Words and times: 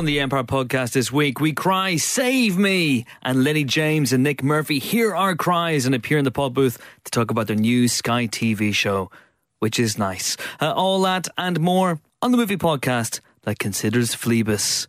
On 0.00 0.06
the 0.06 0.20
Empire 0.20 0.44
podcast 0.44 0.92
this 0.92 1.12
week, 1.12 1.40
we 1.40 1.52
cry, 1.52 1.96
Save 1.96 2.56
me! 2.56 3.04
And 3.20 3.44
Lennie 3.44 3.64
James 3.64 4.14
and 4.14 4.24
Nick 4.24 4.42
Murphy 4.42 4.78
hear 4.78 5.14
our 5.14 5.36
cries 5.36 5.84
and 5.84 5.94
appear 5.94 6.16
in 6.16 6.24
the 6.24 6.30
pod 6.30 6.54
booth 6.54 6.78
to 7.04 7.10
talk 7.10 7.30
about 7.30 7.48
their 7.48 7.56
new 7.56 7.86
Sky 7.86 8.26
TV 8.26 8.74
show, 8.74 9.10
which 9.58 9.78
is 9.78 9.98
nice. 9.98 10.38
Uh, 10.58 10.72
all 10.72 11.02
that 11.02 11.28
and 11.36 11.60
more 11.60 12.00
on 12.22 12.30
the 12.30 12.38
movie 12.38 12.56
podcast 12.56 13.20
that 13.42 13.58
considers 13.58 14.14
Phlebas. 14.14 14.86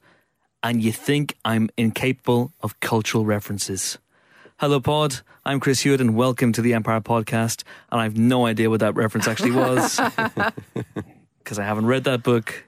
And 0.64 0.82
you 0.82 0.94
think 0.94 1.36
I'm 1.44 1.70
incapable 1.76 2.54
of 2.62 2.80
cultural 2.80 3.26
references. 3.26 3.98
Hello, 4.60 4.80
Pod. 4.80 5.20
I'm 5.44 5.60
Chris 5.60 5.82
Hewitt, 5.82 6.00
and 6.00 6.16
welcome 6.16 6.54
to 6.54 6.62
the 6.62 6.74
Empire 6.74 7.02
podcast. 7.02 7.64
And 7.92 8.00
I 8.00 8.06
have 8.06 8.18
no 8.18 8.46
idea 8.46 8.70
what 8.70 8.80
that 8.80 8.96
reference 8.96 9.28
actually 9.28 9.52
was 9.52 10.00
because 11.44 11.60
I 11.60 11.66
haven't 11.66 11.88
read 11.88 12.06
that 12.06 12.24
book. 12.24 12.64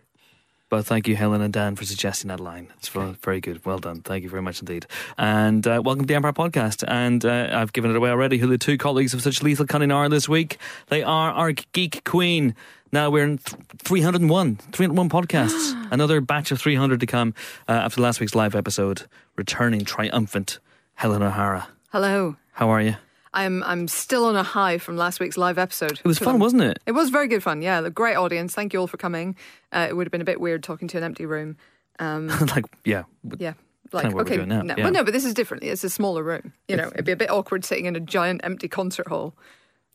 But 0.73 0.87
thank 0.87 1.07
you, 1.07 1.15
Helen 1.15 1.43
and 1.43 1.53
Dan, 1.53 1.75
for 1.75 1.85
suggesting 1.85 2.29
that 2.29 2.39
line. 2.39 2.73
It's 2.77 2.87
very, 2.87 3.11
very 3.21 3.39
good. 3.39 3.63
Well 3.63 3.77
done. 3.77 4.01
Thank 4.01 4.23
you 4.23 4.29
very 4.31 4.41
much 4.41 4.59
indeed. 4.59 4.87
And 5.19 5.67
uh, 5.67 5.83
welcome 5.85 6.05
to 6.05 6.07
the 6.07 6.15
Empire 6.15 6.33
podcast. 6.33 6.83
And 6.87 7.23
uh, 7.23 7.49
I've 7.53 7.73
given 7.73 7.91
it 7.91 7.95
away 7.95 8.09
already 8.09 8.39
who 8.39 8.47
the 8.47 8.57
two 8.57 8.79
colleagues 8.79 9.13
of 9.13 9.21
such 9.21 9.43
lethal 9.43 9.67
cunning 9.67 9.91
are 9.91 10.09
this 10.09 10.27
week. 10.27 10.57
They 10.87 11.03
are 11.03 11.29
our 11.29 11.51
geek 11.51 12.03
queen. 12.05 12.55
Now 12.91 13.11
we're 13.11 13.23
in 13.23 13.37
th- 13.37 13.61
301, 13.83 14.55
301 14.71 15.09
podcasts. 15.09 15.87
Another 15.91 16.21
batch 16.21 16.49
of 16.51 16.59
300 16.59 16.99
to 17.01 17.05
come 17.05 17.35
uh, 17.69 17.73
after 17.73 18.01
last 18.01 18.19
week's 18.19 18.33
live 18.33 18.55
episode. 18.55 19.03
Returning 19.35 19.85
triumphant, 19.85 20.57
Helen 20.95 21.21
O'Hara. 21.21 21.67
Hello. 21.91 22.35
How 22.53 22.71
are 22.71 22.81
you? 22.81 22.95
I'm 23.33 23.63
I'm 23.63 23.87
still 23.87 24.25
on 24.25 24.35
a 24.35 24.43
high 24.43 24.77
from 24.77 24.97
last 24.97 25.19
week's 25.19 25.37
live 25.37 25.57
episode. 25.57 25.93
It 25.93 26.05
was 26.05 26.19
fun, 26.19 26.39
wasn't 26.39 26.63
it? 26.63 26.79
It 26.85 26.91
was 26.91 27.09
very 27.09 27.27
good 27.27 27.43
fun. 27.43 27.61
Yeah, 27.61 27.85
a 27.85 27.89
great 27.89 28.15
audience. 28.15 28.53
Thank 28.53 28.73
you 28.73 28.79
all 28.79 28.87
for 28.87 28.97
coming. 28.97 29.35
Uh, 29.71 29.87
it 29.89 29.95
would 29.95 30.05
have 30.05 30.11
been 30.11 30.21
a 30.21 30.25
bit 30.25 30.39
weird 30.39 30.63
talking 30.63 30.87
to 30.89 30.97
an 30.97 31.03
empty 31.03 31.25
room. 31.25 31.57
Um, 31.99 32.27
like, 32.55 32.65
yeah. 32.85 33.03
yeah, 33.37 33.53
like 33.91 34.05
what 34.05 34.13
we're 34.13 34.21
okay, 34.21 34.37
doing 34.37 34.49
now, 34.49 34.61
no, 34.61 34.75
yeah. 34.77 34.83
well, 34.83 34.93
no, 34.93 35.03
but 35.03 35.13
this 35.13 35.25
is 35.25 35.33
different. 35.33 35.63
It's 35.63 35.83
a 35.83 35.89
smaller 35.89 36.23
room. 36.23 36.53
You 36.67 36.75
know, 36.75 36.87
it'd 36.87 37.05
be 37.05 37.11
a 37.11 37.17
bit 37.17 37.29
awkward 37.29 37.65
sitting 37.65 37.85
in 37.85 37.95
a 37.95 37.99
giant 37.99 38.41
empty 38.43 38.67
concert 38.67 39.07
hall 39.07 39.35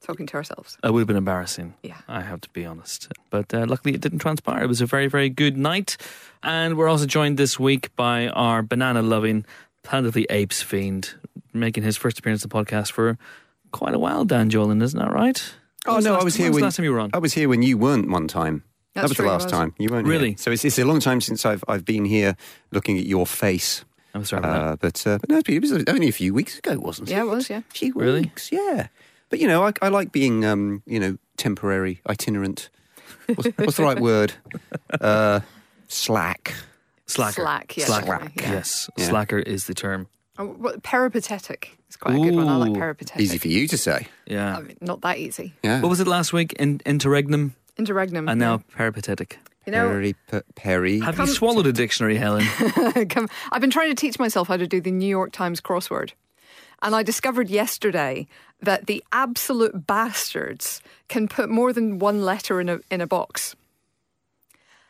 talking 0.00 0.26
to 0.26 0.34
ourselves. 0.34 0.78
It 0.82 0.92
would 0.92 1.00
have 1.00 1.08
been 1.08 1.16
embarrassing. 1.16 1.74
Yeah. 1.82 1.96
I 2.06 2.20
have 2.20 2.40
to 2.42 2.50
be 2.50 2.64
honest. 2.64 3.08
But 3.30 3.52
uh, 3.52 3.66
luckily 3.68 3.94
it 3.94 4.00
didn't 4.00 4.20
transpire. 4.20 4.62
It 4.62 4.68
was 4.68 4.80
a 4.80 4.86
very, 4.86 5.08
very 5.08 5.28
good 5.28 5.56
night. 5.56 5.96
And 6.42 6.76
we're 6.76 6.88
also 6.88 7.06
joined 7.06 7.36
this 7.36 7.58
week 7.58 7.94
by 7.96 8.28
our 8.28 8.62
banana 8.62 9.02
loving, 9.02 9.44
Planet 9.88 10.08
of 10.08 10.14
the 10.14 10.26
Apes 10.30 10.60
fiend, 10.62 11.14
making 11.52 11.82
his 11.82 11.96
first 11.96 12.18
appearance 12.18 12.44
on 12.44 12.48
the 12.50 12.54
podcast 12.54 12.92
for 12.92 13.16
quite 13.72 13.94
a 13.94 13.98
while, 13.98 14.24
Dan 14.24 14.50
Jolin, 14.50 14.82
isn't 14.82 14.98
that 14.98 15.10
right? 15.12 15.42
Oh 15.86 15.94
When 15.94 16.04
no, 16.04 16.12
last- 16.12 16.20
I 16.20 16.24
was 16.24 16.34
when 16.34 16.42
here 16.42 16.50
the 16.50 16.54
when 16.56 16.62
last 16.64 16.76
time 16.76 16.84
you 16.84 16.92
were 16.92 17.00
on. 17.00 17.10
I 17.14 17.18
was 17.18 17.32
here 17.32 17.48
when 17.48 17.62
you 17.62 17.78
weren't 17.78 18.10
one 18.10 18.28
time. 18.28 18.64
That's 18.94 19.04
that 19.04 19.08
was 19.10 19.16
true, 19.16 19.24
the 19.26 19.30
last 19.32 19.44
was. 19.44 19.52
time 19.52 19.74
you 19.78 19.88
weren't 19.90 20.06
here. 20.06 20.16
Really? 20.16 20.36
So 20.36 20.50
it's, 20.50 20.64
it's 20.64 20.78
a 20.78 20.84
long 20.84 21.00
time 21.00 21.20
since 21.20 21.46
I've 21.46 21.62
I've 21.68 21.84
been 21.84 22.04
here 22.04 22.36
looking 22.72 22.98
at 22.98 23.06
your 23.06 23.26
face. 23.26 23.84
I'm 24.14 24.24
sorry 24.24 24.40
about 24.40 24.60
Uh, 24.72 24.76
but 24.76 25.06
uh, 25.06 25.18
but 25.18 25.30
no, 25.30 25.40
it 25.46 25.60
was 25.62 25.72
only 25.72 26.08
a 26.08 26.12
few 26.12 26.34
weeks 26.34 26.58
ago, 26.58 26.78
wasn't 26.78 27.08
it? 27.08 27.12
Yeah, 27.12 27.22
it 27.22 27.28
was. 27.28 27.48
Yeah. 27.48 27.58
A 27.58 27.62
few 27.72 27.92
Really? 27.94 28.22
weeks, 28.22 28.50
yeah. 28.52 28.88
But 29.30 29.38
you 29.38 29.46
know, 29.46 29.64
I, 29.66 29.72
I 29.80 29.88
like 29.88 30.12
being 30.12 30.44
um, 30.44 30.82
you 30.86 30.98
know 31.00 31.16
temporary, 31.36 32.00
itinerant. 32.08 32.68
What's, 33.26 33.48
what's 33.56 33.76
the 33.76 33.82
right 33.84 34.00
word? 34.00 34.34
Uh, 35.00 35.40
slack. 35.86 36.54
That. 37.08 37.34
Slacker. 37.34 37.42
Slack, 37.42 37.76
yeah, 37.76 37.84
Slacker. 37.86 38.06
definitely, 38.06 38.42
yeah. 38.42 38.52
Yes. 38.52 38.90
Yeah. 38.96 39.06
Slacker 39.08 39.38
is 39.38 39.66
the 39.66 39.74
term. 39.74 40.06
Oh, 40.38 40.46
what- 40.46 40.82
peripatetic 40.84 41.76
is 41.88 41.96
quite 41.96 42.14
a 42.14 42.18
good 42.22 42.34
one. 42.36 42.48
I 42.48 42.56
like 42.56 42.74
peripatetic. 42.74 43.20
Easy 43.22 43.38
for 43.38 43.48
you 43.48 43.66
to 43.68 43.76
say. 43.78 44.06
Yeah. 44.26 44.56
I 44.58 44.60
mean, 44.62 44.76
not 44.80 45.00
that 45.00 45.18
easy. 45.18 45.54
Yeah. 45.64 45.80
What 45.80 45.88
was 45.88 46.00
it 46.00 46.06
last 46.06 46.32
week? 46.32 46.52
In, 46.54 46.80
interregnum 46.86 47.54
Interregnum. 47.76 48.28
and 48.28 48.38
now 48.38 48.58
peripatetic. 48.76 49.38
you 49.66 49.72
know, 49.72 49.88
Perry, 49.88 50.14
pe- 50.30 50.42
Perry. 50.54 51.00
Have 51.00 51.18
you 51.18 51.26
swallowed 51.26 51.66
a 51.66 51.72
dictionary, 51.72 52.16
Helen? 52.16 52.44
Come, 53.10 53.28
I've 53.52 53.60
been 53.60 53.70
trying 53.70 53.90
to 53.90 53.94
teach 53.96 54.18
myself 54.18 54.48
how 54.48 54.56
to 54.56 54.66
do 54.66 54.80
the 54.80 54.90
New 54.92 55.08
York 55.08 55.32
Times 55.32 55.60
crossword. 55.60 56.12
And 56.82 56.94
I 56.94 57.02
discovered 57.02 57.50
yesterday 57.50 58.28
that 58.60 58.86
the 58.86 59.02
absolute 59.12 59.86
bastards 59.88 60.80
can 61.08 61.26
put 61.26 61.48
more 61.48 61.72
than 61.72 61.98
one 61.98 62.22
letter 62.22 62.60
in 62.60 62.68
a, 62.68 62.78
in 62.90 63.00
a 63.00 63.06
box. 63.06 63.56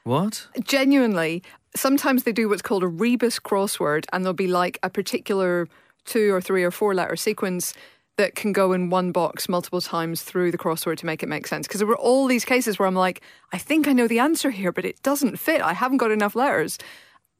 what? 0.04 0.46
Genuinely, 0.62 1.42
sometimes 1.74 2.24
they 2.24 2.32
do 2.32 2.48
what's 2.48 2.62
called 2.62 2.82
a 2.82 2.88
rebus 2.88 3.38
crossword, 3.38 4.04
and 4.12 4.24
there'll 4.24 4.34
be 4.34 4.48
like 4.48 4.78
a 4.82 4.90
particular 4.90 5.68
two 6.04 6.32
or 6.32 6.40
three 6.40 6.64
or 6.64 6.70
four 6.70 6.94
letter 6.94 7.16
sequence 7.16 7.74
that 8.18 8.34
can 8.34 8.52
go 8.52 8.72
in 8.72 8.90
one 8.90 9.12
box 9.12 9.48
multiple 9.48 9.80
times 9.80 10.22
through 10.22 10.50
the 10.50 10.58
crossword 10.58 10.96
to 10.96 11.06
make 11.06 11.22
it 11.22 11.28
make 11.28 11.46
sense. 11.46 11.68
Because 11.68 11.78
there 11.78 11.86
were 11.86 11.96
all 11.96 12.26
these 12.26 12.44
cases 12.44 12.78
where 12.78 12.88
I'm 12.88 12.96
like, 12.96 13.22
I 13.52 13.58
think 13.58 13.86
I 13.86 13.92
know 13.92 14.08
the 14.08 14.18
answer 14.18 14.50
here, 14.50 14.72
but 14.72 14.84
it 14.84 15.00
doesn't 15.02 15.38
fit. 15.38 15.62
I 15.62 15.72
haven't 15.72 15.98
got 15.98 16.10
enough 16.10 16.34
letters. 16.34 16.78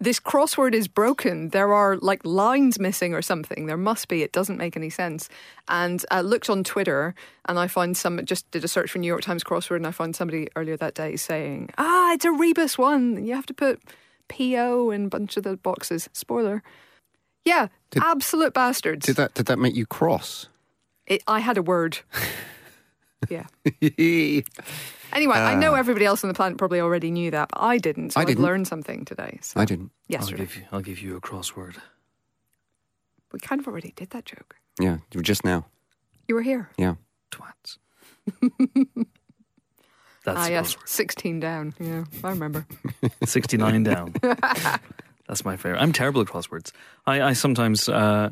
This 0.01 0.21
crossword 0.21 0.75
is 0.75 0.87
broken. 0.87 1.49
There 1.49 1.75
are 1.75 1.97
like 1.97 2.25
lines 2.25 2.79
missing 2.79 3.13
or 3.13 3.23
something. 3.23 3.67
There 3.67 3.77
must 3.77 4.07
be. 4.07 4.23
It 4.23 4.31
doesn't 4.31 4.57
make 4.57 4.77
any 4.77 4.91
sense. 4.91 5.29
And 5.67 6.05
I 6.13 6.21
looked 6.21 6.49
on 6.49 6.63
Twitter 6.63 7.17
and 7.47 7.59
I 7.59 7.67
found 7.67 7.97
some, 7.97 8.25
just 8.25 8.49
did 8.53 8.63
a 8.63 8.69
search 8.69 8.93
for 8.93 8.99
New 8.99 9.09
York 9.09 9.23
Times 9.23 9.43
crossword 9.43 9.77
and 9.77 9.87
I 9.89 9.91
found 9.91 10.15
somebody 10.15 10.47
earlier 10.55 10.77
that 10.77 10.95
day 10.95 11.17
saying, 11.17 11.71
ah, 11.79 12.13
it's 12.13 12.25
a 12.25 12.31
rebus 12.31 12.79
one. 12.79 13.25
You 13.25 13.35
have 13.35 13.47
to 13.47 13.55
put 13.55 13.83
PO 14.29 14.91
in 14.91 15.07
a 15.07 15.09
bunch 15.09 15.37
of 15.37 15.43
the 15.43 15.57
boxes. 15.57 16.09
Spoiler. 16.13 16.63
Yeah, 17.45 17.69
Did- 17.91 18.03
absolute 18.03 18.53
bastards. 18.55 19.07
Did 19.07 19.17
that 19.17 19.35
did 19.35 19.47
that 19.47 19.59
make 19.59 19.75
you 19.75 19.87
cross? 19.87 20.49
It, 21.07 21.23
I 21.27 21.41
had 21.41 21.57
a 21.57 21.63
word. 21.63 21.99
yeah. 23.29 23.47
Anyway, 25.13 25.37
I 25.37 25.55
know 25.55 25.73
uh. 25.75 25.79
everybody 25.79 26.05
else 26.05 26.23
on 26.23 26.29
the 26.29 26.35
planet 26.35 26.59
probably 26.59 26.81
already 26.81 27.11
knew 27.11 27.31
that, 27.31 27.49
but 27.49 27.61
I 27.61 27.79
didn't. 27.79 28.11
So 28.11 28.21
I 28.21 28.25
didn't. 28.25 28.43
learned 28.45 28.69
something 28.69 29.05
today. 29.05 29.39
So 29.41 29.59
I 29.59 29.65
didn't. 29.65 29.91
I'll 30.15 30.27
give, 30.27 30.57
you, 30.57 30.63
I'll 30.71 30.83
give 30.83 31.01
you 31.01 31.17
a 31.17 31.21
crossword. 31.21 31.77
We 33.33 33.41
kind 33.41 33.61
of 33.61 33.67
already 33.67 33.93
did 33.97 34.11
that 34.11 34.25
joke. 34.27 34.57
Yeah, 34.79 34.99
just 35.23 35.45
now. 35.45 35.67
You 36.29 36.35
were 36.35 36.43
here. 36.43 36.71
Yeah. 36.77 36.97
Twats. 37.31 37.79
That's 40.35 40.49
ah, 40.49 40.51
yes. 40.51 40.75
crossword. 40.75 40.89
16 40.89 41.41
down. 41.41 41.75
Yeah, 41.81 42.05
I 42.23 42.31
remember. 42.31 42.67
69 43.25 43.83
down. 43.83 44.15
That's 45.29 45.45
my 45.45 45.57
favorite. 45.57 45.81
I'm 45.81 45.93
terrible 45.93 46.21
at 46.21 46.27
crosswords. 46.27 46.73
I, 47.07 47.23
I 47.23 47.33
sometimes 47.35 47.89
uh, 47.89 48.31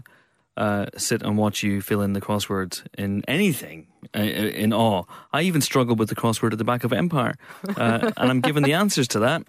uh, 0.57 0.87
sit 0.97 1.23
and 1.23 1.37
watch 1.37 1.63
you 1.63 1.81
fill 1.81 2.01
in 2.01 2.13
the 2.13 2.21
crosswords 2.21 2.83
in 2.97 3.23
anything 3.29 3.87
uh, 4.17 4.21
in 4.21 4.73
awe. 4.73 5.05
I 5.33 5.43
even 5.43 5.61
struggle 5.61 5.97
with 5.97 6.09
the 6.09 6.17
crossword 6.17 6.53
at 6.53 6.59
the 6.59 6.65
back 6.65 6.85
of 6.85 6.93
Empire, 6.93 7.37
uh, 7.77 8.13
and 8.17 8.31
I'm 8.31 8.41
given 8.41 8.63
the 8.63 8.73
answers 8.73 9.09
to 9.09 9.19
that. 9.21 9.43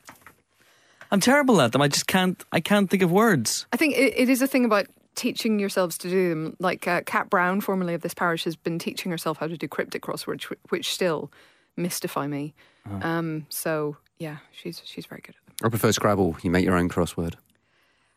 I'm 1.10 1.22
terrible 1.22 1.62
at 1.62 1.72
them. 1.72 1.82
I 1.82 1.88
just 1.88 2.08
can't. 2.08 2.44
I 2.52 2.60
can't 2.60 2.90
think 2.90 3.02
of 3.02 3.12
words. 3.12 3.66
I 3.72 3.78
think 3.78 3.96
it, 3.96 4.14
it 4.18 4.30
is 4.30 4.42
a 4.42 4.48
thing 4.48 4.66
about 4.66 4.88
teaching 5.16 5.60
yourselves 5.60 5.98
to 6.00 6.10
do 6.10 6.30
them. 6.30 6.58
Like 6.60 6.86
uh, 6.88 7.02
Kat 7.06 7.30
Brown, 7.30 7.62
formerly 7.62 7.94
of 7.94 8.02
this 8.02 8.14
parish, 8.14 8.44
has 8.44 8.58
been 8.58 8.78
teaching 8.78 9.12
herself 9.12 9.38
how 9.38 9.48
to 9.48 9.58
do 9.58 9.68
cryptic 9.68 10.02
crosswords, 10.02 10.44
which 10.70 10.92
still 10.94 11.32
mystify 11.78 12.28
me. 12.28 12.54
Uh-huh. 12.86 13.08
Um, 13.08 13.46
so 13.50 13.98
yeah, 14.20 14.38
she's 14.52 14.82
she's 14.86 15.06
very 15.06 15.22
good 15.22 15.36
at 15.36 15.46
them. 15.46 15.56
I 15.66 15.70
prefer 15.70 15.92
Scrabble. 15.92 16.36
You 16.42 16.52
make 16.52 16.66
your 16.66 16.76
own 16.76 16.90
crossword. 16.90 17.36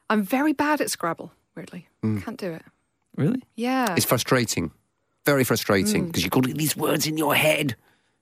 I'm 0.08 0.22
very 0.22 0.52
bad 0.52 0.80
at 0.80 0.90
Scrabble. 0.90 1.32
Weirdly, 1.54 1.88
Mm. 2.02 2.22
can't 2.24 2.36
do 2.38 2.52
it. 2.52 2.62
Really? 3.16 3.42
Yeah, 3.56 3.94
It's 3.96 4.04
frustrating. 4.06 4.70
Very 5.26 5.44
frustrating 5.44 6.06
because 6.06 6.22
you've 6.22 6.30
got 6.32 6.44
these 6.44 6.76
words 6.76 7.06
in 7.06 7.16
your 7.18 7.34
head. 7.34 7.76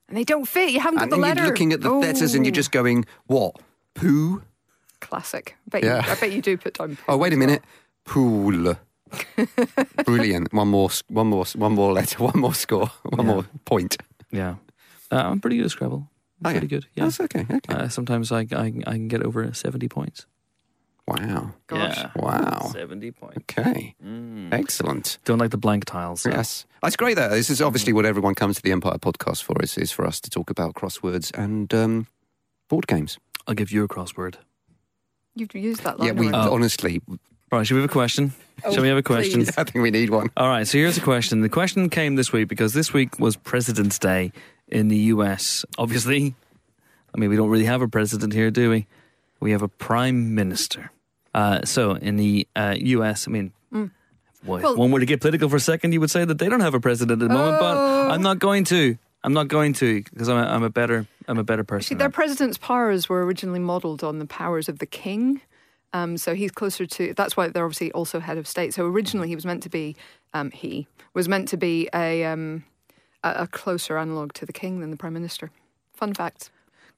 and 0.08 0.16
they 0.16 0.24
don't 0.24 0.46
fit. 0.48 0.70
You 0.70 0.80
haven't 0.80 0.96
got 0.98 1.02
And 1.04 1.12
the 1.12 1.16
then 1.16 1.20
letter. 1.22 1.40
you're 1.42 1.48
looking 1.50 1.72
at 1.74 1.82
the 1.82 1.90
letters 1.90 2.34
and 2.34 2.46
you're 2.46 2.52
Oh. 2.52 2.62
just 2.62 2.72
going, 2.72 3.04
what? 3.26 3.56
Poo? 3.94 4.42
classic. 5.00 5.54
I 5.66 5.68
bet, 5.70 5.84
Yeah. 5.84 6.04
you, 6.06 6.10
I 6.12 6.14
bet 6.16 6.32
you 6.32 6.42
do 6.42 6.56
put 6.56 6.74
down. 6.78 6.96
Oh, 7.06 7.16
wait 7.18 7.32
a 7.32 7.36
minute. 7.36 7.62
Pool. 8.04 8.74
Brilliant. 10.04 10.52
One 10.52 10.68
more, 10.68 10.90
one 11.08 11.28
more, 11.28 11.44
one 11.54 11.72
more 11.74 11.92
letter, 11.92 12.18
one 12.24 12.38
more 12.40 12.54
score, 12.54 12.90
one 13.04 13.26
Yeah. 13.26 13.32
more 13.32 13.44
point. 13.64 13.96
Yeah. 14.30 14.54
Uh, 15.10 15.16
I'm 15.16 15.40
pretty 15.40 15.56
good 15.56 15.66
at 15.66 15.70
Scrabble. 15.70 16.08
I'm 16.40 16.46
Oh, 16.46 16.48
yeah. 16.50 16.52
pretty 16.54 16.66
good. 16.68 16.86
Yeah. 16.94 17.04
That's 17.04 17.20
okay. 17.20 17.46
Okay. 17.50 17.74
Uh, 17.74 17.88
sometimes 17.88 18.30
I, 18.30 18.40
I 18.52 18.72
I 18.86 18.92
can 18.92 19.08
get 19.08 19.22
over 19.22 19.52
70 19.52 19.88
points. 19.88 20.26
wow. 21.06 21.52
Gosh. 21.66 21.96
Yeah. 21.96 22.10
Wow. 22.16 22.70
70 22.72 23.10
points. 23.12 23.36
Okay. 23.38 23.94
Mm. 24.04 24.52
Excellent. 24.52 25.18
Don't 25.24 25.38
like 25.38 25.50
the 25.50 25.56
blank 25.58 25.84
tiles. 25.86 26.22
so- 26.22 26.30
Yes. 26.30 26.66
That's 26.82 26.96
great, 26.96 27.16
though. 27.16 27.30
This 27.30 27.50
is 27.50 27.60
obviously 27.62 27.92
what 27.92 28.04
everyone 28.06 28.34
comes 28.34 28.56
to 28.56 28.62
the 28.62 28.70
Empire 28.72 28.98
podcast 28.98 29.42
for, 29.42 29.56
is, 29.62 29.76
is 29.78 29.90
for 29.90 30.06
us 30.06 30.20
to 30.20 30.30
talk 30.30 30.50
about 30.50 30.74
crosswords 30.74 31.36
and 31.36 31.72
um, 31.74 32.06
board 32.68 32.86
games. 32.86 33.18
I'll 33.46 33.54
give 33.54 33.72
you 33.72 33.82
a 33.82 33.88
crossword. 33.88 34.34
You've 35.34 35.54
used 35.54 35.82
that 35.84 35.98
line. 35.98 36.06
Yeah, 36.08 36.12
we 36.12 36.26
already. 36.28 36.48
Oh. 36.50 36.54
honestly, 36.54 37.00
All 37.08 37.16
right, 37.58 37.66
should 37.66 37.74
we 37.74 37.80
have 37.80 37.90
a 37.90 37.92
question? 37.92 38.32
Oh, 38.64 38.72
Shall 38.72 38.82
we 38.82 38.88
have 38.88 38.98
a 38.98 39.02
question? 39.02 39.40
please. 39.44 39.54
I 39.58 39.64
think 39.64 39.82
we 39.82 39.90
need 39.90 40.10
one. 40.10 40.30
All 40.36 40.48
right, 40.48 40.66
so 40.66 40.76
here's 40.78 40.98
a 40.98 41.00
question. 41.00 41.40
The 41.40 41.48
question 41.48 41.88
came 41.88 42.16
this 42.16 42.32
week 42.32 42.48
because 42.48 42.74
this 42.74 42.92
week 42.92 43.18
was 43.18 43.36
President's 43.36 43.98
Day 43.98 44.32
in 44.68 44.88
the 44.88 44.96
US. 45.14 45.64
Obviously, 45.78 46.34
I 47.14 47.18
mean, 47.18 47.30
we 47.30 47.36
don't 47.36 47.48
really 47.50 47.64
have 47.66 47.82
a 47.82 47.88
president 47.88 48.32
here, 48.32 48.50
do 48.50 48.70
we? 48.70 48.86
We 49.40 49.52
have 49.52 49.62
a 49.62 49.68
prime 49.68 50.34
minister. 50.34 50.90
Uh, 51.34 51.64
so 51.64 51.92
in 51.92 52.16
the 52.16 52.46
uh, 52.56 52.74
US, 52.78 53.28
I 53.28 53.30
mean, 53.30 53.52
Mm. 53.72 53.90
well, 54.44 54.60
Well- 54.62 54.76
one 54.76 54.90
were 54.90 55.00
to 55.00 55.06
get 55.06 55.20
political 55.20 55.48
for 55.48 55.56
a 55.56 55.60
second, 55.60 55.92
you 55.92 56.00
would 56.00 56.10
say 56.10 56.24
that 56.24 56.38
they 56.38 56.48
don't 56.48 56.60
have 56.60 56.74
a 56.74 56.80
president 56.80 57.22
at 57.22 57.28
the 57.28 57.32
moment, 57.34 57.60
but 57.60 57.76
Oh. 57.76 58.08
I'm 58.10 58.22
not 58.22 58.38
going 58.38 58.64
to. 58.64 58.96
I'm 59.24 59.32
not 59.34 59.48
going 59.48 59.72
to 59.74 60.02
because 60.04 60.28
I'm 60.28 60.38
a, 60.38 60.46
I'm 60.48 60.62
a 60.62 60.70
better 60.70 61.06
I'm 61.26 61.38
a 61.38 61.44
better 61.44 61.64
person. 61.64 61.88
See, 61.88 61.94
their 61.96 62.08
president's 62.08 62.56
powers 62.56 63.08
were 63.08 63.24
originally 63.26 63.58
modelled 63.58 64.02
on 64.02 64.18
the 64.20 64.24
powers 64.26 64.68
of 64.68 64.78
the 64.78 64.86
king. 64.86 65.42
Um, 65.92 66.16
so 66.16 66.34
he's 66.34 66.50
closer 66.50 66.86
to. 66.86 67.12
That's 67.14 67.36
why 67.36 67.48
they're 67.48 67.64
obviously 67.64 67.92
also 67.92 68.20
head 68.20 68.38
of 68.38 68.46
state. 68.46 68.72
So 68.74 68.86
originally 68.86 69.28
he 69.28 69.34
was 69.34 69.44
meant 69.44 69.62
to 69.64 69.68
be. 69.68 69.96
Um, 70.32 70.50
he 70.52 70.86
was 71.14 71.28
meant 71.28 71.48
to 71.48 71.56
be 71.56 71.88
a, 71.94 72.24
um, 72.24 72.64
a 73.22 73.42
a 73.42 73.46
closer 73.46 73.98
analogue 73.98 74.32
to 74.34 74.46
the 74.46 74.52
king 74.52 74.80
than 74.80 74.90
the 74.90 74.96
prime 74.96 75.12
minister. 75.14 75.50
Fun 75.92 76.14
fact: 76.14 76.50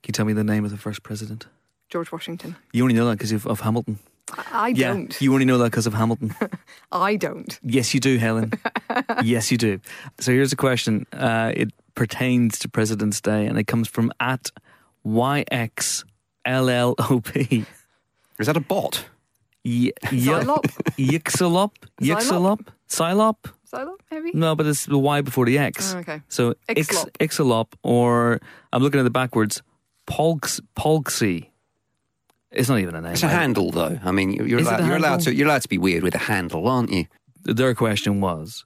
Can 0.02 0.10
you 0.10 0.12
tell 0.12 0.26
me 0.26 0.32
the 0.32 0.44
name 0.44 0.64
of 0.64 0.70
the 0.70 0.78
first 0.78 1.02
president? 1.02 1.46
George 1.88 2.12
Washington. 2.12 2.56
You 2.72 2.82
only 2.84 2.94
know 2.94 3.06
that 3.06 3.18
because 3.18 3.32
of, 3.32 3.46
of 3.46 3.60
Hamilton. 3.60 3.98
I, 4.32 4.44
I 4.52 4.68
yeah, 4.68 4.88
don't. 4.92 5.20
you 5.20 5.32
only 5.32 5.44
know 5.44 5.58
that 5.58 5.72
because 5.72 5.86
of 5.86 5.94
Hamilton. 5.94 6.34
I 6.92 7.16
don't. 7.16 7.58
yes, 7.62 7.92
you 7.94 8.00
do, 8.00 8.16
Helen. 8.18 8.52
yes, 9.24 9.50
you 9.50 9.58
do. 9.58 9.80
So 10.20 10.30
here's 10.32 10.52
a 10.52 10.56
question. 10.56 11.06
Uh, 11.12 11.52
it 11.54 11.72
pertains 11.94 12.58
to 12.60 12.68
President's 12.68 13.20
Day, 13.20 13.46
and 13.46 13.58
it 13.58 13.66
comes 13.66 13.88
from 13.88 14.12
at 14.20 14.50
YXLLOP. 15.04 16.06
Is 18.38 18.46
that 18.46 18.56
a 18.56 18.60
bot? 18.60 19.04
Y- 19.64 19.92
Xylop? 20.04 20.64
Yixalop? 20.96 21.72
Yixalop? 22.00 22.66
Xylop? 22.90 23.36
Silo, 23.64 23.96
maybe. 24.10 24.32
No, 24.34 24.56
but 24.56 24.66
it's 24.66 24.86
the 24.86 24.98
Y 24.98 25.20
before 25.20 25.46
the 25.46 25.56
X. 25.58 25.94
Oh, 25.94 25.98
okay. 25.98 26.22
So 26.28 26.54
Ix, 26.68 26.88
Ixlop. 26.88 27.10
Ixalop, 27.20 27.66
or 27.84 28.40
I'm 28.72 28.82
looking 28.82 29.00
at 29.00 29.06
it 29.06 29.12
backwards, 29.12 29.62
Polx, 30.08 30.60
Polxy. 30.76 31.50
It's 32.50 32.68
not 32.68 32.80
even 32.80 32.96
a 32.96 33.00
name. 33.00 33.12
It's 33.12 33.22
a 33.22 33.26
right? 33.26 33.32
handle, 33.32 33.70
though. 33.70 34.00
I 34.02 34.10
mean, 34.10 34.32
you're 34.32 34.58
allowed, 34.58 34.84
you're 34.84 34.96
allowed 34.96 35.20
to 35.20 35.34
you're 35.34 35.46
allowed 35.46 35.62
to 35.62 35.68
be 35.68 35.78
weird 35.78 36.02
with 36.02 36.16
a 36.16 36.18
handle, 36.18 36.66
aren't 36.66 36.92
you? 36.92 37.06
Their 37.44 37.74
question 37.76 38.20
was 38.20 38.64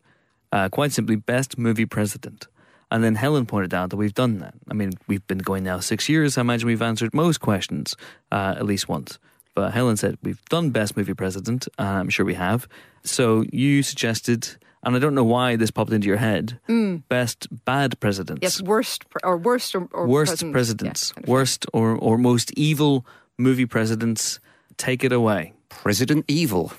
uh, 0.53 0.71
quite 0.71 0.93
simply 0.93 1.17
best 1.17 1.59
movie 1.59 1.87
president. 1.87 2.49
And 2.91 3.05
then 3.05 3.17
Helen 3.17 3.45
pointed 3.45 3.75
out 3.75 3.91
that 3.91 3.97
we've 3.97 4.15
done 4.15 4.39
that. 4.39 4.55
I 4.71 4.75
mean, 4.75 4.93
we've 5.07 5.27
been 5.27 5.39
going 5.39 5.65
now 5.65 5.81
six 5.81 6.09
years. 6.09 6.39
I 6.39 6.43
imagine 6.43 6.67
we've 6.67 6.81
answered 6.81 7.13
most 7.13 7.41
questions 7.41 7.95
uh, 8.33 8.55
at 8.57 8.65
least 8.65 8.89
once. 8.89 9.19
But 9.55 9.73
Helen 9.73 9.97
said 9.97 10.19
we've 10.23 10.45
done 10.47 10.71
best 10.71 10.97
movie 10.97 11.15
president. 11.15 11.69
and 11.79 11.89
I'm 11.89 12.09
sure 12.09 12.27
we 12.27 12.35
have. 12.35 12.69
So 13.05 13.45
you 13.53 13.83
suggested, 13.83 14.49
and 14.83 14.97
I 14.97 14.99
don't 14.99 15.15
know 15.15 15.25
why 15.25 15.57
this 15.57 15.71
popped 15.71 15.93
into 15.93 16.09
your 16.09 16.17
head, 16.17 16.59
mm. 16.69 17.03
best 17.09 17.47
bad 17.65 17.99
presidents. 18.01 18.41
Yes, 18.43 18.61
worst 18.61 19.09
pre- 19.11 19.21
or 19.23 19.37
worst 19.37 19.75
or, 19.75 19.89
or 19.93 20.07
worst 20.07 20.31
president. 20.31 20.53
presidents, 20.53 21.13
Yeah, 21.17 21.31
worst 21.31 21.67
or, 21.73 21.93
or 21.93 22.19
most 22.19 22.53
evil 22.57 23.07
movie 23.39 23.67
presidents. 23.67 24.41
Take 24.77 25.05
it 25.05 25.13
away. 25.13 25.53
President 25.69 26.25
Evil. 26.29 26.73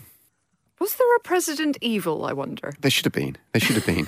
Was 0.79 0.95
there 0.95 1.15
a 1.15 1.19
President 1.21 1.77
Evil? 1.79 2.25
I 2.25 2.33
wonder. 2.33 2.73
There 2.81 2.91
should 2.91 3.05
have 3.05 3.13
been. 3.13 3.37
There 3.53 3.61
should 3.61 3.75
have 3.77 3.85
been. 3.85 4.07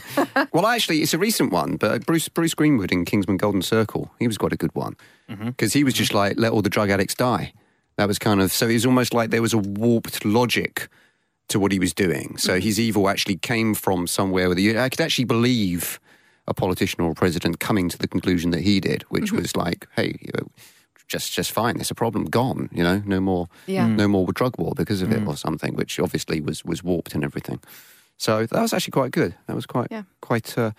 well, 0.52 0.68
actually, 0.68 1.02
it's 1.02 1.14
a 1.14 1.18
recent 1.18 1.52
one, 1.52 1.78
but 1.78 1.92
uh, 1.92 2.00
Bruce 2.00 2.28
Bruce 2.28 2.54
Greenwood 2.54 2.92
in 2.92 3.06
Kingsman 3.06 3.38
Golden 3.38 3.62
Circle, 3.62 4.12
he 4.20 4.28
was 4.28 4.38
quite 4.38 4.52
a 4.54 4.58
good 4.58 4.76
one 4.76 4.96
mm-hmm. 5.30 5.48
because 5.48 5.72
he 5.74 5.84
was 5.84 5.94
just 5.94 6.14
like 6.14 6.38
let 6.38 6.52
all 6.52 6.62
the 6.62 6.70
drug 6.70 6.90
addicts 6.90 7.16
die. 7.16 7.54
That 7.98 8.08
was 8.08 8.20
kind 8.20 8.42
of 8.42 8.52
so. 8.52 8.68
It 8.68 8.74
was 8.74 8.86
almost 8.86 9.14
like 9.14 9.32
there 9.32 9.42
was 9.42 9.54
a 9.54 9.58
warped 9.58 10.24
logic 10.26 10.88
to 11.50 11.60
what 11.60 11.72
he 11.72 11.80
was 11.80 11.94
doing. 11.94 12.38
So 12.38 12.54
mm-hmm. 12.54 12.62
his 12.62 12.80
evil 12.80 13.10
actually 13.10 13.38
came 13.38 13.74
from 13.74 14.06
somewhere 14.06 14.50
where 14.50 14.60
you, 14.60 14.78
I 14.78 14.90
could 14.90 15.02
actually 15.02 15.26
believe 15.26 16.00
a 16.46 16.54
politician 16.54 17.02
or 17.02 17.12
a 17.12 17.16
president 17.16 17.60
coming 17.60 17.90
to 17.90 17.98
the 17.98 18.08
conclusion 18.08 18.52
that 18.52 18.62
he 18.62 18.80
did, 18.80 19.04
which 19.04 19.26
mm-hmm. 19.26 19.38
was 19.38 19.56
like, 19.56 19.88
hey. 19.96 20.18
You 20.22 20.32
know, 20.36 20.48
just, 21.08 21.32
just 21.32 21.52
fine. 21.52 21.78
There's 21.78 21.92
a 21.92 21.96
problem. 21.96 22.26
Gone. 22.26 22.70
You 22.72 22.84
know, 22.84 23.02
no 23.06 23.20
more, 23.20 23.48
Yeah. 23.66 23.88
no 23.88 24.08
more 24.08 24.32
drug 24.34 24.58
war 24.58 24.74
because 24.76 25.02
of 25.02 25.12
it 25.12 25.22
mm. 25.22 25.28
or 25.28 25.38
something, 25.38 25.74
which 25.74 26.00
obviously 26.00 26.42
was 26.42 26.66
was 26.66 26.84
warped 26.84 27.16
and 27.16 27.24
everything. 27.24 27.60
So 28.18 28.46
that 28.46 28.62
was 28.62 28.74
actually 28.74 28.92
quite 28.92 29.12
good. 29.12 29.36
That 29.48 29.56
was 29.56 29.66
quite 29.66 29.88
Yeah. 29.90 30.04
quite 30.22 30.58
uh, 30.58 30.72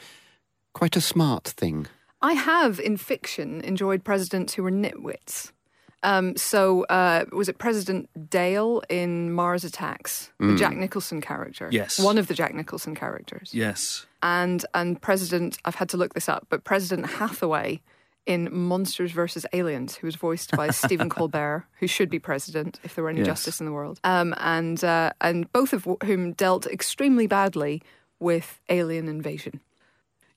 quite 0.75 0.97
a 0.97 1.01
smart 1.01 1.45
thing. 1.45 1.87
I 2.21 2.35
have 2.35 2.79
in 2.81 2.97
fiction 2.97 3.61
enjoyed 3.63 4.05
presidents 4.05 4.55
who 4.55 4.65
were 4.65 4.73
nitwits. 4.73 5.53
Um, 6.03 6.37
so 6.37 6.85
uh, 6.85 7.25
was 7.33 7.49
it 7.49 7.59
President 7.59 8.09
Dale 8.31 8.83
in 8.89 9.33
Mars 9.33 9.65
Attacks, 9.65 10.31
the 10.39 10.55
Jack 10.57 10.77
Nicholson 10.77 11.21
character? 11.21 11.69
Yes. 11.73 11.99
one 11.99 12.19
of 12.19 12.29
the 12.29 12.35
Jack 12.35 12.55
Nicholson 12.55 12.95
characters. 12.95 13.51
Yes. 13.53 14.07
and 14.23 14.65
and 14.75 15.01
President 15.03 15.59
I've 15.65 15.75
had 15.75 15.89
to 15.91 15.97
look 15.97 16.15
this 16.15 16.29
up, 16.29 16.47
but 16.51 16.63
President 16.65 17.07
Hathaway 17.11 17.81
in 18.27 18.49
Monsters 18.55 19.11
vs 19.13 19.47
Aliens, 19.55 19.97
who 19.97 20.07
was 20.07 20.15
voiced 20.15 20.51
by 20.57 20.69
Stephen 20.83 21.09
Colbert, 21.09 21.65
who 21.81 21.87
should 21.87 22.11
be 22.11 22.19
president 22.19 22.79
if 22.85 22.95
there 22.95 23.03
were 23.03 23.11
any 23.11 23.21
Yes. 23.21 23.27
justice 23.29 23.59
in 23.59 23.67
the 23.67 23.73
world, 23.73 23.99
um, 24.05 24.35
and 24.39 24.85
uh, 24.85 25.11
and 25.21 25.51
both 25.53 25.73
of 25.73 25.87
whom 26.05 26.33
dealt 26.35 26.67
extremely 26.67 27.27
badly 27.27 27.83
with 28.21 28.61
alien 28.69 29.09
invasion. 29.09 29.61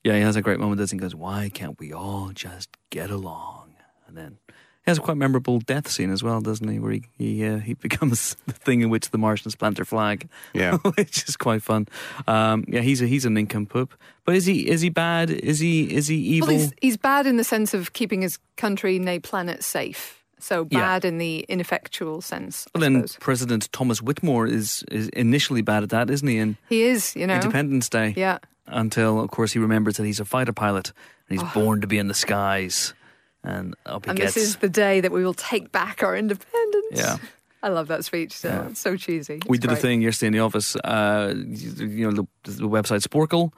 Yeah, 0.02 0.14
he 0.16 0.22
has 0.22 0.34
a 0.36 0.42
great 0.42 0.58
moment. 0.58 0.80
Doesn't 0.80 0.98
he? 0.98 1.00
He 1.00 1.06
goes, 1.06 1.14
"Why 1.14 1.50
can't 1.52 1.78
we 1.78 1.92
all 1.92 2.30
just 2.34 2.70
get 2.90 3.10
along?" 3.10 3.74
And 4.08 4.16
then 4.16 4.38
he 4.84 4.90
has 4.90 4.98
a 4.98 5.00
quite 5.00 5.16
memorable 5.16 5.60
death 5.60 5.88
scene 5.88 6.10
as 6.10 6.22
well, 6.22 6.40
doesn't 6.40 6.66
he? 6.68 6.78
Where 6.78 6.92
he 6.92 7.02
he, 7.16 7.46
uh, 7.46 7.58
he 7.58 7.74
becomes 7.86 8.36
the 8.46 8.52
thing 8.52 8.80
in 8.80 8.90
which 8.90 9.10
the 9.10 9.18
Martians 9.18 9.54
plant 9.54 9.76
their 9.76 9.84
flag. 9.84 10.28
Yeah. 10.54 10.76
which 10.96 11.28
is 11.28 11.36
quite 11.36 11.62
fun. 11.62 11.86
Um, 12.26 12.64
yeah, 12.68 12.80
he's 12.80 13.00
a 13.02 13.06
he's 13.06 13.24
a 13.24 13.30
nincompoop. 13.30 13.94
But 14.24 14.34
is 14.36 14.46
he 14.46 14.68
is 14.68 14.80
he 14.80 14.88
bad? 14.88 15.30
Is 15.30 15.58
he 15.58 15.92
is 15.94 16.08
he 16.08 16.16
evil? 16.16 16.48
Well, 16.48 16.58
he's, 16.58 16.72
he's 16.80 16.96
bad 16.96 17.26
in 17.26 17.36
the 17.36 17.44
sense 17.44 17.74
of 17.74 17.92
keeping 17.92 18.22
his 18.22 18.38
country, 18.56 18.98
nay, 18.98 19.18
planet 19.18 19.62
safe. 19.62 20.18
So 20.38 20.66
Yeah. 20.70 20.80
bad 20.80 21.04
in 21.04 21.18
the 21.18 21.46
ineffectual 21.48 22.20
sense. 22.20 22.66
I 22.74 22.78
well, 22.78 22.80
then 22.80 23.06
suppose. 23.06 23.16
President 23.20 23.72
Thomas 23.72 24.02
Whitmore 24.02 24.46
is 24.48 24.84
is 24.90 25.08
initially 25.10 25.62
bad 25.62 25.84
at 25.84 25.90
that, 25.90 26.10
isn't 26.10 26.26
he? 26.26 26.38
In 26.38 26.56
he 26.68 26.82
is, 26.82 27.14
you 27.14 27.26
know. 27.28 27.34
Independence 27.36 27.88
Day. 27.88 28.14
Yeah. 28.16 28.38
Until 28.66 29.20
of 29.20 29.30
course 29.30 29.52
he 29.52 29.60
remembers 29.60 29.96
that 29.98 30.04
he's 30.04 30.18
a 30.18 30.24
fighter 30.24 30.52
pilot 30.52 30.92
and 31.28 31.40
he's 31.40 31.52
born 31.52 31.80
to 31.80 31.86
be 31.86 31.98
in 31.98 32.08
the 32.08 32.14
skies, 32.14 32.94
and 33.44 33.74
up 33.86 34.04
he. 34.04 34.10
And 34.10 34.18
gets. 34.18 34.34
this 34.34 34.44
is 34.44 34.56
the 34.56 34.68
day 34.68 35.00
that 35.00 35.12
we 35.12 35.24
will 35.24 35.34
take 35.34 35.72
back 35.72 36.02
our 36.02 36.16
independence. 36.16 36.92
Yeah. 36.92 37.16
I 37.64 37.68
love 37.68 37.88
that 37.88 38.04
speech. 38.04 38.32
So 38.36 38.48
Yeah. 38.48 38.68
It's 38.68 38.80
so 38.80 38.96
cheesy. 38.96 39.40
We 39.46 39.56
It's 39.56 39.66
did 39.66 39.72
a 39.72 39.76
thing 39.76 40.02
yesterday 40.02 40.28
in 40.28 40.32
the 40.32 40.40
office. 40.40 40.74
Uh, 40.76 41.32
you 41.36 41.86
you 41.86 42.10
know 42.10 42.26
the, 42.44 42.50
the 42.50 42.68
website 42.68 43.02
Sporcle. 43.06 43.52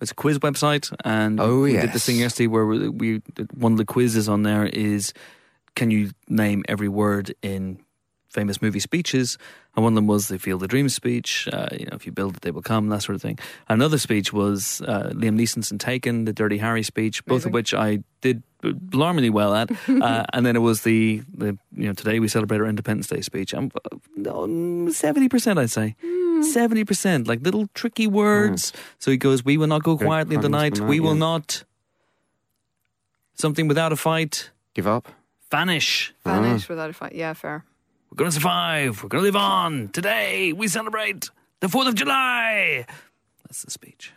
It's 0.00 0.10
a 0.12 0.14
quiz 0.14 0.38
website, 0.38 0.94
and 1.04 1.40
Oh, 1.40 1.62
we 1.62 1.72
did 1.72 1.84
yes. 1.84 1.92
this 1.94 2.06
thing 2.06 2.16
yesterday 2.18 2.46
where 2.46 2.66
we, 2.66 2.88
we 2.88 3.22
one 3.54 3.72
of 3.72 3.78
the 3.78 3.84
quizzes 3.84 4.28
on 4.28 4.42
there 4.42 4.66
is 4.66 5.12
can 5.74 5.90
you 5.90 6.10
name 6.28 6.62
every 6.68 6.88
word 6.88 7.34
in 7.42 7.80
famous 8.28 8.60
movie 8.60 8.80
speeches? 8.80 9.38
And 9.74 9.84
one 9.84 9.92
of 9.92 9.94
them 9.96 10.06
was 10.06 10.28
the 10.28 10.38
Field 10.38 10.62
of 10.62 10.68
Dreams 10.68 10.94
speech. 10.94 11.48
Uh, 11.52 11.68
you 11.72 11.86
know, 11.86 11.94
if 11.94 12.06
you 12.06 12.12
build 12.12 12.36
it, 12.36 12.42
they 12.42 12.50
will 12.50 12.62
come. 12.62 12.88
That 12.88 13.02
sort 13.02 13.16
of 13.16 13.22
thing. 13.22 13.38
Another 13.68 13.98
speech 13.98 14.32
was 14.32 14.82
uh, 14.82 15.10
Liam 15.14 15.38
Neeson's 15.38 15.70
in 15.70 15.78
Taken, 15.78 16.24
the 16.24 16.32
Dirty 16.32 16.58
Harry 16.58 16.82
speech, 16.82 17.24
both 17.24 17.44
Amazing. 17.44 17.50
of 17.50 17.54
which 17.54 17.74
I 17.74 17.98
did 18.20 18.42
alarmingly 18.92 19.30
well 19.30 19.54
at. 19.54 19.70
uh, 19.88 20.24
and 20.32 20.44
then 20.44 20.56
it 20.56 20.60
was 20.60 20.82
the, 20.82 21.22
the 21.32 21.58
you 21.72 21.86
know 21.86 21.92
today 21.92 22.18
we 22.18 22.28
celebrate 22.28 22.58
our 22.58 22.66
Independence 22.66 23.06
Day 23.06 23.20
speech. 23.20 23.54
I'm 23.54 23.70
seventy 24.92 25.28
percent, 25.28 25.58
I'd 25.58 25.70
say. 25.70 25.96
Seventy 26.42 26.84
percent, 26.84 27.26
like 27.26 27.40
little 27.42 27.68
tricky 27.74 28.06
words. 28.06 28.72
So 28.98 29.10
he 29.10 29.16
goes, 29.16 29.44
"We 29.44 29.56
will 29.56 29.66
not 29.66 29.82
go 29.82 29.96
quietly 29.96 30.36
in 30.36 30.40
the 30.40 30.48
night. 30.48 30.78
We 30.80 31.00
will 31.00 31.14
yeah. 31.14 31.18
not 31.18 31.64
something 33.34 33.68
without 33.68 33.92
a 33.92 33.96
fight 33.96 34.50
Give 34.74 34.86
up. 34.86 35.08
vanish. 35.50 36.14
Vanish 36.24 36.68
without 36.68 36.90
a 36.90 36.92
fight. 36.92 37.14
Yeah, 37.14 37.32
fair. 37.34 37.64
We're 38.10 38.16
going 38.16 38.30
to 38.30 38.34
survive. 38.34 39.02
We're 39.02 39.08
going 39.08 39.22
to 39.22 39.26
live 39.26 39.36
on. 39.36 39.88
Today 39.88 40.52
we 40.52 40.68
celebrate 40.68 41.30
the 41.60 41.68
Fourth 41.68 41.88
of 41.88 41.94
July." 41.94 42.86
That's 43.44 43.62
the 43.64 43.70
speech. 43.70 44.12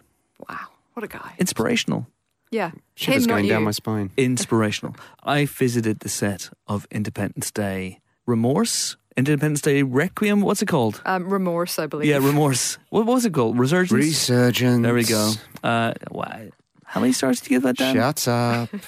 Wow. 0.49 0.57
What 0.93 1.03
a 1.03 1.07
guy. 1.07 1.35
Inspirational. 1.39 2.07
Yeah. 2.51 2.71
Shivers 2.95 3.23
Him, 3.23 3.29
not 3.29 3.35
going 3.35 3.47
down 3.47 3.61
you. 3.61 3.65
my 3.65 3.71
spine. 3.71 4.11
Inspirational. 4.17 4.95
I 5.23 5.45
visited 5.45 6.01
the 6.01 6.09
set 6.09 6.49
of 6.67 6.85
Independence 6.91 7.49
Day 7.51 7.99
Remorse. 8.25 8.97
Independence 9.15 9.61
Day 9.61 9.83
Requiem. 9.83 10.41
What's 10.41 10.61
it 10.61 10.67
called? 10.67 11.01
um, 11.05 11.31
remorse, 11.31 11.79
I 11.79 11.85
believe. 11.87 12.09
Yeah, 12.09 12.17
Remorse. 12.17 12.77
What 12.89 13.05
was 13.05 13.25
it 13.25 13.33
called? 13.33 13.57
Resurgence. 13.59 13.91
Resurgence. 13.91 14.83
There 14.83 14.93
we 14.93 15.03
go. 15.03 15.31
Uh, 15.63 15.93
why? 16.09 16.49
How 16.85 16.99
many 17.01 17.13
stars 17.13 17.39
did 17.41 17.51
you 17.51 17.55
give 17.57 17.63
that, 17.63 17.77
Dan? 17.77 17.95
Shut 17.95 18.27
up. 18.27 18.69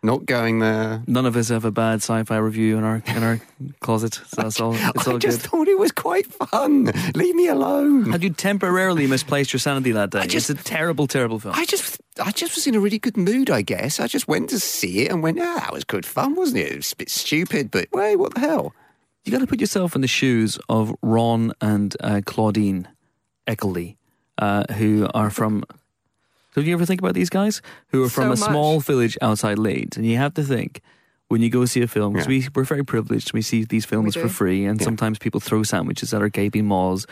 Not 0.00 0.26
going 0.26 0.60
there. 0.60 1.02
None 1.08 1.26
of 1.26 1.36
us 1.36 1.48
have 1.48 1.64
a 1.64 1.72
bad 1.72 1.96
sci-fi 1.96 2.36
review 2.36 2.78
in 2.78 2.84
our 2.84 3.02
in 3.06 3.22
our 3.24 3.40
closet, 3.80 4.14
so 4.14 4.42
that's 4.42 4.60
all. 4.60 4.74
It's 4.74 5.08
I 5.08 5.12
all 5.12 5.18
just 5.18 5.42
good. 5.42 5.50
thought 5.50 5.66
it 5.68 5.76
was 5.78 5.90
quite 5.90 6.26
fun. 6.26 6.92
Leave 7.16 7.34
me 7.34 7.48
alone. 7.48 8.12
Had 8.12 8.22
you 8.22 8.30
temporarily 8.30 9.08
misplaced 9.08 9.52
your 9.52 9.58
sanity 9.60 9.90
that 9.92 10.10
day? 10.10 10.26
just- 10.28 10.50
it's 10.50 10.60
a 10.60 10.64
terrible, 10.64 11.08
terrible 11.08 11.40
film. 11.40 11.54
I 11.56 11.64
just, 11.64 12.00
I 12.22 12.30
just 12.30 12.54
was 12.54 12.66
in 12.68 12.76
a 12.76 12.80
really 12.80 13.00
good 13.00 13.16
mood, 13.16 13.50
I 13.50 13.62
guess. 13.62 13.98
I 13.98 14.06
just 14.06 14.28
went 14.28 14.50
to 14.50 14.60
see 14.60 15.00
it 15.00 15.10
and 15.10 15.20
went, 15.20 15.40
ah, 15.40 15.56
that 15.62 15.72
was 15.72 15.82
good 15.82 16.06
fun, 16.06 16.36
wasn't 16.36 16.58
it? 16.58 16.72
It 16.72 16.76
was 16.76 16.92
a 16.92 16.96
bit 16.96 17.10
stupid, 17.10 17.70
but 17.72 17.88
wait, 17.92 18.16
what 18.16 18.34
the 18.34 18.40
hell? 18.40 18.72
you 19.24 19.32
got 19.32 19.40
to 19.40 19.46
put 19.48 19.60
yourself 19.60 19.94
in 19.96 20.00
the 20.00 20.06
shoes 20.08 20.58
of 20.70 20.94
Ron 21.02 21.52
and 21.60 21.94
uh, 22.02 22.20
Claudine 22.24 22.88
Eckerly, 23.46 23.96
uh, 24.38 24.62
who 24.74 25.08
are 25.12 25.28
from. 25.28 25.64
Did 26.60 26.68
you 26.68 26.74
ever 26.74 26.86
think 26.86 27.00
about 27.00 27.14
these 27.14 27.30
guys 27.30 27.62
who 27.88 28.02
are 28.04 28.08
from 28.08 28.24
So 28.24 28.26
a 28.26 28.36
much. 28.36 28.50
small 28.50 28.80
village 28.80 29.16
outside 29.22 29.58
Leeds? 29.58 29.96
And 29.96 30.06
you 30.06 30.16
have 30.16 30.34
to 30.34 30.42
think 30.42 30.80
when 31.28 31.42
you 31.42 31.50
go 31.50 31.64
see 31.66 31.82
a 31.82 31.88
film 31.88 32.12
because 32.12 32.26
Yeah. 32.26 32.40
we 32.44 32.48
we're 32.54 32.64
very 32.64 32.84
privileged. 32.84 33.32
We 33.32 33.42
see 33.42 33.64
these 33.64 33.84
films 33.84 34.14
for 34.16 34.28
free, 34.28 34.64
and 34.64 34.80
Yeah. 34.80 34.84
sometimes 34.84 35.18
people 35.18 35.40
throw 35.40 35.62
sandwiches 35.62 36.12
at 36.14 36.20
our 36.22 36.28
gaping 36.28 36.66
maws, 36.66 37.06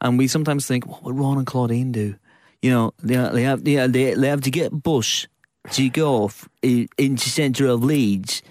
and 0.00 0.18
we 0.18 0.26
sometimes 0.28 0.66
think, 0.66 0.86
what 0.86 1.02
would 1.04 1.16
Ron 1.18 1.38
and 1.38 1.46
Claudine 1.46 1.92
do? 1.92 2.14
You 2.60 2.70
know, 2.70 2.94
they, 3.02 3.16
they 3.16 3.42
have 3.42 3.64
they, 3.64 3.76
they, 3.88 4.14
they 4.14 4.28
have 4.28 4.42
to 4.42 4.50
get 4.50 4.72
a 4.72 4.76
bus 4.76 5.26
to 5.72 5.88
go 5.88 6.24
off 6.24 6.48
i- 6.64 6.88
into 6.98 7.28
centre 7.30 7.66
of 7.66 7.82
Leeds, 7.84 8.42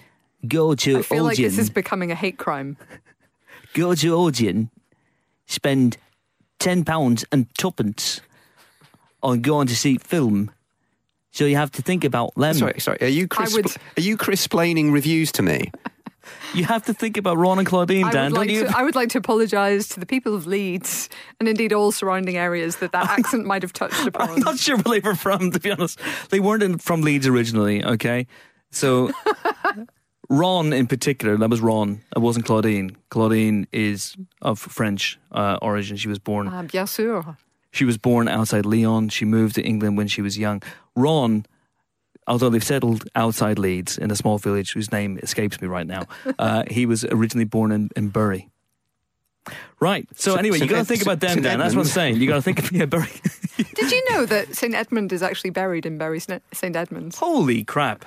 go 0.48 0.74
to 0.74 0.98
I 0.98 1.02
feel 1.02 1.24
like 1.24 1.36
this 1.36 1.58
is 1.58 1.70
becoming 1.70 2.10
a 2.10 2.14
hate 2.14 2.36
crime. 2.38 2.76
go 3.74 3.94
to 3.94 4.14
Odeon, 4.14 4.70
spend 5.46 5.96
ten 6.58 6.84
pounds 6.84 7.24
and 7.32 7.46
tuppence 7.56 8.20
on 9.22 9.40
going 9.40 9.66
to 9.68 9.76
see 9.76 9.98
film. 9.98 10.50
So 11.30 11.44
you 11.46 11.56
have 11.56 11.70
to 11.72 11.82
think 11.82 12.04
about 12.04 12.34
them. 12.34 12.54
Sorry, 12.54 12.78
sorry. 12.80 12.98
Are 13.00 13.06
you 13.06 13.26
Chris? 13.26 13.54
would- 13.54 13.74
Are 13.96 14.00
you 14.02 14.16
Chris 14.16 14.46
splaining 14.46 14.92
reviews 14.92 15.32
to 15.32 15.42
me? 15.42 15.70
You 16.54 16.64
have 16.66 16.84
to 16.84 16.94
think 16.94 17.16
about 17.16 17.36
Ron 17.38 17.58
and 17.58 17.66
Claudine, 17.66 18.04
I 18.04 18.12
Dan, 18.12 18.24
would, 18.30 18.34
don't 18.36 18.46
like 18.46 18.50
you? 18.50 18.64
to, 18.66 18.76
I 18.78 18.82
would 18.84 18.94
like 18.94 19.08
to 19.10 19.18
apologise 19.18 19.88
to 19.88 20.00
the 20.00 20.06
people 20.06 20.34
of 20.36 20.46
Leeds 20.46 21.08
and 21.40 21.48
indeed 21.48 21.72
all 21.72 21.90
surrounding 21.90 22.36
areas 22.36 22.76
that 22.76 22.92
that 22.92 23.08
accent 23.18 23.44
might 23.46 23.62
have 23.62 23.72
touched 23.72 24.06
upon. 24.06 24.30
I'm 24.30 24.38
not 24.40 24.58
sure 24.58 24.76
where 24.76 25.00
they 25.00 25.06
were 25.08 25.16
from, 25.16 25.50
to 25.50 25.58
be 25.58 25.70
honest. 25.72 25.98
They 26.30 26.38
weren't 26.40 26.62
in, 26.62 26.78
from 26.78 27.00
Leeds 27.00 27.26
originally, 27.26 27.82
okay? 27.84 28.26
So, 28.70 29.10
Ron 30.28 30.72
in 30.72 30.86
particular, 30.86 31.36
that 31.36 31.50
was 31.50 31.60
Ron. 31.60 32.00
It 32.14 32.20
wasn't 32.20 32.44
Claudine. 32.46 32.96
Claudine 33.10 33.66
is 33.72 34.14
of 34.40 34.58
French 34.58 35.18
uh, 35.32 35.58
origin. 35.60 35.96
She 35.96 36.08
was 36.08 36.18
born. 36.18 36.48
Ah, 36.48 36.62
bien 36.62 36.86
sûr. 36.86 37.36
She 37.72 37.84
was 37.84 37.98
born 37.98 38.28
outside 38.28 38.64
Lyon. 38.64 39.08
She 39.08 39.24
moved 39.24 39.56
to 39.56 39.62
England 39.62 39.96
when 39.96 40.06
she 40.06 40.22
was 40.22 40.38
young. 40.38 40.62
Ron, 40.94 41.46
although 42.26 42.50
they've 42.50 42.62
settled 42.62 43.08
outside 43.16 43.58
Leeds 43.58 43.98
in 43.98 44.10
a 44.10 44.16
small 44.16 44.38
village 44.38 44.72
whose 44.72 44.92
name 44.92 45.18
escapes 45.22 45.60
me 45.60 45.66
right 45.66 45.86
now, 45.86 46.06
uh, 46.38 46.64
he 46.70 46.86
was 46.86 47.04
originally 47.04 47.46
born 47.46 47.72
in, 47.72 47.90
in 47.96 48.08
Bury. 48.08 48.48
Right. 49.80 50.06
So, 50.14 50.32
St- 50.32 50.38
anyway, 50.38 50.56
you 50.58 50.60
St. 50.60 50.70
got 50.70 50.76
to 50.76 50.80
Ed- 50.82 50.86
think 50.86 51.02
about 51.02 51.20
them, 51.20 51.30
St. 51.30 51.42
Dan. 51.42 51.58
That's 51.58 51.74
what 51.74 51.82
I'm 51.82 51.88
saying. 51.88 52.16
You 52.16 52.28
got 52.28 52.36
to 52.36 52.42
think 52.42 52.60
of 52.60 52.70
yeah, 52.70 52.84
Bury. 52.84 53.08
Did 53.74 53.90
you 53.90 54.10
know 54.10 54.26
that 54.26 54.54
St 54.54 54.74
Edmund 54.74 55.12
is 55.12 55.22
actually 55.22 55.50
buried 55.50 55.84
in 55.84 55.98
Bury 55.98 56.20
St 56.20 56.42
Edmunds? 56.76 57.18
Holy 57.18 57.64
crap. 57.64 58.04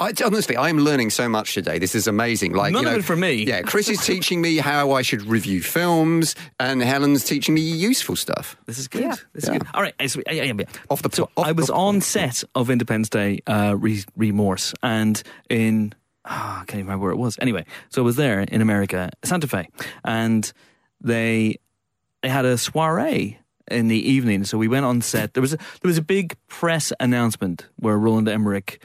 I, 0.00 0.12
honestly, 0.24 0.56
I'm 0.56 0.78
learning 0.78 1.10
so 1.10 1.28
much 1.28 1.54
today. 1.54 1.78
This 1.78 1.94
is 1.94 2.08
amazing. 2.08 2.52
Like 2.52 2.72
None 2.72 2.82
you 2.82 2.88
of 2.88 2.92
know, 2.94 2.98
it 2.98 3.04
for 3.04 3.14
me. 3.14 3.44
Yeah, 3.44 3.62
Chris 3.62 3.88
is 3.88 4.00
teaching 4.04 4.40
me 4.40 4.56
how 4.56 4.90
I 4.92 5.02
should 5.02 5.22
review 5.22 5.62
films, 5.62 6.34
and 6.58 6.82
Helen's 6.82 7.22
teaching 7.24 7.54
me 7.54 7.60
useful 7.60 8.16
stuff. 8.16 8.56
This 8.66 8.78
is 8.78 8.88
good. 8.88 9.02
Yeah. 9.02 9.14
This 9.34 9.44
is 9.44 9.50
Yeah. 9.50 9.58
good. 9.58 9.68
All 9.72 9.82
right. 9.82 9.94
So, 10.10 10.20
yeah, 10.26 10.42
yeah, 10.42 10.52
yeah. 10.58 10.64
Off 10.90 11.02
the 11.02 11.10
So 11.14 11.30
off 11.36 11.46
I 11.46 11.52
was 11.52 11.68
the- 11.68 11.74
on 11.74 12.00
set 12.00 12.42
of 12.56 12.70
Independence 12.70 13.08
Day 13.08 13.38
uh, 13.46 13.76
re- 13.78 14.02
Remorse, 14.16 14.74
and 14.82 15.22
in 15.48 15.92
ah, 16.24 16.62
I 16.62 16.64
can't 16.64 16.70
even 16.80 16.86
remember 16.86 17.04
where 17.04 17.12
it 17.12 17.18
was. 17.18 17.38
Anyway, 17.40 17.64
so 17.90 18.02
I 18.02 18.04
was 18.04 18.16
there 18.16 18.40
in 18.40 18.60
America, 18.60 19.10
Santa 19.22 19.46
Fe, 19.46 19.68
and 20.04 20.52
they 21.00 21.56
they 22.22 22.30
had 22.30 22.44
a 22.46 22.58
soiree 22.58 23.38
in 23.70 23.86
the 23.86 24.10
evening. 24.10 24.42
So 24.44 24.58
we 24.58 24.66
went 24.66 24.86
on 24.86 25.02
set. 25.02 25.34
There 25.34 25.40
was 25.40 25.52
a, 25.52 25.56
there 25.58 25.88
was 25.88 25.98
a 25.98 26.02
big 26.02 26.36
press 26.48 26.92
announcement 26.98 27.68
where 27.76 27.96
Roland 27.96 28.28
Emmerich 28.28 28.82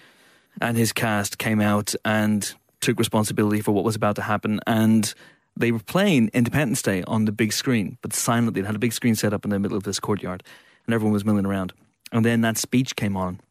and 0.62 0.78
his 0.78 0.92
cast 0.92 1.38
came 1.38 1.62
out 1.62 1.94
and 2.06 2.54
took 2.82 2.98
responsibility 3.00 3.62
for 3.62 3.72
what 3.72 3.84
was 3.84 3.96
about 3.96 4.16
to 4.16 4.22
happen 4.22 4.60
and 4.66 5.14
they 5.60 5.72
were 5.72 5.80
playing 5.80 6.32
Independence 6.34 6.82
Day 6.82 7.04
on 7.04 7.26
the 7.26 7.32
big 7.34 7.52
screen, 7.52 7.98
but 8.02 8.14
silently. 8.14 8.62
They 8.62 8.66
had 8.66 8.76
a 8.76 8.80
big 8.80 8.94
screen 8.94 9.16
set 9.16 9.34
up 9.34 9.44
in 9.44 9.52
the 9.52 9.60
middle 9.60 9.78
of 9.78 9.84
this 9.84 10.00
courtyard, 10.00 10.42
and 10.86 10.96
everyone 10.96 11.14
was 11.14 11.26
milling 11.26 11.46
around. 11.46 11.74
And 12.12 12.26
then 12.26 12.42
that 12.42 12.58
speech 12.58 12.96
came 12.96 13.18
on. 13.18 13.42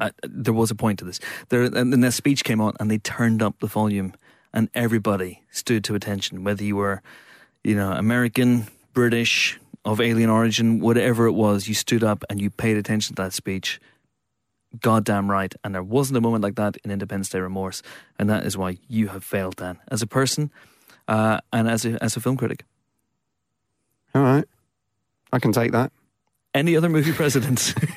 Uh, 0.00 0.10
there 0.22 0.54
was 0.54 0.70
a 0.70 0.74
point 0.74 0.98
to 1.00 1.04
this. 1.04 1.20
There, 1.50 1.62
and 1.62 1.92
then 1.92 2.00
that 2.00 2.12
speech 2.12 2.42
came 2.42 2.60
on, 2.60 2.74
and 2.80 2.90
they 2.90 2.98
turned 2.98 3.42
up 3.42 3.60
the 3.60 3.66
volume, 3.66 4.14
and 4.52 4.70
everybody 4.74 5.42
stood 5.50 5.84
to 5.84 5.94
attention, 5.94 6.42
whether 6.42 6.64
you 6.64 6.76
were, 6.76 7.02
you 7.62 7.76
know, 7.76 7.92
American, 7.92 8.66
British, 8.94 9.60
of 9.84 10.00
alien 10.00 10.30
origin, 10.30 10.80
whatever 10.80 11.26
it 11.26 11.32
was. 11.32 11.68
You 11.68 11.74
stood 11.74 12.02
up 12.02 12.24
and 12.28 12.40
you 12.40 12.50
paid 12.50 12.76
attention 12.76 13.14
to 13.16 13.22
that 13.22 13.32
speech 13.32 13.80
goddamn 14.80 15.30
right. 15.30 15.52
And 15.64 15.74
there 15.74 15.82
wasn't 15.82 16.18
a 16.18 16.20
moment 16.20 16.42
like 16.44 16.54
that 16.56 16.76
in 16.84 16.90
Independence 16.90 17.28
Day 17.30 17.40
Remorse. 17.40 17.82
And 18.18 18.28
that 18.30 18.44
is 18.46 18.56
why 18.56 18.78
you 18.88 19.08
have 19.08 19.24
failed, 19.24 19.56
Dan, 19.56 19.78
as 19.88 20.02
a 20.02 20.06
person 20.06 20.50
uh, 21.08 21.40
and 21.52 21.68
as 21.68 21.84
a, 21.84 22.02
as 22.02 22.16
a 22.16 22.20
film 22.20 22.36
critic. 22.36 22.64
All 24.14 24.22
right, 24.22 24.44
I 25.32 25.38
can 25.38 25.52
take 25.52 25.72
that. 25.72 25.92
Any 26.52 26.76
other 26.76 26.88
movie 26.88 27.12
presidents 27.12 27.70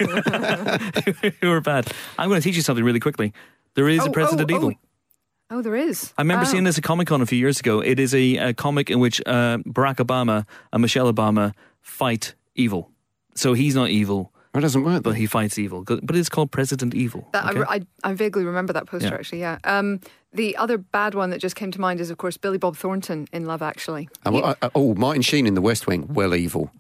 who 1.42 1.52
are 1.52 1.62
bad? 1.62 1.92
I'm 2.20 2.30
going 2.30 2.40
to 2.42 2.44
teach 2.48 2.56
you 2.56 2.62
something 2.62 2.86
really 2.86 3.00
quickly. 3.00 3.34
There 3.74 3.90
is 3.90 4.02
Oh, 4.02 4.06
a 4.06 4.12
President 4.12 4.52
oh, 4.52 4.54
oh. 4.54 4.58
Evil. 4.58 4.74
Oh, 5.50 5.62
there 5.62 5.76
is. 5.76 6.14
I 6.18 6.22
remember 6.22 6.46
Oh. 6.46 6.50
seeing 6.52 6.64
this 6.64 6.78
at 6.78 6.84
Comic 6.84 7.08
Con 7.08 7.22
a 7.22 7.26
few 7.26 7.38
years 7.40 7.60
ago. 7.60 7.80
It 7.80 8.00
is 8.00 8.14
a, 8.14 8.38
a 8.38 8.54
comic 8.54 8.90
in 8.90 9.00
which 9.00 9.22
uh, 9.26 9.58
Barack 9.66 9.96
Obama 9.98 10.46
and 10.72 10.82
Michelle 10.82 11.12
Obama 11.12 11.54
fight 11.82 12.36
evil. 12.56 12.92
So 13.36 13.54
he's 13.54 13.74
not 13.76 13.90
evil, 13.90 14.32
That 14.54 14.62
doesn't 14.62 14.84
work. 14.84 15.02
but 15.04 15.16
he 15.16 15.26
fights 15.26 15.58
evil. 15.58 15.84
But 15.84 16.16
it's 16.16 16.30
called 16.30 16.52
President 16.52 16.94
Evil. 16.94 17.28
That, 17.34 17.50
okay? 17.56 17.64
I, 17.68 17.76
I, 17.76 17.82
I 18.12 18.14
vaguely 18.14 18.44
remember 18.46 18.72
that 18.74 18.86
poster 18.86 19.08
Yeah. 19.10 19.14
actually. 19.16 19.40
Yeah. 19.40 19.58
Um, 19.64 20.00
the 20.32 20.56
other 20.58 20.78
bad 20.78 21.16
one 21.16 21.30
that 21.32 21.40
just 21.40 21.56
came 21.56 21.72
to 21.72 21.82
mind 21.82 22.00
is, 22.00 22.10
of 22.12 22.18
course, 22.18 22.38
Billy 22.38 22.58
Bob 22.60 22.76
Thornton 22.78 23.28
in 23.34 23.46
Love 23.46 23.62
Actually. 23.62 24.10
Uh, 24.26 24.32
well, 24.32 24.56
I- 24.62 24.70
oh, 24.76 24.94
Martin 24.96 25.22
Sheen 25.24 25.48
in 25.48 25.54
The 25.56 25.62
West 25.62 25.88
Wing, 25.88 26.08
well 26.14 26.36
evil. 26.36 26.72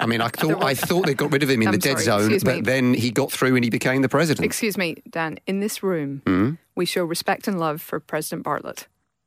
I 0.00 0.06
mean, 0.06 0.20
I 0.20 0.28
thought 0.36 0.62
I 0.64 0.74
thought 0.74 1.06
they 1.06 1.14
got 1.14 1.30
rid 1.32 1.42
of 1.42 1.48
him 1.50 1.62
in 1.62 1.68
I'm 1.68 1.72
the 1.72 1.78
dead 1.78 1.98
sorry, 2.00 2.22
zone, 2.30 2.38
but 2.44 2.56
me. 2.56 2.60
then 2.62 2.94
he 2.94 3.10
got 3.10 3.30
through 3.30 3.54
and 3.54 3.62
he 3.64 3.70
became 3.70 4.02
the 4.02 4.08
president. 4.08 4.44
Excuse 4.44 4.76
me, 4.76 4.96
Dan. 5.08 5.38
In 5.46 5.60
this 5.60 5.82
room, 5.82 6.22
Hmm? 6.26 6.52
we 6.74 6.84
show 6.84 7.04
respect 7.04 7.46
and 7.46 7.58
love 7.60 7.80
for 7.80 8.00
President 8.00 8.44
Bartlet. 8.44 8.86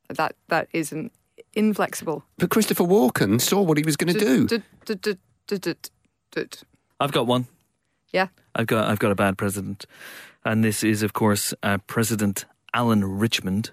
That 0.09 0.35
that 0.49 0.67
is 0.73 0.91
an 0.91 1.09
inflexible. 1.53 2.23
but 2.37 2.49
Christopher 2.49 2.83
Walken 2.83 3.39
saw 3.39 3.61
what 3.61 3.77
he 3.77 3.83
was 3.83 3.95
going 3.95 4.13
to 4.13 4.19
do. 4.19 4.47
I've 7.03 7.11
got 7.11 7.27
one. 7.27 7.47
Yeah. 8.13 8.27
I've 8.55 8.67
got 8.67 8.89
I've 8.89 8.99
got 8.99 9.11
a 9.11 9.15
bad 9.15 9.37
president, 9.37 9.85
and 10.45 10.63
this 10.63 10.85
is 10.85 11.03
of 11.03 11.11
course 11.11 11.53
uh, 11.61 11.79
President 11.85 12.45
Alan 12.73 13.03
Richmond, 13.03 13.71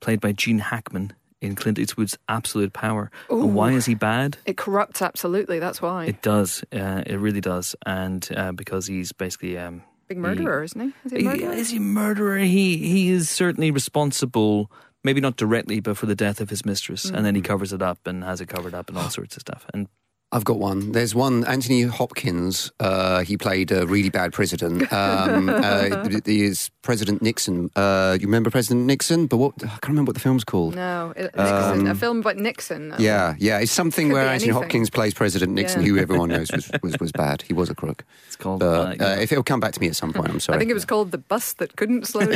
played 0.00 0.20
by 0.20 0.32
Gene 0.32 0.58
Hackman 0.58 1.14
in 1.40 1.54
Clint 1.54 1.78
Eastwood's 1.78 2.18
Absolute 2.28 2.74
Power. 2.74 3.10
And 3.30 3.54
why 3.54 3.72
is 3.72 3.86
he 3.86 3.94
bad? 3.94 4.36
It 4.44 4.58
corrupts 4.58 5.00
absolutely. 5.00 5.58
That's 5.58 5.80
why. 5.80 6.04
It 6.04 6.20
does. 6.20 6.62
Uh, 6.70 7.02
it 7.06 7.16
really 7.16 7.40
does, 7.40 7.74
and 7.86 8.28
uh, 8.36 8.52
because 8.52 8.86
he's 8.86 9.12
basically 9.12 9.56
um, 9.56 9.82
Big 10.06 10.18
murderer, 10.18 10.62
isn't 10.64 10.80
he? 10.80 10.92
Is 11.06 11.12
he 11.12 11.18
a 11.20 11.22
murderer? 11.24 11.52
is 11.52 11.70
he 11.70 11.76
a 11.78 11.80
murderer? 11.80 12.38
He 12.40 12.76
he 12.76 13.10
is 13.10 13.30
certainly 13.30 13.70
responsible. 13.70 14.70
Maybe 15.02 15.22
not 15.22 15.36
directly, 15.36 15.80
but 15.80 15.96
for 15.96 16.04
the 16.04 16.14
death 16.14 16.42
of 16.42 16.50
his 16.50 16.66
mistress, 16.66 17.06
and 17.06 17.24
then 17.24 17.34
he 17.34 17.40
covers 17.40 17.72
it 17.72 17.80
up 17.80 18.06
and 18.06 18.22
has 18.22 18.42
it 18.42 18.48
covered 18.48 18.74
up 18.74 18.90
and 18.90 18.98
all 18.98 19.08
sorts 19.08 19.36
of 19.36 19.40
stuff. 19.40 19.66
And 19.72 19.88
I've 20.34 20.44
got 20.44 20.58
one. 20.58 20.90
There's 20.90 21.14
one. 21.14 21.44
Anthony 21.44 21.82
Hopkins. 21.82 22.72
Uh, 22.80 23.22
he 23.22 23.36
played 23.36 23.70
a 23.70 23.86
really 23.86 24.10
bad 24.10 24.32
president. 24.32 24.82
Um, 24.94 25.48
uh, 25.48 26.08
he 26.24 26.42
is 26.44 26.70
President 26.82 27.22
Nixon. 27.22 27.70
Uh, 27.76 28.16
you 28.20 28.26
remember 28.26 28.50
President 28.50 28.84
Nixon? 28.86 29.26
But 29.26 29.36
what? 29.36 29.52
I 29.62 29.66
can't 29.68 29.88
remember 29.88 30.10
what 30.10 30.14
the 30.14 30.20
film's 30.20 30.44
called. 30.44 30.74
no, 30.74 31.12
it, 31.16 31.34
Nixon, 31.36 31.86
a 31.86 31.94
film 31.94 32.18
about 32.20 32.36
Nixon. 32.36 32.92
Um, 32.92 33.00
Yeah, 33.00 33.34
yeah. 33.38 33.58
It's 33.60 33.70
something 33.72 34.10
where 34.12 34.22
Anthony 34.22 34.50
anything. 34.50 34.52
Hopkins 34.62 34.90
plays 34.90 35.14
President 35.14 35.52
Nixon, 35.52 35.82
Yeah. 35.82 35.88
who 35.88 35.98
everyone 35.98 36.28
knows 36.34 36.50
was, 36.52 36.70
was, 36.82 36.98
was 37.00 37.12
bad. 37.12 37.42
He 37.42 37.52
was 37.52 37.70
a 37.70 37.74
crook. 37.74 38.04
it's 38.26 38.36
called. 38.36 38.60
But 38.60 39.00
uh, 39.00 39.04
uh, 39.04 39.16
if 39.20 39.30
it'll 39.32 39.44
come 39.44 39.60
back 39.60 39.72
to 39.72 39.80
me 39.80 39.86
at 39.88 39.96
some 39.96 40.12
point, 40.12 40.30
I'm 40.30 40.40
sorry. 40.44 40.56
I 40.56 40.58
think 40.58 40.70
it 40.70 40.74
was 40.74 40.84
called 40.84 41.10
the 41.12 41.18
bus 41.18 41.54
that 41.54 41.76
couldn't 41.76 42.06
slow 42.06 42.26
down. 42.26 42.34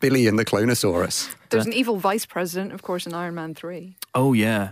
Billy 0.00 0.26
and 0.26 0.38
the 0.38 0.44
Cloneasaurus. 0.44 1.34
There's 1.50 1.66
an 1.66 1.72
evil 1.72 1.96
vice 1.96 2.26
president, 2.26 2.72
of 2.72 2.82
course, 2.82 3.06
in 3.06 3.14
Iron 3.14 3.34
Man 3.34 3.54
Three. 3.54 3.96
oh 4.14 4.32
yeah, 4.32 4.70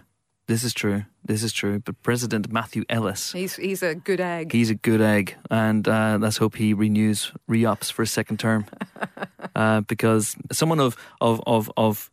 this 0.49 0.65
is 0.65 0.73
true. 0.73 1.05
This 1.25 1.43
is 1.43 1.53
true. 1.53 1.79
But 1.79 2.03
President 2.03 2.51
Matthew 2.51 2.85
Ellis. 2.89 3.33
He's 3.33 3.57
he's 3.57 3.83
a 3.83 3.95
good 3.95 4.21
egg. 4.21 4.53
He's 4.53 4.71
a 4.71 4.75
good 4.75 5.01
egg, 5.01 5.37
and 5.51 5.87
uh, 5.87 6.19
let's 6.21 6.39
hope 6.39 6.57
he 6.57 6.73
renews, 6.73 7.33
re-ups 7.47 7.91
for 7.91 8.03
a 8.03 8.07
second 8.07 8.39
term, 8.41 8.65
uh, 9.55 9.83
because 9.83 10.35
someone 10.51 10.81
of 10.81 10.97
of 11.21 11.43
of 11.47 11.71
of 11.77 12.11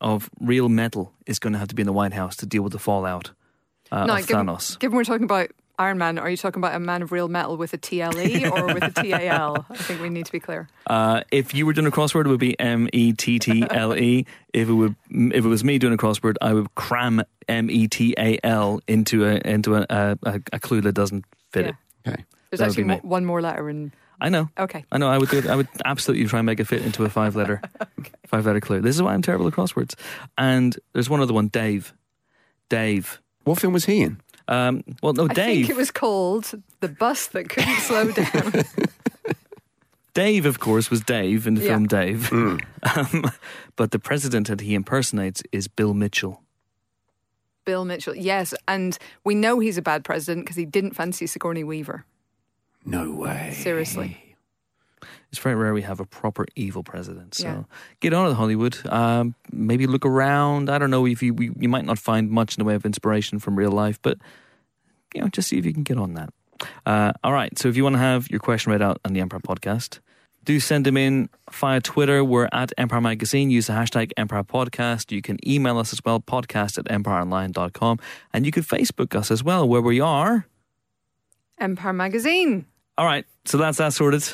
of 0.00 0.30
real 0.40 0.68
metal 0.68 1.12
is 1.26 1.38
going 1.38 1.52
to 1.52 1.58
have 1.58 1.68
to 1.68 1.74
be 1.74 1.82
in 1.82 1.86
the 1.86 1.92
White 1.92 2.14
House 2.14 2.36
to 2.36 2.46
deal 2.46 2.62
with 2.62 2.72
the 2.72 2.78
fallout 2.78 3.32
uh, 3.92 4.06
no, 4.06 4.16
of 4.16 4.26
given, 4.26 4.46
Thanos. 4.46 4.78
given 4.78 4.96
we're 4.96 5.04
talking 5.04 5.24
about 5.24 5.50
Iron 5.78 5.98
Man, 5.98 6.18
are 6.18 6.30
you 6.30 6.36
talking 6.36 6.60
about 6.60 6.74
a 6.74 6.78
man 6.78 7.02
of 7.02 7.10
real 7.10 7.26
metal 7.28 7.56
with 7.56 7.72
a 7.74 7.78
TLE 7.78 8.48
or 8.50 8.72
with 8.74 8.82
a 8.84 8.90
TAL? 8.90 9.66
I 9.70 9.74
think 9.76 10.00
we 10.00 10.08
need 10.08 10.24
to 10.26 10.32
be 10.32 10.38
clear. 10.38 10.68
Uh, 10.86 11.22
if 11.32 11.52
you 11.52 11.66
were 11.66 11.72
doing 11.72 11.86
a 11.86 11.90
crossword, 11.90 12.26
it 12.26 12.28
would 12.28 12.38
be 12.40 12.58
M 12.60 12.88
E 12.92 13.12
T 13.12 13.38
T 13.40 13.64
L 13.70 13.94
E. 13.96 14.24
If 14.52 14.68
it 14.68 14.72
would, 14.72 14.94
if 15.10 15.44
it 15.44 15.48
was 15.48 15.64
me 15.64 15.78
doing 15.78 15.92
a 15.92 15.96
crossword, 15.96 16.36
I 16.40 16.52
would 16.52 16.72
cram 16.76 17.22
M 17.48 17.68
E 17.70 17.88
T 17.88 18.14
A 18.16 18.38
L 18.44 18.80
into 18.86 19.24
a 19.26 19.40
into 19.44 19.74
a, 19.76 19.86
a, 19.90 20.18
a, 20.22 20.40
a 20.52 20.60
clue 20.60 20.80
that 20.82 20.92
doesn't 20.92 21.24
fit 21.52 21.64
Yeah. 21.66 21.70
it. 21.70 22.10
Okay. 22.12 22.24
There's 22.50 22.60
That 22.60 22.68
actually 22.68 22.84
mo- 22.84 23.00
one 23.02 23.24
more 23.24 23.42
letter 23.42 23.68
in. 23.68 23.92
I 24.20 24.28
know. 24.28 24.48
Okay. 24.56 24.84
I 24.92 24.98
know. 24.98 25.08
I 25.10 25.18
would 25.18 25.28
do 25.28 25.38
it. 25.38 25.46
I 25.48 25.56
would 25.56 25.66
absolutely 25.84 26.26
try 26.28 26.38
and 26.38 26.46
make 26.46 26.60
it 26.60 26.66
fit 26.68 26.82
into 26.82 27.04
a 27.04 27.10
five 27.10 27.34
letter, 27.34 27.60
five 28.28 28.46
letter 28.46 28.60
clue. 28.60 28.80
This 28.80 28.94
is 28.94 29.02
why 29.02 29.12
I'm 29.12 29.22
terrible 29.22 29.48
at 29.48 29.54
crosswords. 29.54 29.94
And 30.38 30.78
there's 30.92 31.10
one 31.10 31.20
other 31.20 31.34
one, 31.34 31.48
Dave. 31.48 31.92
Dave. 32.68 33.20
What 33.42 33.58
film 33.58 33.72
was 33.72 33.86
he 33.86 34.02
in? 34.02 34.20
Um, 34.48 34.84
well, 35.02 35.12
no, 35.14 35.26
Dave. 35.28 35.38
I 35.38 35.54
think 35.54 35.70
it 35.70 35.76
was 35.76 35.90
called 35.90 36.52
the 36.80 36.88
bus 36.88 37.28
that 37.28 37.48
couldn't 37.48 37.76
slow 37.80 38.10
down. 38.12 38.64
Dave, 40.12 40.46
of 40.46 40.60
course, 40.60 40.90
was 40.90 41.00
Dave 41.00 41.46
in 41.46 41.54
the 41.54 41.62
Yeah. 41.62 41.68
film 41.68 41.86
Dave. 41.86 42.30
Um, 42.96 43.24
but 43.76 43.90
the 43.92 43.98
president 43.98 44.46
that 44.48 44.60
he 44.60 44.74
impersonates 44.74 45.42
is 45.50 45.66
Bill 45.68 45.94
Mitchell. 45.94 46.42
Bill 47.64 47.86
Mitchell. 47.86 48.14
Yes, 48.14 48.52
and 48.68 48.98
we 49.24 49.34
know 49.34 49.58
he's 49.58 49.78
a 49.78 49.82
bad 49.82 50.04
president 50.04 50.44
because 50.44 50.56
he 50.56 50.66
didn't 50.66 50.92
fancy 50.94 51.26
Sigourney 51.26 51.64
Weaver. 51.64 52.04
No 52.84 53.10
way. 53.12 53.52
Seriously. 53.56 54.22
It's 55.30 55.38
very 55.40 55.54
rare 55.54 55.72
we 55.74 55.82
have 55.82 56.00
a 56.00 56.04
proper 56.04 56.46
evil 56.56 56.82
president. 56.82 57.34
So 57.34 57.46
Yeah. 57.46 57.62
get 58.00 58.12
on 58.12 58.30
it, 58.30 58.34
Hollywood. 58.34 58.76
Um, 58.86 59.34
maybe 59.52 59.86
look 59.86 60.04
around. 60.06 60.68
I 60.70 60.78
don't 60.78 60.90
know 60.90 61.06
if 61.06 61.22
you 61.22 61.34
you 61.58 61.68
might 61.68 61.84
not 61.84 61.98
find 61.98 62.30
much 62.30 62.56
in 62.56 62.60
the 62.62 62.64
way 62.66 62.74
of 62.74 62.84
inspiration 62.84 63.38
from 63.38 63.56
real 63.56 63.72
life, 63.72 63.98
but 64.02 64.18
you 65.14 65.20
know, 65.20 65.28
just 65.28 65.48
see 65.48 65.58
if 65.58 65.64
you 65.64 65.72
can 65.72 65.82
get 65.84 65.96
on 65.98 66.14
that. 66.14 66.30
Uh, 66.86 67.12
all 67.22 67.32
right. 67.32 67.56
So 67.58 67.68
if 67.68 67.76
you 67.76 67.82
want 67.84 67.94
to 67.94 68.00
have 68.00 68.28
your 68.30 68.40
question 68.40 68.72
read 68.72 68.82
out 68.82 69.00
on 69.04 69.12
the 69.12 69.20
Empire 69.20 69.40
podcast, 69.40 70.00
do 70.44 70.60
send 70.60 70.84
them 70.86 70.96
in 70.96 71.28
via 71.50 71.80
Twitter. 71.80 72.22
We're 72.24 72.48
at 72.52 72.72
Empire 72.76 73.00
Magazine. 73.00 73.48
Use 73.50 73.66
the 73.68 73.72
hashtag 73.72 74.12
Empire 74.16 74.42
Podcast. 74.44 75.10
You 75.10 75.22
can 75.22 75.38
email 75.48 75.78
us 75.78 75.92
as 75.92 76.00
well, 76.04 76.20
podcast 76.20 76.76
at 76.78 76.84
empireonline.com. 76.86 77.98
And 78.32 78.44
you 78.44 78.52
can 78.52 78.62
Facebook 78.62 79.14
us 79.18 79.30
as 79.30 79.42
well, 79.42 79.66
where 79.66 79.80
we 79.80 80.00
are. 80.00 80.46
Empire 81.58 81.92
Magazine. 81.92 82.66
All 82.98 83.06
right. 83.06 83.24
So 83.46 83.56
that's 83.58 83.78
that 83.78 83.92
sorted. 83.94 84.28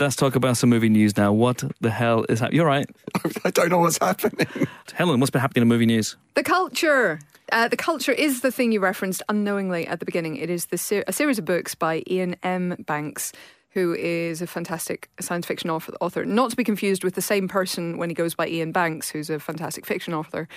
Let's 0.00 0.16
talk 0.16 0.34
about 0.34 0.56
some 0.56 0.70
movie 0.70 0.88
news 0.88 1.16
now. 1.16 1.32
What 1.32 1.62
the 1.80 1.90
hell 1.90 2.24
is 2.28 2.40
happening? 2.40 2.56
You're 2.56 2.66
right. 2.66 2.88
I 3.44 3.50
don't 3.50 3.68
know 3.68 3.78
what's 3.78 3.98
happening. 3.98 4.46
Helen, 4.92 5.20
what's 5.20 5.30
been 5.30 5.40
happening 5.40 5.62
in 5.62 5.68
movie 5.68 5.86
news? 5.86 6.16
The 6.34 6.42
culture. 6.42 7.20
Uh, 7.50 7.68
the 7.68 7.76
culture 7.76 8.12
is 8.12 8.40
the 8.40 8.52
thing 8.52 8.72
you 8.72 8.80
referenced 8.80 9.22
unknowingly 9.28 9.86
at 9.86 10.00
the 10.00 10.04
beginning. 10.04 10.36
It 10.36 10.50
is 10.50 10.66
the 10.66 10.78
ser- 10.78 11.04
a 11.06 11.12
series 11.12 11.38
of 11.38 11.44
books 11.44 11.74
by 11.74 12.02
Iain 12.10 12.36
M. 12.42 12.76
Banks, 12.86 13.32
who 13.70 13.94
is 13.94 14.42
a 14.42 14.46
fantastic 14.46 15.08
science 15.20 15.46
fiction 15.46 15.70
author, 15.70 15.92
author. 16.00 16.24
Not 16.24 16.50
to 16.50 16.56
be 16.56 16.64
confused 16.64 17.04
with 17.04 17.14
the 17.14 17.22
same 17.22 17.48
person 17.48 17.96
when 17.98 18.10
he 18.10 18.14
goes 18.14 18.34
by 18.34 18.46
Iain 18.48 18.72
Banks, 18.72 19.08
who's 19.08 19.30
a 19.30 19.38
fantastic 19.38 19.86
fiction 19.86 20.12
author. 20.12 20.48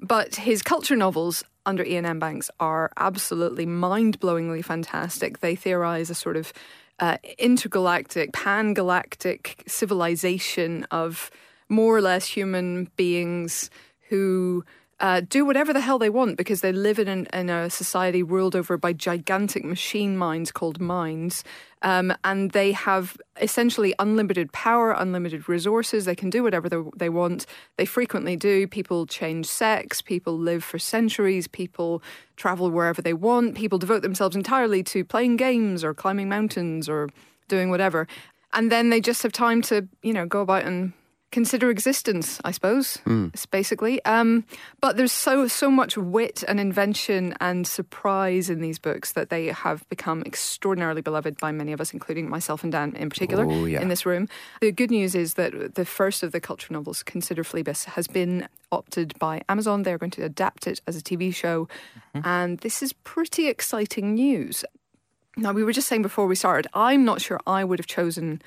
But 0.00 0.36
his 0.36 0.62
culture 0.62 0.96
novels 0.96 1.44
under 1.66 1.84
Iain 1.84 2.06
M. 2.06 2.18
Banks 2.18 2.50
are 2.58 2.90
absolutely 2.96 3.66
mind 3.66 4.18
blowingly 4.20 4.64
fantastic. 4.64 5.40
They 5.40 5.54
theorize 5.54 6.10
a 6.10 6.14
sort 6.14 6.36
of 6.36 6.52
uh, 7.00 7.16
intergalactic, 7.38 8.32
pan 8.32 8.74
galactic 8.74 9.62
civilization 9.66 10.86
of 10.90 11.30
more 11.68 11.96
or 11.96 12.00
less 12.00 12.26
human 12.26 12.90
beings 12.96 13.70
who 14.08 14.64
uh, 15.00 15.22
do 15.28 15.46
whatever 15.46 15.72
the 15.72 15.80
hell 15.80 15.98
they 15.98 16.10
want 16.10 16.36
because 16.36 16.60
they 16.60 16.72
live 16.72 16.98
in, 16.98 17.08
an, 17.08 17.26
in 17.32 17.48
a 17.48 17.70
society 17.70 18.22
ruled 18.22 18.54
over 18.54 18.76
by 18.76 18.92
gigantic 18.92 19.64
machine 19.64 20.16
minds 20.16 20.52
called 20.52 20.78
minds. 20.78 21.42
Um, 21.82 22.12
and 22.22 22.50
they 22.50 22.72
have 22.72 23.16
essentially 23.40 23.94
unlimited 23.98 24.52
power, 24.52 24.92
unlimited 24.92 25.48
resources. 25.48 26.04
They 26.04 26.14
can 26.14 26.28
do 26.28 26.42
whatever 26.42 26.68
they, 26.68 26.82
they 26.94 27.08
want. 27.08 27.46
They 27.78 27.86
frequently 27.86 28.36
do. 28.36 28.66
People 28.66 29.06
change 29.06 29.46
sex. 29.46 30.02
People 30.02 30.36
live 30.36 30.62
for 30.62 30.78
centuries. 30.78 31.48
People 31.48 32.02
travel 32.36 32.70
wherever 32.70 33.00
they 33.00 33.14
want. 33.14 33.54
People 33.54 33.78
devote 33.78 34.02
themselves 34.02 34.36
entirely 34.36 34.82
to 34.82 35.02
playing 35.02 35.38
games 35.38 35.82
or 35.82 35.94
climbing 35.94 36.28
mountains 36.28 36.86
or 36.86 37.08
doing 37.48 37.70
whatever. 37.70 38.06
And 38.52 38.70
then 38.70 38.90
they 38.90 39.00
just 39.00 39.22
have 39.22 39.32
time 39.32 39.62
to, 39.62 39.88
you 40.02 40.12
know, 40.12 40.26
go 40.26 40.42
about 40.42 40.64
and 40.64 40.92
consider 41.32 41.70
existence, 41.70 42.40
I 42.44 42.50
suppose, 42.50 42.98
It's 43.06 43.46
basically. 43.46 44.04
Um, 44.04 44.44
but 44.80 44.96
there's 44.96 45.12
so 45.12 45.46
so 45.48 45.70
much 45.70 45.96
wit 45.96 46.42
and 46.48 46.58
invention 46.58 47.34
and 47.40 47.66
surprise 47.66 48.50
in 48.50 48.60
these 48.60 48.78
books 48.78 49.12
that 49.12 49.30
they 49.30 49.46
have 49.46 49.88
become 49.88 50.22
extraordinarily 50.26 51.02
beloved 51.02 51.38
by 51.38 51.52
many 51.52 51.72
of 51.72 51.80
us, 51.80 51.92
including 51.92 52.28
myself 52.28 52.62
and 52.64 52.72
Dan 52.72 52.94
in 52.96 53.08
particular 53.10 53.44
Oh, 53.48 53.64
yeah. 53.64 53.80
in 53.80 53.88
this 53.88 54.04
room. 54.04 54.28
The 54.60 54.72
good 54.72 54.90
news 54.90 55.14
is 55.14 55.34
that 55.34 55.74
the 55.76 55.84
first 55.84 56.22
of 56.22 56.32
the 56.32 56.40
culture 56.40 56.72
novels, 56.72 57.02
Consider 57.02 57.44
Phlebas, 57.44 57.84
has 57.96 58.06
been 58.08 58.48
opted 58.72 59.18
by 59.18 59.42
Amazon. 59.48 59.82
They're 59.84 59.98
going 59.98 60.10
to 60.12 60.24
adapt 60.24 60.66
it 60.66 60.80
as 60.86 60.96
a 60.96 61.00
TV 61.02 61.34
show, 61.34 61.68
and 62.14 62.58
this 62.58 62.82
is 62.82 62.92
pretty 62.92 63.46
exciting 63.48 64.14
news. 64.14 64.64
Now, 65.36 65.52
we 65.52 65.62
were 65.62 65.72
just 65.72 65.86
saying 65.88 66.02
before 66.02 66.26
we 66.26 66.34
started, 66.34 66.66
I'm 66.74 67.04
not 67.04 67.20
sure 67.20 67.38
I 67.46 67.62
would 67.64 67.78
have 67.78 67.86
chosen 67.86 68.42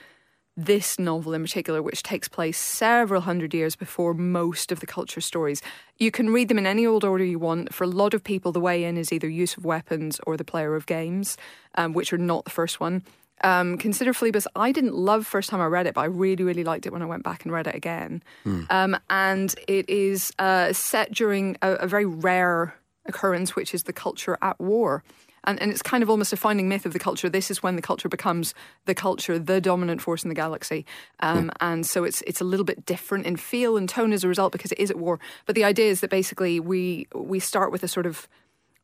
this 0.55 0.99
novel 0.99 1.33
in 1.33 1.41
particular, 1.41 1.81
which 1.81 2.03
takes 2.03 2.27
place 2.27 2.57
several 2.57 3.21
hundred 3.21 3.53
years 3.53 3.75
before 3.75 4.13
most 4.13 4.71
of 4.71 4.79
the 4.79 4.85
culture 4.85 5.21
stories. 5.21 5.61
You 5.97 6.11
can 6.11 6.29
read 6.29 6.47
them 6.47 6.59
in 6.59 6.67
any 6.67 6.85
old 6.85 7.03
order 7.03 7.23
you 7.23 7.39
want. 7.39 7.73
For 7.73 7.85
a 7.85 7.87
lot 7.87 8.13
of 8.13 8.23
people, 8.23 8.51
the 8.51 8.59
way 8.59 8.83
in 8.83 8.97
is 8.97 9.11
either 9.11 9.27
use 9.27 9.57
of 9.57 9.65
weapons 9.65 10.19
or 10.27 10.37
the 10.37 10.43
player 10.43 10.75
of 10.75 10.85
games, 10.85 11.37
um, 11.75 11.93
which 11.93 12.13
are 12.13 12.17
not 12.17 12.45
the 12.45 12.51
first 12.51 12.79
one. 12.79 13.03
Um, 13.43 13.77
Consider 13.77 14.13
Phlebas, 14.13 14.47
I 14.55 14.71
didn't 14.71 14.95
love 14.95 15.25
first 15.25 15.49
time 15.49 15.59
I 15.59 15.65
read 15.65 15.87
it, 15.87 15.95
but 15.95 16.01
I 16.01 16.05
really, 16.05 16.43
really 16.43 16.63
liked 16.63 16.85
it 16.85 16.93
when 16.93 17.01
I 17.01 17.05
went 17.05 17.23
back 17.23 17.43
and 17.43 17.51
read 17.51 17.67
it 17.67 17.75
again. 17.75 18.23
Um, 18.69 18.97
and 19.09 19.53
it 19.67 19.89
is 19.89 20.31
uh, 20.39 20.71
set 20.71 21.11
during 21.11 21.57
a, 21.61 21.73
a 21.73 21.87
very 21.87 22.05
rare 22.05 22.75
occurrence, 23.05 23.55
which 23.55 23.73
is 23.73 23.83
the 23.83 23.91
culture 23.91 24.37
at 24.41 24.59
war. 24.61 25.03
And, 25.43 25.61
and 25.61 25.71
it's 25.71 25.81
kind 25.81 26.03
of 26.03 26.09
almost 26.09 26.33
a 26.33 26.37
finding 26.37 26.69
myth 26.69 26.85
of 26.85 26.93
the 26.93 26.99
culture. 26.99 27.29
This 27.29 27.51
is 27.51 27.61
when 27.61 27.75
the 27.75 27.81
culture 27.81 28.09
becomes 28.09 28.53
the 28.85 28.95
culture, 28.95 29.37
the 29.37 29.59
dominant 29.59 30.01
force 30.01 30.23
in 30.23 30.29
the 30.29 30.35
galaxy. 30.35 30.85
Um, 31.19 31.51
And 31.59 31.85
so 31.85 32.03
it's 32.03 32.21
it's 32.23 32.41
a 32.41 32.45
little 32.45 32.65
bit 32.65 32.85
different 32.85 33.25
in 33.25 33.35
feel 33.37 33.77
and 33.77 33.89
tone 33.89 34.13
as 34.13 34.23
a 34.23 34.27
result 34.27 34.51
because 34.51 34.71
it 34.71 34.79
is 34.79 34.89
at 34.89 34.97
war. 34.97 35.19
But 35.45 35.55
the 35.55 35.63
idea 35.63 35.89
is 35.89 35.99
that 35.99 36.09
basically 36.09 36.59
we 36.59 37.07
we 37.13 37.39
start 37.39 37.71
with 37.71 37.83
a 37.83 37.87
sort 37.87 38.05
of 38.05 38.27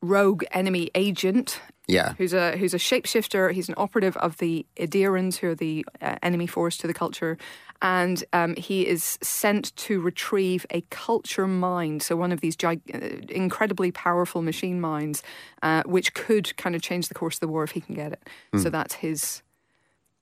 rogue 0.01 0.43
enemy 0.51 0.89
agent 0.95 1.59
Yeah. 1.87 2.13
who's 2.17 2.33
a 2.33 2.55
who's 2.57 2.73
a 2.73 2.77
shapeshifter. 2.77 3.51
He's 3.53 3.67
an 3.69 3.75
operative 3.77 4.15
of 4.17 4.37
the 4.37 4.65
Idirans, 4.77 5.37
who 5.37 5.47
are 5.49 5.55
the 5.55 5.85
uh, 6.01 6.15
enemy 6.23 6.47
force 6.47 6.77
to 6.77 6.87
the 6.87 6.93
culture, 6.93 7.37
and 7.81 8.23
um, 8.31 8.55
he 8.55 8.87
is 8.87 9.17
sent 9.21 9.75
to 9.77 9.99
retrieve 9.99 10.65
a 10.69 10.81
culture 10.89 11.47
mind. 11.47 12.01
So 12.03 12.15
one 12.15 12.31
of 12.31 12.39
these 12.41 12.55
gig- 12.55 12.81
uh, 12.93 13.33
incredibly 13.33 13.91
powerful 13.91 14.41
machine 14.41 14.79
minds, 14.79 15.23
uh, 15.63 15.83
which 15.85 16.13
could 16.13 16.55
kind 16.57 16.75
of 16.75 16.81
change 16.81 17.07
the 17.07 17.13
course 17.15 17.35
of 17.35 17.39
the 17.41 17.47
war 17.47 17.63
if 17.63 17.71
he 17.71 17.81
can 17.81 17.95
get 17.95 18.11
it. 18.13 18.29
So 18.61 18.69
that's 18.69 18.95
his 18.95 19.41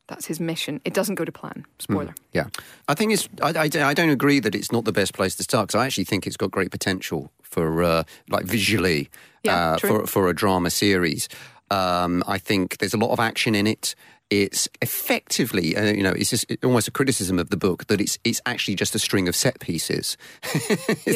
that's 0.08 0.26
his 0.26 0.40
mission. 0.40 0.80
It 0.86 0.94
doesn't 0.94 1.16
go 1.16 1.26
to 1.26 1.32
plan. 1.34 1.66
Spoiler. 1.80 2.16
Yeah, 2.32 2.48
I 2.88 2.94
think 2.94 3.12
it's. 3.12 3.28
I, 3.42 3.50
I, 3.50 3.90
I 3.90 3.94
don't 3.94 4.10
agree 4.10 4.40
that 4.40 4.56
it's 4.56 4.72
not 4.72 4.86
the 4.86 4.94
best 4.94 5.13
place 5.13 5.36
to 5.36 5.44
start 5.44 5.68
because 5.68 5.80
I 5.82 5.86
actually 5.86 6.06
think 6.06 6.26
it's 6.26 6.38
got 6.38 6.50
great 6.50 6.72
potential 6.72 7.30
for 7.50 7.84
uh, 7.84 8.04
like 8.30 8.46
visually 8.46 9.10
Yeah, 9.44 9.74
uh, 9.74 9.78
for 9.78 10.08
for 10.08 10.30
a 10.30 10.36
drama 10.36 10.70
series. 10.70 11.30
Um, 11.70 12.24
I 12.28 12.38
think 12.38 12.78
there's 12.78 12.94
a 12.94 12.98
lot 12.98 13.12
of 13.12 13.20
action 13.20 13.56
in 13.56 13.68
it. 13.68 13.96
It's 14.30 14.68
effectively, 14.82 15.78
uh, 15.78 15.86
you 15.86 16.04
know, 16.04 16.12
it's 16.12 16.32
just 16.32 16.46
almost 16.62 16.90
a 16.90 16.92
criticism 16.92 17.40
of 17.40 17.50
the 17.50 17.56
book 17.56 17.88
that 17.88 18.02
it's 18.02 18.20
it's 18.26 18.42
actually 18.46 18.76
just 18.76 18.94
a 18.94 19.00
string 19.00 19.30
of 19.30 19.36
set 19.36 19.60
pieces. 19.60 20.18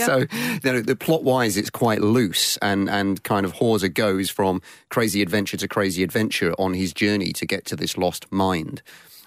so, 0.06 0.26
you 0.30 0.60
know, 0.63 0.82
the 0.82 0.96
plot 0.98 1.24
wise, 1.24 1.58
it's 1.58 1.70
quite 1.70 2.02
loose, 2.02 2.58
and 2.62 2.89
and 2.89 3.22
kind 3.24 3.46
of 3.46 3.54
Horza 3.54 3.94
goes 3.94 4.30
from 4.30 4.62
crazy 4.89 5.22
adventure 5.22 5.58
to 5.58 5.67
crazy 5.67 6.04
adventure 6.04 6.54
on 6.58 6.74
his 6.74 6.94
journey 6.94 7.34
to 7.34 7.46
get 7.46 7.65
to 7.65 7.76
this 7.76 7.98
lost 7.98 8.32
mind. 8.32 8.82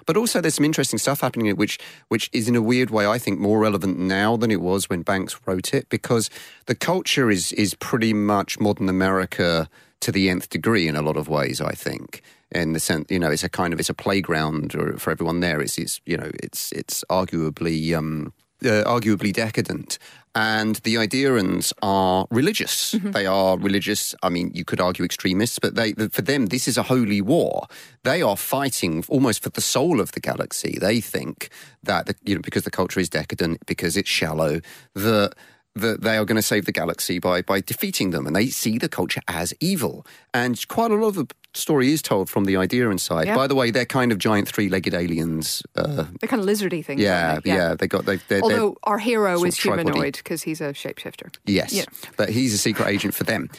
But 0.06 0.16
also, 0.16 0.40
there's 0.40 0.54
some 0.54 0.64
interesting 0.64 0.98
stuff 0.98 1.20
happening 1.20 1.54
which 1.56 1.78
which 2.08 2.30
is 2.32 2.48
in 2.48 2.56
a 2.56 2.62
weird 2.62 2.90
way, 2.90 3.06
I 3.06 3.18
think, 3.18 3.38
more 3.38 3.58
relevant 3.58 3.98
now 3.98 4.36
than 4.36 4.50
it 4.50 4.60
was 4.60 4.88
when 4.88 5.02
Banks 5.02 5.38
wrote 5.46 5.74
it, 5.74 5.88
because 5.88 6.30
the 6.66 6.74
culture 6.74 7.30
is 7.30 7.52
is 7.52 7.74
pretty 7.74 8.12
much 8.12 8.60
modern 8.60 8.88
America 8.88 9.68
to 10.00 10.12
the 10.12 10.28
nth 10.28 10.48
degree 10.50 10.86
in 10.88 10.96
a 10.96 11.02
lot 11.02 11.16
of 11.16 11.28
ways. 11.28 11.60
I 11.60 11.72
think, 11.72 12.22
in 12.50 12.72
the 12.72 12.80
sense, 12.80 13.10
you 13.10 13.18
know, 13.18 13.30
it's 13.30 13.44
a 13.44 13.48
kind 13.48 13.72
of 13.72 13.80
it's 13.80 13.90
a 13.90 13.94
playground 13.94 14.72
for 14.98 15.10
everyone 15.10 15.40
there. 15.40 15.60
It's, 15.60 15.78
it's 15.78 16.00
you 16.06 16.16
know, 16.16 16.30
it's 16.42 16.72
it's 16.72 17.04
arguably. 17.10 17.94
Um, 17.96 18.32
uh, 18.64 18.84
arguably 18.84 19.32
decadent. 19.32 19.98
And 20.36 20.76
the 20.76 20.96
Idirans 20.96 21.72
are 21.80 22.26
religious. 22.30 22.90
They 23.12 23.24
are 23.24 23.56
religious. 23.56 24.16
I 24.20 24.30
mean, 24.30 24.50
you 24.52 24.64
could 24.64 24.80
argue 24.80 25.04
extremists, 25.04 25.60
but 25.60 25.76
they, 25.76 25.92
for 25.92 26.22
them, 26.22 26.46
this 26.46 26.66
is 26.66 26.76
a 26.76 26.82
holy 26.82 27.20
war. 27.20 27.68
They 28.02 28.20
are 28.20 28.36
fighting 28.36 29.04
almost 29.08 29.44
for 29.44 29.50
the 29.50 29.60
soul 29.60 30.00
of 30.00 30.10
the 30.10 30.18
galaxy. 30.20 30.76
They 30.80 31.00
think 31.00 31.50
that, 31.84 32.06
the, 32.06 32.16
you 32.24 32.34
know, 32.34 32.40
because 32.40 32.64
the 32.64 32.70
culture 32.72 32.98
is 32.98 33.08
decadent, 33.08 33.64
because 33.66 33.96
it's 33.96 34.08
shallow, 34.08 34.60
that 34.94 35.34
that 35.76 36.02
they 36.02 36.16
are 36.16 36.24
going 36.24 36.36
to 36.36 36.42
save 36.42 36.66
the 36.66 36.72
galaxy 36.72 37.18
by 37.18 37.42
by 37.42 37.60
defeating 37.60 38.10
them, 38.10 38.26
and 38.26 38.34
they 38.34 38.46
see 38.46 38.78
the 38.78 38.88
culture 38.88 39.22
as 39.28 39.54
evil. 39.60 40.06
And 40.32 40.66
quite 40.68 40.90
a 40.90 40.94
lot 40.94 41.08
of 41.08 41.14
the 41.14 41.26
story 41.56 41.92
is 41.92 42.02
told 42.02 42.28
from 42.28 42.44
the 42.44 42.54
Idiran 42.54 42.98
side. 43.00 43.26
Yeah. 43.26 43.36
By 43.36 43.46
the 43.46 43.54
way, 43.54 43.70
they're 43.70 43.84
kind 43.86 44.12
of 44.12 44.18
giant 44.18 44.48
three-legged 44.48 44.92
aliens. 44.94 45.62
Uh, 45.76 46.04
They're 46.20 46.28
kind 46.28 46.42
of 46.42 46.48
lizardy 46.48 46.84
things. 46.84 47.00
yeah, 47.00 47.38
they? 47.42 47.50
yeah, 47.52 47.74
They 47.74 47.86
got 47.86 48.04
they. 48.04 48.16
They're, 48.16 48.40
they're- 48.40 48.42
Although 48.42 48.76
our 48.82 48.98
hero 48.98 49.42
is 49.44 49.56
humanoid 49.58 50.16
because 50.16 50.42
he's 50.42 50.60
a 50.60 50.72
shapeshifter. 50.72 51.34
Yes, 51.46 51.72
Yeah. 51.72 51.84
but 52.16 52.28
he's 52.30 52.52
a 52.54 52.58
secret 52.58 52.88
agent 52.88 53.14
for 53.14 53.24
them. 53.24 53.50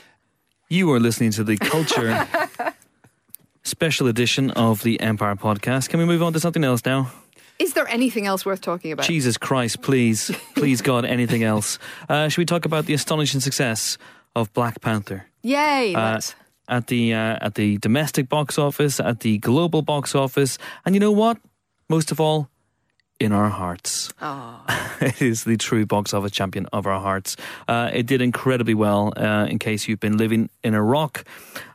You 0.69 0.91
are 0.93 0.99
listening 0.99 1.31
to 1.31 1.43
the 1.43 1.57
Culture 1.57 2.27
special 3.63 4.07
edition 4.07 4.51
of 4.51 4.83
the 4.83 4.99
Empire 4.99 5.35
podcast. 5.35 5.89
Can 5.89 5.99
we 5.99 6.05
move 6.05 6.21
on 6.23 6.33
to 6.33 6.39
something 6.39 6.63
else 6.63 6.83
now? 6.85 7.11
Is 7.57 7.73
there 7.73 7.87
anything 7.87 8.25
else 8.27 8.45
worth 8.45 8.61
talking 8.61 8.91
about? 8.91 9.05
Jesus 9.05 9.37
Christ, 9.37 9.81
please, 9.81 10.29
please, 10.55 10.81
God, 10.81 11.05
anything 11.05 11.43
else? 11.43 11.79
Uh, 12.09 12.27
should 12.27 12.39
we 12.39 12.45
talk 12.45 12.65
about 12.65 12.85
the 12.85 12.93
astonishing 12.93 13.39
success 13.39 13.97
of 14.35 14.51
Black 14.53 14.81
Panther 14.81 15.25
Yay! 15.41 15.93
Uh, 15.95 16.13
let's. 16.15 16.35
At 16.67 16.87
the 16.87 17.13
uh, 17.13 17.37
at 17.45 17.55
the 17.55 17.77
domestic 17.77 18.29
box 18.29 18.57
office, 18.57 18.99
at 18.99 19.19
the 19.21 19.37
global 19.39 19.81
box 19.81 20.15
office, 20.15 20.57
and 20.85 20.95
you 20.95 20.99
know 20.99 21.11
what? 21.11 21.37
Most 21.89 22.11
of 22.11 22.19
all, 22.19 22.49
in 23.19 23.31
our 23.31 23.49
hearts. 23.49 24.11
it 25.01 25.21
is 25.21 25.43
the 25.43 25.57
true 25.57 25.85
box 25.85 26.13
office 26.13 26.31
champion 26.31 26.65
of 26.73 26.85
our 26.87 26.99
hearts. 26.99 27.35
Uh, 27.67 27.89
it 27.93 28.05
did 28.07 28.21
incredibly 28.21 28.73
well. 28.73 29.13
Uh, 29.15 29.45
in 29.49 29.59
case 29.59 29.87
you've 29.87 29.99
been 29.99 30.17
living 30.17 30.49
in 30.63 30.73
Iraq, 30.73 31.23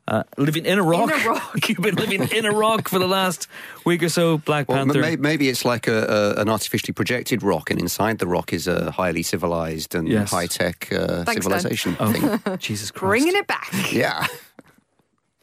Uh, 0.09 0.25
living 0.37 0.67
in 0.67 0.79
a 0.79 0.83
rock. 0.83 1.09
a 1.13 1.29
rock. 1.29 1.69
You've 1.69 1.79
been 1.87 1.95
living 1.95 2.23
in 2.37 2.45
a 2.45 2.51
rock 2.51 2.89
for 2.89 2.99
the 2.99 3.07
last 3.07 3.47
week 3.87 4.03
or 4.03 4.09
so. 4.09 4.39
Black 4.39 4.67
Well, 4.69 4.79
Panther. 4.79 5.01
maybe, 5.01 5.23
maybe 5.23 5.49
it's 5.49 5.65
like 5.65 5.87
a, 5.87 6.35
a, 6.37 6.41
an 6.43 6.49
artificially 6.49 6.93
projected 6.93 7.45
rock, 7.45 7.71
and 7.71 7.79
inside 7.81 8.19
the 8.19 8.27
rock 8.27 8.53
is 8.53 8.67
a 8.67 8.91
highly 8.91 9.23
civilized 9.23 9.95
and 9.95 10.09
Yes. 10.09 10.33
high 10.33 10.49
tech 10.49 10.89
uh, 10.93 11.25
civilization 11.27 11.95
Oh, 12.01 12.11
thing. 12.13 12.59
Jesus 12.59 12.91
Christ. 12.91 13.09
Bringing 13.09 13.37
it 13.39 13.47
back. 13.47 13.71
Yeah. 13.93 14.27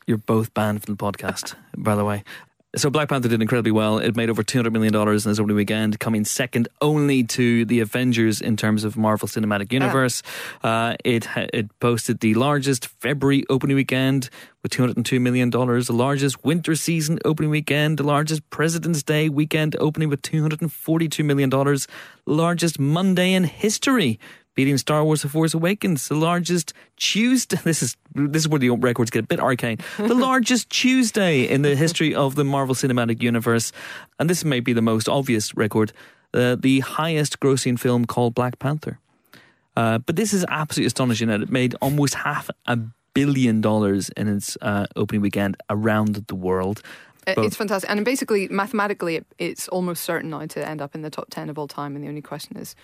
You're 0.07 0.17
both 0.17 0.53
banned 0.53 0.83
from 0.83 0.95
the 0.95 1.03
podcast, 1.03 1.55
by 1.77 1.95
the 1.95 2.05
way. 2.05 2.23
So 2.75 2.89
Black 2.89 3.09
Panther 3.09 3.27
did 3.27 3.41
incredibly 3.41 3.71
well. 3.71 3.97
It 3.97 4.15
made 4.15 4.29
over 4.29 4.43
two 4.43 4.57
hundred 4.57 4.71
million 4.71 4.93
dollars 4.93 5.25
in 5.25 5.31
its 5.31 5.39
opening 5.39 5.55
weekend, 5.55 5.99
coming 5.99 6.25
second 6.25 6.67
only 6.79 7.23
to 7.23 7.65
the 7.65 7.79
Avengers 7.79 8.39
in 8.39 8.55
terms 8.55 8.83
of 8.83 8.95
Marvel 8.95 9.27
Cinematic 9.27 9.71
Universe. 9.71 10.21
Uh, 10.63 10.95
it 11.03 11.27
it 11.35 11.67
posted 11.79 12.19
the 12.19 12.35
largest 12.35 12.87
February 12.87 13.45
opening 13.49 13.75
weekend 13.75 14.29
with 14.63 14.71
two 14.71 14.81
hundred 14.81 14.97
and 14.97 15.05
two 15.05 15.19
million 15.19 15.49
dollars, 15.49 15.87
the 15.87 15.93
largest 15.93 16.43
winter 16.43 16.75
season 16.75 17.19
opening 17.25 17.49
weekend, 17.49 17.97
the 17.97 18.03
largest 18.03 18.47
President's 18.49 19.01
Day 19.01 19.27
weekend 19.27 19.75
opening 19.79 20.09
with 20.09 20.21
two 20.21 20.41
hundred 20.41 20.61
and 20.61 20.71
forty 20.71 21.07
two 21.07 21.23
million 21.23 21.49
dollars, 21.49 21.87
largest 22.25 22.79
Monday 22.79 23.33
in 23.33 23.45
history 23.45 24.19
beating 24.57 24.77
Star 24.77 25.05
Wars: 25.05 25.21
The 25.21 25.29
Force 25.29 25.53
Awakens, 25.53 26.09
the 26.09 26.15
largest 26.15 26.73
Tuesday. 26.97 27.57
This 27.63 27.83
is 27.83 27.95
this 28.15 28.41
is 28.43 28.49
where 28.49 28.59
the 28.59 28.71
records 28.71 29.11
get 29.11 29.23
a 29.23 29.27
bit 29.27 29.39
arcane. 29.39 29.77
The 29.97 30.15
largest 30.29 30.69
Tuesday 30.69 31.43
in 31.47 31.61
the 31.61 31.75
history 31.75 32.15
of 32.15 32.35
the 32.35 32.43
Marvel 32.43 32.75
Cinematic 32.75 33.21
Universe, 33.21 33.71
and 34.19 34.29
this 34.29 34.43
may 34.43 34.59
be 34.59 34.73
the 34.73 34.81
most 34.81 35.07
obvious 35.07 35.55
record. 35.55 35.93
Uh, 36.33 36.55
the 36.59 36.81
highest 36.81 37.39
grossing 37.39 37.79
film 37.79 38.05
called 38.05 38.33
Black 38.33 38.59
Panther. 38.59 38.99
Uh, 39.77 39.99
but 39.99 40.15
this 40.15 40.33
is 40.33 40.43
absolutely 40.49 40.87
astonishing 40.87 41.27
that 41.27 41.41
it 41.41 41.51
made 41.51 41.75
almost 41.81 42.15
half 42.15 42.49
a 42.65 42.77
billion 43.13 43.61
dollars 43.61 44.09
in 44.17 44.27
its 44.27 44.57
uh, 44.61 44.87
opening 44.95 45.21
weekend 45.21 45.55
around 45.69 46.15
the 46.27 46.35
world. 46.35 46.81
Both. 47.25 47.45
It's 47.45 47.55
fantastic. 47.55 47.89
And 47.89 48.03
basically, 48.03 48.47
mathematically, 48.47 49.17
it, 49.17 49.25
it's 49.37 49.67
almost 49.67 50.03
certain 50.03 50.29
now 50.29 50.45
to 50.45 50.67
end 50.67 50.81
up 50.81 50.95
in 50.95 51.01
the 51.01 51.09
top 51.09 51.27
10 51.29 51.49
of 51.49 51.59
all 51.59 51.67
time. 51.67 51.95
And 51.95 52.03
the 52.03 52.09
only 52.09 52.21
question 52.21 52.57
is 52.57 52.75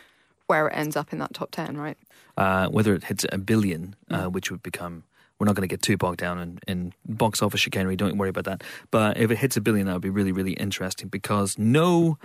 where 0.48 0.68
it 0.68 0.74
ends 0.76 0.96
up 0.96 1.12
in 1.14 1.20
that 1.20 1.34
top 1.34 1.52
10, 1.52 1.78
right? 1.78 1.98
uh, 2.38 2.68
whether 2.68 2.94
it 2.96 3.04
hits 3.06 3.26
a 3.32 3.38
billion, 3.38 3.96
uh, 4.10 4.26
which 4.26 4.50
would 4.52 4.64
become. 4.64 5.04
We're 5.40 5.46
not 5.48 5.56
going 5.56 5.68
to 5.68 5.74
get 5.74 5.82
too 5.82 5.98
bogged 5.98 6.20
down 6.20 6.40
in, 6.40 6.60
in 6.68 6.94
box 7.06 7.42
office 7.42 7.60
chicanery. 7.60 7.96
Don't 7.96 8.18
worry 8.18 8.30
about 8.30 8.46
that. 8.46 8.64
But 8.92 9.18
if 9.18 9.30
it 9.32 9.38
hits 9.38 9.58
a 9.58 9.62
billion, 9.62 9.88
that 9.88 9.94
would 9.94 10.02
be 10.02 10.10
really, 10.10 10.32
really 10.32 10.54
interesting 10.54 11.10
because 11.10 11.58
no 11.58 12.18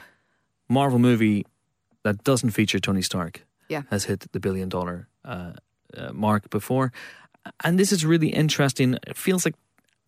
Marvel 0.69 0.99
movie 0.99 1.45
that 2.05 2.23
doesn't 2.25 2.51
feature 2.51 2.79
Tony 2.79 3.03
Stark 3.03 3.45
Yeah. 3.69 3.83
has 3.91 4.05
hit 4.05 4.31
the 4.33 4.41
billion 4.41 4.69
dollar 4.69 5.09
uh, 5.25 5.53
uh, 5.97 6.13
mark 6.13 6.49
before. 6.51 6.93
And 7.65 7.79
this 7.79 7.93
is 7.93 8.05
really 8.05 8.29
interesting. 8.29 8.97
It 9.07 9.17
feels 9.17 9.45
like 9.45 9.55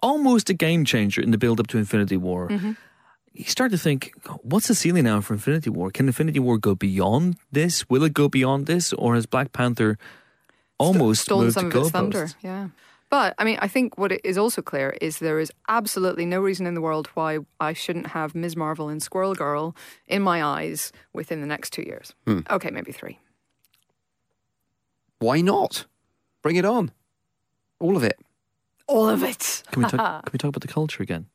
almost 0.03 0.49
a 0.51 0.55
game 0.55 0.85
changer 0.85 1.21
in 1.23 1.31
the 1.31 1.39
build 1.39 1.59
up 1.61 1.67
to 1.69 1.79
Infinity 1.79 2.17
War. 2.17 2.49
You 3.33 3.45
start 3.45 3.71
to 3.71 3.79
think, 3.79 4.13
what's 4.43 4.69
the 4.69 4.75
ceiling 4.75 5.05
now 5.05 5.21
for 5.21 5.35
Infinity 5.35 5.71
War? 5.71 5.91
Can 5.91 6.07
Infinity 6.07 6.41
War 6.41 6.59
go 6.59 6.75
beyond 6.75 7.37
this? 7.53 7.89
Will 7.89 8.03
it 8.05 8.13
go 8.13 8.29
beyond 8.29 8.67
this? 8.67 8.93
Or 8.93 9.15
has 9.15 9.27
Black 9.27 9.53
Panther 9.53 9.99
almost 10.79 11.23
stolen 11.23 11.45
moved 11.45 11.55
some 11.55 11.71
the 11.71 11.79
of 11.79 11.85
its 11.85 11.93
thunder. 11.93 12.29
Yeah. 12.43 12.69
But 13.11 13.35
I 13.39 13.45
mean, 13.45 13.59
I 13.61 13.69
think 13.69 13.99
what 13.99 14.13
is 14.25 14.39
also 14.39 14.63
clear 14.63 14.97
is 15.01 15.19
there 15.19 15.41
is 15.41 15.53
absolutely 15.69 16.25
no 16.25 16.41
reason 16.41 16.65
in 16.67 16.75
the 16.75 16.81
world 16.81 17.09
why 17.15 17.41
I 17.59 17.73
shouldn't 17.73 18.09
have 18.09 18.35
Ms. 18.35 18.57
Marvel 18.57 18.89
and 18.89 19.03
Squirrel 19.03 19.35
Girl 19.35 19.77
in 20.07 20.23
my 20.23 20.43
eyes 20.43 20.93
within 21.13 21.41
the 21.41 21.47
next 21.47 21.73
two 21.73 21.83
years. 21.83 22.15
Hmm. 22.25 22.41
Okay, 22.49 22.71
maybe 22.71 22.93
three. 22.93 23.19
Why 25.19 25.41
not? 25.41 25.87
Bring 26.43 26.57
it 26.57 26.65
on. 26.65 26.93
All 27.81 27.97
of 27.97 28.05
it. 28.05 28.19
All 28.87 29.09
of 29.09 29.23
it. 29.23 29.65
Can 29.73 29.83
we 29.83 29.89
talk? 29.89 30.25
can 30.25 30.33
we 30.33 30.39
talk 30.39 30.49
about 30.49 30.63
the 30.63 30.69
culture 30.69 31.03
again? 31.03 31.27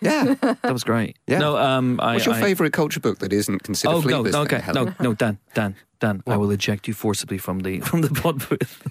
Yeah. 0.00 0.34
That 0.62 0.72
was 0.72 0.84
great. 0.84 1.16
Yeah. 1.26 1.38
No, 1.38 1.56
um, 1.56 2.00
I, 2.00 2.14
What's 2.14 2.26
your 2.26 2.34
I- 2.34 2.40
favourite 2.40 2.72
culture 2.72 3.00
book 3.00 3.18
that 3.18 3.32
isn't 3.32 3.62
considered 3.62 3.92
Oh 3.92 3.96
no, 3.96 4.02
Fleetwood's 4.02 4.32
no, 4.32 4.44
then, 4.44 4.54
okay, 4.58 4.64
Helen? 4.64 4.94
no, 4.98 5.10
no, 5.10 5.14
Dan, 5.14 5.38
Dan, 5.54 5.74
Dan. 6.00 6.22
I 6.26 6.36
will 6.36 6.50
eject 6.50 6.86
you 6.88 6.94
forcibly 6.94 7.38
from 7.38 7.60
the 7.60 7.80
from 7.80 8.00
the 8.02 8.08
pod 8.10 8.46
booth. 8.48 8.82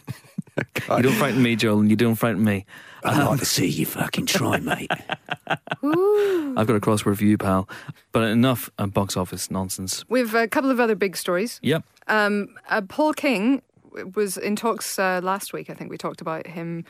you 0.57 1.01
don't 1.03 1.13
frighten 1.15 1.41
me, 1.41 1.55
Joel, 1.55 1.79
and 1.79 1.89
you 1.89 1.95
don't 1.95 2.15
frighten 2.15 2.43
me. 2.43 2.65
I'd 3.03 3.25
like 3.25 3.39
to 3.39 3.45
see 3.45 3.67
you 3.67 3.85
fucking 3.85 4.27
try, 4.27 4.59
mate. 4.59 4.89
I've 5.83 6.67
got 6.67 6.75
a 6.75 6.79
crossword 6.79 7.17
for 7.17 7.25
you, 7.25 7.37
pal. 7.37 7.67
But 8.11 8.23
enough 8.29 8.69
uh, 8.77 8.85
box 8.87 9.17
office 9.17 9.51
nonsense. 9.51 10.05
We've 10.09 10.33
a 10.33 10.47
couple 10.47 10.71
of 10.71 10.79
other 10.79 10.95
big 10.95 11.17
stories. 11.17 11.59
Yep. 11.63 11.83
Um, 12.07 12.55
uh, 12.69 12.81
Paul 12.81 13.13
King 13.13 13.61
was 14.15 14.37
in 14.37 14.55
talks 14.55 14.97
uh, 14.99 15.19
last 15.23 15.53
week. 15.53 15.69
I 15.69 15.73
think 15.73 15.89
we 15.89 15.97
talked 15.97 16.21
about 16.21 16.47
him 16.47 16.85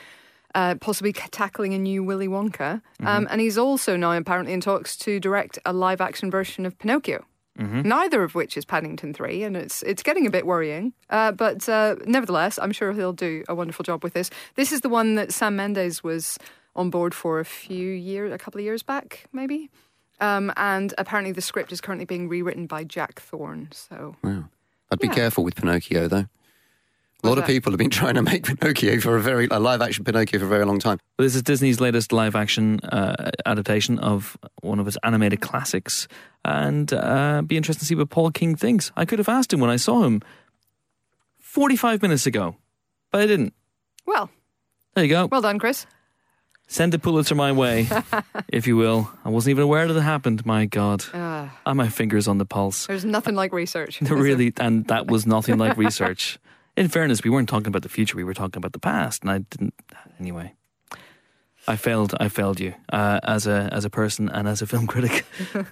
uh, 0.56 0.76
possibly 0.76 1.14
tackling 1.14 1.74
a 1.74 1.78
new 1.80 2.04
Willy 2.04 2.28
Wonka, 2.28 2.82
um, 3.04 3.28
and 3.32 3.42
he's 3.42 3.58
also 3.58 3.96
now 3.96 4.12
apparently 4.14 4.54
in 4.54 4.62
talks 4.62 4.96
to 4.98 5.20
direct 5.20 5.58
a 5.66 5.74
live-action 5.74 6.30
version 6.32 6.66
of 6.66 6.78
Pinocchio. 6.78 7.26
Neither 7.56 8.24
of 8.24 8.34
which 8.34 8.58
is 8.58 8.66
Paddington 8.66 9.14
Three, 9.14 9.44
and 9.44 9.56
it's 9.56 9.84
it's 9.84 10.02
getting 10.02 10.26
a 10.26 10.32
bit 10.32 10.44
worrying. 10.48 10.92
Uh, 11.12 11.32
but 11.32 11.70
uh, 11.70 11.96
nevertheless, 12.08 12.58
I'm 12.60 12.72
sure 12.72 12.92
he'll 12.94 13.14
do 13.14 13.44
a 13.48 13.54
wonderful 13.54 13.84
job 13.84 14.04
with 14.04 14.14
this. 14.14 14.32
This 14.56 14.72
is 14.72 14.82
the 14.82 14.90
one 14.90 15.14
that 15.16 15.32
Sam 15.32 15.56
Mendes 15.56 16.04
was 16.04 16.40
on 16.76 16.90
board 16.90 17.14
for 17.14 17.40
a 17.40 17.46
few 17.46 17.92
years, 17.92 18.34
a 18.34 18.40
couple 18.40 18.58
of 18.60 18.66
years 18.66 18.82
back, 18.82 19.26
maybe. 19.32 19.70
Um, 20.20 20.52
and 20.58 20.96
apparently, 20.98 21.32
the 21.32 21.42
script 21.42 21.72
is 21.72 21.80
currently 21.80 22.06
being 22.06 22.28
rewritten 22.28 22.66
by 22.66 22.84
Jack 22.84 23.20
Thorne. 23.22 23.70
So 23.72 24.16
Wow. 24.24 24.46
I'd 24.92 24.98
be 25.00 25.08
Yeah. 25.08 25.14
careful 25.14 25.44
with 25.44 25.56
Pinocchio, 25.56 26.08
though. 26.08 26.26
A 27.24 27.28
lot 27.30 27.38
of 27.38 27.46
people 27.46 27.72
have 27.72 27.78
been 27.78 27.90
trying 28.02 28.16
to 28.16 28.22
make 28.22 28.44
Pinocchio 28.46 29.00
for 29.00 29.16
a 29.16 29.22
very 29.22 29.48
a 29.50 29.60
live 29.60 29.82
action 29.82 30.04
Pinocchio 30.04 30.40
for 30.40 30.46
a 30.46 30.50
very 30.50 30.66
long 30.66 30.80
time. 30.80 31.00
But 31.18 31.24
this 31.24 31.36
is 31.36 31.42
Disney's 31.42 31.80
latest 31.80 32.12
live 32.12 32.36
action 32.36 32.80
uh, 32.82 33.32
adaptation 33.46 33.98
of 34.00 34.38
one 34.62 34.80
of 34.80 34.88
its 34.88 34.98
animated 35.04 35.40
classics. 35.42 36.08
And 36.44 36.92
uh, 36.92 37.42
be 37.42 37.56
interested 37.56 37.80
to 37.82 37.86
see 37.86 37.96
what 37.96 38.10
Paul 38.10 38.32
King 38.32 38.56
thinks. 38.56 38.92
I 38.98 39.06
could 39.06 39.20
have 39.20 39.30
asked 39.30 39.54
him 39.54 39.62
when 39.62 39.70
I 39.70 39.78
saw 39.78 40.04
him 40.04 40.22
45 41.40 42.02
minutes 42.02 42.26
ago, 42.26 42.58
but 43.12 43.22
I 43.22 43.26
didn't. 43.28 43.54
well, 44.06 44.30
There 44.96 45.04
you 45.06 45.10
go. 45.10 45.28
well 45.28 45.42
done, 45.42 45.60
Chris. 45.60 45.86
Send 46.68 46.94
a 46.94 47.00
Pulitzer 47.00 47.36
my 47.36 47.52
way, 47.52 47.88
if 48.48 48.68
you 48.68 48.76
will. 48.78 49.12
I 49.24 49.30
wasn't 49.30 49.52
even 49.52 49.64
aware 49.64 49.88
that 49.88 49.96
it 49.96 50.02
happened. 50.02 50.46
My 50.46 50.66
God. 50.66 51.04
Uh, 51.14 51.50
I 51.66 51.74
my 51.74 51.90
fingers 51.90 52.28
on 52.28 52.38
the 52.38 52.46
pulse. 52.46 52.88
there's 52.88 53.06
nothing 53.06 53.36
like 53.36 53.54
research. 53.54 54.02
really, 54.02 54.54
and 54.58 54.88
that 54.88 55.08
was 55.08 55.26
nothing 55.28 55.58
like 55.58 55.78
research. 55.78 56.40
In 56.76 56.88
fairness, 56.88 57.24
we 57.24 57.30
weren't 57.30 57.50
talking 57.50 57.68
about 57.68 57.84
the 57.84 57.90
future; 57.90 58.18
we 58.18 58.24
were 58.24 58.34
talking 58.34 58.58
about 58.60 58.74
the 58.74 58.80
past, 58.80 59.24
and 59.24 59.32
I 59.32 59.40
didn't. 59.40 59.74
Anyway, 60.20 60.54
I 61.68 61.76
failed. 61.76 62.16
I 62.20 62.30
failed 62.30 62.60
you 62.60 62.74
uh, 62.92 63.20
as 63.24 63.48
a 63.48 63.70
as 63.72 63.86
a 63.86 63.90
person 63.90 64.30
and 64.30 64.48
as 64.48 64.62
a 64.62 64.68
film 64.68 64.88
critic. 64.88 65.26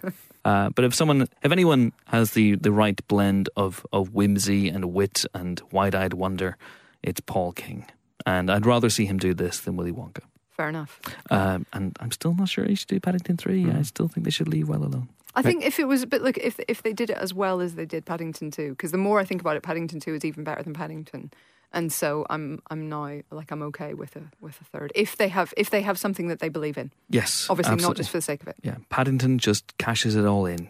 Uh, 0.44 0.70
but 0.70 0.84
if 0.84 0.96
someone, 0.96 1.28
if 1.44 1.52
anyone 1.52 1.92
has 2.06 2.32
the, 2.32 2.56
the 2.56 2.72
right 2.72 3.06
blend 3.08 3.50
of, 3.56 3.86
of 3.94 4.14
whimsy 4.14 4.70
and 4.70 4.86
wit 4.86 5.24
and 5.34 5.62
wide 5.72 5.94
eyed 5.94 6.14
wonder, 6.14 6.58
it's 7.04 7.20
Paul 7.20 7.52
King. 7.52 7.86
And 8.26 8.50
I'd 8.50 8.66
rather 8.66 8.90
see 8.90 9.06
him 9.06 9.18
do 9.18 9.34
this 9.34 9.60
than 9.60 9.78
Willy 9.78 9.92
Wonka. 9.92 10.22
Fair 10.50 10.70
enough. 10.70 11.00
Um, 11.30 11.66
and 11.74 11.96
I'm 12.00 12.12
still 12.12 12.34
not 12.34 12.50
sure 12.50 12.66
he 12.66 12.76
should 12.76 12.88
do 12.88 13.00
Paddington 13.00 13.38
3. 13.38 13.72
I 13.72 13.82
still 13.84 14.08
think 14.08 14.26
they 14.26 14.32
should 14.32 14.48
leave 14.48 14.68
well 14.68 14.84
alone. 14.84 15.10
I 15.36 15.42
think 15.42 15.66
if 15.66 15.80
it 15.80 15.88
was 15.88 16.04
a 16.04 16.08
bit 16.08 16.22
like 16.22 16.38
if 16.38 16.60
if 16.68 16.84
they 16.84 16.94
did 16.94 17.10
it 17.10 17.18
as 17.18 17.34
well 17.34 17.62
as 17.62 17.76
they 17.76 17.86
did 17.86 18.06
Paddington 18.06 18.52
Two, 18.52 18.72
because 18.72 18.92
the 18.92 18.98
more 18.98 19.20
I 19.20 19.26
think 19.26 19.42
about 19.42 19.58
it, 19.58 19.64
Paddington 19.64 20.00
Two 20.00 20.14
is 20.14 20.26
even 20.26 20.44
better 20.44 20.62
than 20.64 20.74
Paddington, 20.74 21.32
and 21.72 21.92
so 21.92 22.26
I'm 22.30 22.62
I'm 22.70 22.90
now 22.90 23.22
like 23.32 23.52
I'm 23.52 23.62
okay 23.64 23.94
with 23.94 24.16
a 24.16 24.24
with 24.42 24.60
a 24.62 24.64
third 24.66 24.92
if 24.96 25.18
they 25.18 25.30
have 25.30 25.54
if 25.58 25.70
they 25.70 25.82
have 25.82 25.98
something 25.98 26.28
that 26.28 26.40
they 26.40 26.50
believe 26.50 26.78
in. 26.78 26.92
Yes. 27.10 27.48
Obviously, 27.50 27.78
not 27.78 27.96
just 27.96 28.10
for 28.10 28.18
the 28.18 28.22
sake 28.22 28.42
of 28.42 28.48
it. 28.50 28.56
Yeah, 28.62 28.76
Paddington 28.90 29.40
just 29.40 29.78
cashes 29.78 30.16
it 30.16 30.26
all 30.26 30.46
in. 30.46 30.70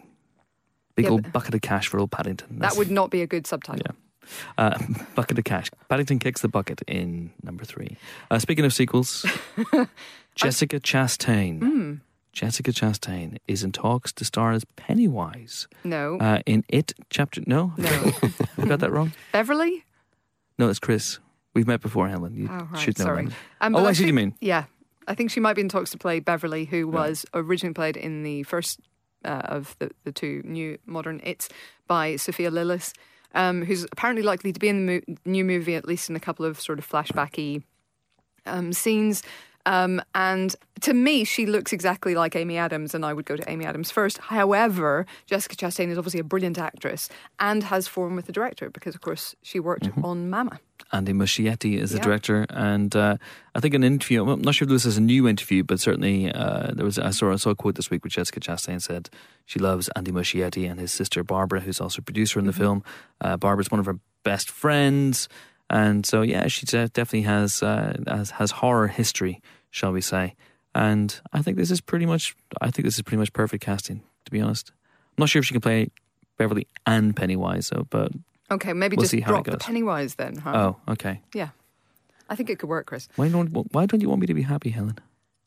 Big 0.94 1.06
Yeah, 1.06 1.12
old 1.12 1.32
bucket 1.32 1.54
of 1.54 1.62
cash 1.62 1.88
for 1.88 1.98
old 1.98 2.10
Paddington. 2.10 2.58
That 2.58 2.76
would 2.76 2.90
not 2.90 3.10
be 3.10 3.22
a 3.22 3.26
good 3.26 3.46
subtitle. 3.46 3.80
Yeah. 3.84 3.92
Uh, 4.58 4.78
bucket 5.14 5.38
of 5.38 5.44
cash. 5.44 5.70
Paddington 5.88 6.18
kicks 6.18 6.42
the 6.42 6.48
bucket 6.48 6.82
in 6.86 7.32
number 7.42 7.64
three. 7.64 7.96
Uh, 8.30 8.38
speaking 8.38 8.64
of 8.64 8.72
sequels, 8.72 9.26
Jessica 10.34 10.80
Chastain. 10.80 11.58
Hmm. 11.58 11.94
Jessica 12.32 12.72
Chastain 12.72 13.36
is 13.46 13.62
in 13.62 13.72
talks 13.72 14.12
to 14.14 14.24
star 14.24 14.52
as 14.52 14.64
Pennywise 14.76 15.68
No, 15.84 16.18
uh, 16.18 16.40
in 16.46 16.64
It 16.68 16.94
Chapter. 17.10 17.42
No, 17.46 17.72
no. 17.76 17.88
I 18.58 18.66
got 18.66 18.80
that 18.80 18.90
wrong. 18.90 19.12
Beverly. 19.32 19.84
No, 20.58 20.68
it's 20.68 20.78
Chris. 20.78 21.18
We've 21.54 21.66
met 21.66 21.80
before, 21.82 22.08
Helen. 22.08 22.34
You 22.34 22.48
Oh, 22.50 22.68
right. 22.70 22.80
should 22.80 22.98
know. 22.98 23.04
Sorry. 23.04 23.28
Um, 23.60 23.76
Oh, 23.76 23.84
I 23.84 23.92
see 23.92 24.04
what 24.04 24.08
you 24.08 24.14
mean. 24.14 24.34
Yeah, 24.40 24.64
I 25.06 25.14
think 25.14 25.30
she 25.30 25.40
might 25.40 25.54
be 25.54 25.60
in 25.62 25.68
talks 25.68 25.90
to 25.90 25.98
play 25.98 26.20
Beverly, 26.20 26.64
who 26.64 26.88
was 26.88 27.26
originally 27.34 27.74
played 27.74 27.96
in 27.98 28.22
the 28.22 28.42
first 28.44 28.80
uh, 29.24 29.42
of 29.44 29.76
the, 29.78 29.90
the 30.04 30.12
two 30.12 30.40
new 30.44 30.78
modern 30.86 31.20
It's 31.22 31.48
by 31.86 32.16
Sophia 32.16 32.50
Lillis, 32.50 32.92
um, 33.34 33.62
who's 33.64 33.84
apparently 33.92 34.22
likely 34.22 34.52
to 34.52 34.58
be 34.60 34.68
in 34.68 34.86
the 34.86 35.02
mo- 35.06 35.16
new 35.26 35.44
movie, 35.44 35.74
at 35.74 35.86
least 35.86 36.08
in 36.08 36.16
a 36.16 36.20
couple 36.20 36.46
of 36.46 36.58
sort 36.60 36.78
of 36.78 36.88
flashbacky 36.88 37.62
um, 38.46 38.72
scenes. 38.72 39.22
Um, 39.66 40.02
and 40.14 40.54
to 40.80 40.92
me, 40.92 41.24
she 41.24 41.46
looks 41.46 41.72
exactly 41.72 42.14
like 42.14 42.34
Amy 42.34 42.58
Adams, 42.58 42.94
and 42.94 43.04
I 43.04 43.12
would 43.12 43.24
go 43.24 43.36
to 43.36 43.48
Amy 43.50 43.64
Adams 43.64 43.90
first. 43.90 44.18
However, 44.18 45.06
Jessica 45.26 45.54
Chastain 45.54 45.88
is 45.88 45.98
obviously 45.98 46.18
a 46.20 46.24
brilliant 46.24 46.58
actress 46.58 47.08
and 47.38 47.62
has 47.64 47.86
form 47.86 48.16
with 48.16 48.26
the 48.26 48.32
director 48.32 48.70
because, 48.70 48.94
of 48.94 49.00
course, 49.00 49.36
she 49.42 49.60
worked 49.60 49.88
on 50.02 50.28
Mama. 50.28 50.58
Andy 50.92 51.12
Muschietti 51.12 51.78
is 51.78 51.90
the 51.92 51.98
Yeah. 51.98 52.02
director, 52.02 52.46
and 52.50 52.94
uh, 52.96 53.16
I 53.54 53.60
think 53.60 53.72
an 53.74 53.84
interview. 53.84 54.28
I'm 54.28 54.42
not 54.42 54.54
sure 54.56 54.66
if 54.66 54.70
this 54.70 54.84
is 54.84 54.98
a 54.98 55.00
new 55.00 55.28
interview, 55.28 55.62
but 55.62 55.78
certainly 55.80 56.30
uh, 56.32 56.72
there 56.74 56.84
was. 56.84 56.98
I 56.98 57.10
saw 57.10 57.32
I 57.32 57.36
saw 57.36 57.50
a 57.50 57.54
quote 57.54 57.76
this 57.76 57.88
week 57.88 58.04
where 58.04 58.10
Jessica 58.10 58.40
Chastain 58.40 58.82
said 58.82 59.08
she 59.46 59.58
loves 59.60 59.88
Andy 59.96 60.10
Muschietti 60.10 60.68
and 60.68 60.78
his 60.80 60.90
sister 60.92 61.22
Barbara, 61.22 61.60
who's 61.60 61.80
also 61.80 62.00
a 62.00 62.02
producer 62.02 62.38
in 62.40 62.46
the 62.46 62.52
film. 62.52 62.82
Uh, 63.20 63.36
Barbara's 63.36 63.70
one 63.70 63.78
of 63.80 63.86
her 63.86 64.00
best 64.24 64.50
friends, 64.50 65.28
and 65.72 66.06
so 66.06 66.22
yeah, 66.22 66.46
she 66.48 66.66
de- 66.66 66.88
definitely 66.88 67.22
has, 67.22 67.62
uh, 67.62 67.96
has 68.06 68.30
has 68.32 68.50
horror 68.52 68.88
history, 68.88 69.40
shall 69.70 69.92
we 69.92 70.00
say? 70.00 70.34
And 70.74 71.20
I 71.32 71.42
think 71.42 71.56
this 71.56 71.70
is 71.70 71.80
pretty 71.80 72.06
much. 72.06 72.36
I 72.60 72.70
think 72.70 72.84
this 72.86 72.96
is 72.96 73.02
pretty 73.02 73.18
much 73.18 73.32
perfect 73.32 73.64
casting. 73.64 74.02
To 74.26 74.30
be 74.30 74.40
honest, 74.40 74.70
I'm 75.16 75.22
not 75.22 75.28
sure 75.28 75.40
if 75.40 75.46
she 75.46 75.54
can 75.54 75.60
play 75.60 75.88
Beverly 76.38 76.66
and 76.86 77.14
Pennywise, 77.16 77.68
though. 77.70 77.86
But 77.90 78.12
Okay, 78.50 78.72
maybe 78.72 78.96
We'll 78.96 79.02
just 79.04 79.10
see 79.10 79.20
how 79.20 79.32
it 79.32 79.44
drop 79.44 79.58
the. 79.58 79.64
Pennywise 79.64 80.14
then, 80.16 80.36
huh? 80.36 80.52
oh, 80.88 80.92
okay. 80.92 81.20
Yeah. 81.34 81.50
I 82.28 82.36
think 82.36 82.48
it 82.50 82.58
could 82.58 82.68
work, 82.68 82.86
Chris. 82.86 83.08
Why 83.16 83.28
don't 83.28 83.48
Why 83.72 83.86
don't 83.86 84.00
you 84.00 84.08
want 84.08 84.20
me 84.20 84.26
to 84.26 84.34
be 84.34 84.42
happy, 84.42 84.70
Helen? 84.70 84.98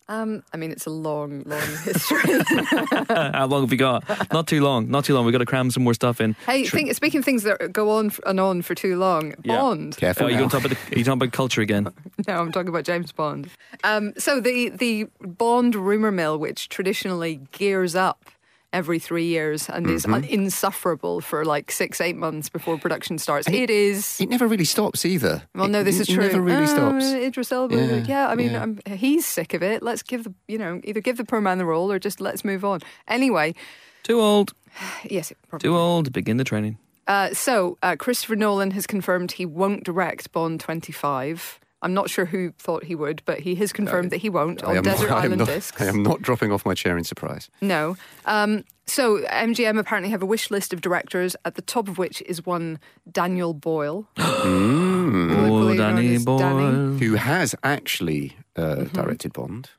Um, 0.08 0.44
I 0.54 0.58
mean, 0.58 0.72
it's 0.72 0.86
a 0.86 0.92
long, 0.92 1.42
long 1.46 1.60
history. 1.84 2.20
How 3.10 3.48
long 3.48 3.62
have 3.62 3.72
we 3.72 3.78
got? 3.78 4.04
Not 4.32 4.46
too 4.48 4.62
long. 4.62 4.90
Not 4.90 5.06
too 5.06 5.16
long. 5.16 5.26
We've 5.26 5.32
got 5.32 5.40
to 5.40 5.46
cram 5.48 5.72
some 5.72 5.84
more 5.84 5.94
stuff 5.96 6.22
in. 6.22 6.36
hey, 6.46 6.64
Tr- 6.66 6.76
think, 6.78 6.94
speaking 6.94 7.20
of 7.20 7.26
things 7.26 7.44
that 7.44 7.74
go 7.74 7.90
on 7.90 8.08
f- 8.08 8.20
and 8.26 8.40
on 8.40 8.62
for 8.62 8.76
too 8.76 8.98
long, 8.98 9.34
Yeah. 9.44 9.58
Bond. 9.58 9.98
Careful 9.98 10.26
Oh, 10.26 10.28
you 10.28 10.34
now. 10.36 10.40
going 10.42 10.50
to 10.52 10.58
talk 10.58 10.66
about 10.66 10.78
the, 10.78 10.96
are 10.96 11.00
you 11.00 11.04
talking 11.04 11.22
about 11.22 11.32
culture 11.34 11.62
again? 11.62 11.88
No, 12.28 12.34
I'm 12.40 12.52
talking 12.52 12.70
about 12.70 12.86
James 12.86 13.12
Bond. 13.12 13.50
Um, 13.84 14.14
so 14.18 14.40
the 14.40 14.70
the 14.70 15.08
Bond 15.22 15.76
rumor 15.76 16.12
mill, 16.12 16.40
which 16.40 16.70
traditionally 16.70 17.42
gears 17.52 17.94
up 17.94 18.26
every 18.76 19.00
three 19.00 19.26
years 19.26 19.70
and 19.70 19.90
is 19.90 20.06
un- 20.06 20.24
insufferable 20.26 21.22
for 21.22 21.46
like 21.46 21.72
six, 21.72 22.00
eight 22.02 22.16
months 22.16 22.50
before 22.50 22.78
production 22.78 23.18
starts, 23.18 23.48
And 23.48 23.56
it 23.56 23.70
is. 23.70 24.20
It 24.20 24.30
never 24.30 24.48
really 24.48 24.66
stops 24.66 25.06
either. 25.06 25.44
Well, 25.56 25.68
no, 25.70 25.84
this 25.84 25.98
it 26.00 26.10
is 26.10 26.16
true. 26.16 26.24
It 26.26 26.34
never 26.34 26.42
really 26.44 26.64
Oh, 26.64 26.76
stops. 26.78 27.06
Idris 27.06 27.52
Elba. 27.52 27.76
Yeah, 27.76 27.96
Yeah, 28.08 28.28
I 28.28 28.36
mean, 28.36 28.52
yeah. 28.52 28.64
um, 28.64 28.80
he's 28.86 29.26
sick 29.26 29.54
of 29.54 29.64
it. 29.64 29.82
Let's 29.82 30.04
give 30.04 30.24
the, 30.26 30.34
you 30.48 30.58
know, 30.58 30.82
either 30.84 31.02
give 31.02 31.18
the 31.18 31.26
poor 31.26 31.42
man 31.42 31.58
the 31.58 31.66
role 31.66 31.92
or 31.92 32.00
just 32.00 32.20
let's 32.22 32.44
move 32.44 32.64
on. 32.66 32.82
Anyway, 33.08 33.56
Too 34.04 34.20
old. 34.22 34.54
yes, 35.10 35.32
probably. 35.50 35.68
Too 35.70 35.76
old. 35.78 36.12
Begin 36.12 36.38
the 36.38 36.44
training. 36.44 36.78
Uh, 37.08 37.34
so, 37.34 37.78
uh, 37.84 37.96
Christopher 37.98 38.36
Nolan 38.36 38.72
has 38.72 38.88
confirmed 38.88 39.34
he 39.34 39.46
won't 39.46 39.84
direct 39.84 40.32
Bond 40.32 40.60
25. 40.60 41.60
I'm 41.86 41.94
not 41.94 42.10
sure 42.10 42.26
who 42.26 42.52
thought 42.58 42.84
he 42.84 42.96
would, 42.96 43.22
but 43.26 43.40
he 43.40 43.54
has 43.56 43.72
confirmed 43.72 44.10
that 44.12 44.18
he 44.18 44.30
won't 44.30 44.64
I 44.64 44.72
on 44.72 44.78
am, 44.78 44.84
Desert 44.84 45.12
I 45.20 45.22
Island 45.24 45.38
not, 45.40 45.48
discs. 45.48 45.80
I 45.82 45.86
am 45.86 46.02
not 46.04 46.22
dropping 46.22 46.52
off 46.52 46.66
my 46.66 46.74
chair 46.74 46.98
in 46.98 47.04
surprise. 47.04 47.50
No. 47.62 47.96
Um, 48.26 48.64
so 48.88 49.20
MGM 49.26 49.78
apparently 49.80 50.10
have 50.10 50.22
a 50.22 50.26
wish 50.26 50.50
list 50.52 50.74
of 50.74 50.82
directors, 50.82 51.36
at 51.46 51.56
the 51.56 51.62
top 51.62 51.88
of 51.88 51.98
which 51.98 52.22
is 52.24 52.46
one 52.46 52.80
Daniel 53.12 53.54
Boyle. 53.54 54.08
Mm. 54.18 55.50
Oh, 55.50 55.74
known 55.74 55.78
Danny 55.78 56.18
Boyle. 56.20 56.38
Danny. 56.40 57.00
Who 57.00 57.16
has 57.16 57.56
actually 57.64 58.36
uh, 58.56 58.62
Mm-hmm. 58.76 58.96
directed 58.96 59.34
Bond? 59.34 59.70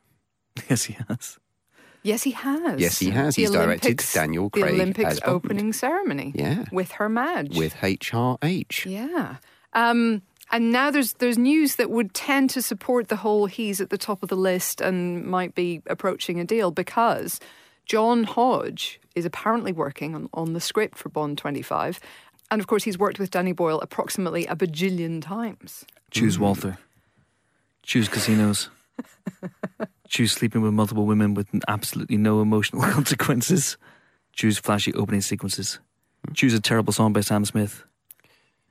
Yes, 0.68 0.84
he 0.84 0.96
has. 1.08 1.38
Yes, 2.02 2.22
he 2.22 2.30
has. 2.32 2.80
Yes, 2.80 2.98
he 2.98 3.10
has. 3.10 3.34
The 3.36 3.42
He's 3.42 3.50
directed 3.50 3.86
Olympics- 3.86 4.12
Daniel 4.12 4.48
The 4.52 4.60
Craig 4.60 4.74
Olympics 4.74 5.10
as 5.10 5.20
opening 5.24 5.72
ceremony. 5.72 6.32
Yeah. 6.34 6.64
With 6.72 6.92
her 6.92 7.08
Madge. 7.08 7.56
With 7.56 7.74
HRH. 7.74 8.86
Yeah. 8.90 9.36
Um, 9.72 10.22
and 10.56 10.72
now 10.72 10.90
there's 10.90 11.12
there's 11.14 11.36
news 11.36 11.76
that 11.76 11.90
would 11.90 12.14
tend 12.14 12.48
to 12.50 12.62
support 12.62 13.08
the 13.08 13.16
whole 13.16 13.44
he's 13.44 13.78
at 13.78 13.90
the 13.90 13.98
top 13.98 14.22
of 14.22 14.30
the 14.30 14.36
list 14.36 14.80
and 14.80 15.26
might 15.26 15.54
be 15.54 15.82
approaching 15.86 16.40
a 16.40 16.44
deal 16.44 16.70
because 16.70 17.40
John 17.84 18.24
Hodge 18.24 18.98
is 19.14 19.26
apparently 19.26 19.72
working 19.72 20.14
on, 20.14 20.30
on 20.32 20.54
the 20.54 20.60
script 20.60 20.96
for 20.96 21.10
Bond 21.10 21.36
25. 21.36 22.00
And 22.50 22.58
of 22.58 22.68
course, 22.68 22.84
he's 22.84 22.98
worked 22.98 23.18
with 23.18 23.30
Danny 23.30 23.52
Boyle 23.52 23.80
approximately 23.80 24.46
a 24.46 24.56
bajillion 24.56 25.20
times. 25.20 25.84
Choose 26.10 26.38
mm. 26.38 26.40
Walther. 26.40 26.78
Choose 27.82 28.08
casinos. 28.08 28.70
Choose 30.08 30.32
sleeping 30.32 30.62
with 30.62 30.72
multiple 30.72 31.04
women 31.04 31.34
with 31.34 31.48
absolutely 31.68 32.16
no 32.16 32.40
emotional 32.40 32.80
consequences. 32.92 33.76
Choose 34.32 34.56
flashy 34.56 34.94
opening 34.94 35.20
sequences. 35.20 35.80
Hmm. 36.26 36.32
Choose 36.32 36.54
a 36.54 36.60
terrible 36.60 36.94
song 36.94 37.12
by 37.12 37.20
Sam 37.20 37.44
Smith. 37.44 37.84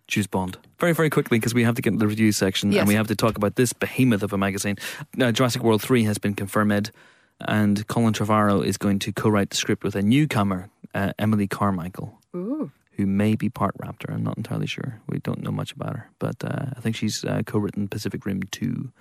Choose 0.08 0.28
Bond. 0.28 0.58
Very, 0.80 0.94
very 0.94 1.10
quickly, 1.10 1.39
because 1.39 1.54
we 1.54 1.63
have 1.63 1.76
to 1.76 1.82
get 1.82 1.94
into 1.94 2.04
the 2.04 2.08
review 2.08 2.32
section 2.32 2.72
Yes. 2.72 2.82
and 2.82 2.88
we 2.88 2.94
have 2.96 3.08
to 3.08 3.15
talk 3.15 3.38
about 3.38 3.56
this 3.56 3.74
behemoth 3.74 4.22
of 4.24 4.34
a 4.34 4.38
magazine. 4.38 4.78
Now, 5.15 5.32
Jurassic 5.32 5.63
World 5.63 5.82
3 5.82 6.04
has 6.04 6.18
been 6.18 6.36
confirmed, 6.36 6.91
and 7.39 7.88
Colin 7.88 8.13
Trevorrow 8.13 8.63
is 8.63 8.78
going 8.78 9.00
to 9.00 9.12
co 9.12 9.30
write 9.30 9.50
the 9.50 9.58
script 9.58 9.84
with 9.84 9.96
a 9.96 10.02
newcomer, 10.02 10.70
uh, 10.94 11.13
Emily 11.18 11.48
Carmichael 11.48 12.20
Ooh. 12.36 12.72
who 12.91 13.06
may 13.06 13.36
be 13.36 13.50
part 13.50 13.76
Raptor. 13.80 14.13
I'm 14.13 14.24
not 14.24 14.38
entirely 14.38 14.68
sure. 14.68 15.02
We 15.10 15.20
don't 15.20 15.41
know 15.41 15.52
much 15.52 15.72
about 15.74 15.96
her, 15.96 16.10
but 16.20 16.44
uh, 16.44 16.68
I 16.78 16.80
think 16.82 16.96
she's 16.96 17.26
uh, 17.26 17.41
co-written 17.46 17.88
Pacific 17.88 18.26
Rim 18.26 18.44
2. 18.44 18.91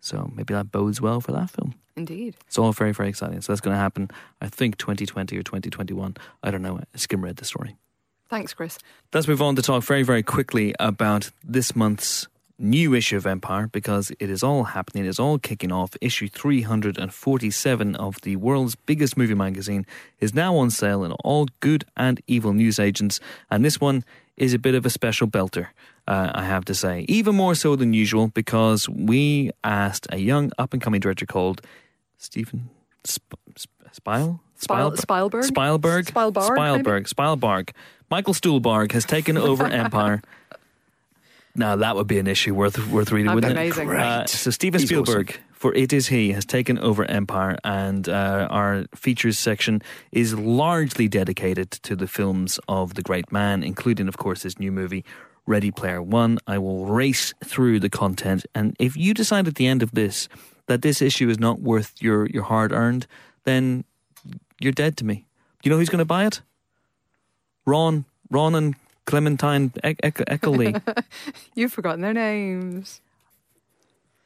So 0.00 0.30
maybe 0.34 0.52
that 0.52 0.70
bodes 0.70 1.00
well 1.00 1.20
for 1.22 1.32
that 1.32 1.48
film. 1.50 1.74
Indeed. 1.96 2.36
It's 2.46 2.58
all 2.58 2.72
very, 2.72 2.92
very 2.92 3.08
exciting. 3.08 3.40
So 3.40 3.52
that's 3.52 3.60
going 3.62 3.74
to 3.74 3.80
happen, 3.80 4.10
I 4.40 4.48
think, 4.48 4.76
2020 4.76 5.36
or 5.38 5.42
2021. 5.42 6.16
I 6.42 6.50
don't 6.50 6.60
know. 6.60 6.80
Skim 6.94 7.24
read 7.24 7.36
the 7.36 7.44
story. 7.44 7.76
Thanks, 8.28 8.54
Chris. 8.54 8.78
Let's 9.12 9.28
move 9.28 9.42
on 9.42 9.56
to 9.56 9.62
talk 9.62 9.84
very, 9.84 10.02
very 10.02 10.22
quickly 10.22 10.74
about 10.80 11.30
this 11.42 11.76
month's 11.76 12.26
new 12.58 12.94
issue 12.94 13.16
of 13.16 13.26
Empire 13.26 13.66
because 13.66 14.12
it 14.20 14.30
is 14.30 14.42
all 14.42 14.64
happening. 14.64 15.04
It 15.04 15.08
is 15.08 15.18
all 15.18 15.38
kicking 15.38 15.72
off. 15.72 15.96
Issue 16.00 16.28
347 16.28 17.96
of 17.96 18.20
the 18.22 18.36
world's 18.36 18.74
biggest 18.74 19.16
movie 19.16 19.34
magazine 19.34 19.86
is 20.20 20.34
now 20.34 20.56
on 20.56 20.70
sale 20.70 21.04
in 21.04 21.12
all 21.24 21.48
good 21.60 21.84
and 21.96 22.20
evil 22.26 22.52
newsagents. 22.52 23.20
And 23.50 23.64
this 23.64 23.80
one 23.80 24.04
is 24.36 24.54
a 24.54 24.58
bit 24.58 24.74
of 24.74 24.86
a 24.86 24.90
special 24.90 25.26
belter, 25.26 25.68
uh, 26.08 26.30
I 26.34 26.44
have 26.44 26.64
to 26.66 26.74
say. 26.74 27.04
Even 27.08 27.34
more 27.34 27.54
so 27.54 27.76
than 27.76 27.92
usual 27.92 28.28
because 28.28 28.88
we 28.88 29.50
asked 29.62 30.06
a 30.10 30.18
young 30.18 30.50
up 30.58 30.72
and 30.72 30.82
coming 30.82 31.00
director 31.00 31.26
called 31.26 31.60
Stephen 32.18 32.70
Sp- 33.04 33.38
Sp- 33.58 33.70
Spile? 33.92 34.40
Spile- 34.56 34.96
Spielberg? 34.96 35.44
Spielberg? 35.44 36.08
Spielberg. 36.08 36.44
Spielberg. 36.56 37.08
Spielberg. 37.08 37.72
Michael 38.10 38.34
Stuhlbarg 38.34 38.92
has 38.92 39.04
taken 39.04 39.36
over 39.36 39.64
Empire. 39.66 40.22
Now 41.56 41.76
that 41.76 41.94
would 41.94 42.08
be 42.08 42.18
an 42.18 42.26
issue 42.26 42.52
worth 42.52 42.76
worth 42.90 43.12
reading, 43.12 43.26
That'd 43.26 43.44
wouldn't 43.44 43.54
be 43.56 43.68
it? 43.68 43.86
amazing. 43.86 43.90
Uh, 43.96 44.26
so 44.26 44.50
Steven 44.50 44.80
He's 44.80 44.88
Spielberg, 44.88 45.38
for 45.52 45.72
It 45.74 45.92
Is 45.92 46.08
He, 46.08 46.32
has 46.32 46.44
taken 46.44 46.78
over 46.80 47.04
Empire, 47.04 47.56
and 47.62 48.08
uh, 48.08 48.48
our 48.50 48.86
features 48.96 49.38
section 49.38 49.80
is 50.10 50.34
largely 50.34 51.06
dedicated 51.06 51.70
to 51.70 51.94
the 51.94 52.08
films 52.08 52.58
of 52.66 52.94
the 52.94 53.02
great 53.02 53.30
man, 53.30 53.62
including, 53.62 54.08
of 54.08 54.16
course, 54.16 54.42
his 54.42 54.58
new 54.58 54.72
movie. 54.72 55.04
Ready 55.46 55.70
Player 55.70 56.02
One. 56.02 56.38
I 56.48 56.58
will 56.58 56.86
race 56.86 57.32
through 57.44 57.78
the 57.78 57.90
content, 57.90 58.46
and 58.52 58.74
if 58.80 58.96
you 58.96 59.14
decide 59.14 59.46
at 59.46 59.54
the 59.54 59.68
end 59.68 59.82
of 59.84 59.92
this 59.92 60.28
that 60.66 60.82
this 60.82 61.00
issue 61.00 61.28
is 61.28 61.38
not 61.38 61.60
worth 61.60 61.92
your, 62.00 62.26
your 62.26 62.42
hard 62.44 62.72
earned, 62.72 63.06
then 63.44 63.84
you're 64.60 64.72
dead 64.72 64.96
to 64.98 65.04
me. 65.04 65.26
You 65.62 65.70
know 65.70 65.76
who's 65.78 65.88
going 65.88 65.98
to 66.00 66.04
buy 66.04 66.26
it? 66.26 66.40
Ron, 67.66 68.04
Ron 68.30 68.54
and 68.54 68.74
Clementine 69.06 69.72
Eck- 69.82 70.00
Eck- 70.02 70.16
Eckerly. 70.28 70.80
You've 71.54 71.72
forgotten 71.72 72.00
their 72.02 72.12
names. 72.14 73.00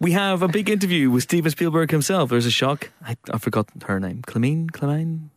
we 0.01 0.12
have 0.12 0.43
a 0.43 0.49
big 0.49 0.69
interview 0.69 1.11
with 1.11 1.23
Steven 1.25 1.51
Spielberg 1.51 1.91
himself. 1.91 2.31
There's 2.31 2.47
a 2.47 2.51
shock. 2.51 2.91
I, 3.05 3.17
I 3.33 3.38
forgot 3.38 3.69
her 3.87 3.99
name. 4.01 4.23
Clemine? 4.23 4.71
Clemine? 4.71 5.31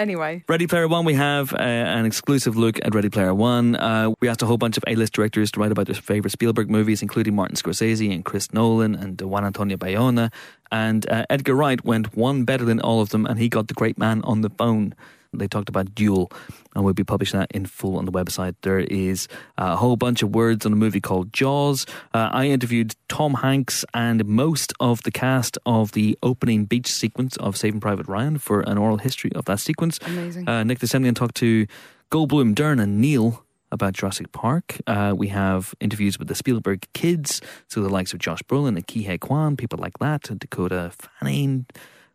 Anyway, 0.00 0.42
Ready 0.48 0.66
Player 0.66 0.88
One, 0.88 1.04
we 1.04 1.12
have 1.12 1.52
uh, 1.52 1.58
an 1.58 2.06
exclusive 2.06 2.56
look 2.56 2.78
at 2.82 2.94
Ready 2.94 3.10
Player 3.10 3.34
One. 3.34 3.76
Uh, 3.76 4.14
we 4.18 4.30
asked 4.30 4.40
a 4.40 4.46
whole 4.46 4.56
bunch 4.56 4.78
of 4.78 4.84
A-list 4.86 5.12
directors 5.12 5.50
to 5.50 5.60
write 5.60 5.72
about 5.72 5.88
their 5.88 5.94
favourite 5.94 6.32
Spielberg 6.32 6.70
movies, 6.70 7.02
including 7.02 7.34
Martin 7.34 7.54
Scorsese 7.56 8.10
and 8.10 8.24
Chris 8.24 8.50
Nolan 8.54 8.94
and 8.94 9.20
Juan 9.20 9.44
Antonio 9.44 9.76
Bayona. 9.76 10.32
And 10.72 11.06
uh, 11.10 11.26
Edgar 11.28 11.54
Wright 11.54 11.84
went 11.84 12.16
one 12.16 12.44
better 12.44 12.64
than 12.64 12.80
all 12.80 13.02
of 13.02 13.10
them, 13.10 13.26
and 13.26 13.38
he 13.38 13.50
got 13.50 13.68
the 13.68 13.74
great 13.74 13.98
man 13.98 14.22
on 14.22 14.40
the 14.40 14.48
phone. 14.48 14.94
They 15.32 15.46
talked 15.46 15.68
about 15.68 15.94
Duel, 15.94 16.30
and 16.74 16.84
we'll 16.84 16.94
be 16.94 17.04
publishing 17.04 17.38
that 17.38 17.50
in 17.52 17.66
full 17.66 17.98
on 17.98 18.04
the 18.04 18.12
website. 18.12 18.56
There 18.62 18.80
is 18.80 19.28
a 19.56 19.76
whole 19.76 19.96
bunch 19.96 20.22
of 20.22 20.34
words 20.34 20.66
on 20.66 20.72
a 20.72 20.76
movie 20.76 21.00
called 21.00 21.32
Jaws. 21.32 21.86
Uh, 22.12 22.30
I 22.32 22.46
interviewed 22.46 22.96
Tom 23.08 23.34
Hanks 23.34 23.84
and 23.94 24.24
most 24.24 24.72
of 24.80 25.02
the 25.04 25.12
cast 25.12 25.56
of 25.64 25.92
the 25.92 26.18
opening 26.22 26.64
beach 26.64 26.88
sequence 26.88 27.36
of 27.36 27.56
Saving 27.56 27.80
Private 27.80 28.08
Ryan 28.08 28.38
for 28.38 28.60
an 28.62 28.76
oral 28.76 28.98
history 28.98 29.32
of 29.34 29.44
that 29.44 29.60
sequence. 29.60 29.98
amazing. 30.04 30.48
Uh, 30.48 30.64
Nick 30.64 30.80
de 30.80 30.86
Semlyen 30.86 31.14
talked 31.14 31.36
to 31.36 31.66
Goldblum, 32.10 32.54
Dern, 32.54 32.80
and 32.80 33.00
Neill 33.00 33.44
about 33.72 33.92
Jurassic 33.92 34.32
Park. 34.32 34.78
Uh, 34.88 35.14
we 35.16 35.28
have 35.28 35.74
interviews 35.78 36.18
with 36.18 36.26
the 36.26 36.34
Spielberg 36.34 36.88
kids, 36.92 37.40
so 37.68 37.80
the 37.80 37.88
likes 37.88 38.12
of 38.12 38.18
Josh 38.18 38.42
Brolin 38.42 38.76
and 38.76 38.86
Ke 38.86 39.06
Huy 39.06 39.16
Quan, 39.18 39.56
people 39.56 39.78
like 39.78 39.98
that, 39.98 40.28
and 40.28 40.40
Dakota 40.40 40.90
Fanning. 40.98 41.66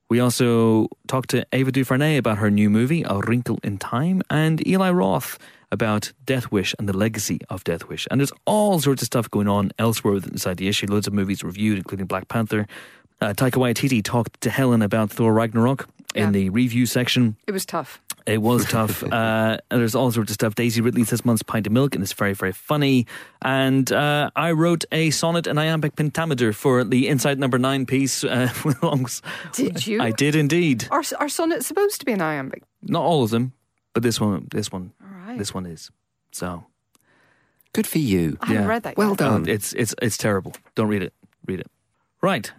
We 0.10 0.20
also 0.20 0.88
talked 1.08 1.32
to 1.32 1.46
Ava 1.52 1.72
DuVernay 1.72 2.18
about 2.18 2.38
her 2.38 2.52
new 2.52 2.70
movie, 2.70 3.04
A 3.04 3.20
Wrinkle 3.20 3.60
in 3.64 3.78
Time, 3.78 4.22
and 4.30 4.66
Eli 4.68 4.92
Roth 4.92 5.40
about 5.72 6.14
Death 6.26 6.52
Wish 6.52 6.76
and 6.78 6.88
the 6.88 6.96
legacy 6.96 7.40
of 7.50 7.64
Death 7.64 7.88
Wish. 7.88 8.08
And 8.12 8.22
there's 8.22 8.32
all 8.46 8.80
sorts 8.80 9.02
of 9.02 9.08
stuff 9.08 9.30
going 9.32 9.48
on 9.48 9.72
elsewhere 9.80 10.16
inside 10.16 10.58
the 10.58 10.68
issue. 10.68 10.86
Loads 10.88 11.08
of 11.08 11.14
movies 11.14 11.44
reviewed, 11.44 11.78
including 11.78 12.06
Black 12.06 12.28
Panther, 12.28 12.68
Uh, 13.22 13.34
Taika 13.34 13.58
Waititi 13.58 14.04
talked 14.04 14.42
to 14.42 14.50
Helen 14.50 14.82
about 14.82 15.10
Thor 15.10 15.34
Ragnarok 15.34 15.88
Yeah. 16.16 16.28
in 16.28 16.32
the 16.32 16.50
review 16.50 16.86
section. 16.86 17.36
It 17.48 17.52
was 17.52 17.66
tough. 17.66 18.02
It 18.26 18.42
was 18.42 18.66
tough. 18.66 19.04
uh, 19.12 19.58
and 19.70 19.80
there's 19.80 19.96
all 19.96 20.12
sorts 20.12 20.32
of 20.32 20.36
stuff. 20.36 20.56
Daisy 20.56 20.82
Ridley 20.82 21.04
says 21.04 21.26
month's 21.26 21.44
pint 21.44 21.68
of 21.68 21.74
milk, 21.74 21.94
and 21.96 22.04
it's 22.04 22.14
very, 22.14 22.34
very 22.34 22.54
funny. 22.54 23.06
And 23.42 23.92
uh, 23.92 24.32
I 24.36 24.52
wrote 24.52 24.86
a 24.92 25.10
sonnet 25.12 25.48
and 25.48 25.60
iambic 25.60 25.96
pentameter 25.96 26.54
for 26.54 26.84
the 26.84 27.08
Inside 27.08 27.38
Number 27.40 27.58
Nine 27.60 27.86
piece. 27.86 28.24
Uh, 28.24 28.52
Did 29.54 29.86
you? 29.86 30.02
I 30.02 30.12
did 30.12 30.36
indeed. 30.36 30.88
Our, 30.90 31.04
our 31.20 31.30
sonnet's 31.30 31.68
supposed 31.68 32.00
to 32.00 32.06
be 32.06 32.14
an 32.14 32.22
iambic. 32.22 32.64
Not 32.82 33.04
all 33.04 33.24
of 33.24 33.30
them, 33.30 33.54
but 33.94 34.04
this 34.04 34.20
one, 34.20 34.48
this 34.52 34.72
one, 34.72 34.94
All 35.02 35.28
right. 35.28 35.38
this 35.38 35.54
one 35.54 35.66
is. 35.66 35.92
So 36.32 36.66
Good 37.76 37.88
for 37.88 37.98
you. 37.98 38.38
I 38.40 38.46
haven't 38.46 38.64
yeah. 38.64 38.70
read 38.70 38.84
that 38.84 38.96
Well 38.96 39.16
done. 39.16 39.34
Um, 39.34 39.48
it's 39.50 39.74
it's 39.74 39.94
it's 40.02 40.16
terrible. 40.16 40.54
Don't 40.76 40.88
read 40.88 41.04
it. 41.04 41.14
Read 41.46 41.60
it. 41.60 41.68
Right. 42.22 42.50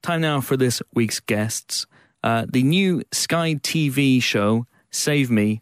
Time 0.00 0.22
now 0.22 0.40
for 0.40 0.56
this 0.56 0.80
week's 0.94 1.20
guests. 1.20 1.86
Uh, 2.22 2.46
the 2.48 2.62
new 2.62 3.02
Sky 3.10 3.54
TV 3.54 4.22
show 4.22 4.66
Save 4.90 5.30
Me 5.30 5.60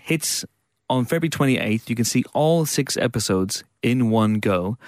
hits 0.00 0.44
on 0.88 1.04
February 1.04 1.30
28th. 1.30 1.88
You 1.88 1.96
can 1.96 2.04
see 2.04 2.24
all 2.32 2.64
six 2.64 2.96
episodes 2.96 3.64
in 3.82 4.10
one 4.10 4.34
go. 4.34 4.78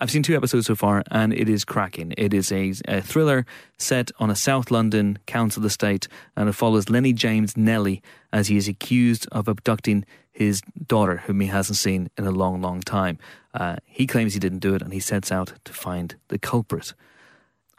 I've 0.00 0.10
seen 0.10 0.24
two 0.24 0.36
episodes 0.36 0.66
so 0.66 0.74
far, 0.74 1.04
and 1.10 1.32
it 1.32 1.48
is 1.48 1.64
cracking. 1.64 2.12
It 2.18 2.34
is 2.34 2.50
a, 2.50 2.74
a 2.88 3.00
thriller 3.00 3.46
set 3.78 4.10
on 4.18 4.28
a 4.28 4.34
South 4.34 4.72
London 4.72 5.18
council 5.26 5.64
estate, 5.64 6.08
and 6.36 6.48
it 6.48 6.52
follows 6.52 6.90
Lennie 6.90 7.12
James 7.12 7.56
Nelly 7.56 8.02
as 8.32 8.48
he 8.48 8.56
is 8.56 8.66
accused 8.66 9.28
of 9.30 9.46
abducting 9.46 10.04
his 10.32 10.62
daughter, 10.88 11.18
whom 11.18 11.40
he 11.40 11.46
hasn't 11.46 11.76
seen 11.76 12.10
in 12.18 12.26
a 12.26 12.32
long, 12.32 12.60
long 12.60 12.80
time. 12.80 13.18
Uh, 13.54 13.76
he 13.84 14.04
claims 14.06 14.34
he 14.34 14.40
didn't 14.40 14.58
do 14.58 14.74
it, 14.74 14.82
and 14.82 14.92
he 14.92 14.98
sets 14.98 15.30
out 15.30 15.52
to 15.64 15.72
find 15.72 16.16
the 16.26 16.38
culprit. 16.38 16.92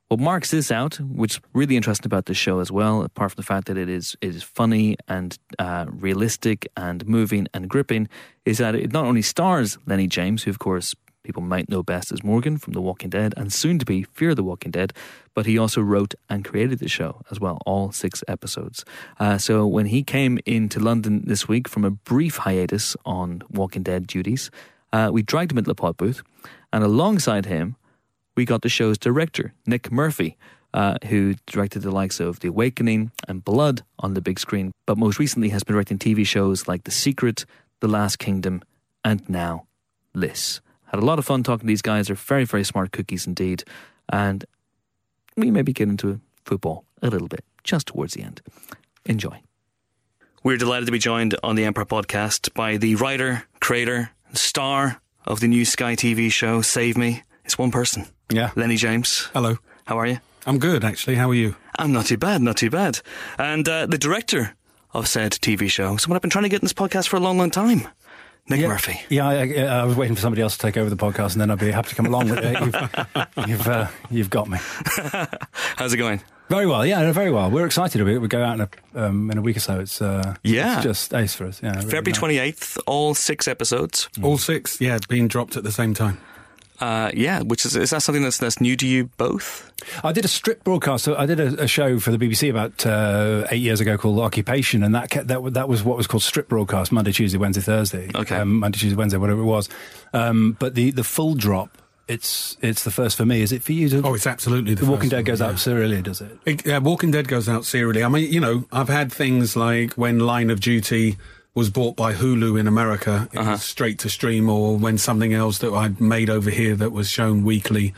What 0.07 0.19
marks 0.19 0.51
this 0.51 0.71
out, 0.71 0.99
which 0.99 1.37
is 1.37 1.41
really 1.53 1.75
interesting 1.75 2.05
about 2.05 2.27
this 2.27 2.37
show 2.37 2.59
as 2.59 2.71
well, 2.71 3.01
apart 3.01 3.31
from 3.31 3.37
the 3.37 3.45
fact 3.45 3.65
that 3.67 3.77
it 3.77 3.89
is 3.89 4.15
it 4.21 4.35
is 4.35 4.43
funny 4.43 4.97
and 5.07 5.35
uh, 5.57 5.85
realistic 5.89 6.67
and 6.77 7.07
moving 7.07 7.47
and 7.55 7.67
gripping, 7.67 8.07
is 8.45 8.59
that 8.59 8.75
it 8.75 8.93
not 8.93 9.05
only 9.05 9.23
stars 9.23 9.79
Lennie 9.87 10.07
James, 10.07 10.43
who 10.43 10.51
of 10.51 10.59
course 10.59 10.93
people 11.23 11.41
might 11.41 11.69
know 11.69 11.81
best 11.81 12.11
as 12.11 12.23
Morgan 12.23 12.59
from 12.59 12.73
The 12.73 12.81
Walking 12.81 13.09
Dead 13.09 13.33
and 13.35 13.51
soon 13.51 13.79
to 13.79 13.85
be 13.85 14.03
Fear 14.03 14.35
the 14.35 14.43
Walking 14.43 14.69
Dead, 14.69 14.93
but 15.33 15.47
he 15.47 15.57
also 15.57 15.81
wrote 15.81 16.13
and 16.29 16.45
created 16.45 16.77
the 16.77 16.87
show 16.87 17.23
as 17.31 17.39
well, 17.39 17.57
all 17.65 17.91
six 17.91 18.23
episodes. 18.27 18.85
Uh, 19.19 19.39
so 19.39 19.65
when 19.65 19.87
he 19.87 20.03
came 20.03 20.37
into 20.45 20.79
London 20.79 21.23
this 21.25 21.47
week 21.47 21.67
from 21.67 21.83
a 21.83 21.89
brief 21.89 22.37
hiatus 22.37 22.95
on 23.05 23.41
Walking 23.49 23.81
Dead 23.81 24.05
duties, 24.05 24.51
uh, 24.93 25.09
we 25.11 25.23
dragged 25.23 25.51
him 25.51 25.57
into 25.57 25.67
the 25.67 25.73
pod 25.73 25.97
booth, 25.97 26.21
and 26.71 26.83
alongside 26.83 27.47
him 27.47 27.75
we 28.35 28.45
got 28.45 28.61
the 28.61 28.69
show's 28.69 28.97
director, 28.97 29.53
Nick 29.65 29.91
Murphy, 29.91 30.37
uh, 30.73 30.97
who 31.07 31.35
directed 31.47 31.81
the 31.81 31.91
likes 31.91 32.19
of 32.19 32.41
The 32.41 32.49
Awakening 32.49 33.11
and 33.27 33.43
Blood 33.43 33.83
on 33.99 34.13
the 34.13 34.21
big 34.21 34.39
screen, 34.39 34.71
but 34.85 34.97
most 34.97 35.19
recently 35.19 35.49
has 35.49 35.63
been 35.63 35.73
directing 35.73 35.97
TV 35.97 36.25
shows 36.25 36.67
like 36.67 36.83
The 36.83 36.91
Secret, 36.91 37.45
The 37.79 37.87
Last 37.87 38.19
Kingdom, 38.19 38.61
and 39.03 39.27
now 39.29 39.67
Liss. 40.13 40.59
Had 40.87 41.01
a 41.01 41.05
lot 41.05 41.19
of 41.19 41.25
fun 41.25 41.43
talking 41.43 41.61
to 41.61 41.67
these 41.67 41.81
guys. 41.81 42.07
They're 42.07 42.15
very, 42.15 42.45
very 42.45 42.63
smart 42.63 42.91
cookies 42.91 43.25
indeed. 43.25 43.63
And 44.09 44.45
we 45.37 45.49
maybe 45.49 45.73
get 45.73 45.87
into 45.87 46.19
football 46.45 46.85
a 47.01 47.09
little 47.09 47.27
bit 47.27 47.43
just 47.63 47.87
towards 47.87 48.13
the 48.13 48.23
end. 48.23 48.41
Enjoy. 49.05 49.41
We're 50.43 50.57
delighted 50.57 50.85
to 50.85 50.91
be 50.91 50.99
joined 50.99 51.35
on 51.43 51.55
the 51.55 51.65
Empire 51.65 51.85
podcast 51.85 52.53
by 52.53 52.77
the 52.77 52.95
writer, 52.95 53.45
creator, 53.59 54.11
star 54.33 55.01
of 55.25 55.39
the 55.39 55.47
new 55.47 55.65
Sky 55.65 55.95
TV 55.95 56.31
show, 56.31 56.61
Save 56.61 56.97
Me. 56.97 57.23
It's 57.43 57.57
one 57.57 57.71
person. 57.71 58.05
Yeah. 58.29 58.51
Lennie 58.55 58.77
James. 58.77 59.29
Hello. 59.33 59.57
How 59.85 59.99
are 59.99 60.07
you? 60.07 60.19
I'm 60.47 60.59
good, 60.59 60.83
actually. 60.83 61.15
How 61.15 61.29
are 61.29 61.35
you? 61.35 61.55
I'm 61.77 61.91
not 61.91 62.05
too 62.07 62.17
bad, 62.17 62.41
not 62.41 62.57
too 62.57 62.69
bad. 62.69 62.99
And 63.37 63.67
uh, 63.67 63.85
the 63.85 63.97
director 63.97 64.55
of 64.93 65.07
said 65.07 65.31
TV 65.33 65.69
show, 65.69 65.97
someone 65.97 66.15
I've 66.15 66.21
been 66.21 66.29
trying 66.31 66.43
to 66.43 66.49
get 66.49 66.61
in 66.61 66.65
this 66.65 66.73
podcast 66.73 67.07
for 67.07 67.17
a 67.17 67.19
long, 67.19 67.37
long 67.37 67.51
time, 67.51 67.87
Nick 68.47 68.61
yeah. 68.61 68.67
Murphy. 68.67 69.01
Yeah, 69.09 69.27
I, 69.27 69.33
I, 69.35 69.63
I 69.63 69.83
was 69.85 69.95
waiting 69.95 70.15
for 70.15 70.21
somebody 70.21 70.41
else 70.41 70.55
to 70.57 70.61
take 70.61 70.77
over 70.77 70.89
the 70.89 70.95
podcast, 70.95 71.33
and 71.33 71.41
then 71.41 71.51
I'd 71.51 71.59
be 71.59 71.71
happy 71.71 71.89
to 71.89 71.95
come 71.95 72.05
along 72.05 72.29
with 72.29 72.39
it. 72.43 72.59
You've, 72.61 73.47
you've, 73.49 73.67
uh, 73.67 73.87
you've 74.11 74.29
got 74.29 74.47
me. 74.47 74.59
How's 75.77 75.93
it 75.93 75.97
going? 75.97 76.21
Very 76.49 76.67
well. 76.67 76.85
Yeah, 76.85 77.11
very 77.11 77.31
well. 77.31 77.49
We're 77.49 77.65
excited 77.65 77.99
about 77.99 78.13
it. 78.13 78.19
We 78.19 78.27
go 78.27 78.43
out 78.43 78.59
in 78.59 78.61
a, 78.61 79.05
um, 79.07 79.31
in 79.31 79.39
a 79.39 79.41
week 79.41 79.57
or 79.57 79.61
so. 79.61 79.79
It's 79.79 79.99
uh, 79.99 80.35
Yeah. 80.43 80.75
it's 80.75 80.83
just 80.83 81.13
ace 81.15 81.33
for 81.33 81.45
us. 81.47 81.59
Yeah, 81.63 81.75
really 81.77 81.89
February 81.89 82.35
nice. 82.35 82.53
28th, 82.53 82.77
all 82.85 83.15
six 83.15 83.47
episodes. 83.47 84.09
All 84.21 84.37
six, 84.37 84.79
yeah, 84.79 84.99
being 85.09 85.27
dropped 85.27 85.57
at 85.57 85.63
the 85.63 85.71
same 85.71 85.95
time. 85.95 86.19
Uh, 86.79 87.09
yeah, 87.13 87.41
which 87.41 87.65
is, 87.65 87.75
is 87.75 87.91
that 87.91 88.01
something 88.01 88.23
that's, 88.23 88.37
that's 88.37 88.59
new 88.59 88.75
to 88.75 88.85
you 88.85 89.05
both? 89.17 89.71
I 90.03 90.11
did 90.11 90.25
a 90.25 90.27
strip 90.27 90.63
broadcast. 90.63 91.03
So 91.05 91.15
I 91.15 91.25
did 91.25 91.39
a, 91.39 91.63
a 91.63 91.67
show 91.67 91.99
for 91.99 92.11
the 92.11 92.17
BBC 92.17 92.49
about 92.49 92.85
uh, 92.85 93.47
eight 93.49 93.61
years 93.61 93.79
ago 93.79 93.97
called 93.97 94.19
Occupation, 94.19 94.83
and 94.83 94.93
that 94.95 95.09
kept, 95.09 95.27
that 95.27 95.53
that 95.53 95.69
was 95.69 95.83
what 95.83 95.95
was 95.97 96.07
called 96.07 96.23
strip 96.23 96.49
broadcast 96.49 96.91
Monday, 96.91 97.11
Tuesday, 97.11 97.37
Wednesday, 97.37 97.61
Thursday. 97.61 98.09
Okay. 98.13 98.35
um, 98.35 98.59
Monday, 98.59 98.77
Tuesday, 98.79 98.95
Wednesday, 98.97 99.17
whatever 99.17 99.41
it 99.41 99.45
was. 99.45 99.69
Um, 100.13 100.57
but 100.59 100.75
the 100.75 100.91
the 100.91 101.03
full 101.03 101.35
drop, 101.35 101.77
it's 102.07 102.57
it's 102.61 102.83
the 102.83 102.91
first 102.91 103.15
for 103.17 103.25
me. 103.25 103.41
Is 103.41 103.51
it 103.51 103.63
for 103.63 103.71
you? 103.71 103.89
To, 103.89 104.01
Oh, 104.03 104.13
it's 104.13 104.27
absolutely 104.27 104.73
the, 104.75 104.83
the 104.85 104.91
Walking 104.91 105.09
first 105.09 105.11
Dead 105.11 105.17
one, 105.17 105.23
goes 105.25 105.39
yeah. 105.39 105.47
out 105.47 105.59
serially, 105.59 106.01
does 106.01 106.21
it? 106.21 106.37
It, 106.45 106.67
uh, 106.67 106.81
Walking 106.83 107.11
Dead 107.11 107.27
goes 107.27 107.47
out 107.47 107.65
serially. 107.65 108.03
I 108.03 108.09
mean, 108.09 108.31
you 108.31 108.39
know, 108.39 108.65
I've 108.71 108.89
had 108.89 109.11
things 109.13 109.55
like 109.55 109.93
when 109.93 110.19
Line 110.19 110.49
of 110.49 110.59
Duty 110.59 111.17
was 111.55 111.69
bought 111.69 111.95
by 111.95 112.13
Hulu 112.13 112.59
in 112.59 112.67
America, 112.67 113.29
it 113.31 113.39
was 113.51 113.63
straight 113.63 113.97
to 113.99 114.09
stream, 114.09 114.49
or 114.49 114.77
when 114.77 114.97
something 114.97 115.33
else 115.33 115.57
that 115.59 115.71
I'd 115.73 116.01
made 116.01 116.29
over 116.29 116.49
here 116.49 116.75
that 116.75 116.91
was 116.91 117.09
shown 117.09 117.43
weekly 117.45 117.93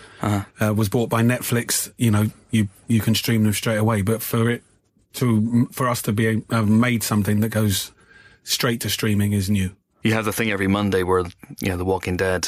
uh 0.60 0.74
was 0.74 0.88
bought 0.90 1.10
by 1.10 1.24
Netflix. 1.24 1.92
You 1.98 2.12
know, 2.12 2.32
you 2.52 2.70
you 2.88 3.02
can 3.02 3.16
stream 3.16 3.44
them 3.44 3.54
straight 3.54 3.78
away. 3.78 4.04
But 4.04 4.22
for 4.22 4.50
it 4.50 4.64
to 5.14 5.68
for 5.72 5.90
us 5.90 6.02
to 6.04 6.14
be 6.14 6.44
uh, 6.52 6.62
made 6.64 7.04
something 7.04 7.40
that 7.42 7.50
goes 7.50 7.92
straight 8.44 8.80
to 8.82 8.90
streaming 8.90 9.34
is 9.34 9.50
new. 9.50 9.76
You 10.08 10.14
have 10.14 10.24
the 10.24 10.32
thing 10.32 10.52
every 10.52 10.68
Monday 10.68 11.04
where, 11.04 11.20
you 11.60 11.68
know, 11.68 11.76
The 11.76 11.84
Walking 11.84 12.16
Dead, 12.16 12.48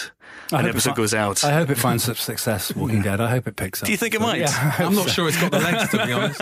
I 0.50 0.62
an 0.62 0.68
episode 0.68 0.92
fi- 0.92 0.96
goes 0.96 1.14
out. 1.14 1.44
I 1.44 1.52
hope 1.52 1.70
it 1.70 1.76
finds 1.76 2.06
some 2.06 2.16
success. 2.16 2.74
Walking 2.74 3.02
Dead. 3.02 3.20
I 3.20 3.30
hope 3.30 3.48
it 3.48 3.58
picks 3.58 3.82
up. 3.84 3.88
Do 3.88 3.92
you 3.92 3.98
think 3.98 4.16
it 4.16 4.22
might? 4.22 4.40
Yeah, 4.40 4.46
I 4.48 4.50
hope 4.50 4.88
I'm 4.88 4.96
not 4.96 5.08
so. 5.08 5.12
sure 5.12 5.28
it's 5.28 5.42
got 5.42 5.52
the 5.52 5.60
legs 5.60 5.90
to 5.90 6.06
be 6.06 6.12
honest. 6.14 6.40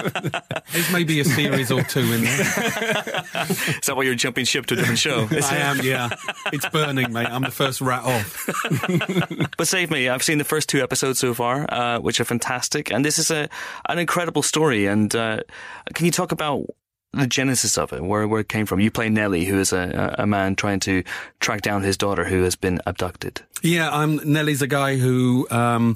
There's 0.71 0.91
maybe 0.93 1.19
a 1.19 1.25
series 1.25 1.71
or 1.71 1.81
two 1.81 2.01
in 2.01 2.21
there. 2.21 2.39
Is 3.49 3.87
that 3.87 3.93
why 3.95 4.03
you're 4.03 4.13
jumping 4.13 4.45
ship 4.45 4.67
to 4.67 4.75
a 4.75 4.77
different 4.77 4.99
show? 4.99 5.23
Is 5.31 5.45
I 5.49 5.55
it? 5.55 5.61
am, 5.61 5.81
yeah. 5.81 6.09
It's 6.53 6.69
burning, 6.69 7.11
mate. 7.11 7.27
I'm 7.27 7.41
the 7.41 7.49
first 7.51 7.81
rat 7.81 8.03
off. 8.03 8.47
But 9.57 9.67
save 9.67 9.89
me. 9.89 10.07
I've 10.09 10.21
seen 10.21 10.37
the 10.37 10.43
first 10.43 10.69
two 10.69 10.83
episodes 10.83 11.17
so 11.17 11.33
far, 11.33 11.65
uh, 11.73 11.99
which 11.99 12.19
are 12.19 12.25
fantastic, 12.25 12.91
and 12.91 13.03
this 13.03 13.17
is 13.17 13.31
a 13.31 13.49
an 13.89 13.97
incredible 13.97 14.43
story. 14.43 14.85
And 14.85 15.13
uh, 15.15 15.39
can 15.95 16.05
you 16.05 16.11
talk 16.11 16.31
about 16.31 16.65
the 17.13 17.27
genesis 17.27 17.77
of 17.77 17.93
it, 17.93 18.03
where 18.03 18.27
where 18.27 18.41
it 18.41 18.49
came 18.49 18.65
from? 18.65 18.79
You 18.79 18.91
play 18.91 19.09
Nelly, 19.09 19.45
who 19.45 19.59
is 19.59 19.73
a 19.73 20.15
a 20.17 20.27
man 20.27 20.55
trying 20.55 20.79
to 20.81 21.03
track 21.39 21.61
down 21.61 21.83
his 21.83 21.97
daughter 21.97 22.25
who 22.25 22.43
has 22.43 22.55
been 22.55 22.79
abducted. 22.85 23.41
Yeah, 23.61 23.89
um, 23.89 24.21
Nelly's 24.23 24.61
a 24.61 24.67
guy 24.67 24.97
who. 24.97 25.47
Um, 25.49 25.95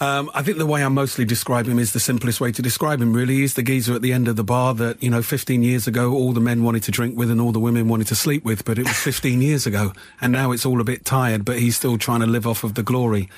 um, 0.00 0.30
I 0.32 0.42
think 0.42 0.58
the 0.58 0.66
way 0.66 0.84
I 0.84 0.88
mostly 0.88 1.24
describe 1.24 1.66
him 1.66 1.78
is 1.78 1.92
the 1.92 1.98
simplest 1.98 2.40
way 2.40 2.52
to 2.52 2.62
describe 2.62 3.00
him, 3.02 3.12
really. 3.12 3.34
He's 3.34 3.54
the 3.54 3.64
geezer 3.64 3.94
at 3.94 4.02
the 4.02 4.12
end 4.12 4.28
of 4.28 4.36
the 4.36 4.44
bar 4.44 4.72
that, 4.74 5.02
you 5.02 5.10
know, 5.10 5.22
15 5.22 5.64
years 5.64 5.88
ago, 5.88 6.12
all 6.12 6.32
the 6.32 6.40
men 6.40 6.62
wanted 6.62 6.84
to 6.84 6.92
drink 6.92 7.18
with 7.18 7.32
and 7.32 7.40
all 7.40 7.50
the 7.50 7.58
women 7.58 7.88
wanted 7.88 8.06
to 8.08 8.14
sleep 8.14 8.44
with, 8.44 8.64
but 8.64 8.78
it 8.78 8.86
was 8.86 8.96
15 8.96 9.42
years 9.42 9.66
ago. 9.66 9.92
And 10.20 10.32
now 10.32 10.52
it's 10.52 10.64
all 10.64 10.80
a 10.80 10.84
bit 10.84 11.04
tired, 11.04 11.44
but 11.44 11.58
he's 11.58 11.76
still 11.76 11.98
trying 11.98 12.20
to 12.20 12.26
live 12.26 12.46
off 12.46 12.62
of 12.62 12.74
the 12.74 12.84
glory. 12.84 13.28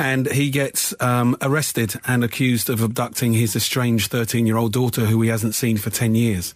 And 0.00 0.32
he 0.32 0.48
gets 0.48 0.94
um, 1.00 1.36
arrested 1.42 1.94
and 2.06 2.24
accused 2.24 2.70
of 2.70 2.82
abducting 2.82 3.34
his 3.34 3.54
estranged 3.54 4.10
13 4.10 4.46
year 4.46 4.56
old 4.56 4.72
daughter, 4.72 5.04
who 5.04 5.20
he 5.20 5.28
hasn't 5.28 5.54
seen 5.54 5.76
for 5.76 5.90
10 5.90 6.14
years. 6.14 6.54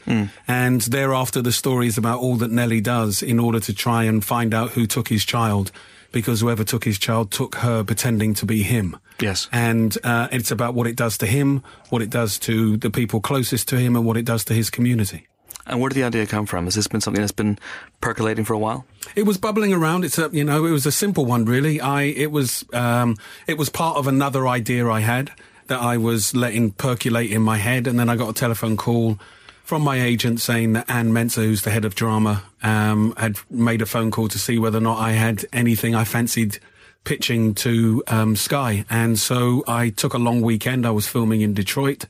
And 0.48 0.80
thereafter, 0.80 1.42
the 1.42 1.52
story 1.52 1.86
is 1.86 1.98
about 1.98 2.20
all 2.20 2.36
that 2.36 2.50
Nelly 2.50 2.80
does 2.80 3.22
in 3.22 3.38
order 3.38 3.60
to 3.60 3.74
try 3.74 4.04
and 4.04 4.24
find 4.24 4.54
out 4.54 4.70
who 4.70 4.86
took 4.86 5.08
his 5.08 5.26
child, 5.26 5.70
because 6.10 6.40
whoever 6.40 6.64
took 6.64 6.84
his 6.84 6.98
child 6.98 7.30
took 7.30 7.56
her 7.56 7.84
pretending 7.84 8.32
to 8.34 8.46
be 8.46 8.62
him. 8.62 8.96
Yes. 9.20 9.46
And 9.52 9.94
uh, 10.02 10.28
it's 10.32 10.50
about 10.50 10.72
what 10.72 10.86
it 10.86 10.96
does 10.96 11.18
to 11.18 11.26
him, 11.26 11.62
what 11.90 12.00
it 12.00 12.08
does 12.08 12.38
to 12.40 12.78
the 12.78 12.90
people 12.90 13.20
closest 13.20 13.68
to 13.68 13.76
him, 13.76 13.94
and 13.94 14.06
what 14.06 14.16
it 14.16 14.24
does 14.24 14.44
to 14.46 14.54
his 14.54 14.70
community. 14.70 15.26
And 15.66 15.80
where 15.80 15.88
did 15.88 15.94
the 15.94 16.04
idea 16.04 16.26
come 16.26 16.46
from? 16.46 16.66
Has 16.66 16.74
this 16.74 16.86
been 16.86 17.00
something 17.00 17.22
that's 17.22 17.32
been 17.32 17.58
percolating 18.00 18.44
for 18.44 18.52
a 18.52 18.58
while? 18.58 18.84
It 19.16 19.22
was 19.22 19.38
bubbling 19.38 19.72
around. 19.72 20.04
It's 20.04 20.18
a, 20.18 20.28
you 20.30 20.44
know, 20.44 20.66
it 20.66 20.70
was 20.70 20.84
a 20.84 20.92
simple 20.92 21.24
one, 21.24 21.44
really. 21.46 21.80
I, 21.80 22.02
it 22.02 22.30
was, 22.30 22.64
um, 22.72 23.16
it 23.46 23.56
was 23.56 23.70
part 23.70 23.96
of 23.96 24.06
another 24.06 24.46
idea 24.46 24.88
I 24.88 25.00
had 25.00 25.32
that 25.68 25.80
I 25.80 25.96
was 25.96 26.34
letting 26.34 26.72
percolate 26.72 27.30
in 27.32 27.42
my 27.42 27.56
head, 27.56 27.86
and 27.86 27.98
then 27.98 28.10
I 28.10 28.16
got 28.16 28.28
a 28.28 28.34
telephone 28.34 28.76
call 28.76 29.18
from 29.62 29.80
my 29.80 30.00
agent 30.00 30.40
saying 30.40 30.74
that 30.74 30.90
Anne 30.90 31.10
Mensah, 31.12 31.44
who's 31.44 31.62
the 31.62 31.70
head 31.70 31.86
of 31.86 31.94
drama, 31.94 32.42
um, 32.62 33.14
had 33.16 33.38
made 33.50 33.80
a 33.80 33.86
phone 33.86 34.10
call 34.10 34.28
to 34.28 34.38
see 34.38 34.58
whether 34.58 34.76
or 34.76 34.82
not 34.82 34.98
I 34.98 35.12
had 35.12 35.46
anything 35.54 35.94
I 35.94 36.04
fancied 36.04 36.58
pitching 37.04 37.54
to 37.54 38.02
um, 38.06 38.36
Sky, 38.36 38.84
and 38.90 39.18
so 39.18 39.64
I 39.66 39.88
took 39.88 40.12
a 40.12 40.18
long 40.18 40.42
weekend. 40.42 40.86
I 40.86 40.90
was 40.90 41.06
filming 41.06 41.40
in 41.40 41.54
Detroit. 41.54 42.04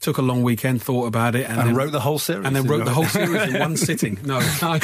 Took 0.00 0.16
a 0.16 0.22
long 0.22 0.42
weekend, 0.42 0.82
thought 0.82 1.06
about 1.06 1.34
it, 1.34 1.46
and, 1.48 1.58
And 1.58 1.68
then 1.68 1.74
wrote 1.76 1.92
the 1.92 2.00
whole 2.00 2.18
series. 2.18 2.46
and 2.46 2.56
then 2.56 2.66
wrote 2.66 2.86
the 2.86 2.90
whole 2.90 3.04
series 3.04 3.42
in 3.54 3.60
one 3.60 3.76
sitting. 3.88 4.18
No, 4.24 4.38
I, 4.40 4.80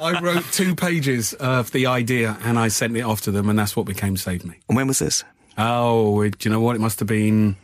I 0.00 0.20
wrote 0.20 0.42
two 0.52 0.74
pages 0.74 1.34
of 1.34 1.70
the 1.72 1.86
idea 1.86 2.38
and 2.44 2.58
I 2.58 2.68
sent 2.68 2.96
it 2.96 3.02
off 3.02 3.20
to 3.22 3.30
them, 3.30 3.50
and 3.50 3.58
that's 3.58 3.76
what 3.76 3.84
became 3.84 4.16
Save 4.16 4.46
Me. 4.46 4.56
And 4.68 4.76
when 4.76 4.86
was 4.88 5.00
this? 5.00 5.22
Oh, 5.58 6.22
it, 6.22 6.38
do 6.38 6.48
you 6.48 6.52
know 6.54 6.60
what? 6.60 6.76
It 6.76 6.80
must 6.80 6.98
have 7.00 7.08
been 7.08 7.56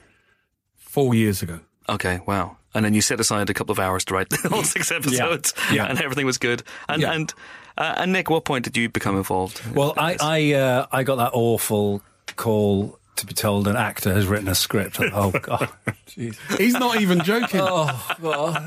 four 0.76 1.14
years 1.14 1.42
ago. 1.42 1.60
Okay, 1.88 2.20
wow. 2.26 2.56
And 2.74 2.84
then 2.84 2.92
you 2.92 3.00
set 3.00 3.18
aside 3.20 3.48
a 3.50 3.54
couple 3.54 3.72
of 3.72 3.78
hours 3.78 4.04
to 4.06 4.14
write 4.14 4.32
all 4.52 4.62
six 4.76 4.90
episodes, 4.92 5.54
Yeah. 5.72 5.86
and 5.86 5.98
everything 6.02 6.26
was 6.26 6.38
good. 6.38 6.62
And 6.88 7.00
Yeah. 7.00 7.12
and 7.12 7.32
uh, 7.78 7.94
and 7.96 8.12
Nick, 8.12 8.28
what 8.30 8.44
point 8.44 8.64
did 8.64 8.76
you 8.76 8.88
become 8.88 9.16
involved? 9.16 9.60
Well, 9.74 9.94
I 9.96 10.16
I, 10.20 10.52
uh, 10.54 10.86
I 10.92 11.02
got 11.02 11.16
that 11.16 11.30
awful 11.32 12.02
call 12.36 12.98
to 13.16 13.26
be 13.26 13.34
told 13.34 13.68
an 13.68 13.76
actor 13.76 14.12
has 14.12 14.26
written 14.26 14.48
a 14.48 14.54
script. 14.54 14.98
Oh 15.00 15.30
God, 15.42 15.68
Jeez. 16.06 16.36
He's 16.58 16.74
not 16.74 17.00
even 17.00 17.20
joking. 17.22 17.60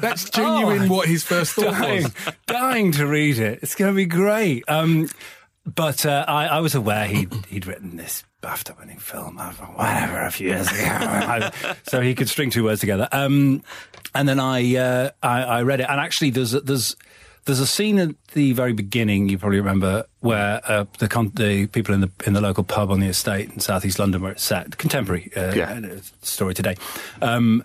That's 0.02 0.30
genuine 0.30 0.90
what 0.90 1.08
his 1.08 1.24
first 1.24 1.54
thought 1.54 1.72
dying, 1.72 2.04
was. 2.04 2.14
dying 2.46 2.92
to 2.94 3.08
read 3.08 3.40
it. 3.40 3.60
It's 3.62 3.76
going 3.76 3.92
to 3.92 3.96
be 3.96 4.06
great. 4.06 4.64
Um, 4.68 5.10
but 5.66 6.06
uh, 6.06 6.24
I, 6.28 6.48
I 6.48 6.60
was 6.60 6.76
aware 6.76 7.06
he'd 7.06 7.34
he'd 7.48 7.68
written 7.68 7.98
this 7.98 8.24
BAFTA-winning 8.42 9.00
film, 9.00 9.38
uh, 9.38 9.52
whatever, 9.52 10.22
a 10.22 10.32
few 10.32 10.50
years 10.50 10.72
ago, 10.72 11.50
so 11.84 12.02
he 12.02 12.16
could 12.16 12.30
string 12.30 12.50
two 12.50 12.64
words 12.64 12.80
together. 12.80 13.10
Um, 13.12 13.64
and 14.16 14.30
then 14.30 14.40
I, 14.40 14.76
uh, 14.76 15.10
I 15.22 15.44
I 15.44 15.62
read 15.64 15.82
it, 15.82 15.88
and 15.90 16.00
actually, 16.00 16.30
there's 16.30 16.52
there's 16.52 16.96
there's 17.48 17.60
a 17.60 17.66
scene 17.68 17.98
at 17.98 18.10
the 18.34 18.54
very 18.54 18.74
beginning 18.74 19.28
you 19.30 19.38
probably 19.40 19.58
remember 19.58 20.06
where 20.20 20.62
uh, 20.66 20.86
the 21.00 21.08
con- 21.08 21.32
the 21.34 21.66
people 21.68 21.96
in 21.96 22.02
the 22.02 22.12
in 22.26 22.34
the 22.34 22.42
local 22.42 22.64
pub 22.64 22.92
on 22.92 23.00
the 23.00 23.08
estate 23.08 23.50
in 23.52 23.60
southeast 23.60 23.98
London 24.00 24.22
where 24.22 24.32
it's 24.34 24.44
set, 24.44 24.78
contemporary 24.78 25.32
uh, 25.36 25.54
Yeah. 25.56 25.72
uh, 25.84 26.00
story 26.22 26.54
today, 26.54 26.76
um, 27.22 27.64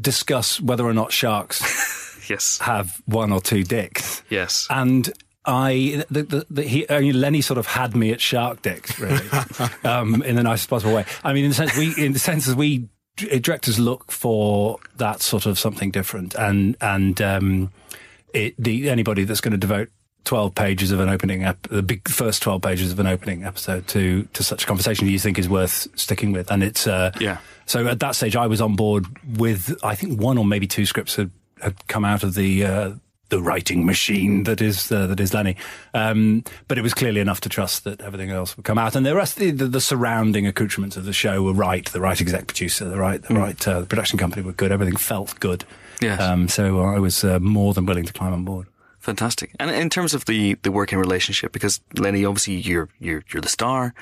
discuss 0.00 0.60
whether 0.60 0.84
or 0.84 0.94
not 0.94 1.12
sharks 1.12 2.26
yes, 2.30 2.58
have 2.60 3.00
one 3.06 3.30
or 3.32 3.40
two 3.40 3.62
dicks. 3.62 4.22
yes. 4.30 4.66
And 4.70 5.12
I, 5.48 6.04
the, 6.10 6.22
the, 6.24 6.46
the, 6.50 6.62
he, 6.64 6.86
mean, 6.90 7.20
Lennie 7.20 7.40
sort 7.40 7.58
of 7.58 7.66
had 7.66 7.94
me 7.94 8.10
at 8.10 8.20
shark 8.20 8.62
dicks, 8.62 8.98
really, 8.98 9.24
um, 9.84 10.20
in 10.24 10.34
the 10.34 10.42
nicest 10.42 10.68
possible 10.68 10.92
way. 10.92 11.04
I 11.22 11.32
mean, 11.32 11.44
in 11.44 11.50
the 11.50 11.54
sense 11.54 11.76
we, 11.76 11.94
in 12.04 12.12
the 12.14 12.18
sense 12.18 12.48
as 12.48 12.56
we 12.56 12.88
directors 13.16 13.78
look 13.78 14.10
for 14.10 14.78
that 14.96 15.22
sort 15.22 15.46
of 15.46 15.56
something 15.58 15.90
different, 15.92 16.34
and 16.34 16.76
and 16.80 17.22
um, 17.22 17.70
it, 18.36 18.54
the 18.58 18.88
anybody 18.90 19.24
that's 19.24 19.40
going 19.40 19.52
to 19.52 19.58
devote. 19.58 19.88
12 20.24 20.56
pages 20.56 20.90
of 20.90 20.98
an 20.98 21.08
opening, 21.08 21.44
ep- 21.44 21.68
the 21.68 21.84
big 21.84 22.08
first 22.08 22.42
12 22.42 22.60
pages 22.60 22.90
of 22.90 22.98
an 22.98 23.06
opening 23.06 23.44
episode 23.44 23.86
to, 23.86 24.24
to 24.32 24.42
such 24.42 24.64
a 24.64 24.66
conversation 24.66 25.06
do 25.06 25.12
you 25.12 25.20
think 25.20 25.38
is 25.38 25.48
worth 25.48 25.86
sticking 25.94 26.32
with. 26.32 26.50
And 26.50 26.64
it's, 26.64 26.84
uh, 26.88 27.12
Yeah. 27.20 27.38
so 27.66 27.86
at 27.86 28.00
that 28.00 28.16
stage, 28.16 28.34
I 28.34 28.48
was 28.48 28.60
on 28.60 28.74
board 28.74 29.06
with 29.38 29.78
I 29.84 29.94
think 29.94 30.20
one 30.20 30.36
or 30.36 30.44
maybe 30.44 30.66
two 30.66 30.84
scripts 30.84 31.14
had, 31.14 31.30
had 31.62 31.76
come 31.86 32.04
out 32.04 32.24
of 32.24 32.34
the 32.34 32.64
uh, 32.64 32.90
the 33.28 33.40
writing 33.40 33.86
machine 33.86 34.42
that 34.44 34.60
is 34.60 34.90
uh, 34.90 35.06
that 35.06 35.20
is 35.20 35.32
Lennie, 35.32 35.56
um, 35.94 36.42
but 36.66 36.76
it 36.76 36.82
was 36.82 36.92
clearly 36.92 37.20
enough 37.20 37.40
to 37.42 37.48
trust 37.48 37.84
that 37.84 38.00
everything 38.00 38.30
else 38.30 38.56
would 38.56 38.64
come 38.66 38.78
out, 38.78 38.96
and 38.96 39.06
the 39.06 39.14
rest 39.14 39.36
the, 39.36 39.52
the, 39.52 39.66
the 39.68 39.80
surrounding 39.80 40.44
accoutrements 40.48 40.96
of 40.96 41.04
the 41.04 41.12
show 41.12 41.40
were 41.44 41.52
right. 41.52 41.84
The 41.86 42.00
right 42.00 42.20
exec 42.20 42.48
producer, 42.48 42.84
the 42.88 42.98
right 42.98 43.22
the 43.22 43.34
right 43.34 43.68
uh, 43.68 43.80
the 43.82 43.86
production 43.86 44.18
company 44.18 44.42
were 44.42 44.52
good. 44.52 44.72
Everything 44.72 44.96
felt 44.96 45.38
good. 45.38 45.64
Yes. 46.00 46.20
Um, 46.20 46.48
so 46.48 46.80
I 46.80 46.98
was 46.98 47.24
uh, 47.24 47.38
more 47.40 47.74
than 47.74 47.86
willing 47.86 48.04
to 48.04 48.12
climb 48.12 48.32
on 48.32 48.44
board. 48.44 48.66
Fantastic. 48.98 49.52
And 49.60 49.70
in 49.70 49.88
terms 49.88 50.14
of 50.14 50.24
the, 50.24 50.54
the 50.62 50.72
working 50.72 50.98
relationship, 50.98 51.52
because 51.52 51.80
Lennie, 51.96 52.24
obviously 52.24 52.54
you're 52.54 52.88
you're 52.98 53.22
you're 53.32 53.40
the 53.40 53.48
star, 53.48 53.94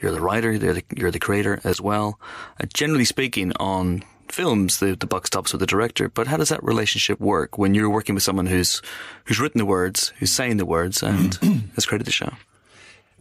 you're 0.00 0.12
the 0.12 0.20
writer, 0.20 0.52
you're 0.52 0.74
the, 0.74 0.84
you're 0.94 1.10
the 1.10 1.18
creator 1.18 1.60
as 1.64 1.80
well. 1.80 2.20
Uh, 2.60 2.66
generally 2.72 3.06
speaking, 3.06 3.52
on 3.58 4.04
films, 4.28 4.78
the 4.78 4.94
the 4.94 5.06
buck 5.06 5.26
stops 5.26 5.52
with 5.52 5.60
the 5.60 5.66
director. 5.66 6.08
But 6.08 6.26
how 6.26 6.36
does 6.36 6.50
that 6.50 6.62
relationship 6.62 7.20
work 7.20 7.58
when 7.58 7.74
you're 7.74 7.90
working 7.90 8.14
with 8.14 8.22
someone 8.22 8.46
who's 8.46 8.82
who's 9.24 9.40
written 9.40 9.58
the 9.58 9.66
words, 9.66 10.12
who's 10.18 10.30
saying 10.32 10.58
the 10.58 10.66
words, 10.66 11.02
and 11.02 11.34
has 11.74 11.86
created 11.86 12.06
the 12.06 12.12
show? 12.12 12.32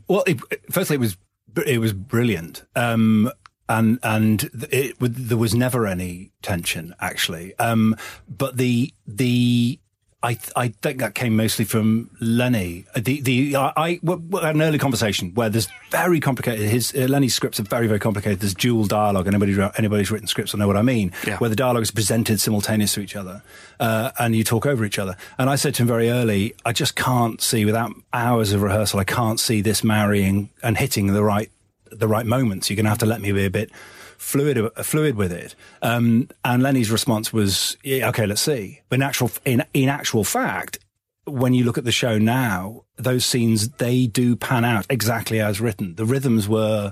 Well, 0.07 0.23
it, 0.27 0.39
firstly, 0.71 0.95
it 0.95 0.99
was 0.99 1.17
it 1.65 1.79
was 1.79 1.93
brilliant, 1.93 2.63
um, 2.75 3.31
and 3.69 3.99
and 4.03 4.49
it, 4.71 4.97
there 4.99 5.37
was 5.37 5.55
never 5.55 5.87
any 5.87 6.31
tension 6.41 6.95
actually. 6.99 7.57
Um, 7.59 7.95
but 8.27 8.57
the 8.57 8.93
the 9.07 9.79
I 10.21 10.37
I 10.55 10.69
think 10.69 10.99
that 10.99 11.15
came 11.15 11.37
mostly 11.37 11.63
from 11.63 12.09
Lennie. 12.19 12.85
The 12.93 13.21
the 13.21 13.55
I, 13.55 13.71
I 13.77 13.99
we 14.03 14.41
had 14.41 14.55
an 14.55 14.61
early 14.61 14.79
conversation 14.79 15.33
where 15.33 15.49
there's 15.49 15.69
very 15.91 16.19
complicated. 16.19 16.67
His 16.67 16.93
uh, 16.93 17.07
Lennie's 17.07 17.33
scripts 17.33 17.59
are 17.59 17.63
very 17.63 17.87
very 17.87 17.99
complicated. 17.99 18.41
There's 18.41 18.53
dual 18.53 18.85
dialogue. 18.85 19.27
Anybody 19.27 19.55
anybody's 19.77 20.11
written 20.11 20.27
scripts 20.27 20.51
will 20.51 20.59
know 20.59 20.67
what 20.67 20.75
I 20.75 20.81
mean. 20.81 21.13
Yeah. 21.25 21.37
Where 21.37 21.49
the 21.49 21.55
dialogue 21.55 21.83
is 21.83 21.91
presented 21.91 22.41
simultaneous 22.41 22.93
to 22.95 23.01
each 23.01 23.15
other, 23.15 23.43
uh, 23.79 24.11
and 24.19 24.35
you 24.35 24.43
talk 24.43 24.65
over 24.65 24.83
each 24.83 24.99
other. 24.99 25.15
And 25.37 25.49
I 25.49 25.55
said 25.55 25.75
to 25.75 25.83
him 25.83 25.87
very 25.87 26.09
early, 26.09 26.53
I 26.65 26.73
just 26.73 26.95
can't 26.95 27.41
see 27.41 27.63
without 27.63 27.93
hours 28.11 28.51
of 28.51 28.61
rehearsal. 28.61 28.99
I 28.99 29.05
can't 29.05 29.39
see 29.39 29.61
this 29.61 29.85
marrying 29.85 30.49
and 30.61 30.75
hitting 30.77 31.07
the 31.07 31.23
right 31.23 31.49
the 31.91 32.07
right 32.07 32.25
moments. 32.25 32.69
You're 32.69 32.75
going 32.75 32.85
to 32.85 32.89
have 32.89 32.99
to 32.99 33.05
let 33.05 33.21
me 33.21 33.31
be 33.31 33.45
a 33.45 33.49
bit 33.49 33.71
fluid 34.17 34.69
fluid 34.83 35.15
with 35.15 35.31
it. 35.31 35.55
Um, 35.81 36.29
and 36.43 36.61
Lennie's 36.61 36.91
response 36.91 37.33
was, 37.33 37.77
yeah, 37.83 38.09
"Okay, 38.09 38.25
let's 38.25 38.41
see." 38.41 38.81
But 38.89 38.97
in 38.97 39.01
actual 39.01 39.31
in 39.45 39.63
in 39.73 39.89
actual 39.89 40.23
fact, 40.23 40.79
when 41.25 41.53
you 41.53 41.63
look 41.63 41.77
at 41.77 41.85
the 41.85 41.91
show 41.91 42.17
now, 42.17 42.83
those 42.97 43.25
scenes 43.25 43.69
they 43.69 44.07
do 44.07 44.35
pan 44.35 44.65
out 44.65 44.85
exactly 44.89 45.39
as 45.39 45.61
written. 45.61 45.95
The 45.95 46.05
rhythms 46.05 46.47
were 46.47 46.91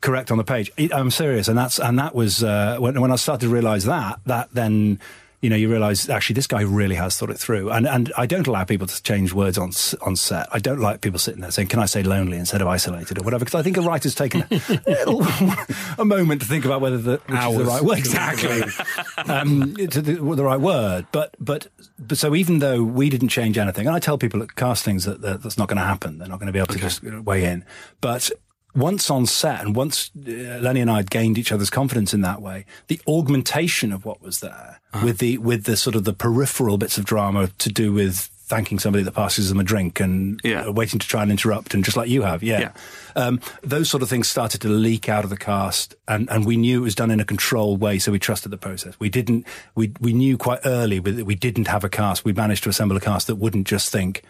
correct 0.00 0.30
on 0.30 0.38
the 0.38 0.44
page. 0.44 0.70
I'm 0.92 1.10
serious, 1.10 1.48
and 1.48 1.56
that's 1.56 1.78
and 1.78 1.98
that 1.98 2.14
was 2.14 2.42
uh, 2.42 2.76
when 2.78 3.00
when 3.00 3.10
I 3.12 3.16
started 3.16 3.46
to 3.46 3.52
realise 3.52 3.84
that 3.84 4.20
that 4.26 4.50
then. 4.52 5.00
You 5.40 5.50
know, 5.50 5.56
you 5.56 5.70
realise 5.70 6.08
actually 6.08 6.34
this 6.34 6.48
guy 6.48 6.62
really 6.62 6.96
has 6.96 7.16
thought 7.16 7.30
it 7.30 7.38
through, 7.38 7.70
and 7.70 7.86
and 7.86 8.12
I 8.16 8.26
don't 8.26 8.46
allow 8.46 8.64
people 8.64 8.88
to 8.88 9.02
change 9.02 9.32
words 9.32 9.56
on 9.56 9.70
on 10.00 10.16
set. 10.16 10.48
I 10.52 10.58
don't 10.58 10.80
like 10.80 11.00
people 11.00 11.20
sitting 11.20 11.40
there 11.40 11.50
saying, 11.52 11.68
"Can 11.68 11.78
I 11.78 11.86
say 11.86 12.02
lonely 12.02 12.38
instead 12.38 12.60
of 12.60 12.66
isolated 12.66 13.18
or 13.18 13.22
whatever?" 13.22 13.44
Because 13.44 13.54
I 13.58 13.62
think 13.62 13.76
a 13.76 13.82
writer's 13.82 14.16
taken 14.16 14.44
a, 14.50 14.80
little, 14.86 15.24
a 15.98 16.04
moment 16.04 16.42
to 16.42 16.48
think 16.48 16.64
about 16.64 16.80
whether 16.80 16.98
the, 16.98 17.20
which 17.26 17.38
is 17.38 17.56
the 17.56 17.64
right 17.64 17.82
word 17.82 17.98
exactly, 17.98 18.62
um, 19.32 19.74
to 19.76 20.02
the, 20.02 20.14
the 20.14 20.44
right 20.44 20.60
word. 20.60 21.06
But 21.12 21.36
but 21.38 21.68
but 21.98 22.18
so 22.18 22.34
even 22.34 22.58
though 22.58 22.82
we 22.82 23.08
didn't 23.08 23.28
change 23.28 23.58
anything, 23.58 23.86
and 23.86 23.94
I 23.94 24.00
tell 24.00 24.18
people 24.18 24.42
at 24.42 24.56
castings 24.56 25.04
that, 25.04 25.20
that 25.20 25.42
that's 25.42 25.56
not 25.56 25.68
going 25.68 25.78
to 25.78 25.84
happen. 25.84 26.18
They're 26.18 26.28
not 26.28 26.40
going 26.40 26.48
to 26.48 26.52
be 26.52 26.58
able 26.58 26.74
to 26.74 26.80
just 26.80 27.02
weigh 27.02 27.44
in. 27.44 27.64
But 28.00 28.30
once 28.74 29.10
on 29.10 29.26
set 29.26 29.60
and 29.62 29.74
once 29.74 30.10
uh, 30.16 30.30
Lennie 30.60 30.80
and 30.80 30.90
I 30.90 30.96
had 30.98 31.10
gained 31.10 31.38
each 31.38 31.52
other's 31.52 31.70
confidence 31.70 32.12
in 32.14 32.20
that 32.22 32.40
way, 32.42 32.64
the 32.88 33.00
augmentation 33.08 33.92
of 33.92 34.04
what 34.04 34.20
was 34.22 34.40
there 34.40 34.80
with 35.02 35.18
the 35.18 35.38
with 35.38 35.64
the 35.64 35.76
sort 35.76 35.96
of 35.96 36.04
the 36.04 36.12
peripheral 36.12 36.78
bits 36.78 36.98
of 36.98 37.04
drama 37.04 37.48
to 37.58 37.68
do 37.70 37.92
with 37.92 38.30
thanking 38.46 38.78
somebody 38.78 39.04
that 39.04 39.12
passes 39.12 39.50
them 39.50 39.60
a 39.60 39.62
drink 39.64 40.00
and 40.00 40.40
Yeah. 40.42 40.62
uh, 40.66 40.72
waiting 40.72 40.98
to 40.98 41.06
try 41.06 41.20
and 41.20 41.30
interrupt 41.30 41.74
and 41.74 41.84
just 41.84 41.98
like 41.98 42.08
you 42.08 42.22
have, 42.22 42.42
yeah. 42.42 42.60
Yeah. 42.60 42.72
Um, 43.14 43.40
those 43.62 43.90
sort 43.90 44.02
of 44.02 44.08
things 44.08 44.26
started 44.26 44.62
to 44.62 44.68
leak 44.68 45.06
out 45.06 45.22
of 45.24 45.28
the 45.28 45.36
cast, 45.36 45.94
and, 46.06 46.30
and 46.30 46.46
we 46.46 46.56
knew 46.56 46.80
it 46.80 46.84
was 46.84 46.94
done 46.94 47.10
in 47.10 47.20
a 47.20 47.26
controlled 47.26 47.78
way, 47.82 47.98
so 47.98 48.10
we 48.10 48.18
trusted 48.18 48.50
the 48.50 48.56
process. 48.56 48.94
We 48.98 49.10
didn't. 49.10 49.46
We 49.74 49.92
we 50.00 50.14
knew 50.14 50.38
quite 50.38 50.60
early 50.64 50.98
that 50.98 51.26
we 51.26 51.34
didn't 51.34 51.66
have 51.68 51.84
a 51.84 51.90
cast. 51.90 52.24
We 52.24 52.32
managed 52.32 52.62
to 52.64 52.70
assemble 52.70 52.96
a 52.96 53.00
cast 53.00 53.26
that 53.26 53.36
wouldn't 53.36 53.66
just 53.66 53.92
think, 53.92 54.22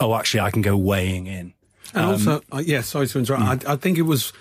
"Oh, 0.00 0.14
actually, 0.14 0.40
I 0.40 0.50
can 0.50 0.62
go 0.62 0.74
weighing 0.76 1.26
in." 1.26 1.52
And 1.94 2.06
also, 2.06 2.42
uh, 2.52 2.62
yeah, 2.64 2.82
sorry 2.82 3.06
to 3.08 3.18
interrupt. 3.18 3.66
I, 3.66 3.72
I 3.72 3.76
think 3.76 3.98
it 3.98 4.02
was 4.02 4.32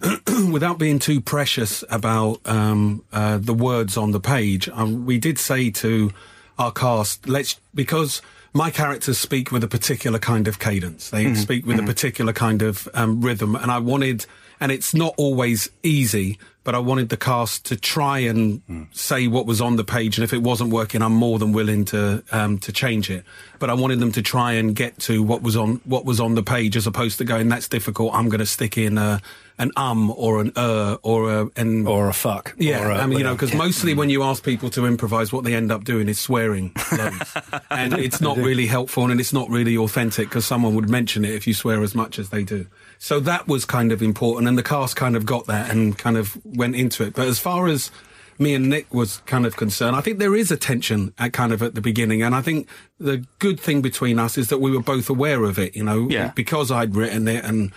without 0.50 0.78
being 0.78 0.98
too 0.98 1.20
precious 1.20 1.84
about 1.90 2.40
um, 2.46 3.04
uh, 3.12 3.38
the 3.38 3.54
words 3.54 3.96
on 3.96 4.12
the 4.12 4.20
page. 4.20 4.68
Um, 4.68 5.06
we 5.06 5.18
did 5.18 5.38
say 5.38 5.70
to 5.70 6.12
our 6.58 6.72
cast, 6.72 7.28
let's 7.28 7.60
because 7.74 8.22
my 8.52 8.70
characters 8.70 9.18
speak 9.18 9.50
with 9.50 9.64
a 9.64 9.68
particular 9.68 10.18
kind 10.18 10.46
of 10.46 10.58
cadence. 10.58 11.10
They 11.10 11.34
speak 11.34 11.66
with 11.66 11.78
a 11.78 11.82
particular 11.82 12.32
kind 12.32 12.62
of 12.62 12.88
um, 12.94 13.22
rhythm, 13.22 13.56
and 13.56 13.70
I 13.70 13.78
wanted, 13.78 14.26
and 14.60 14.70
it's 14.70 14.92
not 14.92 15.14
always 15.16 15.70
easy. 15.82 16.38
But 16.64 16.74
I 16.76 16.78
wanted 16.78 17.08
the 17.08 17.16
cast 17.16 17.64
to 17.66 17.76
try 17.76 18.18
and 18.20 18.62
say 18.92 19.26
what 19.26 19.46
was 19.46 19.60
on 19.60 19.76
the 19.76 19.84
page, 19.84 20.16
and 20.16 20.22
if 20.24 20.32
it 20.32 20.42
wasn't 20.42 20.70
working, 20.72 21.02
I'm 21.02 21.12
more 21.14 21.38
than 21.40 21.52
willing 21.52 21.84
to 21.86 22.22
um, 22.30 22.58
to 22.58 22.72
change 22.72 23.10
it. 23.10 23.24
But 23.58 23.68
I 23.70 23.74
wanted 23.74 23.98
them 23.98 24.12
to 24.12 24.22
try 24.22 24.52
and 24.52 24.74
get 24.74 24.98
to 25.00 25.22
what 25.24 25.42
was 25.42 25.56
on 25.56 25.80
what 25.84 26.04
was 26.04 26.20
on 26.20 26.34
the 26.36 26.42
page, 26.42 26.76
as 26.76 26.86
opposed 26.86 27.18
to 27.18 27.24
going, 27.24 27.48
"That's 27.48 27.66
difficult. 27.68 28.14
I'm 28.14 28.28
going 28.28 28.38
to 28.40 28.46
stick 28.46 28.78
in 28.78 28.96
a, 28.96 29.20
an 29.58 29.72
um 29.76 30.12
or 30.12 30.40
an 30.40 30.52
er 30.56 30.98
or 31.02 31.32
a 31.32 31.46
an 31.56 31.86
Or 31.88 32.08
a 32.08 32.12
fuck. 32.12 32.54
yeah, 32.58 32.86
a- 32.86 33.02
I 33.02 33.06
mean, 33.06 33.18
you 33.18 33.24
know, 33.24 33.34
because 33.34 33.54
mostly 33.54 33.94
when 33.94 34.08
you 34.08 34.22
ask 34.22 34.44
people 34.44 34.70
to 34.70 34.86
improvise, 34.86 35.32
what 35.32 35.42
they 35.42 35.54
end 35.54 35.72
up 35.72 35.82
doing 35.82 36.08
is 36.08 36.20
swearing 36.20 36.72
and 37.70 37.94
it's 37.94 38.20
not 38.20 38.36
really 38.36 38.66
helpful 38.66 39.10
and 39.10 39.20
it's 39.20 39.32
not 39.32 39.48
really 39.50 39.76
authentic 39.76 40.28
because 40.28 40.46
someone 40.46 40.74
would 40.74 40.88
mention 40.88 41.24
it 41.24 41.30
if 41.34 41.46
you 41.46 41.54
swear 41.54 41.82
as 41.82 41.94
much 41.94 42.18
as 42.18 42.30
they 42.30 42.44
do. 42.44 42.66
So 43.04 43.18
that 43.18 43.48
was 43.48 43.64
kind 43.64 43.90
of 43.90 44.00
important, 44.00 44.46
and 44.46 44.56
the 44.56 44.62
cast 44.62 44.94
kind 44.94 45.16
of 45.16 45.26
got 45.26 45.46
that 45.46 45.70
and 45.72 45.98
kind 45.98 46.16
of 46.16 46.38
went 46.44 46.76
into 46.76 47.02
it. 47.02 47.14
But 47.14 47.26
as 47.26 47.40
far 47.40 47.66
as 47.66 47.90
me 48.38 48.54
and 48.54 48.70
Nick 48.70 48.94
was 48.94 49.16
kind 49.26 49.44
of 49.44 49.56
concerned, 49.56 49.96
I 49.96 50.00
think 50.02 50.20
there 50.20 50.36
is 50.36 50.52
a 50.52 50.56
tension 50.56 51.12
at 51.18 51.32
kind 51.32 51.52
of 51.52 51.62
at 51.64 51.74
the 51.74 51.80
beginning, 51.80 52.22
and 52.22 52.32
I 52.32 52.42
think 52.42 52.68
the 53.00 53.26
good 53.40 53.58
thing 53.58 53.82
between 53.82 54.20
us 54.20 54.38
is 54.38 54.50
that 54.50 54.58
we 54.58 54.70
were 54.70 54.82
both 54.82 55.10
aware 55.10 55.42
of 55.42 55.58
it. 55.58 55.74
You 55.74 55.82
know, 55.82 56.08
Yeah. 56.08 56.30
because 56.36 56.70
I'd 56.70 56.94
written 56.94 57.26
it 57.26 57.44
and 57.44 57.72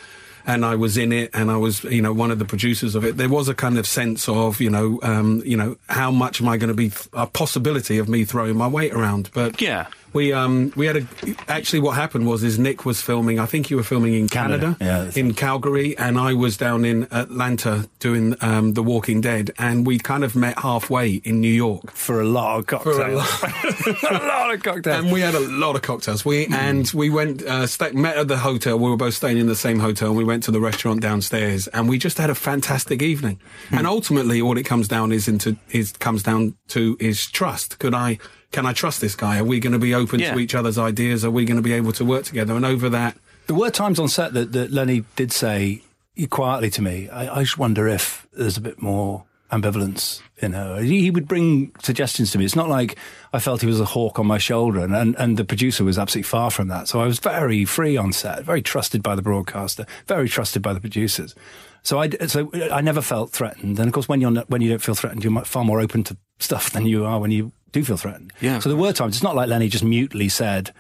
and 0.47 0.63
I 0.63 0.75
was 0.75 0.95
in 0.95 1.11
it, 1.11 1.31
and 1.33 1.49
I 1.49 1.57
was, 1.57 1.83
you 1.85 2.03
know, 2.03 2.13
one 2.13 2.29
of 2.29 2.37
the 2.37 2.45
producers 2.45 2.93
of 2.93 3.03
it. 3.03 3.17
There 3.17 3.27
was 3.27 3.49
a 3.49 3.55
kind 3.55 3.79
of 3.79 3.87
sense 3.87 4.29
of, 4.29 4.61
you 4.61 4.69
know, 4.69 4.99
um, 5.01 5.41
you 5.43 5.57
know, 5.57 5.75
how 5.89 6.11
much 6.11 6.39
am 6.39 6.47
I 6.47 6.57
going 6.57 6.67
to 6.67 6.75
be 6.75 6.91
a 7.13 7.25
possibility 7.25 7.97
of 7.97 8.07
me 8.07 8.25
throwing 8.25 8.55
my 8.55 8.67
weight 8.67 8.93
around? 8.93 9.31
But 9.33 9.59
Yeah. 9.59 9.87
We 10.15 10.31
um 10.31 10.71
we 10.75 10.87
had 10.87 10.95
a 10.95 11.07
actually 11.47 11.81
what 11.81 11.95
happened 11.95 12.25
was 12.25 12.41
is 12.43 12.57
Nick 12.57 12.85
was 12.85 13.01
filming. 13.01 13.37
I 13.37 13.45
think 13.45 13.69
you 13.69 13.75
were 13.75 13.83
filming 13.83 14.13
in 14.13 14.27
Canada, 14.29 14.75
Canada, 14.79 15.11
yeah, 15.13 15.21
in 15.21 15.33
Calgary, 15.33 15.95
and 15.97 16.17
I 16.17 16.33
was 16.33 16.57
down 16.57 16.85
in 16.85 17.07
Atlanta 17.11 17.87
doing 17.99 18.35
um, 18.41 18.73
The 18.73 18.81
Walking 18.81 19.19
Dead, 19.21 19.51
and 19.59 19.85
we 19.85 19.99
kind 19.99 20.23
of 20.23 20.35
met 20.35 20.57
halfway 20.59 21.15
in 21.15 21.41
New 21.41 21.53
York. 21.53 21.91
For 21.91 22.21
a 22.21 22.25
lot 22.25 22.59
of 22.59 22.67
cocktails. 22.67 22.95
For 22.95 23.05
a 23.05 23.15
lot. 23.15 24.23
a 24.23 24.27
lot 24.27 24.53
of 24.53 24.63
cocktails. 24.63 25.03
And 25.03 25.11
we 25.11 25.19
had 25.19 25.35
a 25.35 25.39
lot 25.39 25.75
of 25.75 25.81
cocktails. 25.81 26.23
We 26.23 26.47
and 26.47 26.89
we 26.95 27.09
went 27.09 27.43
uh, 27.43 27.67
sta 27.67 27.91
met 27.93 28.17
at 28.17 28.29
the 28.29 28.37
hotel. 28.37 28.79
We 28.79 28.89
were 28.89 28.97
both 28.97 29.15
staying 29.15 29.37
in 29.37 29.47
the 29.47 29.55
same 29.55 29.79
hotel. 29.79 30.07
and 30.07 30.17
We 30.17 30.23
went 30.23 30.43
to 30.43 30.51
the 30.51 30.61
restaurant 30.61 31.01
downstairs, 31.01 31.67
and 31.67 31.89
we 31.89 31.97
just 31.97 32.17
had 32.17 32.29
a 32.29 32.35
fantastic 32.35 33.01
evening. 33.01 33.39
And 33.71 33.85
ultimately, 33.85 34.41
all 34.41 34.57
it 34.57 34.63
comes 34.63 34.87
down 34.87 35.11
is 35.11 35.27
into 35.27 35.57
is 35.71 35.91
comes 35.91 36.23
down 36.23 36.55
to 36.69 36.95
is 37.01 37.29
trust. 37.29 37.79
Could 37.79 37.93
I? 37.93 38.17
Can 38.51 38.65
I 38.65 38.73
trust 38.73 39.01
this 39.01 39.15
guy? 39.15 39.37
Are 39.39 39.43
we 39.43 39.59
going 39.59 39.73
to 39.73 39.79
be 39.79 39.93
open 39.93 40.19
Yeah. 40.19 40.33
to 40.33 40.39
each 40.39 40.55
other's 40.55 40.77
ideas? 40.77 41.25
Are 41.25 41.31
we 41.31 41.45
going 41.45 41.57
to 41.57 41.63
be 41.63 41.73
able 41.73 41.91
to 41.93 42.05
work 42.05 42.23
together? 42.23 42.55
And 42.55 42.65
over 42.65 42.89
that, 42.89 43.17
There 43.47 43.55
were 43.55 43.69
times 43.69 43.99
on 43.99 44.07
set 44.07 44.33
that, 44.33 44.51
that 44.53 44.71
Lennie 44.71 45.03
did 45.15 45.31
say 45.31 45.81
quietly 46.29 46.69
to 46.71 46.81
me, 46.81 47.09
I, 47.09 47.37
I 47.37 47.43
just 47.43 47.57
wonder 47.57 47.87
if 47.87 48.25
there's 48.33 48.57
a 48.57 48.61
bit 48.61 48.81
more 48.81 49.25
ambivalence 49.51 50.21
in 50.37 50.53
her. 50.53 50.79
He, 50.81 51.01
he 51.01 51.11
would 51.11 51.27
bring 51.27 51.71
suggestions 51.81 52.31
to 52.31 52.37
me. 52.37 52.45
It's 52.45 52.55
not 52.55 52.69
like 52.69 52.97
I 53.33 53.39
felt 53.39 53.61
he 53.61 53.67
was 53.67 53.79
a 53.79 53.85
hawk 53.85 54.17
on 54.19 54.25
my 54.25 54.37
shoulder, 54.37 54.79
and, 54.79 54.95
and, 54.95 55.15
and 55.17 55.37
the 55.37 55.45
producer 55.45 55.83
was 55.83 55.99
absolutely 55.99 56.23
far 56.23 56.49
from 56.51 56.67
that. 56.69 56.87
So 56.87 57.01
I 57.01 57.05
was 57.05 57.19
very 57.19 57.65
free 57.65 57.97
on 57.97 58.13
set, 58.13 58.43
very 58.43 58.61
trusted 58.61 59.03
by 59.03 59.15
the 59.15 59.21
broadcaster, 59.21 59.85
very 60.07 60.27
trusted 60.29 60.61
by 60.61 60.73
the 60.73 60.79
producers. 60.79 61.35
So 61.83 61.99
I, 61.99 62.09
so 62.27 62.49
I 62.71 62.81
never 62.81 63.01
felt 63.01 63.31
threatened. 63.31 63.77
And 63.77 63.87
of 63.87 63.93
course, 63.93 64.09
when 64.09 64.19
you're 64.19 64.31
not, 64.31 64.49
when 64.49 64.61
you 64.61 64.69
don't 64.69 64.81
feel 64.81 64.95
threatened, 64.95 65.23
you're 65.23 65.45
far 65.45 65.63
more 65.63 65.79
open 65.79 66.03
to 66.05 66.17
stuff 66.39 66.71
than 66.71 66.85
you 66.87 67.05
are 67.05 67.19
when 67.19 67.31
you 67.31 67.51
do 67.75 67.83
feel 67.83 67.97
threatened. 67.97 68.31
Yeah. 68.39 68.59
So 68.59 68.69
there 68.69 68.77
were 68.77 68.93
times. 68.93 69.15
It's 69.15 69.23
not 69.23 69.35
like 69.35 69.49
Lennie 69.49 69.67
just 69.69 69.83
mutely 69.83 70.29
said, 70.29 70.71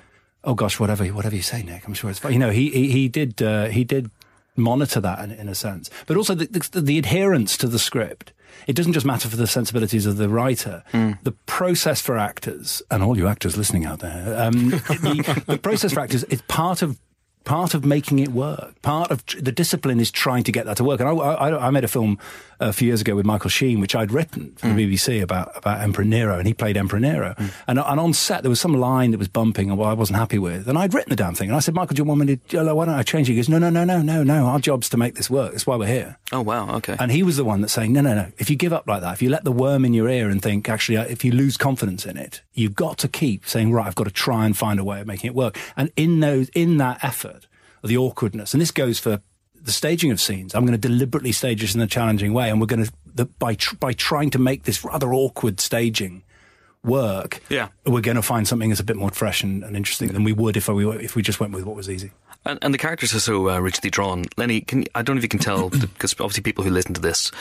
"Oh 0.43 0.53
gosh, 0.53 0.79
whatever, 0.79 1.05
whatever 1.07 1.35
you 1.35 1.41
say, 1.41 1.61
Nick. 1.61 1.85
I'm 1.85 1.93
sure 1.93 2.09
it's 2.09 2.19
fine." 2.19 2.33
You 2.33 2.39
know, 2.39 2.51
he 2.51 2.69
he, 2.69 2.89
he 2.89 3.07
did 3.09 3.41
uh, 3.41 3.65
he 3.65 3.83
did 3.83 4.09
monitor 4.55 5.01
that 5.01 5.19
in, 5.19 5.31
in 5.31 5.49
a 5.49 5.55
sense, 5.55 5.89
but 6.07 6.15
also 6.15 6.33
the, 6.33 6.45
the, 6.45 6.81
the 6.81 6.97
adherence 6.97 7.57
to 7.57 7.67
the 7.67 7.77
script. 7.77 8.31
It 8.67 8.73
doesn't 8.73 8.93
just 8.93 9.05
matter 9.05 9.27
for 9.27 9.35
the 9.35 9.47
sensibilities 9.47 10.05
of 10.05 10.15
the 10.15 10.29
writer. 10.29 10.81
The 11.23 11.33
process 11.45 11.99
for 11.99 12.17
actors, 12.17 12.81
and 12.89 13.03
all 13.03 13.17
you 13.17 13.27
actors 13.27 13.57
listening 13.57 13.85
out 13.85 13.99
there, 13.99 14.41
um, 14.41 14.69
the, 14.69 15.43
the 15.45 15.57
process 15.57 15.91
for 15.91 15.99
actors 15.99 16.23
is 16.25 16.41
part 16.43 16.81
of 16.81 16.97
part 17.45 17.73
of 17.73 17.85
making 17.85 18.19
it 18.19 18.29
work. 18.29 18.81
Part 18.81 19.11
of 19.11 19.23
the 19.39 19.51
discipline 19.51 19.99
is 19.99 20.11
trying 20.11 20.43
to 20.43 20.51
get 20.51 20.65
that 20.65 20.77
to 20.77 20.83
work. 20.83 20.99
And 20.99 21.07
I, 21.07 21.13
I, 21.13 21.67
I 21.67 21.69
made 21.69 21.83
a 21.83 21.87
film 21.87 22.19
uh, 22.59 22.67
a 22.67 22.73
few 22.73 22.87
years 22.87 23.01
ago 23.01 23.15
with 23.15 23.25
Michael 23.25 23.49
Sheen, 23.49 23.79
which 23.79 23.95
I'd 23.95 24.11
written 24.11 24.53
for 24.55 24.67
the 24.67 24.73
mm. 24.73 24.91
BBC 24.91 25.21
about, 25.21 25.55
about 25.55 25.81
Emperor 25.81 26.05
Nero, 26.05 26.37
and 26.37 26.47
he 26.47 26.53
played 26.53 26.75
Emperor 26.75 26.99
Nero. 26.99 27.35
Mm. 27.37 27.51
And, 27.67 27.79
and 27.79 27.99
on 27.99 28.13
set, 28.13 28.41
there 28.43 28.49
was 28.49 28.59
some 28.59 28.73
line 28.73 29.11
that 29.11 29.17
was 29.17 29.27
bumping 29.27 29.69
and 29.69 29.77
what 29.77 29.89
I 29.89 29.93
wasn't 29.93 30.17
happy 30.17 30.39
with. 30.39 30.67
And 30.67 30.77
I'd 30.77 30.93
written 30.93 31.11
the 31.11 31.15
damn 31.15 31.35
thing. 31.35 31.49
And 31.49 31.55
I 31.55 31.59
said, 31.59 31.75
Michael, 31.75 31.95
do 31.95 32.01
you 32.01 32.03
want 32.05 32.25
me 32.25 32.35
to, 32.35 32.73
why 32.73 32.85
don't 32.85 32.95
I 32.95 33.03
change 33.03 33.29
it? 33.29 33.33
He 33.33 33.37
goes, 33.37 33.49
no, 33.49 33.59
no, 33.59 33.69
no, 33.69 33.83
no, 33.83 34.01
no, 34.01 34.23
no. 34.23 34.45
Our 34.47 34.59
job's 34.59 34.89
to 34.89 34.97
make 34.97 35.15
this 35.15 35.29
work. 35.29 35.51
That's 35.51 35.67
why 35.67 35.75
we're 35.75 35.87
here. 35.87 36.17
Oh, 36.31 36.41
wow. 36.41 36.75
Okay. 36.77 36.95
And 36.99 37.11
he 37.11 37.21
was 37.23 37.37
the 37.37 37.45
one 37.45 37.61
that's 37.61 37.73
saying, 37.73 37.93
no, 37.93 38.01
no, 38.01 38.15
no. 38.15 38.31
If 38.37 38.49
you 38.49 38.55
give 38.55 38.73
up 38.73 38.87
like 38.87 39.01
that, 39.01 39.13
if 39.13 39.21
you 39.21 39.29
let 39.29 39.43
the 39.43 39.51
worm 39.51 39.85
in 39.85 39.93
your 39.93 40.09
ear 40.09 40.29
and 40.29 40.41
think, 40.41 40.67
actually, 40.67 40.97
uh, 40.97 41.03
if 41.03 41.23
you 41.23 41.31
lose 41.31 41.57
confidence 41.57 42.05
in 42.05 42.17
it, 42.17 42.41
you've 42.53 42.75
got 42.75 42.97
to 42.99 43.07
keep 43.07 43.47
saying, 43.47 43.71
right, 43.71 43.85
I've 43.85 43.95
got 43.95 44.05
to 44.05 44.11
try 44.11 44.45
and 44.45 44.57
find 44.57 44.79
a 44.79 44.83
way 44.83 45.01
of 45.01 45.07
making 45.07 45.27
it 45.27 45.35
work. 45.35 45.57
And 45.77 45.91
in 45.95 46.19
those, 46.21 46.49
in 46.49 46.77
that 46.77 47.03
effort, 47.03 47.34
the 47.87 47.97
awkwardness, 47.97 48.53
and 48.53 48.61
this 48.61 48.71
goes 48.71 48.99
for 48.99 49.21
the 49.61 49.71
staging 49.71 50.11
of 50.11 50.21
scenes. 50.21 50.53
I'm 50.53 50.65
going 50.65 50.79
to 50.79 50.87
deliberately 50.87 51.31
stage 51.31 51.61
this 51.61 51.73
in 51.75 51.81
a 51.81 51.87
challenging 51.87 52.33
way, 52.33 52.49
and 52.49 52.59
we're 52.61 52.67
going 52.67 52.85
to 52.85 52.91
the, 53.13 53.25
by 53.25 53.55
tr- 53.55 53.75
by 53.77 53.93
trying 53.93 54.29
to 54.31 54.39
make 54.39 54.63
this 54.63 54.83
rather 54.83 55.13
awkward 55.13 55.59
staging 55.59 56.23
work. 56.83 57.39
Yeah. 57.49 57.69
we're 57.85 58.01
going 58.01 58.15
to 58.15 58.21
find 58.21 58.47
something 58.47 58.69
that's 58.69 58.79
a 58.81 58.83
bit 58.83 58.95
more 58.95 59.09
fresh 59.09 59.41
and, 59.41 59.63
and 59.63 59.75
interesting 59.75 60.09
than 60.09 60.23
we 60.23 60.33
would 60.33 60.55
if 60.55 60.67
we 60.67 60.85
were- 60.85 60.99
if 60.99 61.15
we 61.15 61.23
just 61.23 61.39
went 61.39 61.51
with 61.53 61.63
what 61.63 61.75
was 61.75 61.89
easy. 61.89 62.11
And, 62.45 62.59
and 62.61 62.71
the 62.71 62.77
characters 62.77 63.15
are 63.15 63.19
so 63.19 63.49
uh, 63.49 63.57
richly 63.59 63.89
drawn. 63.89 64.25
Lennie, 64.37 64.61
can, 64.61 64.85
I 64.93 65.01
don't 65.01 65.15
know 65.15 65.17
if 65.17 65.23
you 65.23 65.29
can 65.29 65.39
tell, 65.39 65.69
because 65.71 66.13
obviously 66.13 66.43
people 66.43 66.63
who 66.63 66.69
listen 66.69 66.93
to 66.93 67.01
this, 67.01 67.31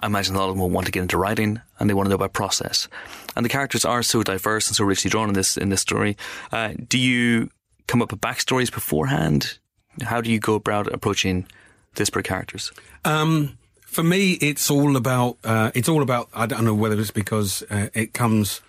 I 0.00 0.06
imagine 0.06 0.34
a 0.34 0.38
lot 0.38 0.48
of 0.48 0.54
them 0.54 0.60
will 0.60 0.70
want 0.70 0.86
to 0.86 0.92
get 0.92 1.02
into 1.02 1.18
writing 1.18 1.60
and 1.78 1.90
they 1.90 1.92
want 1.92 2.06
to 2.06 2.08
know 2.08 2.14
about 2.14 2.32
process. 2.32 2.88
And 3.36 3.44
the 3.44 3.50
characters 3.50 3.84
are 3.84 4.02
so 4.02 4.22
diverse 4.22 4.68
and 4.68 4.74
so 4.76 4.84
richly 4.84 5.10
drawn 5.10 5.28
in 5.28 5.34
this 5.34 5.58
in 5.58 5.68
this 5.68 5.82
story. 5.82 6.16
Uh, 6.50 6.72
do 6.88 6.98
you 6.98 7.50
come 7.88 8.00
up 8.00 8.10
with 8.10 8.22
backstories 8.22 8.72
beforehand? 8.72 9.58
How 10.02 10.20
do 10.20 10.30
you 10.30 10.40
go 10.40 10.54
about 10.54 10.92
approaching 10.92 11.46
disparate 11.94 12.26
characters? 12.26 12.72
Um, 13.04 13.58
for 13.84 14.02
me, 14.02 14.32
it's 14.32 14.70
all 14.70 14.96
about. 14.96 15.38
Uh, 15.44 15.70
it's 15.74 15.88
all 15.88 16.02
about. 16.02 16.28
I 16.34 16.46
don't 16.46 16.64
know 16.64 16.74
whether 16.74 16.98
it's 16.98 17.10
because 17.10 17.62
uh, 17.70 17.88
it 17.94 18.12
comes 18.12 18.60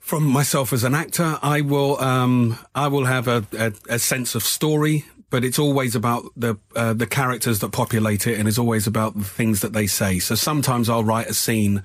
from 0.00 0.24
myself 0.24 0.72
as 0.72 0.84
an 0.84 0.94
actor. 0.94 1.38
I 1.42 1.60
will. 1.60 2.00
Um, 2.00 2.58
I 2.74 2.88
will 2.88 3.04
have 3.04 3.28
a, 3.28 3.46
a, 3.52 3.72
a 3.90 3.98
sense 3.98 4.34
of 4.34 4.42
story, 4.42 5.04
but 5.28 5.44
it's 5.44 5.58
always 5.58 5.94
about 5.94 6.24
the 6.34 6.56
uh, 6.74 6.94
the 6.94 7.06
characters 7.06 7.58
that 7.58 7.72
populate 7.72 8.26
it, 8.26 8.38
and 8.38 8.48
it's 8.48 8.58
always 8.58 8.86
about 8.86 9.18
the 9.18 9.24
things 9.24 9.60
that 9.60 9.74
they 9.74 9.86
say. 9.86 10.18
So 10.18 10.34
sometimes 10.34 10.88
I'll 10.88 11.04
write 11.04 11.26
a 11.26 11.34
scene, 11.34 11.82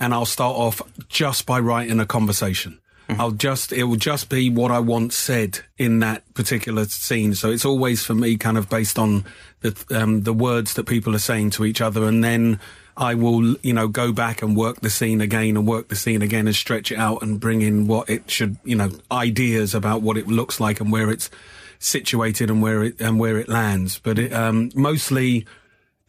and 0.00 0.12
I'll 0.12 0.26
start 0.26 0.56
off 0.56 0.82
just 1.08 1.46
by 1.46 1.60
writing 1.60 2.00
a 2.00 2.06
conversation. 2.06 2.80
I'll 3.18 3.30
just, 3.30 3.72
it 3.72 3.84
will 3.84 3.96
just 3.96 4.28
be 4.28 4.50
what 4.50 4.70
I 4.70 4.78
want 4.78 5.12
said 5.12 5.60
in 5.78 6.00
that 6.00 6.22
particular 6.34 6.84
scene. 6.84 7.34
So 7.34 7.50
it's 7.50 7.64
always 7.64 8.04
for 8.04 8.14
me 8.14 8.36
kind 8.36 8.58
of 8.58 8.68
based 8.68 8.98
on 8.98 9.24
the, 9.60 9.84
um, 9.90 10.22
the 10.22 10.32
words 10.32 10.74
that 10.74 10.84
people 10.84 11.14
are 11.14 11.20
saying 11.20 11.50
to 11.50 11.64
each 11.64 11.80
other. 11.80 12.04
And 12.04 12.22
then 12.22 12.60
I 12.96 13.14
will, 13.14 13.56
you 13.62 13.72
know, 13.72 13.88
go 13.88 14.12
back 14.12 14.42
and 14.42 14.56
work 14.56 14.80
the 14.80 14.90
scene 14.90 15.20
again 15.20 15.56
and 15.56 15.66
work 15.66 15.88
the 15.88 15.96
scene 15.96 16.22
again 16.22 16.46
and 16.46 16.54
stretch 16.54 16.92
it 16.92 16.98
out 16.98 17.22
and 17.22 17.40
bring 17.40 17.62
in 17.62 17.86
what 17.86 18.10
it 18.10 18.30
should, 18.30 18.56
you 18.64 18.76
know, 18.76 18.90
ideas 19.10 19.74
about 19.74 20.02
what 20.02 20.16
it 20.16 20.26
looks 20.26 20.60
like 20.60 20.80
and 20.80 20.92
where 20.92 21.10
it's 21.10 21.30
situated 21.78 22.50
and 22.50 22.60
where 22.60 22.84
it, 22.84 23.00
and 23.00 23.18
where 23.18 23.38
it 23.38 23.48
lands. 23.48 23.98
But 23.98 24.18
it, 24.18 24.32
um, 24.32 24.70
mostly, 24.74 25.46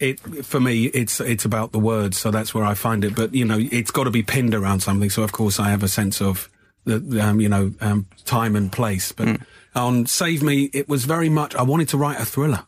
it 0.02 0.20
for 0.43 0.60
me 0.60 0.86
it's 0.86 1.22
it's 1.22 1.45
about 1.45 1.72
the 1.72 1.80
words 1.80 2.18
so 2.18 2.32
that's 2.32 2.56
where 2.56 2.64
i 2.64 2.74
find 2.74 3.06
it 3.06 3.16
but 3.16 3.36
you 3.36 3.45
know 3.45 3.60
it's 3.72 3.91
got 3.91 4.06
to 4.06 4.10
be 4.10 4.24
pinned 4.24 4.56
around 4.56 4.80
something 4.80 5.12
so 5.12 5.22
of 5.22 5.32
course 5.32 5.60
i 5.60 5.70
have 5.70 5.84
a 5.84 5.88
sense 5.88 6.20
of 6.20 6.49
the 6.86 7.22
um, 7.22 7.40
you 7.40 7.50
know 7.50 7.74
um, 7.82 8.08
time 8.26 8.56
and 8.56 8.72
place 8.72 9.12
but 9.12 9.40
on 9.76 10.06
save 10.06 10.42
me 10.44 10.70
it 10.74 10.90
was 10.90 11.06
very 11.06 11.30
much 11.30 11.56
i 11.56 11.62
wanted 11.62 11.88
to 11.90 11.98
write 11.98 12.20
a 12.20 12.26
thriller. 12.26 12.66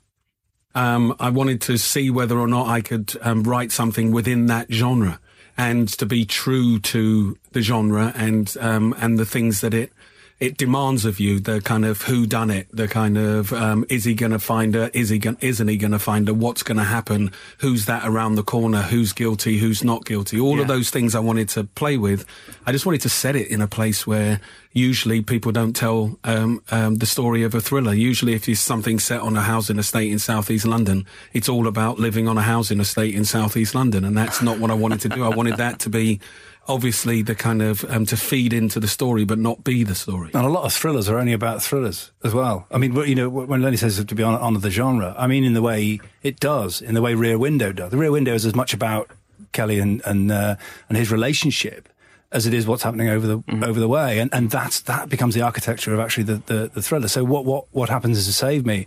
Um, 0.75 1.15
I 1.19 1.29
wanted 1.29 1.61
to 1.61 1.77
see 1.77 2.09
whether 2.09 2.39
or 2.39 2.47
not 2.47 2.67
I 2.67 2.81
could 2.81 3.15
um, 3.21 3.43
write 3.43 3.71
something 3.71 4.11
within 4.11 4.47
that 4.47 4.71
genre 4.73 5.19
and 5.55 5.87
to 5.99 6.05
be 6.07 6.25
true 6.25 6.79
to 6.79 7.37
the 7.51 7.61
genre 7.61 8.11
and 8.15 8.55
um, 8.59 8.95
and 8.97 9.19
the 9.19 9.25
things 9.25 9.61
that 9.61 9.73
it 9.73 9.91
it 10.39 10.57
demands 10.57 11.05
of 11.05 11.19
you. 11.19 11.39
The 11.39 11.61
kind 11.61 11.85
of 11.85 12.01
who 12.03 12.25
done 12.25 12.49
it, 12.49 12.67
the 12.71 12.87
kind 12.87 13.17
of 13.17 13.53
um, 13.53 13.85
is 13.89 14.03
he 14.03 14.13
going 14.13 14.31
to 14.31 14.39
find 14.39 14.75
her? 14.75 14.89
Is 14.93 15.09
he 15.09 15.19
going? 15.19 15.37
Isn't 15.41 15.67
he 15.67 15.77
going 15.77 15.91
to 15.91 15.99
find 15.99 16.27
her? 16.27 16.33
What's 16.33 16.63
going 16.63 16.77
to 16.77 16.83
happen? 16.83 17.31
Who's 17.59 17.85
that 17.85 18.05
around 18.05 18.35
the 18.35 18.43
corner? 18.43 18.81
Who's 18.81 19.13
guilty? 19.13 19.57
Who's 19.59 19.83
not 19.83 20.05
guilty? 20.05 20.39
All 20.39 20.59
of 20.59 20.67
those 20.67 20.89
things 20.89 21.15
I 21.15 21.19
wanted 21.19 21.49
to 21.49 21.63
play 21.63 21.97
with. 21.97 22.25
I 22.65 22.71
just 22.71 22.85
wanted 22.85 23.01
to 23.01 23.09
set 23.09 23.35
it 23.35 23.47
in 23.47 23.61
a 23.61 23.67
place 23.67 24.05
where 24.05 24.41
usually 24.73 25.21
people 25.21 25.51
don't 25.51 25.75
tell 25.75 26.17
um, 26.23 26.61
um, 26.71 26.95
the 26.95 27.05
story 27.05 27.43
of 27.43 27.53
a 27.53 27.61
thriller. 27.61 27.93
Usually, 27.93 28.33
if 28.33 28.49
it's 28.49 28.59
something 28.59 28.99
set 28.99 29.21
on 29.21 29.37
a 29.37 29.41
housing 29.41 29.79
estate 29.79 30.11
in 30.11 30.19
southeast 30.19 30.65
London, 30.65 31.05
it's 31.31 31.47
all 31.47 31.67
about 31.67 31.99
living 31.99 32.27
on 32.27 32.37
a 32.37 32.41
housing 32.41 32.79
estate 32.79 33.15
in 33.15 33.23
southeast 33.23 33.75
London, 33.75 34.03
and 34.03 34.17
that's 34.17 34.41
not 34.41 34.59
what 34.59 34.71
I 34.71 34.73
wanted 34.73 35.01
to 35.01 35.09
do. 35.09 35.23
I 35.23 35.29
wanted 35.29 35.57
that 35.57 35.79
to 35.81 35.89
be 35.89 36.19
obviously 36.67 37.21
the 37.21 37.35
kind 37.35 37.61
of 37.61 37.83
um, 37.89 38.05
to 38.05 38.17
feed 38.17 38.53
into 38.53 38.79
the 38.79 38.87
story, 38.87 39.25
but 39.25 39.37
not 39.39 39.63
be 39.63 39.83
the 39.83 39.95
story. 39.95 40.31
And 40.33 40.45
a 40.45 40.49
lot 40.49 40.63
of 40.63 40.73
thrillers 40.73 41.09
are 41.09 41.17
only 41.17 41.33
about 41.33 41.61
thrillers 41.61 42.11
as 42.23 42.33
well. 42.33 42.67
I 42.71 42.77
mean, 42.77 42.95
you 42.95 43.15
know, 43.15 43.29
when 43.29 43.61
Lennie 43.61 43.77
says 43.77 44.03
to 44.03 44.15
be 44.15 44.23
on, 44.23 44.35
on 44.35 44.59
the 44.59 44.69
genre, 44.69 45.15
I 45.17 45.27
mean 45.27 45.43
in 45.43 45.53
the 45.53 45.61
way 45.61 45.99
it 46.21 46.39
does, 46.39 46.81
in 46.81 46.93
the 46.93 47.01
way 47.01 47.15
Rear 47.15 47.37
Window 47.37 47.71
does. 47.71 47.91
The 47.91 47.97
Rear 47.97 48.11
Window 48.11 48.33
is 48.33 48.45
as 48.45 48.55
much 48.55 48.73
about 48.73 49.09
Kelly 49.51 49.79
and 49.79 50.01
and 50.05 50.31
uh, 50.31 50.55
and 50.89 50.97
his 50.97 51.11
relationship 51.11 51.89
as 52.31 52.47
it 52.47 52.53
is 52.53 52.65
what's 52.65 52.83
happening 52.83 53.09
over 53.09 53.27
the 53.27 53.43
over 53.63 53.79
the 53.79 53.87
way, 53.87 54.19
and 54.19 54.33
and 54.33 54.49
that's 54.49 54.81
that 54.81 55.09
becomes 55.09 55.35
the 55.35 55.41
architecture 55.41 55.93
of 55.93 55.99
actually 55.99 56.23
the, 56.23 56.35
the, 56.47 56.71
the 56.73 56.81
thriller. 56.81 57.07
So 57.07 57.23
what 57.23 57.45
what 57.45 57.65
what 57.71 57.89
happens 57.89 58.17
is 58.17 58.25
to 58.25 58.33
save 58.33 58.65
me. 58.65 58.85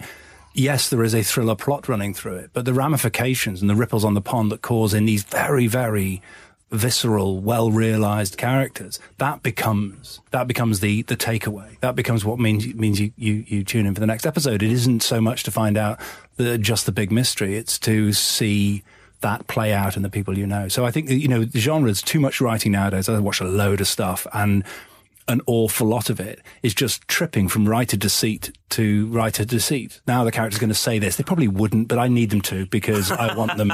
Yes, 0.59 0.89
there 0.89 1.05
is 1.05 1.15
a 1.15 1.23
thriller 1.23 1.55
plot 1.55 1.87
running 1.87 2.15
through 2.15 2.37
it, 2.37 2.51
but 2.55 2.65
the 2.65 2.73
ramifications 2.73 3.61
and 3.61 3.69
the 3.69 3.75
ripples 3.75 4.07
on 4.07 4.15
the 4.15 4.23
pond 4.23 4.51
that 4.53 4.63
cause 4.63 4.95
in 4.95 5.05
these 5.05 5.23
very, 5.23 5.67
very 5.67 6.23
visceral, 6.71 7.39
well 7.41 7.71
realized 7.71 8.37
characters, 8.37 8.99
that 9.19 9.43
becomes 9.43 10.21
that 10.31 10.47
becomes 10.47 10.81
the 10.81 11.03
the 11.03 11.17
takeaway. 11.17 11.79
That 11.81 11.95
becomes 11.95 12.25
what 12.25 12.39
means 12.39 12.67
means 12.75 13.01
you, 13.01 13.13
you 13.17 13.45
you 13.47 13.65
tune 13.65 13.87
in 13.87 13.95
for 13.95 14.01
the 14.01 14.07
next 14.07 14.27
episode. 14.27 14.63
It 14.63 14.73
isn't 14.73 15.03
so 15.03 15.21
much 15.21 15.45
to 15.45 15.51
find 15.51 15.77
out 15.77 16.01
the 16.37 16.59
just 16.59 16.87
the 16.87 16.93
big 16.93 17.11
mystery. 17.11 17.57
It's 17.57 17.79
to 17.81 18.13
see 18.13 18.83
that 19.21 19.47
play 19.47 19.73
out 19.73 19.97
in 19.97 20.03
the 20.03 20.11
people 20.11 20.37
you 20.37 20.47
know. 20.47 20.69
So 20.69 20.85
I 20.85 20.91
think 20.91 21.09
you 21.09 21.29
know 21.29 21.45
the 21.45 21.59
genre 21.59 21.91
is 21.91 22.03
too 22.03 22.21
much 22.21 22.41
writing 22.41 22.73
nowadays. 22.73 23.09
I 23.09 23.19
watch 23.19 23.41
a 23.41 23.45
load 23.45 23.81
of 23.81 23.89
stuff 23.89 24.27
and. 24.33 24.65
An 25.29 25.41
awful 25.47 25.87
lot 25.89 26.09
of 26.09 26.21
it 26.21 26.41
is 26.63 26.73
just 26.75 27.07
tripping 27.09 27.49
from 27.49 27.69
writer 27.69 27.97
deceit 27.97 28.53
to 28.71 29.07
writer 29.09 29.45
deceit. 29.45 30.01
Now 30.07 30.23
the 30.25 30.31
character's 30.31 30.61
going 30.61 30.69
to 30.69 30.75
say 30.75 30.99
this. 30.99 31.17
They 31.17 31.25
probably 31.25 31.49
wouldn't, 31.49 31.89
but 31.89 31.99
I 31.99 32.07
need 32.09 32.31
them 32.31 32.41
to 32.43 32.67
because 32.67 33.11
I 33.11 33.35
want 33.35 33.57
them 33.57 33.73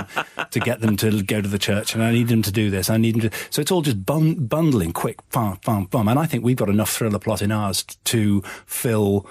to 0.50 0.60
get 0.60 0.80
them 0.80 0.96
to 0.98 1.22
go 1.22 1.40
to 1.42 1.48
the 1.48 1.58
church 1.58 1.94
and 1.94 2.02
I 2.02 2.10
need 2.12 2.28
them 2.28 2.42
to 2.42 2.52
do 2.52 2.70
this. 2.70 2.88
I 2.88 2.96
need 2.96 3.14
them 3.16 3.30
to. 3.30 3.36
So 3.50 3.60
it's 3.60 3.70
all 3.70 3.82
just 3.82 4.04
bun- 4.06 4.46
bundling 4.46 4.92
quick, 4.92 5.18
bum, 5.30 5.58
bum, 5.64 5.84
bum. 5.86 6.08
And 6.08 6.18
I 6.18 6.26
think 6.26 6.42
we've 6.42 6.56
got 6.56 6.68
enough 6.70 6.90
thriller 6.90 7.18
plot 7.18 7.42
in 7.42 7.52
ours 7.52 7.82
to 8.04 8.40
fill 8.66 9.26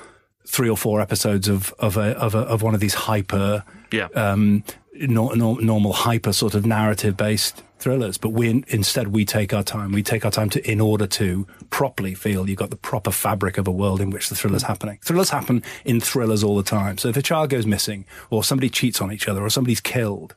three 0.46 0.70
or 0.70 0.78
four 0.78 1.02
episodes 1.02 1.48
of, 1.48 1.74
of, 1.80 1.98
a, 1.98 2.18
of, 2.18 2.36
a, 2.36 2.40
of 2.40 2.62
one 2.62 2.74
of 2.74 2.80
these 2.82 2.94
hyper, 2.94 3.64
Yeah. 3.92 4.08
um, 4.16 4.64
nor, 4.94 5.36
nor, 5.36 5.62
normal 5.62 5.94
hyper 5.94 6.34
sort 6.34 6.54
of 6.54 6.66
narrative 6.66 7.16
based 7.18 7.64
thrillers. 7.82 8.18
But 8.18 8.30
we 8.30 8.64
instead 8.68 9.10
we 9.10 9.26
take 9.26 9.54
our 9.54 9.64
time. 9.64 9.92
We 9.92 10.04
take 10.04 10.24
our 10.24 10.32
time 10.32 10.50
to 10.52 10.72
in 10.72 10.80
order 10.80 11.08
to 11.08 11.46
properly 11.70 12.14
feel 12.14 12.48
you've 12.48 12.58
got 12.60 12.70
the 12.70 12.76
proper 12.78 13.12
fabric 13.12 13.58
of 13.58 13.68
a 13.68 13.72
world 13.72 14.00
in 14.02 14.10
which 14.12 14.30
the 14.30 14.36
thriller's 14.36 14.64
happening. 14.64 15.00
Thrillers 15.04 15.30
happen 15.30 15.64
in 15.84 16.00
thrillers 16.00 16.44
all 16.44 16.56
the 16.56 16.64
time. 16.64 16.98
So 16.98 17.10
if 17.10 17.18
a 17.18 17.22
child 17.22 17.50
goes 17.50 17.66
missing, 17.66 18.06
or 18.30 18.44
somebody 18.44 18.70
cheats 18.70 19.02
on 19.02 19.12
each 19.12 19.28
other, 19.28 19.42
or 19.44 19.50
somebody's 19.50 19.82
killed. 19.82 20.36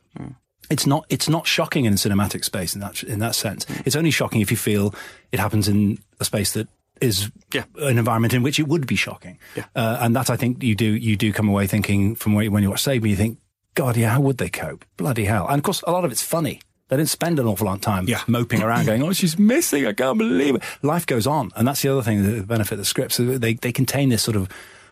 It's 0.69 0.87
not. 0.87 1.05
It's 1.09 1.29
not 1.29 1.45
shocking 1.45 1.85
in 1.85 1.93
a 1.93 1.95
cinematic 1.95 2.43
space 2.43 2.73
in 2.73 2.81
that 2.81 3.03
in 3.03 3.19
that 3.19 3.35
sense. 3.35 3.67
It's 3.85 3.95
only 3.95 4.09
shocking 4.11 4.41
if 4.41 4.49
you 4.49 4.57
feel 4.57 4.95
it 5.31 5.39
happens 5.39 5.67
in 5.67 5.99
a 6.19 6.25
space 6.25 6.53
that 6.53 6.67
is 7.01 7.29
Yeah. 7.53 7.65
an 7.77 7.97
environment 7.99 8.33
in 8.33 8.41
which 8.41 8.59
it 8.59 8.67
would 8.67 8.87
be 8.87 8.95
shocking. 8.95 9.37
Yeah. 9.55 9.65
Uh, 9.75 9.97
and 10.01 10.15
that 10.15 10.29
I 10.31 10.37
think 10.37 10.63
you 10.63 10.73
do 10.73 10.85
you 10.85 11.15
do 11.17 11.31
come 11.31 11.47
away 11.49 11.67
thinking 11.67 12.15
from 12.15 12.33
when 12.33 12.45
you, 12.45 12.51
when 12.51 12.63
you 12.63 12.69
watch 12.71 12.81
Save 12.81 13.03
Me, 13.03 13.11
you 13.11 13.15
think, 13.15 13.37
God, 13.75 13.95
yeah, 13.95 14.09
how 14.09 14.21
would 14.21 14.39
they 14.39 14.49
cope? 14.49 14.85
Bloody 14.97 15.25
hell! 15.25 15.45
And 15.47 15.59
of 15.59 15.63
course, 15.63 15.83
a 15.85 15.91
lot 15.91 16.03
of 16.03 16.11
it's 16.11 16.23
funny. 16.23 16.61
They 16.87 16.97
didn't 16.97 17.09
spend 17.09 17.39
an 17.39 17.47
awful 17.47 17.65
lot 17.67 17.75
of 17.75 17.81
time 17.81 18.05
Yeah. 18.07 18.21
moping 18.27 18.61
around, 18.61 18.85
going, 18.89 19.01
"Oh, 19.03 19.13
she's 19.13 19.37
missing! 19.39 19.85
I 19.87 19.93
can't 19.93 20.17
believe 20.17 20.55
it." 20.55 20.63
Life 20.81 21.05
goes 21.05 21.25
on, 21.27 21.51
and 21.55 21.67
that's 21.67 21.81
the 21.81 21.89
other 21.89 22.03
thing. 22.03 22.23
The 22.23 22.43
benefit 22.43 22.73
of 22.73 22.79
the 22.79 22.85
scripts 22.85 23.17
they 23.17 23.53
they 23.55 23.71
contain 23.71 24.09
this 24.09 24.21
sort 24.23 24.37
of 24.37 24.47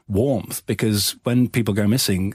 warmth 0.08 0.66
because 0.66 1.16
when 1.24 1.48
people 1.50 1.74
go 1.74 1.88
missing. 1.88 2.34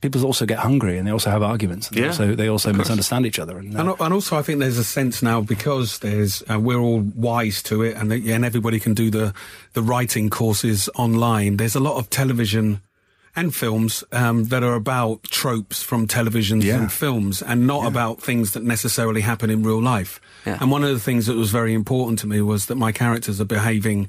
People 0.00 0.24
also 0.26 0.46
get 0.46 0.58
hungry 0.58 0.98
and 0.98 1.06
they 1.06 1.12
also 1.12 1.30
have 1.30 1.44
arguments. 1.44 1.86
And 1.88 1.96
Yeah, 1.96 2.02
they 2.02 2.08
also, 2.08 2.34
they 2.34 2.48
also 2.48 2.72
misunderstand 2.72 3.24
each 3.24 3.38
other. 3.38 3.56
And, 3.58 3.76
uh, 3.76 3.80
And, 3.80 4.00
and 4.00 4.12
also, 4.14 4.36
I 4.36 4.42
think 4.42 4.58
there's 4.58 4.78
a 4.78 4.82
sense 4.84 5.22
now 5.22 5.40
because 5.40 6.00
there's 6.00 6.42
uh, 6.50 6.58
we're 6.58 6.80
all 6.80 7.00
wise 7.14 7.62
to 7.64 7.82
it, 7.82 7.96
and 7.96 8.10
the, 8.10 8.32
and 8.32 8.44
everybody 8.44 8.80
can 8.80 8.94
do 8.94 9.10
the 9.10 9.32
the 9.74 9.82
writing 9.82 10.28
courses 10.28 10.88
online. 10.96 11.56
There's 11.56 11.76
a 11.76 11.80
lot 11.80 11.98
of 11.98 12.10
television 12.10 12.80
and 13.34 13.54
films 13.54 14.04
um, 14.12 14.44
that 14.44 14.62
are 14.62 14.74
about 14.74 15.22
tropes 15.24 15.82
from 15.82 16.06
televisions 16.06 16.62
Yeah. 16.64 16.78
and 16.80 16.92
films, 16.92 17.42
and 17.42 17.66
not 17.66 17.86
about 17.86 18.20
things 18.22 18.52
that 18.52 18.62
necessarily 18.62 19.22
happen 19.22 19.48
in 19.50 19.62
real 19.62 19.80
life. 19.82 20.20
Yeah. 20.46 20.58
And 20.60 20.70
one 20.70 20.84
of 20.84 20.90
the 20.90 21.00
things 21.00 21.26
that 21.26 21.36
was 21.36 21.50
very 21.50 21.72
important 21.74 22.18
to 22.20 22.26
me 22.26 22.40
was 22.42 22.66
that 22.66 22.74
my 22.76 22.92
characters 22.92 23.40
are 23.40 23.46
behaving 23.46 24.08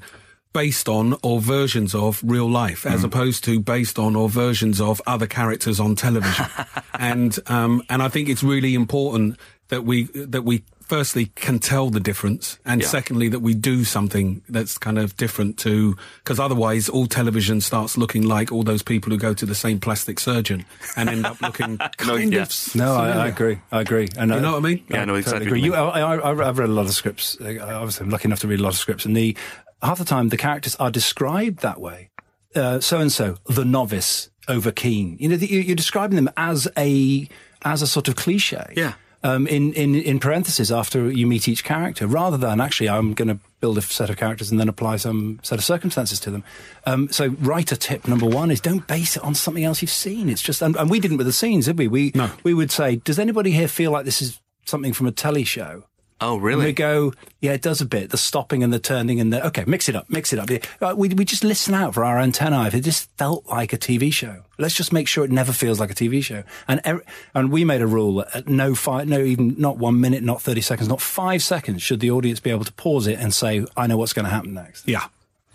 based 0.52 0.88
on 0.88 1.16
or 1.22 1.40
versions 1.40 1.94
of 1.96 2.20
real 2.22 2.48
life 2.48 2.86
as 2.86 3.02
opposed 3.02 3.42
to 3.44 3.58
based 3.58 3.98
on 3.98 4.14
or 4.14 4.28
versions 4.28 4.80
of 4.80 5.02
other 5.04 5.26
characters 5.26 5.80
on 5.80 5.96
television 5.96 6.46
and 6.94 7.40
um 7.48 7.82
and 7.88 8.00
i 8.00 8.08
think 8.08 8.28
it's 8.28 8.44
really 8.44 8.72
important 8.76 9.36
that 9.70 9.82
we 9.84 10.04
that 10.14 10.42
we 10.42 10.62
firstly 10.86 11.26
can 11.34 11.58
tell 11.58 11.88
the 11.90 12.00
difference 12.00 12.58
and 12.64 12.80
Yeah. 12.82 12.88
secondly 12.88 13.28
that 13.30 13.40
we 13.40 13.54
do 13.54 13.84
something 13.84 14.42
that's 14.48 14.76
kind 14.78 14.98
of 14.98 15.16
different 15.16 15.56
to 15.58 15.96
because 16.22 16.38
otherwise 16.38 16.88
all 16.88 17.06
television 17.06 17.60
starts 17.60 17.96
looking 17.96 18.22
like 18.22 18.52
all 18.52 18.62
those 18.62 18.82
people 18.82 19.10
who 19.10 19.18
go 19.18 19.32
to 19.34 19.46
the 19.46 19.54
same 19.54 19.80
plastic 19.80 20.20
surgeon 20.20 20.64
and 20.96 21.08
end 21.08 21.24
up 21.26 21.40
looking 21.40 21.78
kind 21.96 22.32
yeah. 22.32 22.42
of 22.42 22.48
s- 22.48 22.74
No, 22.74 22.94
I, 22.94 23.10
I 23.10 23.26
agree. 23.28 23.58
I 23.72 23.80
agree. 23.80 24.08
And 24.16 24.30
You 24.30 24.40
know 24.40 24.52
what 24.52 24.58
I 24.58 24.68
mean? 24.68 24.84
Yeah, 24.90 25.02
I 25.02 25.04
know 25.06 25.14
exactly 25.14 25.46
Totally 25.46 25.60
agree. 25.60 25.60
you 25.62 25.74
You, 25.74 25.90
I, 25.90 26.00
I, 26.16 26.48
I've 26.48 26.58
read 26.58 26.68
a 26.68 26.72
lot 26.72 26.86
of 26.86 26.92
scripts. 26.92 27.38
Uh, 27.40 27.58
Obviously, 27.60 28.04
I'm 28.04 28.10
lucky 28.10 28.26
enough 28.28 28.40
to 28.40 28.48
read 28.48 28.60
a 28.60 28.62
lot 28.62 28.72
of 28.74 28.78
scripts, 28.78 29.04
and 29.06 29.16
the 29.16 29.36
half 29.82 29.98
the 29.98 30.04
time 30.04 30.28
the 30.28 30.36
characters 30.36 30.76
are 30.76 30.90
described 30.90 31.60
that 31.60 31.80
way. 31.80 32.10
So 32.54 33.00
and 33.00 33.10
so, 33.10 33.36
the 33.48 33.64
novice, 33.64 34.30
over 34.48 34.70
keen. 34.70 35.16
You 35.18 35.28
know, 35.30 35.36
the, 35.36 35.46
you- 35.50 35.60
you're 35.60 35.74
describing 35.76 36.16
them 36.16 36.30
as 36.36 36.68
a 36.78 37.28
as 37.62 37.82
a 37.82 37.86
sort 37.86 38.08
of 38.08 38.16
cliche. 38.16 38.72
Yeah. 38.76 38.92
Um, 39.24 39.46
in, 39.46 39.72
in, 39.72 39.94
in 39.94 40.20
parentheses 40.20 40.70
after 40.70 41.10
you 41.10 41.26
meet 41.26 41.48
each 41.48 41.64
character, 41.64 42.06
rather 42.06 42.36
than 42.36 42.60
actually, 42.60 42.90
I'm 42.90 43.14
going 43.14 43.28
to 43.28 43.38
build 43.58 43.78
a 43.78 43.80
set 43.80 44.10
of 44.10 44.18
characters 44.18 44.50
and 44.50 44.60
then 44.60 44.68
apply 44.68 44.96
some 44.98 45.40
set 45.42 45.58
of 45.58 45.64
circumstances 45.64 46.20
to 46.20 46.30
them. 46.30 46.44
Um, 46.84 47.08
so, 47.10 47.30
writer 47.40 47.74
tip 47.74 48.06
number 48.06 48.26
one 48.26 48.50
is 48.50 48.60
don't 48.60 48.86
base 48.86 49.16
it 49.16 49.24
on 49.24 49.34
something 49.34 49.64
else 49.64 49.80
you've 49.80 49.90
seen. 49.90 50.28
It's 50.28 50.42
just, 50.42 50.60
and, 50.60 50.76
and 50.76 50.90
we 50.90 51.00
didn't 51.00 51.16
with 51.16 51.26
the 51.26 51.32
scenes, 51.32 51.64
did 51.64 51.78
we? 51.78 51.88
We 51.88 52.12
No. 52.14 52.30
we 52.42 52.52
would 52.52 52.70
say, 52.70 52.96
does 52.96 53.18
anybody 53.18 53.50
here 53.50 53.66
feel 53.66 53.90
like 53.90 54.04
this 54.04 54.20
is 54.20 54.38
something 54.66 54.92
from 54.92 55.06
a 55.06 55.12
telly 55.12 55.44
show? 55.44 55.84
Oh, 56.24 56.34
And 56.34 56.42
really? 56.42 56.64
we 56.66 56.72
go, 56.72 57.12
yeah, 57.40 57.52
it 57.52 57.62
does 57.62 57.80
a 57.80 57.84
bit. 57.86 58.10
The 58.10 58.16
stopping 58.16 58.62
and 58.62 58.72
the 58.72 58.78
turning 58.78 59.20
and 59.20 59.32
the 59.32 59.46
okay, 59.48 59.64
mix 59.66 59.88
it 59.88 59.96
up, 59.96 60.08
mix 60.08 60.32
it 60.32 60.38
up. 60.38 60.48
Uh, 60.80 60.94
We 60.96 61.08
we 61.10 61.24
just 61.24 61.44
listen 61.44 61.74
out 61.74 61.94
for 61.94 62.04
our 62.04 62.18
antennae. 62.18 62.66
If 62.66 62.74
it 62.74 62.80
just 62.80 63.10
felt 63.18 63.46
like 63.46 63.72
a 63.72 63.78
TV 63.78 64.12
show, 64.12 64.42
let's 64.58 64.74
just 64.74 64.92
make 64.92 65.06
sure 65.08 65.24
it 65.24 65.30
never 65.30 65.52
feels 65.52 65.78
like 65.80 65.90
a 65.90 65.94
TV 65.94 66.22
show. 66.22 66.42
And 66.66 66.80
ev- 66.84 67.02
and 67.34 67.52
we 67.52 67.64
made 67.64 67.82
a 67.82 67.86
rule 67.86 68.24
at 68.34 68.48
no 68.48 68.74
five, 68.74 69.06
no 69.08 69.18
even 69.20 69.54
not 69.58 69.76
one 69.78 70.00
minute, 70.00 70.22
not 70.22 70.40
thirty 70.42 70.60
seconds, 70.62 70.88
not 70.88 71.00
five 71.00 71.42
seconds 71.42 71.82
should 71.82 72.00
the 72.00 72.10
audience 72.10 72.40
be 72.40 72.50
able 72.50 72.64
to 72.64 72.72
pause 72.72 73.06
it 73.06 73.18
and 73.18 73.32
say, 73.34 73.64
I 73.76 73.86
know 73.86 73.96
what's 73.98 74.12
going 74.14 74.24
to 74.26 74.30
happen 74.30 74.54
next. 74.54 74.88
yeah 74.88 75.06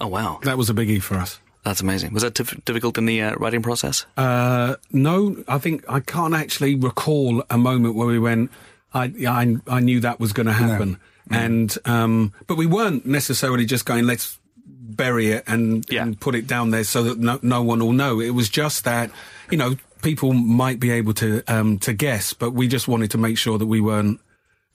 oh, 0.02 0.08
wow. 0.08 0.40
that 0.44 0.58
was 0.58 0.70
a 0.70 0.74
biggie 0.74 1.02
for 1.02 1.16
us 1.16 1.40
That's 1.64 1.82
amazing. 1.82 2.14
Was 2.14 2.24
that 2.24 2.34
tif- 2.36 2.64
difficult 2.64 2.98
in 2.98 3.06
the 3.06 3.22
uh, 3.22 3.36
writing 3.36 3.62
process? 3.62 4.06
Uh, 4.16 4.76
no, 4.92 5.36
I 5.48 5.58
think 5.58 5.84
I 5.90 6.00
can't 6.00 6.34
actually 6.34 6.76
recall 6.76 7.44
a 7.50 7.58
moment 7.58 7.96
where 7.96 8.08
we 8.08 8.20
went. 8.20 8.50
I 8.94 9.14
I, 9.28 9.56
I 9.68 9.80
knew 9.80 10.00
that 10.02 10.20
was 10.20 10.34
going 10.34 10.48
to 10.48 10.54
happen, 10.54 11.00
and 11.30 11.76
um, 11.86 12.34
but 12.48 12.56
we 12.58 12.66
weren't 12.66 13.06
necessarily 13.06 13.66
just 13.66 13.86
going. 13.86 14.06
Let's 14.06 14.38
bury 14.66 15.28
it 15.32 15.44
and, 15.48 15.86
Yeah. 15.90 16.02
and 16.04 16.20
put 16.20 16.36
it 16.36 16.46
down 16.48 16.72
there 16.72 16.84
so 16.84 17.04
that 17.04 17.20
no, 17.20 17.40
no 17.42 17.62
one 17.64 17.80
will 17.80 17.94
know. 17.94 18.20
It 18.20 18.32
was 18.32 18.50
just 18.50 18.84
that 18.86 19.12
you 19.50 19.58
know 19.58 19.76
people 20.02 20.34
might 20.34 20.80
be 20.80 20.92
able 20.92 21.14
to 21.16 21.42
um, 21.48 21.78
to 21.80 21.94
guess, 21.94 22.34
but 22.34 22.52
we 22.52 22.68
just 22.68 22.88
wanted 22.88 23.12
to 23.12 23.18
make 23.18 23.38
sure 23.38 23.58
that 23.58 23.68
we 23.68 23.80
weren't 23.80 24.20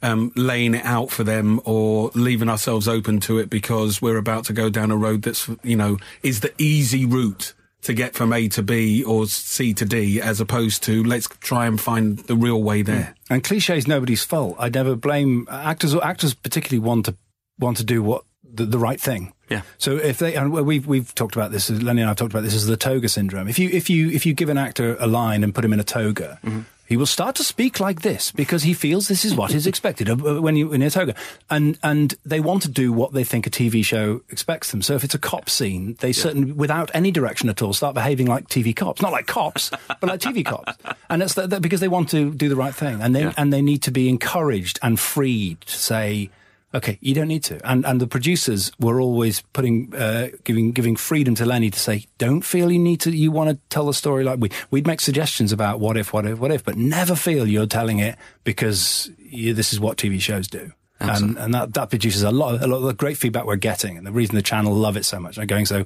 um, 0.03 0.33
laying 0.37 0.75
it 0.75 0.85
out 0.85 1.11
for 1.11 1.25
them 1.25 1.61
or 1.65 2.11
leaving 2.15 2.49
ourselves 2.49 2.87
open 2.89 3.21
to 3.21 3.39
it 3.39 3.49
because 3.51 4.01
we're 4.03 4.19
about 4.19 4.45
to 4.47 4.53
go 4.53 4.69
down 4.71 4.91
a 4.91 4.97
road 4.97 5.23
that's, 5.23 5.49
you 5.63 5.77
know, 5.77 5.97
is 6.23 6.41
the 6.41 6.53
easy 6.59 7.07
route 7.07 7.55
to 7.85 7.95
get 7.95 8.15
from 8.15 8.33
A 8.33 8.49
to 8.49 8.63
B 8.63 9.05
or 9.05 9.27
C 9.27 9.73
to 9.75 9.85
D 9.85 10.21
as 10.21 10.41
opposed 10.41 10.83
to 10.85 11.05
let's 11.05 11.29
try 11.41 11.67
and 11.67 11.81
find 11.81 12.19
the 12.19 12.37
real 12.37 12.63
way 12.63 12.83
there. 12.83 13.15
Mm. 13.15 13.35
And 13.35 13.45
cliche 13.45 13.77
is 13.77 13.87
nobody's 13.87 14.25
fault. 14.25 14.57
I 14.59 14.69
never 14.69 14.97
blame 14.97 15.47
actors. 15.51 15.95
Actors 15.95 16.35
particularly 16.35 16.81
want 16.81 17.07
to 17.07 17.17
want 17.59 17.77
to 17.77 17.85
do 17.85 18.03
what 18.03 18.25
the, 18.43 18.65
the 18.65 18.79
right 18.79 19.01
thing. 19.01 19.33
Yeah. 19.49 19.63
So 19.79 19.97
if 19.97 20.19
they 20.19 20.35
and 20.35 20.53
we've 20.53 20.87
we've 20.87 21.15
talked 21.15 21.37
about 21.37 21.53
this, 21.53 21.71
Lennie 21.71 22.01
and 22.01 22.11
I've 22.11 22.17
talked 22.17 22.33
about 22.33 22.43
this 22.43 22.55
as 22.55 22.67
the 22.67 22.77
toga 22.77 23.09
syndrome. 23.09 23.49
If 23.49 23.59
you 23.59 23.69
if 23.69 23.91
you 23.91 24.11
if 24.11 24.25
you 24.25 24.35
give 24.35 24.49
an 24.49 24.59
actor 24.59 24.97
a 24.99 25.07
line 25.07 25.45
and 25.45 25.55
put 25.55 25.65
him 25.65 25.73
in 25.73 25.81
a 25.81 25.85
toga. 25.85 26.39
Mm-hmm. 26.43 26.61
He 26.87 26.97
will 26.99 27.07
start 27.07 27.35
to 27.37 27.45
speak 27.45 27.81
like 27.81 28.03
this 28.03 28.31
because 28.31 28.63
he 28.65 28.75
feels 28.75 29.09
this 29.09 29.25
is 29.25 29.35
what 29.35 29.55
is 29.55 29.67
expected 29.67 30.09
uh, 30.11 30.17
when 30.43 30.55
you 30.57 30.73
in 30.73 30.83
a 30.83 30.91
toga, 30.91 31.15
and 31.49 31.79
and 31.83 32.15
they 32.27 32.41
want 32.41 32.63
to 32.63 32.69
do 32.69 32.93
what 32.93 33.13
they 33.15 33.25
think 33.25 33.47
a 33.47 33.51
TV 33.51 33.83
show 33.85 34.21
expects 34.29 34.71
them. 34.71 34.83
So 34.83 34.95
if 34.95 35.03
it's 35.05 35.15
a 35.15 35.19
cop 35.19 35.49
scene, 35.49 35.97
they 36.01 36.13
certainly, 36.13 36.53
without 36.53 36.91
any 36.95 37.11
direction 37.11 37.49
at 37.49 37.63
all, 37.63 37.73
start 37.73 37.95
behaving 37.95 38.27
like 38.27 38.49
TV 38.49 38.77
cops, 38.77 39.01
not 39.01 39.13
like 39.13 39.27
cops, 39.27 39.71
but 39.89 40.05
like 40.05 40.21
TV 40.21 40.45
cops, 40.45 40.73
and 41.09 41.23
it's 41.23 41.35
that, 41.35 41.51
that 41.51 41.63
because 41.63 41.81
they 41.81 41.89
want 41.89 42.11
to 42.11 42.33
do 42.35 42.49
the 42.51 42.57
right 42.57 42.75
thing, 42.75 43.01
and 43.01 43.15
they 43.17 43.23
Yeah. 43.23 43.33
and 43.39 43.51
they 43.53 43.63
need 43.63 43.83
to 43.83 43.91
be 43.91 44.09
encouraged 44.11 44.79
and 44.83 45.01
freed 45.01 45.63
to 45.63 45.77
say, 45.79 46.29
okay, 46.75 46.99
you 47.01 47.15
don't 47.15 47.29
need 47.29 47.45
to. 47.45 47.61
And 47.69 47.87
and 47.87 48.01
the 48.01 48.07
producers 48.07 48.73
were 48.79 49.01
always 49.01 49.43
putting 49.53 49.95
uh, 49.95 50.29
giving 50.45 50.73
giving 50.73 50.97
freedom 50.97 51.35
to 51.37 51.47
Lennie 51.47 51.71
to 51.71 51.79
say, 51.79 52.07
don't 52.19 52.43
feel 52.43 52.71
you 52.71 52.79
need 52.79 53.01
to. 53.03 53.11
You 53.11 53.31
want 53.31 53.51
to 53.51 53.59
tell 53.71 53.87
the 53.87 53.95
story 53.95 54.25
like 54.25 54.41
we 54.41 54.51
we'd 54.71 54.87
make 54.87 55.01
suggestions 55.01 55.53
about 55.53 55.81
what 55.81 55.97
if, 55.97 56.13
what 56.13 56.27
if, 56.27 56.39
what 56.39 56.51
if, 56.51 56.65
but 56.65 56.77
never 56.77 57.15
feel 57.15 57.47
you're 57.47 57.67
telling 57.67 58.01
it 58.01 58.17
because 58.43 59.11
you, 59.19 59.55
this 59.55 59.73
is 59.73 59.81
what 59.81 59.97
TV 59.97 60.21
shows 60.21 60.49
do. 60.49 60.73
And, 61.01 61.37
and 61.37 61.53
that, 61.53 61.75
that 61.75 61.91
produces 61.91 62.23
a 62.23 62.31
lot, 62.31 62.55
of, 62.55 62.63
a 62.63 62.67
lot 62.67 62.77
of 62.79 62.85
the 62.85 62.95
great 62.95 63.19
feedback 63.19 63.45
we're 63.45 63.57
getting, 63.57 63.99
and 63.99 64.07
the 64.07 64.13
reason 64.13 64.37
the 64.37 64.43
channel 64.43 64.73
love 64.73 64.97
it 64.97 65.05
so 65.05 65.21
much, 65.21 65.37
and 65.37 65.47
going 65.47 65.67
so, 65.67 65.85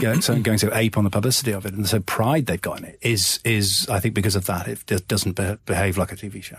going 0.00 0.20
so, 0.20 0.38
going 0.40 0.58
so 0.58 0.70
ape 0.72 0.96
on 0.96 1.04
the 1.04 1.10
publicity 1.10 1.52
of 1.52 1.66
it, 1.66 1.74
and 1.74 1.88
so 1.88 2.00
pride 2.00 2.46
they've 2.46 2.60
got 2.60 2.78
in 2.78 2.84
it 2.84 2.98
is, 3.02 3.40
is 3.44 3.88
I 3.88 4.00
think 4.00 4.14
because 4.14 4.36
of 4.36 4.46
that, 4.46 4.68
it 4.68 4.86
just 4.86 5.08
doesn't 5.08 5.32
be- 5.32 5.56
behave 5.66 5.98
like 5.98 6.12
a 6.12 6.16
TV 6.16 6.42
show. 6.42 6.58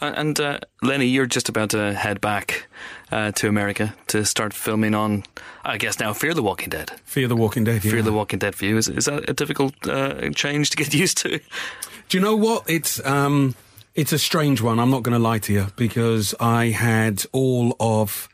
And 0.00 0.38
uh, 0.40 0.60
Lennie, 0.82 1.06
you're 1.06 1.26
just 1.26 1.48
about 1.48 1.70
to 1.70 1.94
head 1.94 2.20
back 2.20 2.68
uh, 3.12 3.32
to 3.32 3.48
America 3.48 3.94
to 4.08 4.24
start 4.24 4.52
filming 4.52 4.94
on, 4.94 5.24
I 5.64 5.78
guess 5.78 6.00
now, 6.00 6.12
Fear 6.12 6.34
the 6.34 6.42
Walking 6.42 6.70
Dead. 6.70 6.90
Fear 7.04 7.28
the 7.28 7.36
Walking 7.36 7.64
Dead. 7.64 7.82
Fear 7.82 7.96
yeah. 7.96 8.02
the 8.02 8.12
Walking 8.12 8.38
Dead 8.38 8.54
for 8.54 8.64
you. 8.64 8.76
Is, 8.76 8.88
is 8.88 9.04
that 9.04 9.28
a 9.28 9.32
difficult 9.32 9.74
uh, 9.88 10.30
change 10.30 10.70
to 10.70 10.76
get 10.76 10.94
used 10.94 11.18
to? 11.18 11.40
Do 12.08 12.18
you 12.18 12.20
know 12.22 12.36
what? 12.36 12.68
It's 12.68 13.04
um, 13.04 13.54
it's 13.94 14.12
a 14.12 14.18
strange 14.18 14.60
one. 14.60 14.78
I'm 14.78 14.90
not 14.90 15.02
going 15.02 15.14
to 15.14 15.22
lie 15.22 15.38
to 15.40 15.52
you 15.52 15.66
because 15.76 16.34
I 16.38 16.66
had 16.66 17.24
all 17.32 17.74
of 17.80 18.28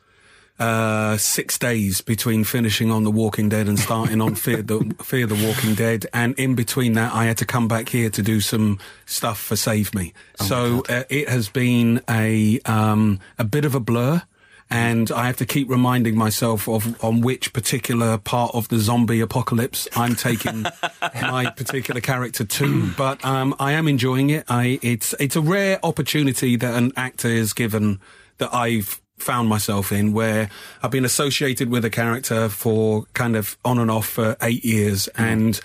uh, 0.62 1.16
six 1.16 1.58
days 1.58 2.00
between 2.00 2.44
finishing 2.44 2.90
on 2.90 3.02
The 3.02 3.10
Walking 3.10 3.48
Dead 3.48 3.66
and 3.66 3.78
starting 3.78 4.20
on 4.20 4.36
Fear 4.36 4.62
the 4.62 4.94
Fear 5.02 5.26
the 5.26 5.46
Walking 5.46 5.74
Dead, 5.74 6.06
and 6.14 6.38
in 6.38 6.54
between 6.54 6.92
that, 6.92 7.12
I 7.12 7.24
had 7.24 7.38
to 7.38 7.44
come 7.44 7.66
back 7.66 7.88
here 7.88 8.10
to 8.10 8.22
do 8.22 8.40
some 8.40 8.78
stuff 9.04 9.40
for 9.40 9.56
Save 9.56 9.92
Me. 9.92 10.12
so 10.36 10.84
uh, 10.88 11.02
it 11.08 11.28
has 11.28 11.48
been 11.48 12.00
a 12.08 12.60
um, 12.64 13.18
a 13.38 13.44
bit 13.44 13.64
of 13.64 13.74
a 13.74 13.80
blur. 13.80 14.22
and 14.70 15.10
I 15.10 15.26
have 15.26 15.36
to 15.36 15.46
keep 15.46 15.68
reminding 15.68 16.16
myself 16.16 16.68
of 16.68 17.04
on 17.04 17.20
which 17.20 17.52
particular 17.52 18.16
part 18.16 18.54
of 18.54 18.68
the 18.68 18.78
zombie 18.78 19.20
apocalypse 19.20 19.86
I'm 19.96 20.14
taking 20.14 20.62
my 21.02 21.50
particular 21.50 22.00
character 22.00 22.44
to. 22.44 22.90
But 22.96 23.22
um, 23.24 23.54
I 23.58 23.72
am 23.72 23.88
enjoying 23.88 24.30
it. 24.30 24.44
I 24.48 24.78
it's 24.80 25.12
it's 25.18 25.36
a 25.36 25.42
rare 25.42 25.78
opportunity 25.82 26.56
that 26.56 26.74
an 26.74 26.92
actor 26.96 27.28
is 27.28 27.52
given 27.52 28.00
that 28.38 28.54
I've 28.54 29.01
found 29.22 29.48
myself 29.48 29.92
in 29.92 30.12
where 30.12 30.50
I've 30.82 30.90
been 30.90 31.04
associated 31.04 31.70
with 31.70 31.84
a 31.84 31.90
character 31.90 32.48
for 32.48 33.04
kind 33.14 33.36
of 33.36 33.56
on 33.64 33.78
and 33.78 33.90
off 33.90 34.06
for 34.08 34.36
eight 34.42 34.64
years 34.64 35.08
and 35.16 35.60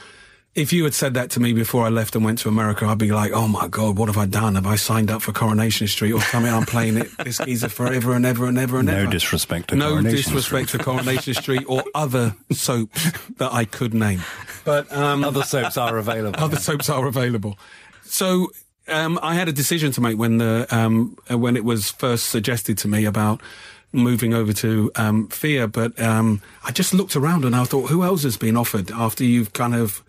if 0.56 0.74
you 0.74 0.84
had 0.86 0.96
said 0.96 1.14
that 1.14 1.30
to 1.32 1.40
me 1.40 1.54
before 1.54 1.86
I 1.86 1.90
left 1.90 2.16
and 2.16 2.26
went 2.26 2.40
to 2.40 2.50
America, 2.50 2.84
I'd 2.88 2.98
be 2.98 3.12
like, 3.12 3.32
"Oh 3.32 3.48
my 3.48 3.68
god, 3.68 3.96
what 3.96 4.08
have 4.10 4.18
I 4.18 4.26
done? 4.26 4.56
Have 4.56 4.66
I 4.66 4.76
signed 4.76 5.12
up 5.12 5.22
for 5.22 5.32
Coronation 5.32 5.86
Street 5.88 6.14
or 6.14 6.22
something? 6.22 6.52
I'm 6.52 6.66
playing 6.66 6.98
it 6.98 7.16
this 7.24 7.38
geezer 7.38 7.70
forever 7.70 8.14
and 8.16 8.26
ever 8.26 8.48
and 8.48 8.58
ever 8.58 8.80
and 8.80 8.88
No 8.88 8.94
ever." 8.96 9.04
No 9.06 9.12
disrespect 9.12 9.68
to 9.70 9.76
no 9.76 9.90
Coronation 9.90 10.18
disrespect 10.18 10.70
to 10.70 10.80
Coronation 10.80 11.36
Street 11.36 11.64
or 11.68 11.84
other 11.94 12.36
soaps 12.52 13.12
that 13.38 13.54
I 13.54 13.66
could 13.66 13.94
name, 13.94 14.24
but 14.66 14.92
um, 14.92 15.24
Other 15.24 15.44
soaps 15.44 15.78
are 15.78 15.96
available. 15.96 16.40
other 16.44 16.58
soaps 16.58 16.90
are 16.90 17.06
available. 17.06 17.60
So 18.06 18.50
um, 18.88 19.20
I 19.22 19.36
had 19.36 19.48
a 19.48 19.54
decision 19.54 19.92
to 19.94 20.02
make 20.02 20.18
when 20.18 20.38
the 20.38 20.68
um, 20.70 21.18
uh, 21.30 21.38
when 21.38 21.56
it 21.56 21.64
was 21.64 21.92
first 21.92 22.28
suggested 22.28 22.78
to 22.80 22.88
me 22.88 23.06
about 23.06 23.42
moving 23.92 24.34
over 24.34 24.54
to 24.54 24.92
um, 24.96 25.28
Fear, 25.30 25.68
but 25.68 26.00
um, 26.00 26.42
I 26.64 26.72
just 26.72 26.94
looked 26.94 27.16
around 27.16 27.46
and 27.46 27.56
I 27.56 27.64
thought, 27.64 27.90
who 27.90 28.04
else 28.04 28.24
has 28.24 28.38
been 28.38 28.58
offered 28.58 28.92
after 28.92 29.24
you've 29.24 29.54
kind 29.54 29.74
of 29.74 30.04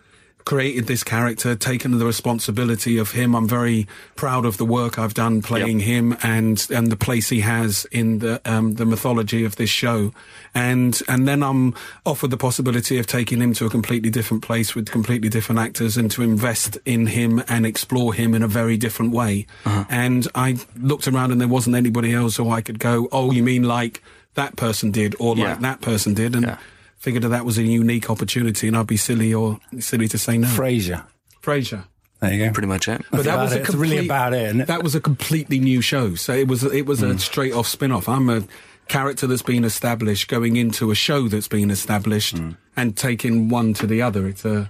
created 0.45 0.87
this 0.87 1.03
character, 1.03 1.55
taken 1.55 1.97
the 1.99 2.05
responsibility 2.05 2.97
of 2.97 3.11
him. 3.11 3.35
I'm 3.35 3.47
very 3.47 3.87
proud 4.15 4.45
of 4.45 4.57
the 4.57 4.65
work 4.65 4.97
I've 4.97 5.13
done 5.13 5.41
playing 5.41 5.81
him 5.81 6.17
and 6.23 6.65
and 6.73 6.91
the 6.91 6.95
place 6.95 7.29
he 7.29 7.41
has 7.41 7.85
in 7.91 8.19
the 8.19 8.41
um, 8.45 8.75
the 8.75 8.85
mythology 8.85 9.43
of 9.45 9.57
this 9.57 9.69
show. 9.69 10.11
And 10.55 10.99
and 11.07 11.27
then 11.27 11.43
I'm 11.43 11.75
offered 12.05 12.31
the 12.31 12.37
possibility 12.37 12.97
of 12.97 13.05
taking 13.05 13.41
him 13.41 13.53
to 13.55 13.65
a 13.65 13.69
completely 13.69 14.09
different 14.09 14.41
place 14.43 14.73
with 14.73 14.89
completely 14.89 15.29
different 15.29 15.59
actors 15.59 15.97
and 15.97 16.09
to 16.11 16.23
invest 16.23 16.77
in 16.85 17.07
him 17.07 17.43
and 17.47 17.65
explore 17.65 18.13
him 18.13 18.33
in 18.33 18.41
a 18.41 18.47
very 18.47 18.77
different 18.77 19.11
way. 19.13 19.45
And 19.65 20.27
I 20.33 20.57
looked 20.79 21.07
around 21.07 21.31
and 21.31 21.39
there 21.39 21.47
wasn't 21.47 21.75
anybody 21.75 22.13
else 22.13 22.37
who 22.37 22.49
I 22.49 22.61
could 22.61 22.79
go, 22.79 23.07
oh, 23.11 23.31
you 23.31 23.43
mean 23.43 23.63
like 23.63 24.01
that 24.33 24.55
person 24.55 24.89
did 24.91 25.15
or 25.19 25.35
Yeah. 25.37 25.49
like 25.51 25.59
that 25.61 25.81
person 25.81 26.13
did, 26.15 26.35
and. 26.35 26.45
Yeah. 26.45 26.57
Figured 26.99 27.23
that 27.23 27.29
that 27.29 27.45
was 27.45 27.57
a 27.57 27.63
unique 27.63 28.09
opportunity, 28.09 28.67
and 28.67 28.75
I'd 28.77 28.85
be 28.87 28.97
silly 28.97 29.33
or 29.33 29.59
silly 29.79 30.07
to 30.09 30.17
say 30.17 30.37
no. 30.37 30.47
Frasier. 30.47 31.03
Frasier. 31.41 31.85
There 32.19 32.33
you 32.33 32.45
go. 32.45 32.51
Pretty 32.51 32.67
much 32.67 32.87
it. 32.89 33.01
But 33.09 33.23
that 33.23 33.33
about 33.35 33.43
was 33.43 33.53
a 33.53 33.59
it. 33.59 33.61
It's 33.61 33.73
really 33.75 34.05
about 34.05 34.33
it, 34.33 34.41
isn't 34.47 34.61
it? 34.61 34.67
That 34.67 34.83
was 34.83 34.93
a 34.95 34.99
completely 34.99 35.59
new 35.59 35.79
show. 35.81 36.15
So 36.15 36.33
it 36.33 36.47
was 36.49 36.63
it 36.63 36.85
was 36.85 36.99
Hmm. 36.99 37.11
a 37.11 37.19
straight 37.19 37.53
off 37.53 37.67
spin 37.67 37.91
off. 37.93 38.09
I'm 38.09 38.29
a 38.29 38.43
character 38.89 39.27
that's 39.27 39.43
been 39.43 39.63
established 39.63 40.27
going 40.27 40.55
into 40.57 40.89
a 40.91 40.95
show 40.95 41.27
that's 41.29 41.47
been 41.47 41.69
established 41.71 42.37
Hmm. 42.37 42.51
and 42.75 42.97
taking 42.97 43.47
one 43.47 43.73
to 43.75 43.87
the 43.87 44.01
other. 44.01 44.27
It's 44.27 44.43
a 44.43 44.69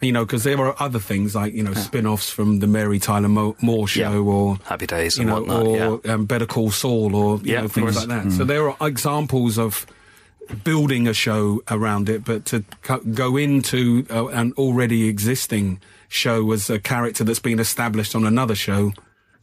you 0.00 0.10
know 0.10 0.24
because 0.24 0.42
there 0.42 0.58
are 0.58 0.74
other 0.80 0.98
things 0.98 1.36
like 1.36 1.54
you 1.54 1.62
know 1.62 1.74
spin 1.74 2.06
offs 2.06 2.28
from 2.28 2.58
the 2.58 2.66
Mary 2.66 2.98
Tyler 2.98 3.28
Moore 3.28 3.86
show 3.86 4.00
Yeah. 4.00 4.18
or 4.18 4.58
Happy 4.64 4.86
Days 4.88 5.18
you 5.18 5.22
and 5.22 5.30
know 5.30 5.40
whatnot. 5.42 6.04
or 6.06 6.10
um, 6.10 6.24
Better 6.26 6.46
Call 6.46 6.72
Saul 6.72 7.14
or 7.14 7.36
you 7.38 7.52
Yeah, 7.52 7.60
know 7.60 7.68
things 7.68 7.94
like 7.96 8.08
that. 8.08 8.32
So 8.32 8.44
there 8.44 8.68
are 8.68 8.76
examples 8.88 9.56
of 9.58 9.86
building 10.64 11.06
a 11.08 11.14
show 11.14 11.62
around 11.70 12.08
it, 12.08 12.24
but 12.24 12.44
to 12.46 12.64
co- 12.82 13.00
go 13.00 13.36
into 13.36 14.06
uh, 14.10 14.26
an 14.28 14.52
already 14.56 15.08
existing 15.08 15.80
show 16.08 16.50
as 16.52 16.70
a 16.70 16.78
character 16.78 17.24
that's 17.24 17.38
been 17.40 17.58
established 17.58 18.14
on 18.14 18.24
another 18.24 18.54
show. 18.54 18.92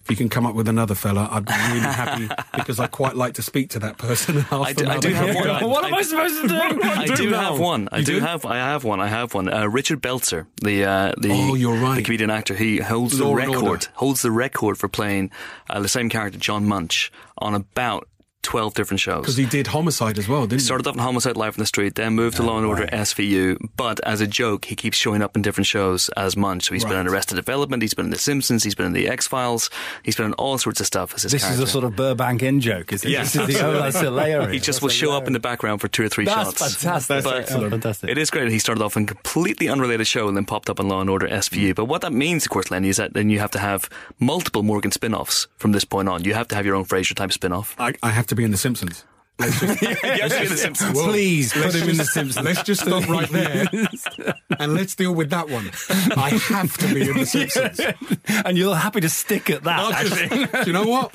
If 0.03 0.11
you 0.11 0.17
can 0.17 0.29
come 0.29 0.45
up 0.45 0.53
with 0.53 0.67
another 0.67 0.93
fella, 0.93 1.27
I'd 1.31 1.45
be 1.45 1.53
really 1.53 1.79
happy 1.79 2.29
because 2.55 2.79
I 2.79 2.85
quite 2.85 3.15
like 3.15 3.33
to 3.35 3.41
speak 3.41 3.71
to 3.71 3.79
that 3.79 3.97
person. 3.97 4.45
I 4.51 4.71
do- 4.73 4.85
I 4.87 4.99
do 4.99 5.09
have 5.11 5.33
one. 5.35 5.49
I- 5.49 5.65
what 5.65 5.83
am 5.83 5.95
I 5.95 6.03
supposed 6.03 6.41
to 6.43 6.47
do? 6.47 6.55
I 6.83 7.05
do 7.07 7.31
know. 7.31 7.39
have 7.39 7.59
one. 7.59 7.89
I 7.91 7.97
You 7.99 8.05
do, 8.05 8.13
do? 8.19 8.19
have. 8.19 8.45
I 8.45 8.57
have 8.57 8.83
one. 8.83 8.99
I 8.99 9.07
have 9.07 9.33
one. 9.33 9.51
Uh, 9.51 9.65
Richard 9.67 10.01
Belzer, 10.03 10.45
the 10.61 10.85
uh, 10.85 11.13
the 11.17 11.29
Oh, 11.31 11.55
you're 11.55 11.73
right. 11.81 11.95
the 11.95 12.03
comedian 12.03 12.29
actor. 12.29 12.53
He 12.53 12.77
holds 12.77 13.19
Law 13.19 13.29
the 13.29 13.35
record. 13.35 13.87
Holds 13.95 14.21
the 14.21 14.29
record 14.29 14.77
for 14.77 14.87
playing 14.87 15.31
uh, 15.71 15.79
the 15.79 15.89
same 15.89 16.07
character, 16.09 16.37
John 16.37 16.67
Munch, 16.67 17.11
on 17.39 17.55
about 17.55 18.07
twelve 18.45 18.73
different 18.73 18.99
shows. 19.01 19.21
Because 19.21 19.37
he 19.37 19.45
did 19.45 19.67
homicide 19.67 20.17
as 20.17 20.27
well, 20.27 20.41
didn't 20.43 20.61
he? 20.61 20.65
Started 20.65 20.87
off 20.87 20.95
in 20.95 20.99
Homicide 21.01 21.35
Live 21.35 21.57
on 21.57 21.61
the 21.61 21.65
Street, 21.65 21.95
then 21.95 22.13
moved 22.13 22.37
to 22.37 22.43
Law 22.43 22.57
and 22.57 22.65
Order 22.65 22.85
SVU. 22.87 23.57
But 23.75 23.99
as 24.05 24.21
a 24.21 24.27
joke, 24.27 24.65
he 24.65 24.75
keeps 24.75 24.97
showing 24.97 25.21
up 25.21 25.35
in 25.35 25.41
different 25.41 25.67
shows 25.67 26.09
as 26.15 26.37
Munch. 26.37 26.65
So 26.65 26.73
he's 26.73 26.85
been 26.85 26.97
in 26.97 27.07
Arrested 27.07 27.35
Development, 27.35 27.81
he's 27.81 27.93
been 27.93 28.05
in 28.05 28.11
The 28.11 28.17
Simpsons, 28.17 28.63
he's 28.63 28.75
been 28.75 28.85
in 28.87 28.93
The 28.93 29.07
X 29.09 29.27
Files, 29.27 29.69
he's 30.03 30.15
been 30.15 30.27
in 30.27 30.33
all 30.33 30.57
sorts 30.57 30.79
of 30.79 30.85
stuff 30.87 31.13
as 31.15 31.23
his 31.23 31.31
This 31.31 31.41
character. 31.43 31.63
is 31.63 31.69
a 31.69 31.71
sort 31.71 31.83
of 31.83 31.95
Burbank 31.95 32.43
in 32.43 32.61
joke, 32.61 32.93
is 32.93 33.03
it? 33.03 33.09
Yeah, 33.11 33.21
this 33.23 33.35
is 33.35 33.47
the, 33.47 33.65
oh, 33.65 33.73
that's 33.73 33.99
hilarious. 33.99 34.51
He 34.53 34.59
just 34.59 34.81
will 34.81 34.89
show 34.89 35.11
up 35.11 35.27
in 35.27 35.33
the 35.33 35.39
background 35.39 35.81
for 35.81 35.87
two 35.87 36.03
or 36.05 36.09
three 36.09 36.25
That's 36.25 36.57
shots. 36.59 36.75
fantastic. 36.75 37.23
But 37.23 37.31
That's 37.31 37.49
excellent. 37.49 37.71
Fantastic. 37.71 38.09
It 38.09 38.17
is 38.17 38.29
great. 38.29 38.51
He 38.51 38.59
started 38.59 38.83
off 38.83 38.95
in 38.97 39.03
a 39.03 39.07
completely 39.07 39.67
unrelated 39.69 40.07
show 40.07 40.27
and 40.27 40.35
then 40.37 40.45
popped 40.45 40.69
up 40.69 40.79
on 40.79 40.87
Law 40.87 41.01
and 41.01 41.09
Order 41.09 41.27
SVU. 41.27 41.73
But 41.75 41.85
what 41.85 42.01
that 42.01 42.13
means, 42.13 42.45
of 42.45 42.49
course, 42.51 42.69
Lennie, 42.71 42.89
is 42.89 42.97
that 42.97 43.13
then 43.13 43.29
you 43.29 43.39
have 43.39 43.51
to 43.51 43.59
have 43.59 43.89
multiple 44.19 44.63
Morgan 44.63 44.91
spin-offs 44.91 45.47
from 45.57 45.71
this 45.71 45.85
point 45.85 46.07
on. 46.09 46.23
You 46.23 46.33
have 46.33 46.47
to 46.49 46.55
have 46.55 46.65
your 46.65 46.75
own 46.75 46.85
Frasier 46.85 47.15
type 47.15 47.31
spin-off. 47.31 47.75
I, 47.79 47.93
I 48.03 48.09
have 48.11 48.27
to 48.27 48.34
be 48.35 48.43
in 48.43 48.51
The 48.51 48.57
Simpsons. 48.57 49.03
Let's 49.37 49.59
just, 49.59 49.81
you 49.81 49.87
have 49.89 50.31
to 50.31 50.39
be 50.39 50.45
Simpsons. 50.55 51.01
Please 51.01 51.51
put 51.51 51.63
let's 51.63 51.75
him 51.75 51.81
in 51.89 51.97
the 51.97 52.03
just- 52.03 52.13
Simpsons. 52.13 52.45
Let's 52.45 52.63
just 52.63 52.81
stop 52.85 53.09
right 53.09 53.29
there 53.29 53.65
and 54.59 54.73
let's 54.73 54.95
deal 54.95 55.13
with 55.13 55.29
that 55.31 55.49
one. 55.49 55.71
I 56.17 56.29
have 56.47 56.77
to 56.77 56.93
be 56.93 57.09
in 57.09 57.17
The 57.17 57.25
Simpsons. 57.25 57.81
and 58.45 58.57
you're 58.57 58.75
happy 58.75 59.01
to 59.01 59.09
stick 59.09 59.49
at 59.49 59.63
that. 59.63 59.77
I'll 59.77 59.91
actually. 59.91 60.45
just, 60.45 60.53
do 60.63 60.67
you 60.67 60.71
know 60.71 60.85
what? 60.85 61.11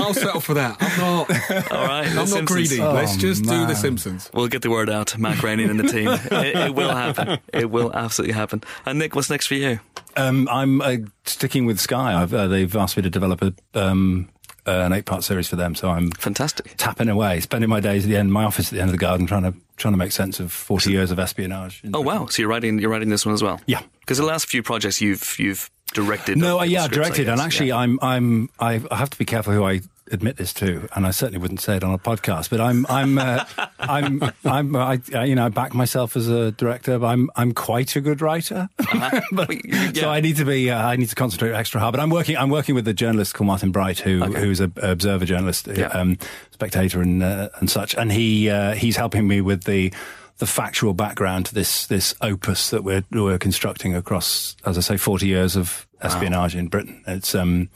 I'll 0.00 0.14
settle 0.14 0.40
for 0.40 0.54
that. 0.54 0.78
I'm 0.80 0.98
not. 0.98 1.70
All 1.70 1.86
right, 1.86 2.06
I'm 2.06 2.10
The 2.10 2.14
not 2.16 2.28
Simpsons. 2.28 2.50
greedy. 2.50 2.80
Oh, 2.82 2.92
Let's 2.92 3.16
just 3.16 3.44
do. 3.44 3.66
The 3.66 3.74
Simpsons. 3.76 4.28
We'll 4.34 4.48
get 4.48 4.62
the 4.62 4.70
word 4.70 4.90
out. 4.90 5.16
Matt 5.16 5.38
Groening 5.38 5.70
and 5.70 5.78
the 5.78 5.86
team. 5.86 6.08
It, 6.08 6.56
it 6.56 6.74
will 6.74 6.90
happen. 6.90 7.38
It 7.52 7.70
will 7.70 7.92
absolutely 7.94 8.34
happen. 8.34 8.64
And 8.84 8.98
Nick, 8.98 9.14
what's 9.14 9.30
next 9.30 9.46
for 9.46 9.54
you? 9.54 9.78
Um, 10.16 10.48
I'm 10.50 10.80
uh, 10.82 10.96
sticking 11.24 11.66
with 11.66 11.78
Sky. 11.78 12.20
I've, 12.20 12.34
uh, 12.34 12.48
they've 12.48 12.74
asked 12.74 12.96
me 12.96 13.04
to 13.04 13.10
develop 13.10 13.42
a, 13.42 13.54
um, 13.80 14.28
uh, 14.66 14.70
an 14.70 14.92
eight-part 14.92 15.24
series 15.24 15.48
for 15.48 15.56
them, 15.56 15.74
so 15.74 15.88
I'm 15.90 16.10
Fantastic. 16.12 16.74
tapping 16.76 17.08
away, 17.08 17.40
spending 17.40 17.70
my 17.70 17.80
days 17.80 18.04
at 18.04 18.10
the 18.10 18.16
end, 18.16 18.32
my 18.32 18.44
office 18.44 18.68
at 18.68 18.74
the 18.76 18.80
end 18.80 18.88
of 18.90 18.92
the 18.92 18.98
garden, 18.98 19.26
trying 19.26 19.42
to 19.44 19.54
trying 19.76 19.94
to 19.94 19.98
make 19.98 20.12
sense 20.12 20.40
of 20.40 20.52
40 20.52 20.90
years 20.90 21.10
of 21.10 21.18
espionage. 21.18 21.82
Oh 21.94 22.00
wow! 22.02 22.26
So 22.26 22.42
you're 22.42 22.50
writing 22.50 22.78
you're 22.78 22.90
writing 22.90 23.08
this 23.08 23.24
one 23.24 23.34
as 23.34 23.42
well? 23.42 23.60
Yeah. 23.66 23.80
Because 24.00 24.18
the 24.18 24.24
last 24.26 24.46
few 24.46 24.62
projects 24.62 25.00
you've 25.00 25.36
you've 25.38 25.70
directed. 25.94 26.36
No, 26.38 26.60
uh, 26.60 26.64
yeah, 26.64 26.84
scripts, 26.84 26.96
directed, 26.96 27.28
and 27.28 27.40
actually, 27.40 27.68
Yeah. 27.68 27.78
I'm, 27.78 27.98
I'm, 28.02 28.48
I 28.60 28.80
have 28.92 29.10
to 29.10 29.18
be 29.18 29.24
careful 29.24 29.52
who 29.52 29.64
I 29.64 29.80
admit 30.10 30.36
this 30.36 30.52
to, 30.54 30.88
and 30.94 31.06
I 31.06 31.10
certainly 31.10 31.38
wouldn't 31.40 31.60
say 31.60 31.76
it 31.76 31.84
on 31.84 31.92
a 31.94 31.98
podcast. 31.98 32.50
But 32.50 32.60
I'm, 32.60 32.86
I'm, 32.88 33.18
uh, 33.18 33.44
I'm, 33.78 34.22
I'm, 34.44 34.76
I, 34.76 35.00
you 35.24 35.34
know, 35.34 35.46
I 35.46 35.48
back 35.48 35.74
myself 35.74 36.16
as 36.16 36.28
a 36.28 36.52
director, 36.52 36.98
but 36.98 37.06
I'm, 37.06 37.30
I'm 37.36 37.52
quite 37.52 37.96
a 37.96 38.00
good 38.00 38.20
writer. 38.20 38.68
Uh-huh. 38.78 39.20
but, 39.32 39.64
yeah. 39.64 39.92
So 39.94 40.08
I 40.10 40.20
need 40.20 40.36
to 40.36 40.44
be, 40.44 40.70
uh, 40.70 40.86
I 40.86 40.96
need 40.96 41.08
to 41.08 41.14
concentrate 41.14 41.52
extra 41.52 41.80
hard. 41.80 41.92
But 41.92 42.00
I'm 42.00 42.10
working, 42.10 42.36
I'm 42.36 42.50
working 42.50 42.74
with 42.74 42.86
a 42.88 42.94
journalist 42.94 43.34
called 43.34 43.46
Martin 43.46 43.70
Bright, 43.72 43.98
who, 44.00 44.22
Okay. 44.24 44.40
who's 44.40 44.60
a 44.60 44.70
a 44.82 44.90
observer 44.92 45.24
journalist, 45.24 45.66
Yeah. 45.66 45.86
um, 45.88 46.18
spectator, 46.52 47.00
and 47.02 47.22
uh, 47.22 47.48
and 47.60 47.70
such, 47.70 47.94
and 47.94 48.10
he, 48.12 48.48
uh, 48.50 48.74
he's 48.74 48.96
helping 48.96 49.26
me 49.28 49.40
with 49.40 49.64
the. 49.64 49.92
The 50.38 50.46
factual 50.46 50.94
background 50.94 51.44
to 51.46 51.54
this 51.54 51.84
this 51.86 52.14
opus 52.22 52.70
that 52.70 52.82
we're 52.82 53.04
we're 53.10 53.36
constructing 53.36 53.94
across, 53.94 54.56
as 54.64 54.78
I 54.78 54.80
say, 54.80 54.96
forty 54.96 55.26
years 55.26 55.54
of 55.54 55.86
espionage 56.00 56.56
in 56.56 56.68
Britain. 56.68 57.04
It's 57.06 57.34
um, 57.34 57.68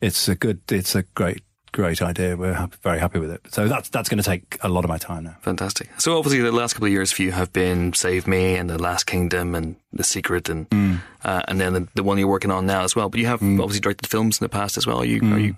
it's 0.00 0.26
a 0.26 0.34
good, 0.34 0.62
it's 0.72 0.94
a 0.94 1.02
great 1.02 1.42
great 1.76 2.00
idea. 2.02 2.36
We're 2.36 2.54
happy, 2.54 2.76
very 2.82 2.98
happy 2.98 3.18
with 3.18 3.30
it. 3.30 3.40
So 3.50 3.68
that's 3.68 3.88
that's 3.90 4.08
going 4.08 4.22
to 4.22 4.28
take 4.28 4.56
a 4.62 4.68
lot 4.68 4.84
of 4.84 4.88
my 4.88 4.98
time 4.98 5.24
now. 5.24 5.36
Fantastic. 5.42 5.88
So 5.98 6.16
obviously 6.18 6.40
the 6.40 6.50
last 6.52 6.72
couple 6.72 6.86
of 6.86 6.92
years 6.92 7.12
for 7.12 7.22
you 7.22 7.32
have 7.32 7.52
been 7.52 7.92
Save 7.92 8.26
Me 8.26 8.56
and 8.56 8.70
The 8.70 8.78
Last 8.78 9.04
Kingdom 9.04 9.54
and 9.54 9.76
The 9.92 10.04
Secret 10.04 10.48
and 10.48 10.68
Mm. 10.70 11.00
uh, 11.24 11.42
and 11.48 11.60
then 11.60 11.72
the, 11.74 11.88
the 11.94 12.02
one 12.02 12.18
you're 12.18 12.28
working 12.36 12.50
on 12.50 12.64
now 12.66 12.82
as 12.82 12.96
well. 12.96 13.08
But 13.10 13.20
you 13.20 13.26
have 13.26 13.42
obviously 13.42 13.80
directed 13.80 14.08
films 14.08 14.40
in 14.40 14.44
the 14.44 14.48
past 14.48 14.76
as 14.78 14.86
well. 14.86 14.98
Are 14.98 15.04
you 15.04 15.20
are 15.32 15.38
you 15.38 15.54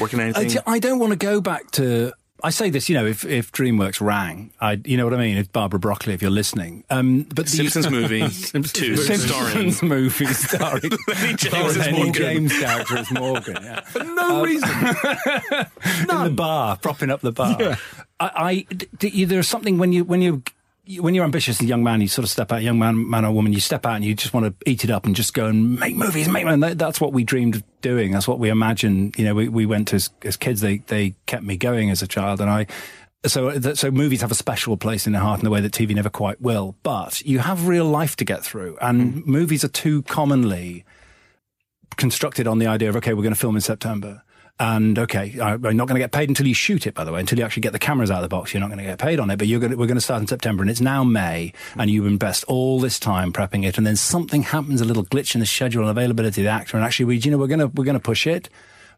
working 0.00 0.20
on 0.20 0.32
Mm. 0.32 0.36
I, 0.36 0.40
anything? 0.40 0.62
I 0.66 0.78
don't 0.80 0.98
want 0.98 1.12
to 1.12 1.16
go 1.16 1.40
back 1.40 1.70
to. 1.72 2.12
I 2.44 2.50
say 2.50 2.70
this, 2.70 2.88
you 2.88 2.96
know, 2.96 3.06
if, 3.06 3.24
if 3.24 3.52
DreamWorks 3.52 4.00
rang, 4.00 4.50
I, 4.60 4.80
you 4.84 4.96
know 4.96 5.04
what 5.04 5.14
I 5.14 5.16
mean. 5.16 5.36
If 5.36 5.52
Barbara 5.52 5.78
Broccoli, 5.78 6.12
if 6.14 6.22
you're 6.22 6.30
listening, 6.30 6.84
um, 6.90 7.22
but 7.34 7.46
the 7.46 7.50
Simpsons 7.50 7.88
movie 7.90 8.20
two 8.28 8.96
starring 8.96 9.70
Simpsons 9.70 9.82
movie 9.82 10.26
starring 10.26 10.90
Lennie 11.08 11.34
James 11.34 11.42
starring 11.44 11.78
Lennie 11.78 11.92
Morgan. 11.98 12.12
James 12.14 12.58
character 12.58 12.98
as 12.98 13.10
Morgan, 13.12 13.56
yeah. 13.62 13.80
For 13.86 14.02
no 14.02 14.44
reason. 14.44 14.68
in 14.68 16.24
the 16.24 16.32
bar, 16.34 16.76
propping 16.78 17.10
up 17.10 17.20
the 17.20 17.32
bar. 17.32 17.78
I, 18.18 18.30
I 18.36 18.66
d- 18.74 18.88
d- 18.98 19.24
there's 19.24 19.48
something 19.48 19.78
when 19.78 19.92
you 19.92 20.04
when 20.04 20.20
you 20.22 20.42
when 21.00 21.14
you're 21.14 21.24
ambitious 21.24 21.56
as 21.56 21.62
a 21.62 21.66
young 21.66 21.82
man, 21.82 22.00
you 22.00 22.08
sort 22.08 22.24
of 22.24 22.30
step 22.30 22.52
out, 22.52 22.62
young 22.62 22.78
man, 22.78 23.08
man 23.08 23.24
or 23.24 23.32
woman, 23.32 23.52
you 23.52 23.60
step 23.60 23.86
out 23.86 23.96
and 23.96 24.04
you 24.04 24.14
just 24.14 24.34
want 24.34 24.46
to 24.46 24.70
eat 24.70 24.84
it 24.84 24.90
up 24.90 25.06
and 25.06 25.14
just 25.14 25.34
go 25.34 25.46
and 25.46 25.78
make 25.78 25.94
movies, 25.94 26.28
make. 26.28 26.44
That, 26.44 26.78
that's 26.78 27.00
what 27.00 27.12
we 27.12 27.24
dreamed 27.24 27.56
of 27.56 27.80
doing. 27.80 28.12
That's 28.12 28.28
what 28.28 28.38
we 28.38 28.48
imagined. 28.48 29.16
You 29.18 29.24
know, 29.24 29.34
we, 29.34 29.48
we 29.48 29.66
went 29.66 29.92
as, 29.92 30.10
as 30.22 30.36
kids. 30.36 30.60
They 30.60 30.78
they 30.78 31.14
kept 31.26 31.44
me 31.44 31.56
going 31.56 31.90
as 31.90 32.02
a 32.02 32.06
child, 32.06 32.40
and 32.40 32.50
I. 32.50 32.66
So, 33.24 33.60
so 33.74 33.92
movies 33.92 34.20
have 34.22 34.32
a 34.32 34.36
special 34.36 34.76
place 34.76 35.06
in 35.06 35.12
their 35.12 35.22
heart 35.22 35.38
in 35.38 35.44
the 35.44 35.50
way 35.50 35.60
that 35.60 35.70
TV 35.70 35.94
never 35.94 36.10
quite 36.10 36.40
will. 36.40 36.74
But 36.82 37.20
you 37.22 37.38
have 37.38 37.68
real 37.68 37.84
life 37.84 38.16
to 38.16 38.24
get 38.24 38.42
through, 38.42 38.76
and 38.80 39.00
mm-hmm. 39.00 39.30
movies 39.30 39.62
are 39.62 39.68
too 39.68 40.02
commonly 40.02 40.84
constructed 41.96 42.48
on 42.48 42.58
the 42.58 42.66
idea 42.66 42.88
of 42.88 42.96
okay, 42.96 43.14
we're 43.14 43.22
going 43.22 43.34
to 43.34 43.38
film 43.38 43.54
in 43.54 43.60
September. 43.60 44.22
And 44.58 44.96
okay, 44.98 45.38
I'm 45.40 45.60
not 45.62 45.88
going 45.88 45.94
to 45.94 45.98
get 45.98 46.12
paid 46.12 46.28
until 46.28 46.46
you 46.46 46.54
shoot 46.54 46.86
it. 46.86 46.94
By 46.94 47.04
the 47.04 47.12
way, 47.12 47.18
until 47.20 47.38
you 47.38 47.44
actually 47.44 47.62
get 47.62 47.72
the 47.72 47.78
cameras 47.78 48.10
out 48.10 48.18
of 48.18 48.22
the 48.22 48.28
box, 48.28 48.52
you're 48.52 48.60
not 48.60 48.68
going 48.68 48.78
to 48.78 48.84
get 48.84 48.98
paid 48.98 49.18
on 49.18 49.28
it. 49.30 49.36
But 49.36 49.48
going 49.48 49.72
to, 49.72 49.76
we're 49.76 49.86
going 49.86 49.96
to 49.96 50.00
start 50.00 50.20
in 50.20 50.28
September, 50.28 50.62
and 50.62 50.70
it's 50.70 50.80
now 50.80 51.02
May, 51.02 51.52
and 51.76 51.90
you 51.90 52.06
invest 52.06 52.44
all 52.44 52.78
this 52.78 53.00
time 53.00 53.32
prepping 53.32 53.66
it, 53.66 53.76
and 53.76 53.86
then 53.86 53.96
something 53.96 54.42
happens, 54.42 54.80
a 54.80 54.84
little 54.84 55.04
glitch 55.04 55.34
in 55.34 55.40
the 55.40 55.46
schedule 55.46 55.82
and 55.82 55.90
availability 55.90 56.42
of 56.42 56.44
the 56.44 56.50
actor, 56.50 56.76
and 56.76 56.84
actually, 56.86 57.06
we, 57.06 57.16
you 57.16 57.30
know, 57.30 57.38
we're 57.38 57.48
going 57.48 57.60
to 57.60 57.68
we're 57.68 57.84
going 57.84 57.94
to 57.94 58.00
push 58.00 58.26
it. 58.26 58.48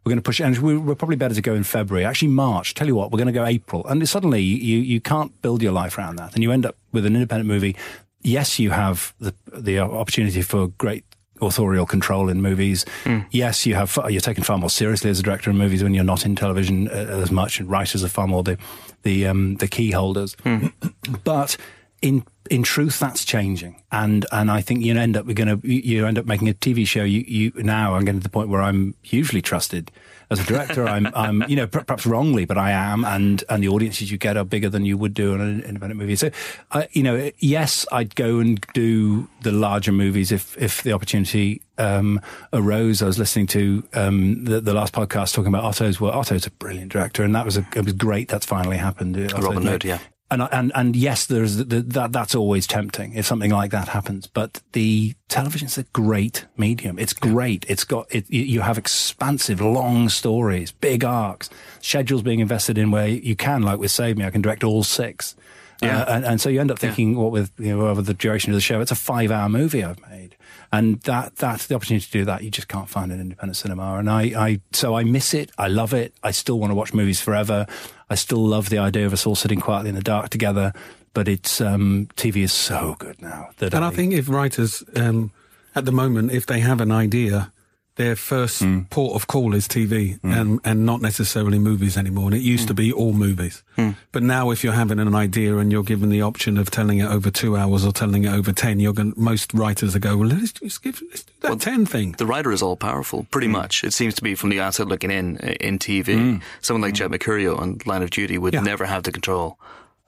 We're 0.04 0.10
going 0.10 0.18
to 0.18 0.22
push 0.22 0.38
it, 0.38 0.44
and 0.44 0.58
we- 0.58 0.76
we're 0.76 0.96
probably 0.96 1.16
better 1.16 1.34
to 1.34 1.40
go 1.40 1.54
in 1.54 1.64
February. 1.64 2.04
Actually, 2.04 2.28
March. 2.28 2.74
Tell 2.74 2.86
you 2.86 2.94
what, 2.94 3.10
we're 3.10 3.18
going 3.18 3.28
to 3.28 3.32
go 3.32 3.46
April, 3.46 3.86
and 3.86 4.06
suddenly 4.06 4.42
you 4.42 4.78
you 4.78 5.00
can't 5.00 5.40
build 5.40 5.62
your 5.62 5.72
life 5.72 5.96
around 5.96 6.16
that, 6.16 6.34
and 6.34 6.42
you 6.42 6.52
end 6.52 6.66
up 6.66 6.76
with 6.92 7.06
an 7.06 7.14
independent 7.14 7.48
movie. 7.48 7.74
Yes, 8.20 8.58
you 8.58 8.70
have 8.70 9.14
the 9.18 9.34
the 9.56 9.78
opportunity 9.78 10.42
for 10.42 10.68
great 10.68 11.04
authorial 11.46 11.86
control 11.86 12.28
in 12.28 12.40
movies. 12.42 12.84
Yes, 13.30 13.66
you 13.66 13.74
have 13.74 13.98
you're 14.08 14.20
taken 14.20 14.44
far 14.44 14.58
more 14.58 14.70
seriously 14.70 15.10
as 15.10 15.20
a 15.20 15.22
director 15.22 15.50
in 15.50 15.56
movies 15.58 15.82
when 15.82 15.94
you're 15.94 16.04
not 16.04 16.24
in 16.24 16.36
television 16.36 16.88
uh, 16.88 17.20
as 17.22 17.30
much, 17.30 17.60
and 17.60 17.70
writers 17.70 18.04
are 18.04 18.08
far 18.08 18.26
more 18.26 18.42
the 18.42 18.58
the 19.02 19.26
um, 19.26 19.56
the 19.56 19.68
key 19.68 19.90
holders. 19.90 20.36
but 21.24 21.56
in 22.02 22.24
in 22.50 22.62
truth, 22.62 22.98
that's 22.98 23.24
changing, 23.24 23.82
and 23.90 24.26
and 24.30 24.50
I 24.50 24.60
think 24.60 24.84
you 24.84 24.94
end 24.94 25.16
up 25.16 25.26
we're 25.26 25.34
going 25.34 25.60
to 25.60 25.68
you 25.68 26.06
end 26.06 26.18
up 26.18 26.26
making 26.26 26.48
a 26.48 26.54
TV 26.54 26.86
show. 26.86 27.02
You 27.02 27.24
you 27.26 27.52
now 27.56 27.94
I'm 27.94 28.04
getting 28.04 28.20
to 28.20 28.24
the 28.24 28.30
point 28.30 28.48
where 28.48 28.60
I'm 28.60 28.94
hugely 29.02 29.40
trusted 29.40 29.90
as 30.30 30.40
a 30.40 30.44
director. 30.44 30.86
I'm 30.86 31.08
I'm 31.14 31.44
you 31.48 31.56
know 31.56 31.66
perhaps 31.66 32.06
wrongly, 32.06 32.44
but 32.44 32.58
I 32.58 32.70
am, 32.70 33.04
and 33.04 33.42
and 33.48 33.62
the 33.62 33.68
audiences 33.68 34.10
you 34.10 34.18
get 34.18 34.36
are 34.36 34.44
bigger 34.44 34.68
than 34.68 34.84
you 34.84 34.96
would 34.98 35.14
do 35.14 35.34
on 35.34 35.40
an 35.40 35.62
independent 35.62 35.98
movie. 35.98 36.16
So, 36.16 36.30
I 36.70 36.88
you 36.92 37.02
know, 37.02 37.30
yes, 37.38 37.86
I'd 37.92 38.14
go 38.14 38.38
and 38.38 38.60
do 38.72 39.28
the 39.42 39.52
larger 39.52 39.92
movies 39.92 40.32
if 40.32 40.56
if 40.58 40.82
the 40.82 40.92
opportunity 40.92 41.62
um, 41.78 42.20
arose. 42.52 43.02
I 43.02 43.06
was 43.06 43.18
listening 43.18 43.46
to 43.48 43.82
um, 43.94 44.44
the, 44.44 44.60
the 44.60 44.74
last 44.74 44.92
podcast 44.92 45.34
talking 45.34 45.48
about 45.48 45.64
Otto's 45.64 46.00
Well, 46.00 46.12
Otto's 46.12 46.46
a 46.46 46.50
brilliant 46.50 46.92
director, 46.92 47.22
and 47.22 47.34
that 47.34 47.44
was 47.44 47.56
a, 47.56 47.66
it 47.74 47.84
was 47.84 47.92
great. 47.92 48.28
That's 48.28 48.46
finally 48.46 48.76
happened. 48.76 49.16
Otto's 49.16 49.44
Robin 49.44 49.62
Hood, 49.62 49.84
yeah. 49.84 49.98
And 50.30 50.42
and 50.50 50.72
and 50.74 50.96
yes, 50.96 51.26
there's 51.26 51.56
the, 51.56 51.64
the, 51.64 51.80
that 51.82 52.12
that's 52.12 52.34
always 52.34 52.66
tempting 52.66 53.12
if 53.14 53.26
something 53.26 53.50
like 53.50 53.70
that 53.72 53.88
happens. 53.88 54.26
But 54.26 54.62
the 54.72 55.14
television's 55.28 55.78
a 55.78 55.84
great 55.84 56.46
medium. 56.56 56.98
It's 56.98 57.12
great. 57.12 57.64
It's 57.68 57.84
got 57.84 58.06
it. 58.14 58.28
You 58.30 58.62
have 58.62 58.78
expansive, 58.78 59.60
long 59.60 60.08
stories, 60.08 60.72
big 60.72 61.04
arcs, 61.04 61.50
schedules 61.80 62.22
being 62.22 62.40
invested 62.40 62.78
in 62.78 62.90
where 62.90 63.06
you 63.08 63.36
can, 63.36 63.62
like 63.62 63.78
with 63.78 63.90
Save 63.90 64.16
Me, 64.16 64.24
I 64.24 64.30
can 64.30 64.42
direct 64.42 64.64
all 64.64 64.82
six. 64.82 65.36
Yeah. 65.82 66.02
Uh, 66.02 66.14
and, 66.14 66.24
and 66.24 66.40
so 66.40 66.48
you 66.48 66.60
end 66.60 66.70
up 66.70 66.78
thinking, 66.78 67.16
what 67.16 67.32
with 67.32 67.50
you 67.58 67.76
know 67.76 67.86
over 67.86 68.00
the 68.00 68.14
duration 68.14 68.52
of 68.52 68.54
the 68.54 68.60
show, 68.60 68.80
it's 68.80 68.92
a 68.92 68.96
five-hour 68.96 69.48
movie 69.48 69.82
I've 69.84 70.00
made, 70.08 70.36
and 70.72 71.00
that 71.02 71.36
that's 71.36 71.66
the 71.66 71.74
opportunity 71.74 72.06
to 72.06 72.12
do 72.12 72.24
that. 72.24 72.42
You 72.42 72.50
just 72.50 72.68
can't 72.68 72.88
find 72.88 73.12
in 73.12 73.20
independent 73.20 73.56
cinema, 73.56 73.96
and 73.96 74.08
I, 74.08 74.22
I 74.22 74.60
so 74.72 74.94
I 74.94 75.04
miss 75.04 75.34
it. 75.34 75.50
I 75.58 75.68
love 75.68 75.92
it. 75.92 76.14
I 76.22 76.30
still 76.30 76.58
want 76.58 76.70
to 76.70 76.74
watch 76.74 76.94
movies 76.94 77.20
forever. 77.20 77.66
I 78.10 78.14
still 78.16 78.44
love 78.44 78.68
the 78.68 78.78
idea 78.78 79.06
of 79.06 79.12
us 79.12 79.26
all 79.26 79.34
sitting 79.34 79.60
quietly 79.60 79.88
in 79.88 79.94
the 79.94 80.02
dark 80.02 80.30
together. 80.30 80.72
But 81.14 81.28
it's 81.28 81.60
um, 81.60 82.08
TV 82.16 82.42
is 82.42 82.52
so 82.52 82.96
good 82.98 83.22
now 83.22 83.50
that 83.58 83.72
And 83.72 83.84
I 83.84 83.90
think 83.90 84.12
if 84.12 84.28
writers, 84.28 84.82
um, 84.96 85.30
at 85.76 85.84
the 85.84 85.92
moment, 85.92 86.32
if 86.32 86.46
they 86.46 86.58
have 86.58 86.80
an 86.80 86.90
idea, 86.90 87.52
their 87.96 88.16
first 88.16 88.60
Hmm. 88.60 88.80
port 88.90 89.14
of 89.14 89.26
call 89.28 89.54
is 89.54 89.68
TV 89.68 90.18
hmm. 90.18 90.32
and, 90.32 90.60
and 90.64 90.84
not 90.84 91.00
necessarily 91.00 91.58
movies 91.60 91.96
anymore. 91.96 92.26
And 92.26 92.34
it 92.34 92.42
used 92.42 92.64
Hmm. 92.64 92.68
to 92.68 92.74
be 92.74 92.92
all 92.92 93.12
movies. 93.12 93.62
Hmm. 93.76 93.90
But 94.10 94.22
now 94.24 94.50
if 94.50 94.64
you're 94.64 94.72
having 94.72 94.98
an 94.98 95.14
idea 95.14 95.56
and 95.58 95.70
you're 95.70 95.84
given 95.84 96.08
the 96.08 96.20
option 96.22 96.58
of 96.58 96.70
telling 96.70 96.98
it 96.98 97.06
over 97.06 97.30
two 97.30 97.56
hours 97.56 97.84
or 97.84 97.92
telling 97.92 98.24
it 98.24 98.32
over 98.32 98.52
10, 98.52 98.80
you're 98.80 98.92
going 98.92 99.12
most 99.16 99.54
writers 99.54 99.94
are 99.94 100.00
go, 100.00 100.16
well, 100.16 100.28
let's 100.28 100.52
just 100.52 100.82
give, 100.82 101.00
let's 101.10 101.22
do 101.22 101.32
that 101.42 101.60
10 101.60 101.86
thing. 101.86 102.12
The 102.18 102.26
writer 102.26 102.50
is 102.50 102.62
all 102.62 102.76
powerful, 102.76 103.26
pretty 103.30 103.46
hmm. 103.46 103.52
much. 103.52 103.84
It 103.84 103.92
seems 103.92 104.14
to 104.14 104.22
be 104.22 104.34
from 104.34 104.50
the 104.50 104.60
outside 104.60 104.88
looking 104.88 105.10
in 105.12 105.36
in 105.60 105.78
TV. 105.78 106.40
Someone 106.62 106.82
like 106.82 106.94
Jed 106.94 107.10
Mercurio 107.12 107.58
on 107.58 107.78
Line 107.86 108.02
of 108.02 108.10
Duty 108.10 108.38
would 108.38 108.54
Yeah. 108.54 108.62
never 108.62 108.86
have 108.86 109.04
the 109.04 109.12
control 109.12 109.56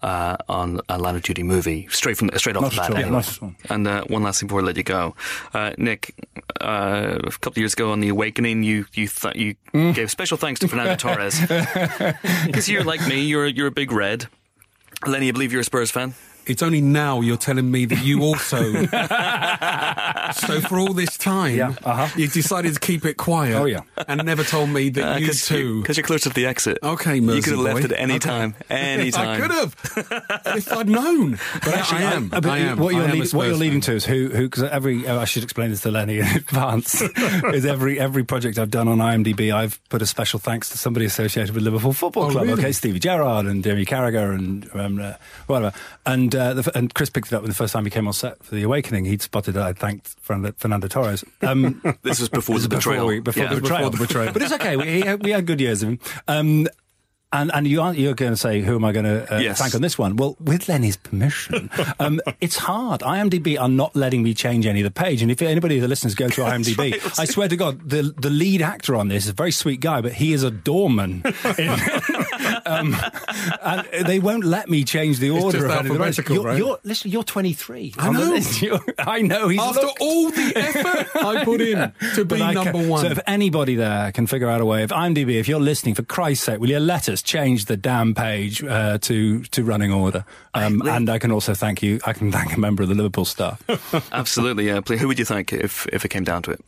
uh, 0.02 0.36
on 0.48 0.80
a 0.88 0.98
Line 0.98 1.16
of 1.16 1.22
Duty 1.22 1.42
movie 1.42 1.88
straight 1.90 2.16
from 2.16 2.30
straight 2.36 2.56
off 2.56 2.70
the 2.70 2.76
bat. 2.76 2.94
anyway. 2.94 3.18
at 3.18 3.42
all. 3.42 3.52
And 3.70 3.86
uh, 3.88 4.04
one 4.04 4.22
last 4.22 4.40
thing 4.40 4.46
before 4.48 4.60
I 4.60 4.64
let 4.64 4.76
you 4.76 4.82
go, 4.82 5.14
uh, 5.54 5.72
Nick. 5.78 6.14
Uh, 6.60 7.18
a 7.24 7.30
couple 7.30 7.52
of 7.52 7.58
years 7.58 7.74
ago 7.74 7.92
on 7.92 8.00
The 8.00 8.08
Awakening, 8.08 8.62
you 8.62 8.86
you 8.94 9.08
th- 9.08 9.36
you 9.36 9.92
gave 9.92 10.10
special 10.10 10.36
thanks 10.36 10.60
to 10.60 10.68
Fernando 10.68 10.96
Torres 11.08 11.40
because 12.46 12.68
you're 12.68 12.84
like 12.84 13.06
me. 13.06 13.22
You're 13.22 13.46
you're 13.46 13.66
a 13.66 13.70
big 13.72 13.92
red. 13.92 14.26
Lennie, 15.06 15.28
I 15.28 15.32
believe 15.32 15.52
you're 15.52 15.60
a 15.60 15.64
Spurs 15.64 15.90
fan. 15.90 16.14
It's 16.46 16.62
only 16.62 16.80
now 16.80 17.20
you're 17.20 17.36
telling 17.36 17.70
me 17.70 17.84
that 17.86 18.04
you 18.04 18.22
also. 18.22 18.62
so 20.32 20.60
for 20.60 20.78
all 20.78 20.92
this 20.92 21.16
time, 21.16 21.56
Yeah, 21.56 21.74
uh-huh. 21.84 22.08
you 22.16 22.28
decided 22.28 22.74
to 22.74 22.80
keep 22.80 23.04
it 23.04 23.16
quiet. 23.16 23.54
Oh, 23.56 23.64
yeah. 23.64 23.80
And 24.08 24.24
never 24.24 24.44
told 24.44 24.70
me 24.70 24.88
that 24.90 25.20
you 25.20 25.26
Because 25.26 25.46
too. 25.46 25.82
Because 25.82 25.96
you're 25.96 26.04
close 26.06 26.22
to 26.22 26.30
the 26.30 26.46
exit. 26.46 26.78
Okay, 26.82 27.16
you 27.16 27.42
could 27.42 27.52
have 27.52 27.58
left 27.60 27.84
at 27.84 27.92
any 27.92 28.14
Okay. 28.14 28.18
time. 28.28 28.54
Any 28.70 29.10
time. 29.10 29.28
I 29.28 29.40
could 29.40 29.50
have 29.50 29.76
if 30.56 30.72
I'd 30.72 30.88
known. 30.88 31.32
But 31.64 31.68
actually, 31.74 32.04
I 32.04 32.12
am. 32.14 32.30
Uh, 32.32 32.40
but 32.40 32.46
I 32.50 32.58
am. 32.58 32.78
What 32.78 32.94
you're, 32.94 33.04
am 33.04 33.18
lead, 33.18 33.32
what 33.32 33.46
you're 33.46 33.56
leading 33.56 33.80
fan. 33.80 33.92
to 33.92 33.96
is 33.96 34.04
who, 34.06 34.28
who, 34.28 34.48
because 34.48 34.64
every, 34.64 35.06
oh, 35.06 35.18
I 35.20 35.24
should 35.24 35.42
explain 35.42 35.70
this 35.70 35.82
to 35.82 35.90
Lennie 35.90 36.18
in 36.20 36.26
advance, 36.36 37.00
is 37.02 37.64
every, 37.66 37.98
every 37.98 38.24
project 38.24 38.58
I've 38.58 38.70
done 38.70 38.88
on 38.88 38.98
IMDb, 38.98 39.52
I've 39.54 39.80
put 39.88 40.02
a 40.02 40.06
special 40.06 40.38
thanks 40.38 40.68
to 40.70 40.78
somebody 40.78 41.06
associated 41.06 41.54
with 41.54 41.64
Liverpool 41.64 41.92
Football 41.92 42.24
Oh, 42.24 42.30
Club. 42.30 42.44
really? 42.46 42.60
Okay, 42.60 42.72
Stevie 42.72 42.98
Gerrard 42.98 43.46
and 43.46 43.62
Jamie 43.64 43.84
Carragher 43.84 44.34
and 44.34 44.68
um, 44.74 45.00
uh, 45.00 45.14
whatever. 45.46 45.72
And, 46.04 46.34
uh, 46.36 46.54
the, 46.54 46.72
and 46.76 46.92
Chris 46.94 47.10
picked 47.10 47.28
it 47.28 47.32
up 47.34 47.42
when 47.42 47.48
the 47.50 47.54
first 47.56 47.72
time 47.72 47.84
he 47.84 47.90
came 47.90 48.06
on 48.06 48.12
set 48.12 48.42
for 48.42 48.54
The 48.54 48.62
Awakening. 48.62 49.04
He'd 49.04 49.22
spotted 49.22 49.52
that 49.52 49.62
I 49.66 49.72
thanked 49.72 50.14
Fernando, 50.20 50.88
Torres. 50.88 51.24
Um, 51.42 51.80
This 52.02 52.20
was 52.20 52.28
before 52.28 52.58
the 52.58 52.68
before, 52.68 52.78
betrayal. 52.92 53.06
we- 53.06 53.20
before, 53.20 53.42
Yeah. 53.44 53.54
the 53.54 53.60
betrayal. 53.60 53.90
Before 53.90 54.06
the 54.06 54.12
betrayal. 54.12 54.32
but 54.32 54.42
it's 54.42 54.52
okay. 54.52 54.76
We, 54.76 55.14
we 55.16 55.30
had 55.30 55.46
good 55.46 55.60
years 55.60 55.82
of 55.82 55.88
him. 55.90 55.98
Um, 56.28 56.66
and, 57.36 57.50
and 57.54 57.66
you 57.66 57.80
aren't, 57.80 57.98
you're 57.98 58.14
going 58.14 58.32
to 58.32 58.36
say, 58.36 58.60
who 58.62 58.74
am 58.76 58.84
I 58.84 58.92
going 58.92 59.04
to 59.04 59.34
uh, 59.34 59.38
Yes. 59.38 59.58
thank 59.58 59.74
on 59.74 59.82
this 59.82 59.96
one? 59.98 60.16
Well, 60.16 60.36
with 60.40 60.68
Lennie's 60.68 60.96
permission, 60.96 61.70
um, 62.00 62.20
it's 62.40 62.56
hard. 62.56 63.00
IMDb 63.02 63.60
are 63.60 63.68
not 63.68 63.94
letting 63.94 64.22
me 64.22 64.34
change 64.34 64.66
any 64.66 64.80
of 64.80 64.84
the 64.84 64.90
page. 64.90 65.22
And 65.22 65.30
if 65.30 65.40
anybody 65.42 65.76
of 65.76 65.82
the 65.82 65.88
listeners 65.88 66.14
go 66.14 66.28
to 66.28 66.40
IMDb, 66.42 66.92
right. 66.92 67.18
I 67.20 67.24
swear 67.24 67.48
to 67.48 67.56
God, 67.56 67.88
the, 67.88 68.02
the 68.16 68.30
lead 68.30 68.62
actor 68.62 68.96
on 68.96 69.08
this 69.08 69.24
is 69.24 69.30
a 69.30 69.34
very 69.34 69.52
sweet 69.52 69.80
guy, 69.80 70.00
but 70.00 70.12
he 70.12 70.32
is 70.32 70.42
a 70.42 70.50
doorman. 70.50 71.22
um, 72.66 72.96
and 73.62 74.06
they 74.06 74.18
won't 74.18 74.44
let 74.44 74.68
me 74.68 74.84
change 74.84 75.18
the 75.18 75.30
order 75.30 75.66
of 75.66 75.86
the 75.86 76.24
you're, 76.28 76.42
right? 76.42 76.58
you're, 76.58 76.78
listen, 76.84 77.10
you're 77.10 77.22
23. 77.22 77.94
I 77.98 78.10
know. 78.10 78.34
You're- 78.60 78.80
I 78.98 79.22
know. 79.22 79.48
He's 79.48 79.60
After 79.60 79.82
looked. 79.82 80.00
all 80.00 80.30
the 80.30 80.52
effort 80.56 81.08
I 81.24 81.44
put 81.44 81.60
in 81.60 81.92
to 82.14 82.24
be 82.24 82.38
number 82.38 82.72
can- 82.72 82.88
one. 82.88 83.02
So 83.02 83.10
if 83.10 83.18
anybody 83.26 83.74
there 83.76 84.12
can 84.12 84.26
figure 84.26 84.48
out 84.48 84.60
a 84.60 84.64
way, 84.64 84.82
if 84.82 84.90
IMDb, 84.90 85.34
if 85.38 85.48
you're 85.48 85.60
listening, 85.60 85.94
for 85.94 86.02
Christ's 86.02 86.44
sake, 86.46 86.60
will 86.60 86.70
you 86.70 86.78
let 86.80 87.08
us 87.08 87.22
change 87.26 87.66
the 87.66 87.76
damn 87.76 88.14
page 88.14 88.64
uh, 88.64 88.96
to 88.98 89.42
to 89.44 89.64
running 89.64 89.92
order? 89.92 90.24
Um, 90.54 90.80
I- 90.82 90.96
and 90.96 91.10
I 91.10 91.18
can 91.18 91.30
also 91.32 91.52
thank 91.54 91.82
you. 91.82 92.00
I 92.06 92.12
can 92.14 92.32
thank 92.32 92.56
a 92.56 92.60
member 92.60 92.82
of 92.82 92.88
the 92.88 92.94
Liverpool 92.94 93.24
staff. 93.26 93.62
Absolutely, 94.12 94.66
yeah. 94.68 94.80
Who 94.80 95.08
would 95.08 95.18
you 95.18 95.24
thank 95.26 95.52
if, 95.52 95.86
if 95.92 96.04
it 96.04 96.08
came 96.08 96.24
down 96.24 96.42
to 96.44 96.52
it? 96.52 96.60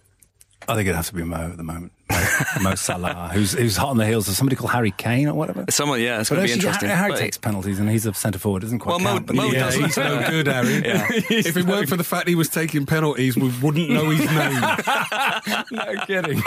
I 0.69 0.75
think 0.75 0.87
it'd 0.87 0.97
have 0.97 1.07
to 1.07 1.15
be 1.15 1.23
Mo 1.25 1.37
at 1.51 1.57
the 1.57 1.63
moment. 1.63 1.93
Mo, 2.11 2.25
Mo 2.63 2.75
Salah, 2.75 3.31
who's 3.33 3.53
who's 3.53 3.77
hot 3.77 3.89
on 3.89 3.97
the 3.97 4.07
heels 4.07 4.29
of 4.29 4.35
somebody 4.35 4.55
called 4.57 4.71
Harry 4.71 4.91
Kane 4.93 5.29
or 5.29 5.35
whatever. 5.35 5.65
Someone, 5.71 6.01
yeah, 6.01 6.21
it's 6.21 6.29
going 6.31 6.41
to 6.43 6.47
be 6.47 6.53
interesting. 6.53 6.89
Harry, 6.89 6.99
Harry 6.99 7.13
But- 7.13 7.19
takes 7.21 7.39
penalties 7.39 7.79
and 7.81 7.89
he's 7.89 8.07
a 8.07 8.15
centre 8.15 8.39
forward. 8.39 8.63
Doesn't 8.63 8.79
quite 8.79 8.93
Well, 8.93 8.99
Mo- 9.01 9.11
count. 9.15 9.27
but 9.27 9.37
Mo 9.37 9.45
yeah, 9.47 9.59
doesn't. 9.61 9.85
he's 9.85 9.97
no 9.97 10.27
good, 10.31 10.47
Harry. 10.47 10.75
Yeah. 10.85 11.07
If 11.31 11.57
it 11.57 11.65
weren't 11.67 11.89
for 11.89 11.97
the 11.97 12.05
fact 12.05 12.29
he 12.29 12.35
was 12.35 12.49
taking 12.49 12.87
penalties, 12.87 13.37
we 13.37 13.49
wouldn't 13.63 13.89
know 13.91 14.11
his 14.11 14.21
name. 14.21 14.61
no 15.73 16.05
kidding. 16.07 16.43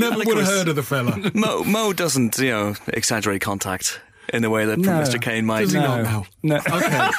Never 0.00 0.18
would 0.18 0.38
have 0.38 0.46
heard 0.46 0.68
of 0.68 0.76
the 0.76 0.82
fella. 0.82 1.30
Mo, 1.34 1.62
Mo 1.64 1.92
doesn't, 1.92 2.38
you 2.38 2.50
know, 2.50 2.74
exaggerate 2.88 3.40
contact 3.42 4.00
in 4.32 4.42
the 4.42 4.50
way 4.50 4.64
that 4.66 4.78
No. 4.78 4.92
Mr. 5.00 5.20
Kane 5.20 5.46
might. 5.46 5.62
Does 5.62 5.72
he 5.72 5.78
No. 5.80 6.02
not 6.02 6.02
now? 6.04 6.24
No. 6.42 6.56
Okay. 6.56 7.10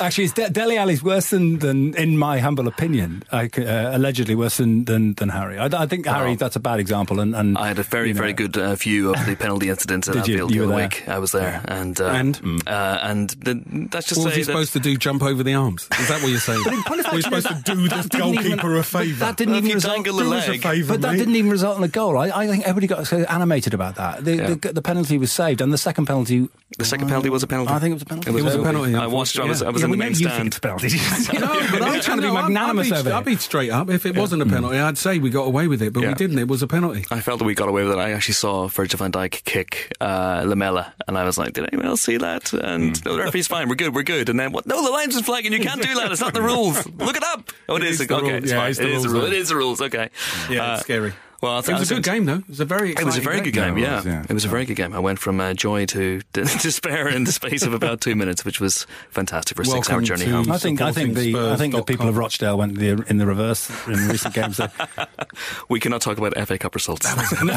Actually, 0.00 0.24
it's 0.24 0.32
De- 0.34 0.50
Dele 0.50 0.76
Alli's 0.76 1.02
worse 1.02 1.30
than, 1.30 1.58
than, 1.60 1.94
in 1.94 2.18
my 2.18 2.38
humble 2.40 2.66
opinion, 2.66 3.22
I 3.30 3.48
c 3.48 3.64
uh, 3.64 3.96
allegedly 3.96 4.34
worse 4.34 4.56
than, 4.56 4.84
than, 4.86 5.14
than 5.14 5.28
Harry. 5.28 5.58
I, 5.58 5.66
I 5.66 5.86
think 5.86 6.06
Harry, 6.06 6.34
that's 6.36 6.56
a 6.56 6.60
bad 6.60 6.80
example. 6.80 7.20
And, 7.20 7.34
and 7.34 7.56
I 7.56 7.68
had 7.68 7.78
a 7.78 7.82
very, 7.84 8.08
you 8.08 8.14
know, 8.14 8.20
very 8.20 8.32
good 8.32 8.56
uh, 8.58 8.74
view 8.74 9.12
of 9.14 9.24
the 9.26 9.36
penalty 9.36 9.68
incident 9.68 10.08
at 10.08 10.16
Anfield 10.16 10.50
the 10.52 10.60
other 10.64 10.74
week. 10.74 11.08
I 11.08 11.18
was 11.18 11.32
there, 11.32 11.62
and 11.66 11.98
uh, 12.00 12.06
And? 12.06 12.62
uh, 12.66 12.98
and 13.02 13.30
the, 13.30 13.88
that's 13.90 14.08
just 14.08 14.18
What 14.18 14.26
was 14.26 14.34
say 14.34 14.40
he 14.40 14.44
that 14.44 14.52
supposed 14.52 14.72
to 14.72 14.80
do? 14.80 14.96
Jump 14.96 15.22
over 15.22 15.42
the 15.42 15.54
arms? 15.54 15.88
Is 16.00 16.08
that 16.08 16.20
what 16.22 16.30
you're 16.30 16.40
saying? 16.40 16.64
We're 16.90 17.20
supposed 17.22 17.46
to 17.46 17.62
do 17.64 17.88
the 17.88 18.02
didn't 18.10 18.34
even- 18.34 18.58
goalkeeper 18.58 18.76
a 18.78 18.82
favour. 18.82 19.18
That 19.24 19.36
didn't 19.36 19.54
Well, 19.54 19.64
even 19.64 19.74
result. 19.74 19.94
dangle 19.94 20.16
the 20.16 20.24
Do 20.24 20.32
us 20.34 20.48
a 20.48 20.58
favour, 20.58 20.92
But 20.94 21.00
that 21.02 21.16
didn't 21.16 21.36
even 21.36 21.50
result 21.50 21.78
in 21.78 21.84
a 21.84 21.88
goal. 21.88 22.18
I, 22.18 22.30
I 22.30 22.46
think 22.48 22.64
everybody 22.64 22.86
got 22.88 23.06
so 23.06 23.18
animated 23.28 23.74
about 23.74 23.94
that. 23.96 24.24
The, 24.24 24.34
Yeah. 24.36 24.54
the, 24.54 24.72
the 24.72 24.82
penalty 24.82 25.16
was 25.18 25.30
saved, 25.32 25.60
and 25.60 25.72
the 25.72 25.78
second 25.78 26.06
penalty. 26.06 26.48
the 26.78 26.84
second 26.84 27.06
penalty 27.08 27.30
was 27.30 27.42
a 27.42 27.46
penalty. 27.46 27.72
I 27.72 27.78
think 27.78 27.92
it 27.92 27.94
was 27.94 28.02
a 28.02 28.06
penalty. 28.06 28.30
It 28.30 28.32
was, 28.34 28.42
It 28.42 28.44
was 28.46 28.54
a 28.56 28.60
uh, 28.60 28.64
penalty, 28.64 28.94
I 28.94 29.06
watched. 29.06 29.38
I 29.44 29.48
was. 29.48 29.62
I 29.62 29.70
was 29.70 29.82
Yeah, 29.82 29.84
in 29.86 29.90
the 29.92 29.96
main 29.96 30.08
you 30.10 30.14
stand. 30.16 30.34
think 30.34 30.46
it's 30.48 30.58
penalties. 30.58 31.32
No, 31.32 31.40
but 31.40 31.82
I'm 31.82 31.94
I'm 31.94 32.00
trying 32.00 32.16
to 32.18 32.22
be 32.22 32.28
no, 32.28 32.36
I'd- 32.36 32.52
magnanimous 32.52 32.90
I'd 32.90 32.94
over 32.98 33.02
be, 33.04 33.10
here. 33.10 33.18
I'd 33.18 33.24
be 33.24 33.36
straight 33.36 33.70
up. 33.70 33.90
If 33.90 34.06
it 34.06 34.16
wasn't 34.16 34.42
a 34.42 34.46
penalty, 34.46 34.78
I'd 34.78 34.98
say 34.98 35.18
we 35.18 35.30
got 35.30 35.44
away 35.46 35.68
with 35.68 35.82
it, 35.82 35.92
but 35.92 36.02
Yeah. 36.02 36.08
we 36.10 36.14
didn't. 36.14 36.38
It 36.38 36.48
was 36.48 36.62
a 36.62 36.66
penalty. 36.66 37.04
I 37.10 37.20
felt 37.20 37.38
that 37.38 37.44
we 37.44 37.54
got 37.54 37.68
away 37.68 37.84
with 37.84 37.92
it. 37.92 37.98
I 37.98 38.12
actually 38.12 38.34
saw 38.34 38.68
Virgil 38.68 38.98
van 38.98 39.12
Dijk 39.12 39.44
kick 39.44 39.92
uh, 40.00 40.42
Lamela, 40.46 40.92
and 41.06 41.16
I 41.18 41.24
was 41.24 41.38
like, 41.38 41.52
"Did 41.52 41.68
anyone 41.72 41.86
else 41.90 42.00
see 42.02 42.16
that?" 42.16 42.52
And 42.52 42.96
Hmm. 42.96 43.08
no, 43.08 43.16
the 43.16 43.22
referee's 43.22 43.46
fine. 43.46 43.68
We're 43.68 43.74
good. 43.76 43.94
We're 43.94 44.02
good. 44.02 44.28
And 44.28 44.38
then 44.40 44.52
what? 44.52 44.66
No, 44.66 44.82
the 44.84 44.90
linesman's 44.90 45.26
flagging. 45.26 45.52
You 45.52 45.60
can't 45.60 45.82
do 45.82 45.94
that. 45.94 46.10
It's 46.12 46.20
not 46.20 46.34
the 46.34 46.42
rules. 46.42 46.86
Look 46.86 47.16
it 47.16 47.24
up. 47.24 47.50
Oh, 47.68 47.76
it 47.76 47.82
It 47.82 47.88
is. 47.88 48.00
is 48.00 48.06
the 48.06 48.14
okay, 48.14 48.24
rule. 48.26 48.34
it's 48.42 48.50
Yeah, 48.50 48.58
fine. 48.58 48.70
it's 48.70 48.78
the 48.78 48.86
It 48.88 48.92
is 48.94 49.02
the 49.02 49.08
rules, 49.10 49.26
It 49.26 49.32
is 49.34 49.48
the 49.48 49.56
rules. 49.56 49.80
Okay. 49.80 50.08
Yeah, 50.50 50.64
Uh, 50.64 50.74
it's 50.74 50.82
scary. 50.82 51.12
Well, 51.44 51.58
It 51.58 51.68
was 51.68 51.90
a 51.90 51.94
good 51.94 52.02
game, 52.02 52.24
though. 52.24 52.36
It 52.38 52.48
was 52.48 52.60
a 52.60 52.64
very. 52.64 52.92
It 52.92 53.04
was 53.04 53.18
a 53.18 53.20
very 53.20 53.36
exciting 53.38 53.52
good 53.52 53.60
game, 53.60 53.76
Yeah, 53.78 53.84
yeah. 53.84 53.92
it 53.92 53.96
was, 53.96 54.06
yeah. 54.06 54.22
It 54.30 54.32
was 54.32 54.44
a 54.46 54.48
very 54.48 54.64
good 54.64 54.76
game. 54.76 54.94
I 54.94 54.98
went 54.98 55.18
from 55.18 55.38
uh, 55.40 55.52
joy 55.52 55.84
to 55.86 56.20
d- 56.32 56.42
despair 56.62 57.06
in 57.08 57.24
the 57.24 57.32
space 57.32 57.64
of 57.64 57.74
about 57.74 58.00
two 58.00 58.14
minutes, 58.16 58.46
which 58.46 58.60
was 58.60 58.86
fantastic 59.10 59.56
for 59.56 59.62
a 59.62 59.66
six-hour 59.66 60.00
journey 60.00 60.24
home. 60.24 60.50
I 60.50 60.56
think 60.56 60.80
I 60.80 60.90
think 60.90 61.14
the 61.14 61.36
I 61.52 61.56
think 61.56 61.74
the 61.74 61.82
people 61.82 62.08
of 62.08 62.16
Rochdale 62.16 62.56
went 62.56 62.78
the, 62.78 63.04
in 63.08 63.18
the 63.18 63.26
reverse 63.26 63.68
in 63.86 64.08
recent 64.08 64.32
games. 64.34 64.56
So 64.56 64.68
We 65.68 65.80
cannot 65.80 66.00
talk 66.00 66.16
about 66.16 66.34
FA 66.48 66.56
Cup 66.56 66.74
results. 66.74 67.06
no, 67.42 67.52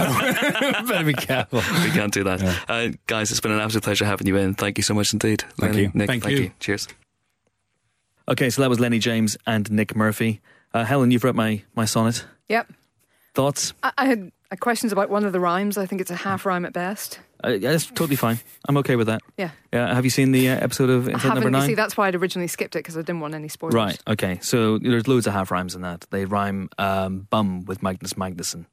better 0.88 1.05
be 1.05 1.13
careful. 1.13 1.59
we 1.83 1.91
can't 1.91 2.13
do 2.13 2.25
that. 2.25 2.41
Uh, 2.67 2.89
guys, 3.07 3.31
it's 3.31 3.39
been 3.39 3.53
an 3.53 3.59
absolute 3.61 3.83
pleasure 3.83 4.03
having 4.03 4.27
you 4.27 4.35
in. 4.35 4.53
Thank 4.53 4.77
you 4.77 4.83
so 4.83 4.93
much 4.93 5.13
indeed. 5.13 5.43
Thank 5.57 5.73
Lennie, 5.73 5.81
you. 5.83 5.91
Nick, 5.93 6.07
Thank 6.07 6.23
thank 6.23 6.38
you. 6.38 6.43
you. 6.45 6.51
Cheers. 6.59 6.88
Okay, 8.27 8.49
so 8.49 8.61
that 8.61 8.69
was 8.69 8.79
Lennie 8.81 8.99
James 8.99 9.38
and 9.47 9.71
Nick 9.71 9.95
Murphy. 9.95 10.41
Uh, 10.73 10.83
Helen, 10.83 11.11
you've 11.11 11.23
read 11.23 11.35
my, 11.35 11.61
my 11.75 11.85
sonnet. 11.85 12.25
Yep. 12.49 12.73
Thoughts? 13.38 13.73
I, 13.83 13.91
I 13.99 14.05
had 14.05 14.31
questions 14.59 14.91
about 14.91 15.11
one 15.11 15.23
of 15.23 15.31
the 15.31 15.39
rhymes. 15.39 15.77
I 15.77 15.85
think 15.85 16.01
it's 16.01 16.09
a 16.09 16.15
half 16.15 16.43
rhyme 16.43 16.65
at 16.65 16.73
best. 16.73 17.19
Uh, 17.45 17.49
yeah, 17.49 17.69
that's 17.69 17.85
totally 17.85 18.15
fine. 18.15 18.39
I'm 18.67 18.77
okay 18.77 18.95
with 18.95 19.05
that. 19.05 19.21
Yeah. 19.38 19.51
Yeah, 19.71 19.93
have 19.93 20.03
you 20.05 20.09
seen 20.09 20.31
the 20.31 20.49
uh, 20.49 20.55
episode 20.55 20.89
of 20.89 21.07
Inside 21.07 21.35
Number 21.35 21.51
Nine? 21.51 21.67
see, 21.67 21.75
that's 21.75 21.95
why 21.95 22.07
I'd 22.07 22.15
originally 22.15 22.47
skipped 22.47 22.75
it 22.75 22.79
because 22.79 22.97
I 22.97 23.01
didn't 23.01 23.19
want 23.19 23.35
any 23.35 23.47
spoilers. 23.47 23.75
Right. 23.75 23.99
Okay. 24.07 24.39
So 24.41 24.79
there's 24.79 25.07
loads 25.07 25.27
of 25.27 25.33
half 25.33 25.51
rhymes 25.51 25.75
in 25.75 25.81
that. 25.83 26.07
They 26.09 26.25
rhyme 26.25 26.71
um, 26.79 27.27
bum 27.29 27.65
with 27.65 27.83
Magnus 27.83 28.13
Magnusson, 28.15 28.65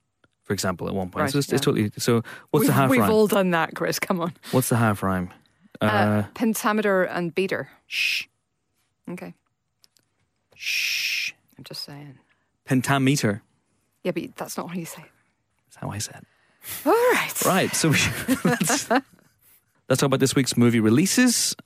for 0.44 0.54
example, 0.54 0.88
at 0.88 0.94
one 0.94 1.10
point. 1.10 1.24
Right, 1.24 1.30
so 1.30 1.40
it's, 1.40 1.48
yeah. 1.50 1.56
it's 1.56 1.64
totally. 1.66 1.90
So 1.98 2.22
what's 2.50 2.62
we've, 2.62 2.66
the 2.68 2.72
half 2.72 2.82
rhyme? 2.84 2.90
We've 2.90 3.00
rhyme? 3.00 3.10
all 3.10 3.26
done 3.26 3.50
that, 3.50 3.74
Chris. 3.74 3.98
Come 3.98 4.18
on. 4.18 4.32
What's 4.52 4.70
the 4.70 4.76
half 4.76 5.02
rhyme? 5.02 5.28
Uh, 5.82 5.84
Uh, 5.84 6.22
pentameter 6.32 7.02
and 7.02 7.34
beater. 7.34 7.68
shh, 7.86 8.24
Okay. 9.10 9.34
shh. 10.54 11.32
I'm 11.58 11.64
just 11.64 11.84
saying. 11.84 12.18
Pentameter. 12.64 13.42
Yeah, 14.04 14.12
but 14.12 14.36
that's 14.36 14.56
not 14.56 14.68
how 14.68 14.74
you 14.74 14.84
say 14.86 15.02
it. 15.02 15.08
That's 15.66 15.76
how 15.76 15.90
I 15.90 15.98
said. 15.98 16.24
All 16.86 16.92
right. 16.92 17.44
Right. 17.44 17.74
So 17.74 17.88
we, 17.88 17.98
let's, 18.44 18.88
let's 19.88 20.00
talk 20.00 20.02
about 20.02 20.20
this 20.20 20.34
week's 20.34 20.56
movie 20.56 20.80
releases. 20.80 21.56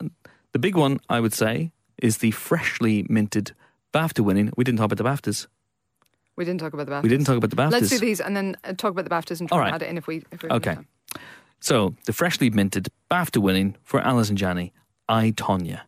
The 0.53 0.59
big 0.59 0.77
one, 0.77 1.01
I 1.09 1.21
would 1.21 1.35
say, 1.35 1.73
is 2.01 2.19
the 2.19 2.31
freshly 2.31 3.05
minted 3.09 3.53
BAFTA 3.93 4.21
winning. 4.25 4.53
We 4.57 4.65
didn't 4.65 4.79
talk 4.79 4.91
about 4.91 4.99
the 4.99 5.05
BAFTAs. 5.05 5.47
We 6.37 6.45
didn't 6.45 6.61
talk 6.61 6.73
about 6.73 6.87
the 6.87 6.93
BAFTAs. 6.93 7.03
We 7.03 7.09
didn't 7.09 7.27
talk 7.27 7.37
about 7.37 7.51
the 7.51 7.57
BAFTAs. 7.57 7.71
Let's 7.73 7.91
do 7.91 7.99
these 7.99 8.21
and 8.21 8.37
then 8.37 8.57
uh, 8.65 8.73
talk 8.73 8.93
about 8.93 9.05
the 9.05 9.11
BAFTAs 9.11 9.41
and 9.41 9.49
try 9.49 9.59
All 9.59 9.65
and 9.65 9.75
add 9.75 9.83
it 9.83 9.89
in 9.89 9.99
if 9.99 10.07
we. 10.07 10.25
If 10.31 10.43
we 10.43 10.51
Okay. 10.51 10.77
So 11.61 11.97
the 12.07 12.13
freshly 12.13 12.51
minted 12.51 12.89
BAFTA 13.11 13.43
winning 13.43 13.77
for 13.83 14.01
Allison 14.01 14.37
Janney, 14.37 14.73
I 15.09 15.33
Tonya. 15.33 15.81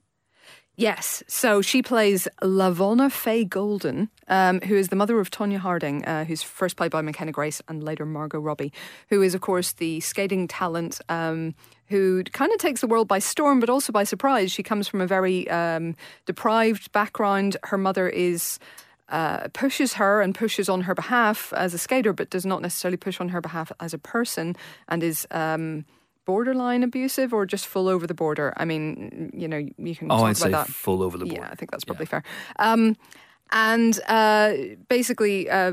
Yes. 0.80 1.22
So 1.26 1.60
she 1.60 1.82
plays 1.82 2.26
Lavona 2.40 3.12
Faye 3.12 3.44
Golden, 3.44 4.08
um, 4.28 4.62
who 4.62 4.76
is 4.76 4.88
the 4.88 4.96
mother 4.96 5.20
of 5.20 5.30
Tonya 5.30 5.58
Harding, 5.58 6.06
uh, 6.06 6.24
who's 6.24 6.42
first 6.42 6.76
played 6.76 6.90
by 6.90 7.02
McKenna 7.02 7.32
Grace 7.32 7.60
and 7.68 7.84
later 7.84 8.06
Margot 8.06 8.40
Robbie, 8.40 8.72
who 9.10 9.20
is, 9.20 9.34
of 9.34 9.42
course, 9.42 9.72
the 9.72 10.00
skating 10.00 10.48
talent 10.48 10.98
um, 11.10 11.54
who 11.88 12.24
kind 12.24 12.50
of 12.50 12.58
takes 12.58 12.80
the 12.80 12.86
world 12.86 13.08
by 13.08 13.18
storm, 13.18 13.60
but 13.60 13.68
also 13.68 13.92
by 13.92 14.04
surprise. 14.04 14.50
She 14.50 14.62
comes 14.62 14.88
from 14.88 15.02
a 15.02 15.06
very 15.06 15.46
um, 15.50 15.96
deprived 16.24 16.90
background. 16.92 17.58
Her 17.64 17.78
mother 17.78 18.08
is. 18.08 18.58
Uh, 19.10 19.48
pushes 19.48 19.94
her 19.94 20.22
and 20.22 20.36
pushes 20.36 20.68
on 20.68 20.82
her 20.82 20.94
behalf 20.94 21.52
as 21.54 21.74
a 21.74 21.78
skater, 21.78 22.12
but 22.12 22.30
does 22.30 22.46
not 22.46 22.62
necessarily 22.62 22.96
push 22.96 23.20
on 23.20 23.30
her 23.30 23.40
behalf 23.40 23.72
as 23.80 23.92
a 23.92 23.98
person, 23.98 24.54
and 24.86 25.02
is 25.02 25.26
um, 25.32 25.84
borderline 26.26 26.82
abusive 26.82 27.32
or 27.32 27.46
just 27.46 27.66
full 27.66 27.88
over 27.88 28.06
the 28.06 28.14
border. 28.14 28.52
I 28.56 28.64
mean, 28.64 29.30
you 29.34 29.48
know, 29.48 29.56
you 29.78 29.96
can 29.96 30.10
Oh, 30.10 30.16
talk 30.18 30.24
I'd 30.26 30.30
about 30.30 30.36
say 30.36 30.50
that. 30.50 30.66
full 30.68 31.02
over 31.02 31.18
the 31.18 31.24
board. 31.26 31.38
Yeah, 31.38 31.48
I 31.50 31.54
think 31.54 31.70
that's 31.70 31.84
probably 31.84 32.06
fair. 32.06 32.22
Um, 32.58 32.96
and 33.52 33.98
uh, 34.06 34.52
basically, 34.88 35.50
uh, 35.50 35.72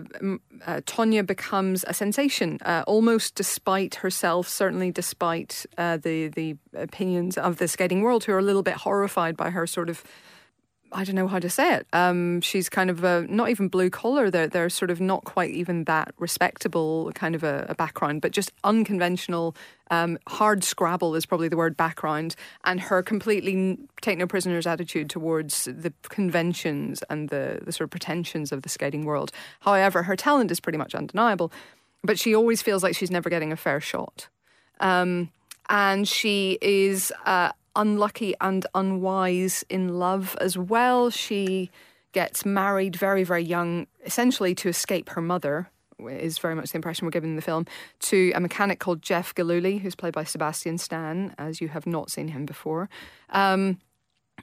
uh, 0.65 0.81
Tonya 0.87 1.23
becomes 1.25 1.85
a 1.87 1.93
sensation, 1.93 2.57
uh, 2.65 2.83
almost 2.87 3.35
despite 3.35 3.95
herself. 3.95 4.47
Certainly, 4.47 4.91
despite 4.93 5.65
uh, 5.77 5.97
the 5.97 6.29
the 6.29 6.57
opinions 6.73 7.37
of 7.37 7.57
the 7.57 7.67
skating 7.67 8.01
world, 8.01 8.23
who 8.23 8.33
are 8.33 8.39
a 8.39 8.43
little 8.43 8.63
bit 8.63 8.73
horrified 8.75 9.37
by 9.37 9.51
her 9.51 9.67
sort 9.67 9.89
of. 9.89 10.03
I 10.91 11.03
don't 11.03 11.15
know 11.15 11.27
how 11.27 11.39
to 11.39 11.49
say 11.49 11.75
it. 11.75 11.88
Um, 11.93 12.41
she's 12.41 12.69
kind 12.69 12.89
of 12.89 13.03
a, 13.03 13.25
not 13.29 13.49
even 13.49 13.67
blue 13.67 13.89
collar. 13.89 14.29
They're 14.31 14.47
they're 14.47 14.69
sort 14.69 14.89
of 14.91 15.01
not 15.01 15.25
quite 15.25 15.51
even 15.51 15.83
that 15.83 16.13
respectable 16.17 17.11
kind 17.13 17.35
of 17.35 17.43
a, 17.43 17.65
a 17.69 17.75
background, 17.75 18.21
but 18.21 18.31
just 18.31 18.51
unconventional. 18.63 19.55
Um, 19.91 20.17
hard 20.27 20.63
scrabble 20.63 21.15
is 21.15 21.25
probably 21.25 21.47
the 21.47 21.57
word 21.57 21.77
background, 21.77 22.35
and 22.63 22.79
her 22.79 23.03
completely 23.03 23.77
take 24.01 24.17
no 24.17 24.27
prisoners 24.27 24.67
attitude 24.67 25.09
towards 25.09 25.65
the 25.65 25.93
conventions 26.03 27.03
and 27.09 27.29
the 27.29 27.59
the 27.63 27.71
sort 27.71 27.85
of 27.85 27.91
pretensions 27.91 28.51
of 28.51 28.61
the 28.61 28.69
skating 28.69 29.05
world. 29.05 29.31
However, 29.61 30.03
her 30.03 30.15
talent 30.15 30.51
is 30.51 30.59
pretty 30.59 30.77
much 30.77 30.95
undeniable, 30.95 31.51
but 32.03 32.17
she 32.17 32.33
always 32.35 32.61
feels 32.61 32.83
like 32.83 32.95
she's 32.95 33.11
never 33.11 33.29
getting 33.29 33.51
a 33.51 33.57
fair 33.57 33.81
shot. 33.81 34.27
Um, 34.79 35.31
and 35.69 36.07
she 36.07 36.57
is 36.61 37.11
uh, 37.25 37.51
unlucky 37.78 38.34
and 38.41 38.65
unwise 38.75 39.63
in 39.69 39.97
love 39.97 40.36
as 40.41 40.57
well. 40.57 41.09
She 41.09 41.71
gets 42.11 42.45
married 42.45 42.97
very, 42.97 43.23
very 43.23 43.43
young, 43.43 43.88
essentially 44.05 44.53
to 44.55 44.67
escape 44.67 45.09
her 45.11 45.21
mother. 45.21 45.69
Is 45.99 46.38
very 46.38 46.53
much 46.53 46.71
the 46.71 46.75
impression 46.75 47.07
we're 47.07 47.11
given 47.11 47.32
in 47.32 47.36
the 47.38 47.41
film 47.41 47.65
to 48.01 48.32
a 48.36 48.39
mechanic 48.39 48.80
called 48.80 49.01
Jeff 49.01 49.34
Gillooly, 49.34 49.80
who's 49.80 49.95
played 49.95 50.13
by 50.13 50.23
Sebastian 50.25 50.78
Stan, 50.78 51.34
as 51.39 51.59
you 51.59 51.69
have 51.69 51.88
not 51.88 52.11
seen 52.11 52.28
him 52.28 52.45
before. 52.45 52.88
Um, 53.30 53.80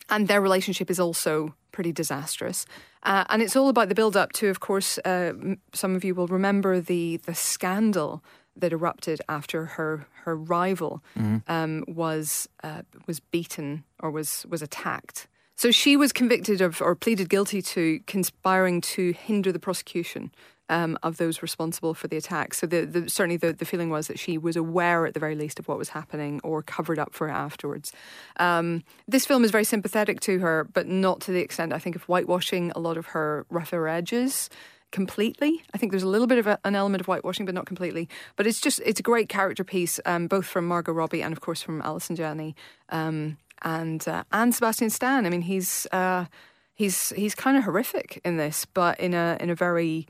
and 0.09 0.27
their 0.27 0.41
relationship 0.41 0.91
is 0.91 0.99
also 0.99 1.55
pretty 1.71 1.93
disastrous. 1.93 2.67
Uh, 3.05 3.25
and 3.29 3.41
it's 3.41 3.55
all 3.55 3.69
about 3.69 3.89
the 3.89 3.95
build 3.95 4.17
up 4.17 4.33
to, 4.33 4.49
of 4.49 4.59
course, 4.59 4.99
uh, 5.05 5.33
some 5.73 5.95
of 5.95 6.05
you 6.05 6.15
will 6.15 6.27
remember 6.27 6.81
the 6.81 7.19
the 7.19 7.35
scandal 7.35 8.25
that 8.57 8.73
erupted 8.73 9.21
after 9.29 9.65
her 9.65 10.07
her 10.25 10.37
rival 10.37 11.03
um, 11.49 11.85
was 11.87 12.49
uh, 12.63 12.83
was 13.07 13.21
beaten 13.21 13.85
or 14.01 14.11
was 14.11 14.47
was 14.49 14.63
attacked. 14.63 15.29
So 15.57 15.71
she 15.71 15.97
was 15.97 16.13
convicted 16.13 16.61
of 16.61 16.83
or 16.83 16.95
pleaded 16.95 17.29
guilty 17.29 17.63
to 17.63 18.01
conspiring 18.07 18.81
to 18.81 19.13
hinder 19.13 19.53
the 19.53 19.61
prosecution 19.61 20.33
um, 20.69 20.99
of 21.03 21.17
those 21.19 21.43
responsible 21.43 21.95
for 21.95 22.09
the 22.09 22.17
attack. 22.17 22.55
So 22.55 22.67
the, 22.67 22.85
the, 22.85 23.11
certainly 23.11 23.37
the, 23.37 23.53
the 23.53 23.65
feeling 23.65 23.91
was 23.91 24.09
that 24.09 24.19
she 24.19 24.39
was 24.39 24.57
aware 24.57 25.07
at 25.07 25.15
the 25.15 25.21
very 25.21 25.35
least 25.35 25.59
of 25.59 25.69
what 25.69 25.79
was 25.79 25.91
happening 25.91 26.41
or 26.43 26.63
covered 26.63 26.99
up 26.99 27.15
for 27.15 27.29
it 27.29 27.33
afterwards. 27.33 27.93
Um, 28.39 28.83
this 29.07 29.27
film 29.27 29.45
is 29.45 29.51
very 29.51 29.65
sympathetic 29.65 30.21
to 30.21 30.39
her, 30.39 30.67
but 30.73 30.89
not 30.89 31.21
to 31.23 31.33
the 31.33 31.41
extent 31.41 31.73
I 31.73 31.79
think 31.79 31.97
of 31.97 32.03
whitewashing 32.05 32.73
a 32.75 32.81
lot 32.81 32.97
of 32.97 33.07
her 33.07 33.47
rougher 33.51 33.87
edges 33.89 34.49
completely. 34.95 35.61
I 35.75 35.79
think 35.79 35.91
there's 35.91 36.05
a 36.05 36.09
little 36.09 36.29
bit 36.29 36.39
of 36.39 36.47
a, 36.47 36.57
an 36.65 36.77
element 36.77 37.01
of 37.01 37.07
whitewashing, 37.07 37.47
but 37.47 37.55
not 37.55 37.67
completely. 37.67 38.09
But 38.37 38.47
it's 38.47 38.61
just 38.61 38.81
it's 38.87 39.01
a 39.01 39.03
great 39.03 39.29
character 39.29 39.65
piece, 39.65 39.99
um, 40.07 40.29
both 40.29 40.47
from 40.47 40.67
Margot 40.69 40.93
Robbie 40.93 41.21
and 41.21 41.33
of 41.33 41.41
course 41.41 41.61
from 41.61 41.83
Allison 41.83 42.15
Janney 42.15 42.55
um, 42.91 43.37
and 43.63 44.07
uh, 44.07 44.23
and 44.31 44.55
Sebastian 44.55 44.91
Stan. 44.91 45.27
I 45.27 45.31
mean, 45.31 45.43
he's 45.43 45.89
uh, 45.91 46.27
he's 46.75 47.11
he's 47.11 47.35
kind 47.35 47.57
of 47.57 47.65
horrific 47.65 48.21
in 48.25 48.37
this, 48.37 48.65
but 48.65 48.99
in 49.01 49.15
a 49.15 49.37
in 49.41 49.51
a 49.51 49.55
very 49.57 50.07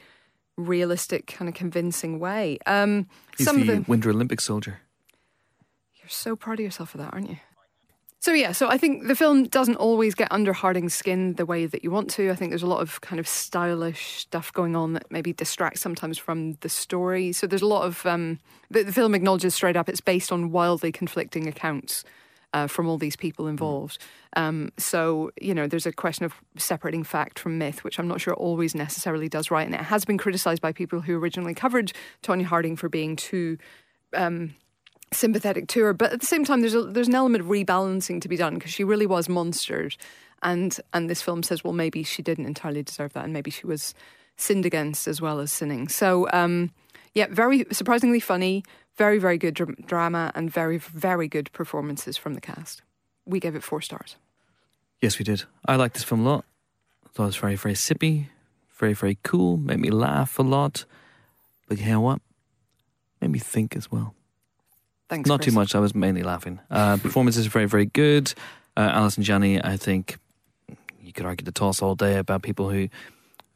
realistic, 0.57 1.26
kind 1.26 1.49
of 1.49 1.55
convincing 1.55 2.20
way. 2.20 2.59
Um, 2.66 3.09
He's 3.37 3.47
some 3.47 3.57
the, 3.57 3.62
of 3.62 3.66
the 3.87 3.91
Winter 3.91 4.11
Olympic 4.11 4.41
soldier. 4.41 4.80
you're 5.97 6.09
so 6.09 6.37
proud 6.37 6.61
of 6.61 6.64
yourself 6.64 6.91
for 6.91 6.99
that, 6.99 7.12
aren't 7.12 7.30
you? 7.30 7.39
So 8.25 8.33
yeah, 8.33 8.53
so 8.53 8.70
I 8.70 8.79
think 8.79 9.07
the 9.07 9.14
film 9.14 9.45
doesn't 9.45 9.77
always 9.77 10.14
get 10.14 10.29
under 10.31 10.55
Harding's 10.55 10.95
skin 10.95 11.35
the 11.35 11.45
way 11.45 11.66
that 11.66 11.85
you 11.85 11.91
want 11.91 12.09
to. 12.12 12.31
I 12.31 12.35
think 12.35 12.53
there's 12.53 12.62
a 12.62 12.66
lot 12.66 12.81
of 12.81 13.03
kind 13.03 13.20
of 13.20 13.29
stylish 13.29 14.20
stuff 14.20 14.51
going 14.51 14.75
on 14.75 14.95
that 14.95 15.11
maybe 15.11 15.35
distracts 15.35 15.83
sometimes 15.83 16.16
from 16.16 16.55
the 16.62 16.70
story. 16.70 17.33
So 17.33 17.47
there's 17.47 17.61
a 17.61 17.66
lot 17.66 17.83
of 17.83 18.07
um, 18.07 18.39
the, 18.70 18.83
the 18.83 18.95
film 18.95 19.14
acknowledges 19.14 19.55
straight 19.55 19.77
up 19.77 19.91
it's 19.91 20.01
based 20.01 20.33
on 20.33 20.51
wildly 20.51 20.91
conflicting 20.91 21.47
accounts 21.47 22.03
uh, 22.55 22.66
from 22.66 22.89
all 22.89 22.97
these 22.97 23.14
people 23.14 23.47
involved. 23.47 23.99
Um, 24.37 24.72
so 24.79 25.31
you 25.39 25.55
know, 25.55 25.66
there's 25.66 25.85
a 25.85 25.93
question 25.93 26.25
of 26.25 26.33
separating 26.57 27.05
fact 27.05 27.39
from 27.39 27.59
myth, 27.59 27.85
which 27.85 27.99
I'm 27.99 28.09
not 28.09 28.22
sure 28.22 28.33
always 28.33 28.75
necessarily 28.75 29.29
does 29.29 29.51
right, 29.51 29.66
and 29.66 29.75
it 29.75 29.83
has 29.83 30.07
been 30.07 30.16
criticised 30.16 30.62
by 30.62 30.72
people 30.72 31.03
who 31.03 31.18
originally 31.18 31.53
covered 31.53 31.93
Tonya 32.22 32.45
Harding 32.45 32.75
for 32.75 32.89
being 32.89 33.16
too 33.16 33.59
sympathetic 35.15 35.69
to 35.69 35.83
her, 35.85 35.93
but 35.93 36.12
at 36.12 36.21
the 36.21 36.27
same 36.27 36.45
time, 36.45 36.61
there's 36.61 36.75
a, 36.75 36.83
there's 36.83 37.09
an 37.09 37.15
element 37.15 37.43
of 37.43 37.49
rebalancing 37.49 38.21
to 38.21 38.29
be 38.29 38.37
done 38.37 38.55
because 38.55 38.73
she 38.73 38.85
really 38.85 39.07
was 39.07 39.29
monstered, 39.29 39.97
and 40.43 40.79
and 40.93 41.09
this 41.09 41.23
film 41.23 41.43
says, 41.43 41.65
well, 41.65 41.73
maybe 41.73 42.03
she 42.03 42.23
didn't 42.23 42.47
entirely 42.47 42.83
deserve 42.83 43.12
that, 43.15 43.25
and 43.25 43.33
maybe 43.33 43.51
she 43.51 43.67
was 43.67 43.95
sinned 44.37 44.67
against 44.67 45.07
as 45.07 45.21
well 45.21 45.41
as 45.41 45.53
sinning. 45.53 45.89
So, 45.89 46.29
um, 46.33 46.71
yeah, 47.15 47.27
very 47.31 47.67
surprisingly 47.71 48.21
funny, 48.21 48.65
very 48.97 49.19
very 49.19 49.39
good 49.39 49.55
dr- 49.55 49.87
drama, 49.87 50.33
and 50.35 50.51
very 50.51 50.79
very 50.79 51.29
good 51.29 51.51
performances 51.53 52.17
from 52.17 52.35
the 52.35 52.41
cast. 52.41 52.83
We 53.25 53.41
gave 53.41 53.55
it 53.55 53.62
four 53.62 53.81
stars. 53.81 54.17
Yes, 55.01 55.19
we 55.19 55.25
did. 55.25 55.45
I 55.67 55.77
liked 55.77 55.95
this 55.95 56.05
film 56.05 56.27
a 56.27 56.29
lot. 56.29 56.45
I 57.05 57.09
thought 57.11 57.25
it 57.25 57.27
was 57.27 57.37
very, 57.37 57.57
very 57.57 57.75
sippy, 57.75 58.27
very, 58.77 58.95
very 58.95 59.19
cool. 59.23 59.57
Made 59.57 59.81
me 59.81 59.91
laugh 59.91 60.39
a 60.39 60.43
lot. 60.43 60.85
But 61.69 61.79
you 61.79 61.87
know 61.87 62.01
what? 62.01 62.21
Made 63.21 63.31
me 63.31 63.39
think 63.39 63.77
as 63.77 63.91
well. 63.91 64.15
Thanks. 65.09 65.28
Not 65.28 65.40
Chris. 65.40 65.52
too 65.52 65.59
much. 65.59 65.74
I 65.74 65.78
was 65.80 65.94
mainly 65.94 66.22
laughing. 66.22 66.61
Uh, 66.70 66.96
performances 67.02 67.46
are 67.46 67.50
very, 67.50 67.66
very 67.66 67.86
good. 67.86 68.32
Uh, 68.76 68.80
Allison 68.92 69.22
Janney, 69.22 69.62
I 69.62 69.76
think 69.76 70.18
you 71.00 71.12
could 71.12 71.26
argue 71.26 71.44
the 71.44 71.52
toss 71.52 71.82
all 71.82 71.94
day 71.94 72.16
about 72.16 72.42
people 72.42 72.70
who 72.70 72.88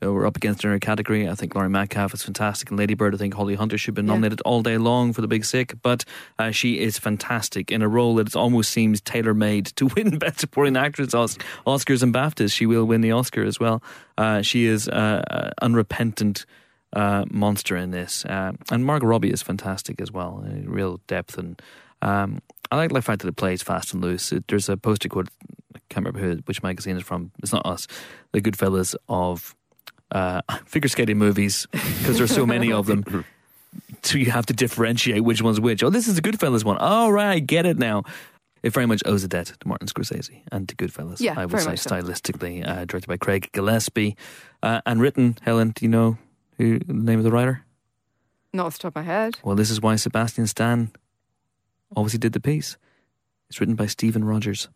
uh, 0.01 0.13
were 0.13 0.27
up 0.27 0.37
against 0.37 0.63
in 0.63 0.71
her 0.71 0.79
category. 0.79 1.29
I 1.29 1.35
think 1.35 1.55
Laurie 1.57 1.69
Metcalf 1.71 2.15
is 2.15 2.23
fantastic, 2.23 2.69
and 2.71 2.79
Lady 2.79 2.95
Bird. 2.95 3.15
I 3.15 3.19
think 3.19 3.35
Holly 3.35 3.57
Hunter 3.57 3.77
should 3.79 3.89
have 3.89 3.95
been 3.97 4.07
Yeah. 4.07 4.13
nominated 4.13 4.41
all 4.43 4.63
day 4.63 4.79
long 4.79 5.13
for 5.13 5.23
The 5.23 5.27
Big 5.27 5.45
Sick, 5.45 5.75
but 5.83 6.05
uh, 6.39 6.53
she 6.53 6.79
is 6.79 6.99
fantastic 6.99 7.73
in 7.73 7.83
a 7.83 7.89
role 7.89 8.15
that 8.17 8.37
almost 8.37 8.71
seems 8.71 9.01
tailor 9.01 9.35
made 9.35 9.67
to 9.77 9.87
win 9.97 10.19
Best 10.19 10.39
Supporting 10.41 10.77
Actress 10.77 11.15
Os- 11.15 11.39
Oscars 11.67 12.03
and 12.05 12.15
BAFTAs. 12.15 12.53
She 12.53 12.67
will 12.67 12.85
win 12.85 13.01
the 13.01 13.11
Oscar 13.11 13.43
as 13.43 13.59
well. 13.59 13.83
Uh, 14.17 14.43
she 14.43 14.67
is 14.67 14.87
uh, 14.89 15.25
uh, 15.29 15.51
unrepentant. 15.63 16.47
Uh, 16.95 17.25
monster 17.31 17.77
in 17.77 17.91
this, 17.91 18.25
uh, 18.25 18.53
and 18.71 18.83
Margot 18.83 19.07
Robbie 19.07 19.31
is 19.31 19.43
fantastic 19.43 20.01
as 20.01 20.11
well. 20.11 20.43
Uh, 20.47 20.63
real 20.65 21.01
depth, 21.07 21.37
and 21.37 21.61
um, 22.01 22.41
I 22.71 22.77
like 22.77 22.93
the 22.93 23.03
fact 23.03 23.21
that 23.23 23.29
it 23.29 23.37
plays 23.37 23.63
fast 23.63 23.93
and 23.93 24.03
loose. 24.03 24.33
It, 24.33 24.49
there's 24.49 24.71
a 24.71 24.77
poster 24.79 25.09
quote. 25.09 25.29
I 25.75 25.81
can't 25.91 26.07
remember 26.07 26.21
who, 26.21 26.43
which 26.47 26.63
magazine 26.63 26.97
it's 26.97 27.07
from. 27.07 27.31
It's 27.43 27.53
not 27.53 27.67
us. 27.67 27.87
The 28.33 28.41
Goodfellas 28.41 28.95
of 29.09 29.55
uh, 30.11 30.41
figure 30.65 30.89
skating 30.89 31.19
movies 31.19 31.67
because 31.73 32.19
there's 32.19 32.35
so 32.35 32.47
many 32.47 32.73
of 32.73 32.87
them. 32.87 33.25
So 34.03 34.17
you 34.17 34.31
have 34.31 34.47
to 34.47 34.55
differentiate 34.55 35.23
which 35.25 35.43
one's 35.43 35.61
which. 35.61 35.83
Oh, 35.83 35.91
this 35.91 36.09
is 36.09 36.15
the 36.15 36.23
Goodfellas 36.23 36.65
one. 36.65 36.79
All 36.79 37.13
right, 37.13 37.45
get 37.45 37.67
it 37.67 37.79
now. 37.79 38.05
It 38.63 38.73
very 38.73 38.87
much 38.87 39.03
owes 39.05 39.25
a 39.25 39.29
debt 39.29 39.53
to 39.61 39.69
Martin 39.69 39.89
Scorsese 39.89 40.43
and 40.51 40.69
to 40.69 40.77
Goodfellas. 40.77 41.21
Yeah, 41.21 41.35
I 41.37 41.43
would 41.43 41.51
very 41.51 41.63
say 41.63 41.71
much 41.71 41.81
so. 41.81 41.91
stylistically, 41.91 42.67
uh, 42.67 42.87
directed 42.87 43.09
by 43.09 43.19
Craig 43.19 43.51
Gillespie 43.53 44.17
uh, 44.63 44.81
and 44.87 45.01
written. 45.01 45.37
Helen, 45.43 45.73
do 45.75 45.85
you 45.85 45.91
know 45.91 46.17
who 46.59 46.79
the 46.81 46.93
name 46.93 47.19
of 47.19 47.25
the 47.25 47.31
writer? 47.33 47.65
Not 48.53 48.67
off 48.67 48.75
the 48.79 48.83
top 48.83 48.97
of 48.97 49.07
my 49.07 49.13
head. 49.13 49.39
Well, 49.43 49.57
this 49.57 49.71
is 49.71 49.81
why 49.81 49.97
Sebastian 49.97 50.47
Stan 50.47 50.91
obviously 51.97 52.19
did 52.19 52.33
the 52.33 52.41
piece. 52.41 52.77
It's 53.49 53.61
written 53.61 53.75
by 53.77 53.87
Steven 53.87 54.25
Rogers. 54.25 54.69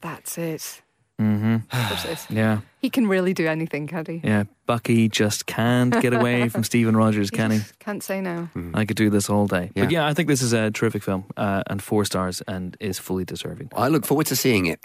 That's 0.00 0.38
it. 0.38 0.82
Mm-hmm. 1.20 1.56
Of 1.72 1.88
course 1.88 2.04
it 2.06 2.10
is. 2.12 2.26
Yeah, 2.30 2.60
He 2.80 2.88
can 2.88 3.06
really 3.06 3.34
do 3.34 3.46
anything, 3.46 3.86
can 3.86 4.06
he? 4.06 4.20
yeah. 4.24 4.44
Bucky 4.66 5.08
just 5.08 5.44
can't 5.46 6.00
get 6.00 6.14
away 6.14 6.48
from 6.52 6.64
Steven 6.64 6.96
Rogers, 6.96 7.30
can 7.30 7.50
he? 7.50 7.60
Can't 7.78 8.02
say 8.02 8.20
no. 8.22 8.48
I 8.72 8.84
could 8.86 8.96
do 8.96 9.10
this 9.10 9.28
all 9.28 9.46
day. 9.46 9.70
But 9.74 9.90
Yeah. 9.90 10.00
yeah, 10.00 10.06
I 10.06 10.14
think 10.14 10.28
this 10.28 10.40
is 10.40 10.52
a 10.54 10.70
terrific 10.70 11.02
film 11.02 11.24
uh, 11.36 11.62
and 11.66 11.82
four 11.82 12.04
stars 12.06 12.40
and 12.48 12.76
is 12.80 12.98
fully 12.98 13.24
deserving. 13.26 13.70
I 13.76 13.88
look 13.88 14.06
forward 14.06 14.26
to 14.28 14.36
seeing 14.36 14.66
it. 14.66 14.78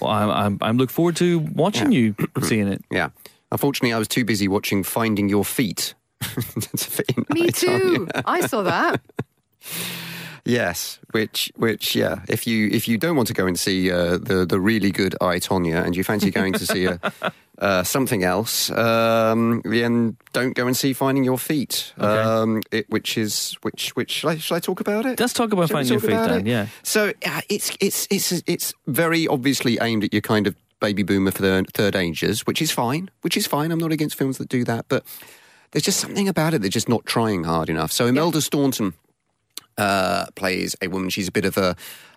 Well, 0.00 0.10
I'm, 0.10 0.30
I'm, 0.30 0.58
I'm 0.60 0.76
look 0.76 0.90
forward 0.90 1.16
to 1.16 1.38
watching 1.38 1.90
you 1.92 2.14
seeing 2.42 2.68
it. 2.68 2.84
yeah. 2.90 3.08
Unfortunately, 3.52 3.92
I 3.92 3.98
was 3.98 4.08
too 4.08 4.24
busy 4.24 4.48
watching 4.48 4.82
Finding 4.82 5.28
Your 5.28 5.44
Feet. 5.44 5.94
to 6.20 6.76
fit 6.76 7.10
in 7.16 7.24
Me 7.30 7.50
too. 7.50 8.06
I 8.26 8.46
saw 8.46 8.62
that. 8.62 9.00
Yes, 10.44 10.98
which 11.12 11.52
which 11.56 11.94
yeah, 11.94 12.22
if 12.28 12.46
you 12.46 12.68
if 12.72 12.88
you 12.88 12.98
don't 12.98 13.16
want 13.16 13.28
to 13.28 13.34
go 13.34 13.46
and 13.46 13.58
see 13.58 13.90
uh, 13.90 14.16
the 14.16 14.46
the 14.48 14.58
really 14.58 14.90
good 14.90 15.14
I 15.20 15.38
Tonya 15.38 15.84
and 15.84 15.94
you 15.94 16.02
fancy 16.02 16.30
going 16.30 16.54
to 16.54 16.66
see 16.66 16.86
a, 16.86 16.98
uh, 17.58 17.82
something 17.82 18.24
else, 18.24 18.70
um, 18.70 19.60
then 19.64 20.16
don't 20.32 20.54
go 20.54 20.66
and 20.66 20.76
see 20.76 20.92
Finding 20.92 21.24
Your 21.24 21.38
Feet, 21.38 21.92
um, 21.98 22.62
it, 22.70 22.88
which 22.90 23.18
is 23.18 23.56
which 23.62 23.90
which 23.96 24.10
shall 24.10 24.30
I, 24.30 24.38
shall 24.38 24.56
I 24.56 24.60
talk 24.60 24.80
about 24.80 25.04
it? 25.06 25.20
Let's 25.20 25.34
talk 25.34 25.52
about 25.52 25.68
Shall 25.68 25.78
we 25.78 25.84
finding 25.84 25.92
your 25.92 26.00
feet, 26.00 26.28
then. 26.28 26.46
It? 26.46 26.50
Yeah. 26.50 26.66
So 26.82 27.12
uh, 27.26 27.40
it's 27.48 27.76
it's 27.80 28.08
it's 28.10 28.32
it's 28.46 28.72
very 28.86 29.28
obviously 29.28 29.78
aimed 29.80 30.04
at 30.04 30.12
your 30.12 30.22
kind 30.22 30.46
of 30.46 30.56
baby 30.80 31.02
boomer 31.02 31.30
for 31.30 31.42
the 31.42 31.64
third 31.72 31.94
ages, 31.94 32.46
which 32.46 32.60
is 32.60 32.70
fine. 32.70 33.10
Which 33.22 33.36
is 33.36 33.46
fine. 33.46 33.70
I'm 33.70 33.78
not 33.78 33.92
against 33.92 34.16
films 34.16 34.38
that 34.38 34.48
do 34.48 34.64
that, 34.64 34.86
but 34.88 35.04
there's 35.72 35.84
just 35.84 36.00
something 36.00 36.28
about 36.28 36.54
it. 36.54 36.60
They're 36.60 36.70
just 36.70 36.88
not 36.88 37.06
trying 37.06 37.44
hard 37.44 37.68
enough. 37.68 37.92
So 37.92 38.06
Imelda 38.06 38.40
Staunton 38.40 38.94
uh, 39.78 40.26
plays 40.34 40.74
a 40.82 40.88
woman. 40.88 41.10
She's 41.10 41.28
a 41.28 41.32
bit 41.32 41.44
of 41.44 41.56
a 41.56 41.76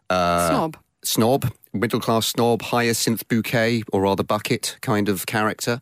uh, 0.10 0.50
Snob. 0.50 0.78
snob, 1.04 1.54
middle 1.74 2.00
class 2.00 2.28
snob, 2.28 2.62
hyacinth 2.62 3.28
bouquet, 3.28 3.84
or 3.92 4.02
rather 4.02 4.24
bucket 4.24 4.78
kind 4.82 5.10
of 5.10 5.26
character. 5.26 5.80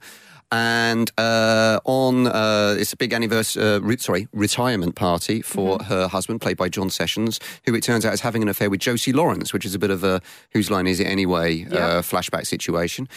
And 0.52 1.10
uh, 1.18 1.80
on 1.86 2.28
uh, 2.28 2.76
it's 2.78 2.92
a 2.92 2.98
big 2.98 3.14
anniversary, 3.14 3.64
uh, 3.64 3.80
re- 3.80 3.98
sorry, 3.98 4.28
retirement 4.34 4.96
party 4.96 5.42
for 5.42 5.82
her 5.84 6.10
husband, 6.10 6.42
played 6.42 6.58
by 6.58 6.68
John 6.68 6.90
Sessions, 6.90 7.40
who 7.66 7.74
it 7.74 7.84
turns 7.84 8.06
out 8.06 8.14
is 8.14 8.22
having 8.22 8.42
an 8.42 8.50
affair 8.50 8.70
with 8.70 8.82
Josie 8.82 9.14
Lawrence, 9.14 9.54
which 9.54 9.66
is 9.66 9.74
a 9.74 9.80
bit 9.80 9.92
of 9.92 10.04
a 10.04 10.22
whose 10.52 10.70
line 10.70 10.88
is 10.88 11.00
it 11.00 11.06
anyway 11.06 11.66
uh, 11.66 12.02
flashback 12.02 12.46
situation. 12.46 13.08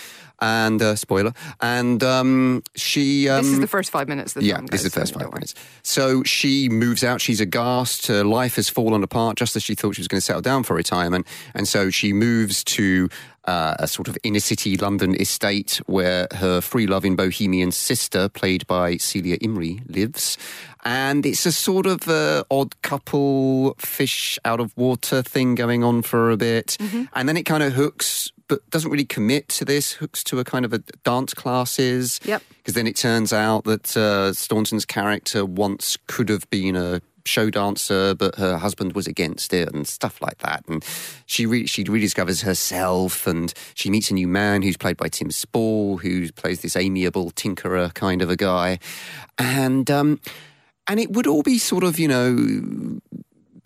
And 0.40 0.82
uh, 0.82 0.96
spoiler, 0.96 1.32
and 1.60 2.02
um, 2.02 2.62
she 2.74 3.28
um, 3.28 3.44
this 3.44 3.52
is 3.52 3.60
the 3.60 3.68
first 3.68 3.90
five 3.90 4.08
minutes 4.08 4.32
the 4.32 4.42
yeah, 4.44 4.60
this 4.70 4.84
is 4.84 4.92
the 4.92 5.00
first 5.00 5.14
so 5.14 5.20
five 5.20 5.32
minutes. 5.32 5.54
So 5.82 6.22
she 6.24 6.68
moves 6.68 7.04
out. 7.04 7.20
She's 7.20 7.40
aghast. 7.40 8.08
Her 8.08 8.24
life 8.24 8.56
has 8.56 8.68
fallen 8.68 9.02
apart 9.02 9.36
just 9.36 9.56
as 9.56 9.62
she 9.62 9.74
thought 9.74 9.94
she 9.94 10.00
was 10.00 10.08
going 10.08 10.18
to 10.18 10.24
settle 10.24 10.42
down 10.42 10.64
for 10.64 10.74
retirement. 10.74 11.26
And 11.54 11.68
so 11.68 11.88
she 11.88 12.12
moves 12.12 12.64
to 12.64 13.08
uh, 13.46 13.74
a 13.78 13.86
sort 13.86 14.08
of 14.08 14.16
inner 14.22 14.40
city 14.40 14.76
London 14.76 15.14
estate 15.20 15.80
where 15.86 16.26
her 16.32 16.60
free 16.60 16.86
loving 16.86 17.16
bohemian 17.16 17.70
sister, 17.72 18.28
played 18.28 18.66
by 18.66 18.96
Celia 18.96 19.38
Imrie, 19.38 19.82
lives. 19.88 20.38
And 20.84 21.24
it's 21.24 21.46
a 21.46 21.52
sort 21.52 21.86
of 21.86 22.08
uh, 22.08 22.44
odd 22.50 22.80
couple, 22.82 23.74
fish 23.78 24.38
out 24.44 24.60
of 24.60 24.76
water 24.76 25.22
thing 25.22 25.54
going 25.54 25.82
on 25.82 26.02
for 26.02 26.30
a 26.30 26.36
bit. 26.36 26.76
Mm-hmm. 26.78 27.04
And 27.14 27.28
then 27.28 27.36
it 27.36 27.44
kind 27.44 27.62
of 27.62 27.72
hooks, 27.72 28.30
but 28.48 28.68
doesn't 28.70 28.90
really 28.90 29.06
commit 29.06 29.48
to 29.50 29.64
this, 29.64 29.92
hooks 29.92 30.22
to 30.24 30.40
a 30.40 30.44
kind 30.44 30.64
of 30.64 30.72
a 30.74 30.78
dance 31.02 31.32
classes. 31.32 32.20
Yep. 32.24 32.42
Because 32.58 32.74
then 32.74 32.86
it 32.86 32.96
turns 32.96 33.32
out 33.32 33.64
that 33.64 33.96
uh, 33.96 34.32
Staunton's 34.34 34.84
character 34.84 35.44
once 35.44 35.96
could 36.06 36.28
have 36.28 36.48
been 36.50 36.76
a 36.76 37.00
show 37.26 37.50
dancer, 37.50 38.14
but 38.14 38.36
her 38.36 38.58
husband 38.58 38.94
was 38.94 39.06
against 39.06 39.52
it 39.52 39.72
and 39.72 39.86
stuff 39.86 40.20
like 40.20 40.38
that. 40.38 40.64
And 40.68 40.84
she 41.26 41.46
re- 41.46 41.66
she 41.66 41.84
rediscovers 41.84 42.42
herself, 42.42 43.26
and 43.26 43.52
she 43.74 43.90
meets 43.90 44.10
a 44.10 44.14
new 44.14 44.28
man 44.28 44.62
who's 44.62 44.76
played 44.76 44.96
by 44.96 45.08
Tim 45.08 45.30
Spall, 45.30 45.98
who 45.98 46.30
plays 46.32 46.60
this 46.60 46.76
amiable 46.76 47.30
tinkerer 47.30 47.92
kind 47.94 48.22
of 48.22 48.30
a 48.30 48.36
guy, 48.36 48.78
and 49.38 49.90
um, 49.90 50.20
and 50.86 51.00
it 51.00 51.12
would 51.12 51.26
all 51.26 51.42
be 51.42 51.58
sort 51.58 51.84
of 51.84 51.98
you 51.98 52.08
know 52.08 53.00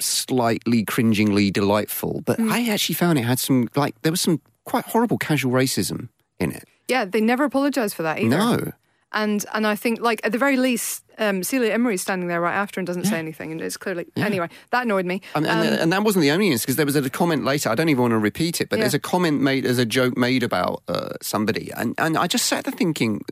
slightly 0.00 0.84
cringingly 0.84 1.50
delightful, 1.50 2.22
but 2.24 2.38
I 2.40 2.68
actually 2.68 2.94
found 2.94 3.18
it 3.18 3.22
had 3.22 3.38
some 3.38 3.68
like 3.74 4.00
there 4.02 4.12
was 4.12 4.20
some 4.20 4.40
quite 4.64 4.84
horrible 4.84 5.18
casual 5.18 5.52
racism 5.52 6.08
in 6.38 6.52
it. 6.52 6.64
Yeah, 6.88 7.04
they 7.04 7.20
never 7.20 7.44
apologise 7.44 7.92
for 7.92 8.02
that 8.02 8.18
either. 8.18 8.28
No. 8.28 8.72
And 9.12 9.44
and 9.54 9.66
I 9.66 9.74
think 9.74 10.00
like 10.00 10.20
at 10.22 10.32
the 10.32 10.38
very 10.38 10.56
least, 10.58 11.02
um, 11.16 11.42
Celia 11.42 11.72
Imrie's 11.74 12.02
standing 12.02 12.28
there 12.28 12.40
right 12.42 12.54
after 12.54 12.78
and 12.78 12.86
doesn't 12.86 13.06
say 13.06 13.18
anything, 13.18 13.52
and 13.52 13.60
it's 13.60 13.78
clearly 13.78 14.04
anyway 14.16 14.48
that 14.70 14.84
annoyed 14.84 15.06
me. 15.06 15.22
And, 15.34 15.46
and, 15.46 15.68
Um, 15.68 15.78
and 15.82 15.92
that 15.92 16.02
wasn't 16.04 16.22
the 16.22 16.30
only 16.30 16.48
instance 16.48 16.66
because 16.66 16.76
there 16.76 16.84
was 16.86 16.94
a 16.96 17.08
comment 17.08 17.44
later. 17.44 17.70
I 17.70 17.74
don't 17.74 17.88
even 17.88 18.02
want 18.02 18.12
to 18.12 18.18
repeat 18.18 18.60
it, 18.60 18.68
but 18.68 18.76
Yeah. 18.76 18.82
there's 18.82 18.94
a 18.94 18.98
comment 18.98 19.40
made, 19.40 19.64
there's 19.64 19.78
a 19.78 19.86
joke 19.86 20.16
made 20.18 20.42
about 20.42 20.82
uh, 20.88 21.14
somebody, 21.22 21.70
and 21.74 21.94
and 21.96 22.18
I 22.18 22.26
just 22.26 22.44
sat 22.46 22.64
there 22.64 22.74
thinking, 22.74 23.22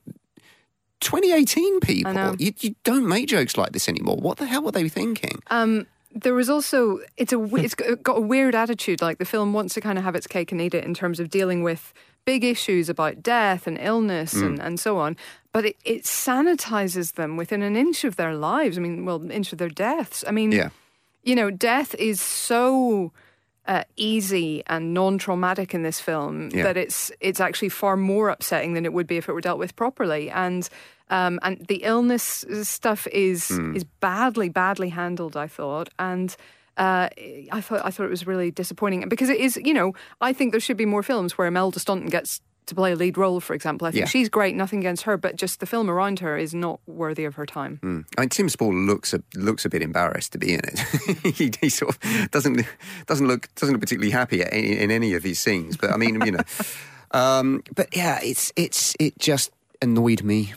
2018 1.01 1.81
people, 1.81 2.37
you, 2.39 2.53
you 2.61 2.75
don't 2.85 3.07
make 3.07 3.29
jokes 3.29 3.57
like 3.57 3.73
this 3.73 3.89
anymore. 3.89 4.17
What 4.17 4.39
the 4.39 4.47
hell 4.47 4.63
were 4.63 4.73
they 4.73 4.89
thinking? 4.89 5.43
Um, 5.49 5.87
there 6.15 6.33
was 6.35 6.49
also 6.49 7.01
it's 7.19 7.33
a 7.35 7.45
it's 7.57 7.75
got 7.75 8.17
a 8.17 8.21
weird 8.21 8.55
attitude. 8.55 9.03
Like 9.03 9.19
the 9.19 9.27
film 9.27 9.53
wants 9.53 9.75
to 9.75 9.81
kind 9.83 9.99
of 9.99 10.05
have 10.05 10.15
its 10.15 10.27
cake 10.27 10.53
and 10.53 10.61
eat 10.61 10.73
it 10.75 10.85
in 10.85 10.95
terms 10.95 11.21
of 11.21 11.29
dealing 11.29 11.63
with 11.63 11.93
big 12.25 12.43
issues 12.43 12.89
about 12.89 13.23
death 13.23 13.67
and 13.67 13.79
illness 13.81 14.35
Mm. 14.35 14.47
and, 14.47 14.63
and 14.63 14.81
so 14.81 14.99
on. 14.99 15.17
But 15.57 15.65
it, 15.71 15.77
it 15.85 16.03
sanitizes 16.05 17.15
them 17.15 17.37
within 17.39 17.63
an 17.63 17.77
inch 17.77 18.05
of 18.05 18.17
their 18.17 18.35
lives. 18.35 18.77
I 18.77 18.81
mean, 18.83 19.07
well, 19.07 19.21
inch 19.31 19.53
of 19.53 19.59
their 19.59 19.71
deaths. 19.87 20.23
I 20.29 20.31
mean, 20.39 20.53
Yeah. 20.53 20.69
you 21.23 21.35
know, 21.35 21.51
death 21.51 21.95
is 21.95 22.21
so 22.21 23.11
uh, 23.67 23.85
easy 23.97 24.63
and 24.67 24.93
non-traumatic 24.95 25.75
in 25.75 25.83
this 25.83 25.99
film 26.01 26.51
Yeah. 26.53 26.63
that 26.65 26.77
it's 26.77 27.11
it's 27.21 27.41
actually 27.41 27.71
far 27.71 27.97
more 27.97 28.29
upsetting 28.35 28.75
than 28.75 28.85
it 28.85 28.93
would 28.93 29.07
be 29.07 29.17
if 29.17 29.29
it 29.29 29.33
were 29.33 29.41
dealt 29.41 29.59
with 29.59 29.75
properly. 29.77 30.31
And 30.31 30.69
um, 31.11 31.39
and 31.43 31.65
the 31.69 31.81
illness 31.93 32.45
stuff 32.63 33.07
is 33.09 33.49
Hmm. 33.49 33.75
is 33.77 33.85
badly 34.01 34.49
badly 34.51 34.91
handled. 34.91 35.37
I 35.37 35.49
thought 35.49 35.89
and. 35.99 36.37
Uh, 36.79 37.09
I 37.59 37.61
thought 37.63 37.81
I 37.89 37.91
thought 37.91 38.05
it 38.11 38.11
was 38.19 38.27
really 38.27 38.51
disappointing 38.51 39.09
because 39.09 39.31
it 39.31 39.41
is, 39.41 39.57
you 39.69 39.73
know, 39.73 39.95
I 40.29 40.35
think 40.35 40.53
there 40.53 40.61
should 40.61 40.77
be 40.77 40.85
more 40.85 41.03
films 41.03 41.39
where 41.39 41.47
Imelda 41.49 41.79
Staunton 41.81 42.11
gets 42.11 42.43
to 42.67 42.75
play 42.75 42.93
a 42.93 42.97
lead 42.97 43.17
role. 43.17 43.41
For 43.41 43.55
example, 43.55 43.87
I 43.87 43.91
think 43.91 44.01
Yeah. 44.03 44.09
she's 44.09 44.29
great, 44.29 44.55
nothing 44.55 44.81
against 44.81 45.05
her, 45.05 45.17
but 45.17 45.37
just 45.37 45.61
the 45.61 45.67
film 45.67 45.89
around 45.89 46.19
her 46.21 46.37
is 46.37 46.55
not 46.55 46.81
worthy 46.87 47.25
of 47.25 47.37
her 47.37 47.47
time. 47.47 47.79
Mm. 47.83 48.05
I 48.19 48.23
mean, 48.23 48.29
Tim 48.29 48.49
Spall 48.49 48.75
looks 48.75 49.15
a, 49.15 49.23
looks 49.35 49.65
a 49.65 49.69
bit 49.69 49.83
embarrassed 49.83 50.33
to 50.33 50.39
be 50.39 50.55
in 50.55 50.61
it. 50.65 50.79
he, 51.37 51.53
he 51.61 51.69
sort 51.69 51.95
of 51.97 52.31
doesn't 52.31 52.67
doesn't 53.07 53.27
look 53.29 53.49
doesn't 53.55 53.73
look 53.73 53.81
particularly 53.81 54.11
happy 54.11 54.43
in, 54.43 54.49
in 54.49 54.91
any 54.91 55.15
of 55.15 55.23
his 55.23 55.39
scenes. 55.39 55.77
But 55.77 55.91
I 55.93 55.97
mean, 55.97 56.21
you 56.25 56.33
know, 56.33 56.43
um, 57.13 57.63
but 57.75 57.95
yeah, 57.97 58.19
it's 58.23 58.53
it's 58.57 58.95
it 58.99 59.19
just 59.19 59.51
annoyed 59.83 60.23
me, 60.23 60.55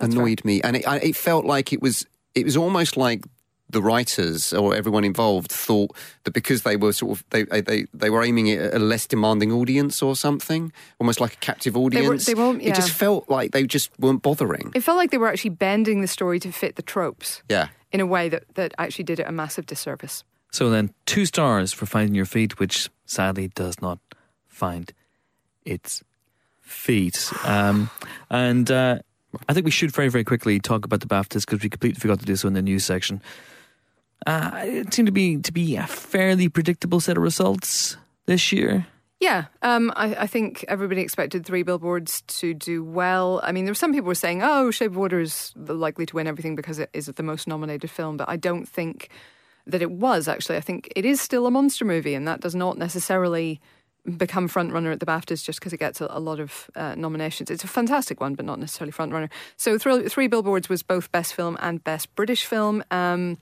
annoyed 0.00 0.44
me, 0.44 0.60
and 0.62 0.76
it, 0.76 0.86
I, 0.86 0.96
it 0.98 1.16
felt 1.16 1.44
like 1.44 1.72
it 1.72 1.80
was 1.80 2.06
it 2.34 2.44
was 2.44 2.56
almost 2.56 2.96
like 2.96 3.24
the 3.70 3.82
writers 3.82 4.52
or 4.52 4.74
everyone 4.74 5.04
involved 5.04 5.50
thought 5.52 5.94
that 6.24 6.32
because 6.32 6.62
they 6.62 6.76
were 6.76 6.92
sort 6.92 7.18
of 7.18 7.24
they 7.30 7.44
they, 7.44 7.86
they 7.92 8.08
were 8.10 8.22
aiming 8.24 8.50
at 8.50 8.74
a 8.74 8.78
less 8.78 9.06
demanding 9.06 9.52
audience 9.52 10.02
or 10.02 10.16
something, 10.16 10.72
almost 10.98 11.20
like 11.20 11.34
a 11.34 11.36
captive 11.36 11.76
audience. 11.76 12.24
they 12.26 12.34
won't- 12.34 12.62
It 12.62 12.74
just 12.74 12.90
felt 12.90 13.28
like 13.28 13.52
they 13.52 13.66
just 13.66 13.90
weren't 13.98 14.22
bothering. 14.22 14.72
It 14.74 14.80
felt 14.82 14.96
like 14.96 15.10
they 15.10 15.18
were 15.18 15.28
actually 15.28 15.50
bending 15.50 16.00
the 16.00 16.08
story 16.08 16.40
to 16.40 16.50
fit 16.52 16.76
the 16.76 16.82
tropes. 16.82 17.42
Yeah. 17.48 17.68
in 17.92 18.00
a 18.00 18.06
way 18.06 18.28
that, 18.28 18.44
that 18.54 18.72
actually 18.78 19.04
did 19.04 19.18
it 19.20 19.26
a 19.26 19.32
massive 19.32 19.64
disservice. 19.66 20.22
So 20.50 20.70
then, 20.70 20.92
two 21.06 21.24
stars 21.26 21.72
for 21.74 21.84
Finding 21.86 22.14
Your 22.14 22.26
Feet, 22.26 22.58
which 22.58 22.88
sadly 23.04 23.48
does 23.48 23.80
not 23.82 23.98
find 24.46 24.92
its 25.64 26.02
feet. 26.60 27.30
Um, 27.44 27.90
and 28.30 28.70
uh, 28.70 28.98
I 29.48 29.52
think 29.54 29.64
we 29.64 29.70
should 29.70 29.90
very, 29.90 30.08
very 30.08 30.24
quickly 30.24 30.58
talk 30.60 30.84
about 30.84 31.00
the 31.00 31.06
BAFTAs 31.06 31.46
because 31.46 31.62
we 31.62 31.68
completely 31.68 32.00
forgot 32.00 32.20
to 32.20 32.26
do 32.26 32.36
so 32.36 32.48
in 32.48 32.54
the 32.54 32.62
news 32.62 32.84
section. 32.84 33.22
Uh, 34.26 34.50
it 34.64 34.92
seemed 34.92 35.06
to 35.06 35.12
be 35.12 35.38
to 35.38 35.52
be 35.52 35.76
a 35.76 35.86
fairly 35.86 36.48
predictable 36.48 37.00
set 37.00 37.16
of 37.16 37.22
results 37.22 37.96
this 38.26 38.52
year. 38.52 38.86
Yeah, 39.20 39.46
um, 39.62 39.92
I, 39.96 40.14
I 40.14 40.26
think 40.28 40.64
everybody 40.68 41.00
expected 41.00 41.44
Three 41.44 41.64
Billboards 41.64 42.20
to 42.22 42.54
do 42.54 42.84
well. 42.84 43.40
I 43.42 43.50
mean, 43.50 43.64
there 43.64 43.72
were 43.72 43.76
some 43.76 43.92
people 43.92 44.06
were 44.06 44.14
saying, 44.14 44.42
"Oh, 44.42 44.70
Shape 44.70 44.92
of 44.92 44.96
Water 44.96 45.18
is 45.18 45.52
likely 45.56 46.06
to 46.06 46.14
win 46.14 46.26
everything 46.26 46.54
because 46.54 46.78
it 46.78 46.90
is 46.92 47.06
the 47.06 47.22
most 47.22 47.48
nominated 47.48 47.90
film," 47.90 48.16
but 48.16 48.28
I 48.28 48.36
don't 48.36 48.66
think 48.66 49.08
that 49.66 49.82
it 49.82 49.90
was 49.90 50.28
actually. 50.28 50.56
I 50.56 50.60
think 50.60 50.92
it 50.94 51.04
is 51.04 51.20
still 51.20 51.46
a 51.46 51.50
monster 51.50 51.84
movie, 51.84 52.14
and 52.14 52.28
that 52.28 52.40
does 52.40 52.54
not 52.54 52.78
necessarily 52.78 53.60
become 54.16 54.48
front 54.48 54.72
runner 54.72 54.90
at 54.90 55.00
the 55.00 55.06
BAFTAs 55.06 55.44
just 55.44 55.58
because 55.58 55.72
it 55.72 55.78
gets 55.78 56.00
a, 56.00 56.06
a 56.10 56.20
lot 56.20 56.40
of 56.40 56.70
uh, 56.76 56.94
nominations. 56.94 57.50
It's 57.50 57.64
a 57.64 57.68
fantastic 57.68 58.20
one, 58.20 58.34
but 58.34 58.44
not 58.44 58.58
necessarily 58.58 58.92
front 58.92 59.12
runner. 59.12 59.28
So, 59.56 59.78
Three, 59.78 60.28
Billboards 60.28 60.68
was 60.68 60.82
both 60.82 61.10
best 61.12 61.34
film 61.34 61.56
and 61.60 61.82
best 61.82 62.14
British 62.14 62.44
film. 62.44 62.84
Um, 62.90 63.38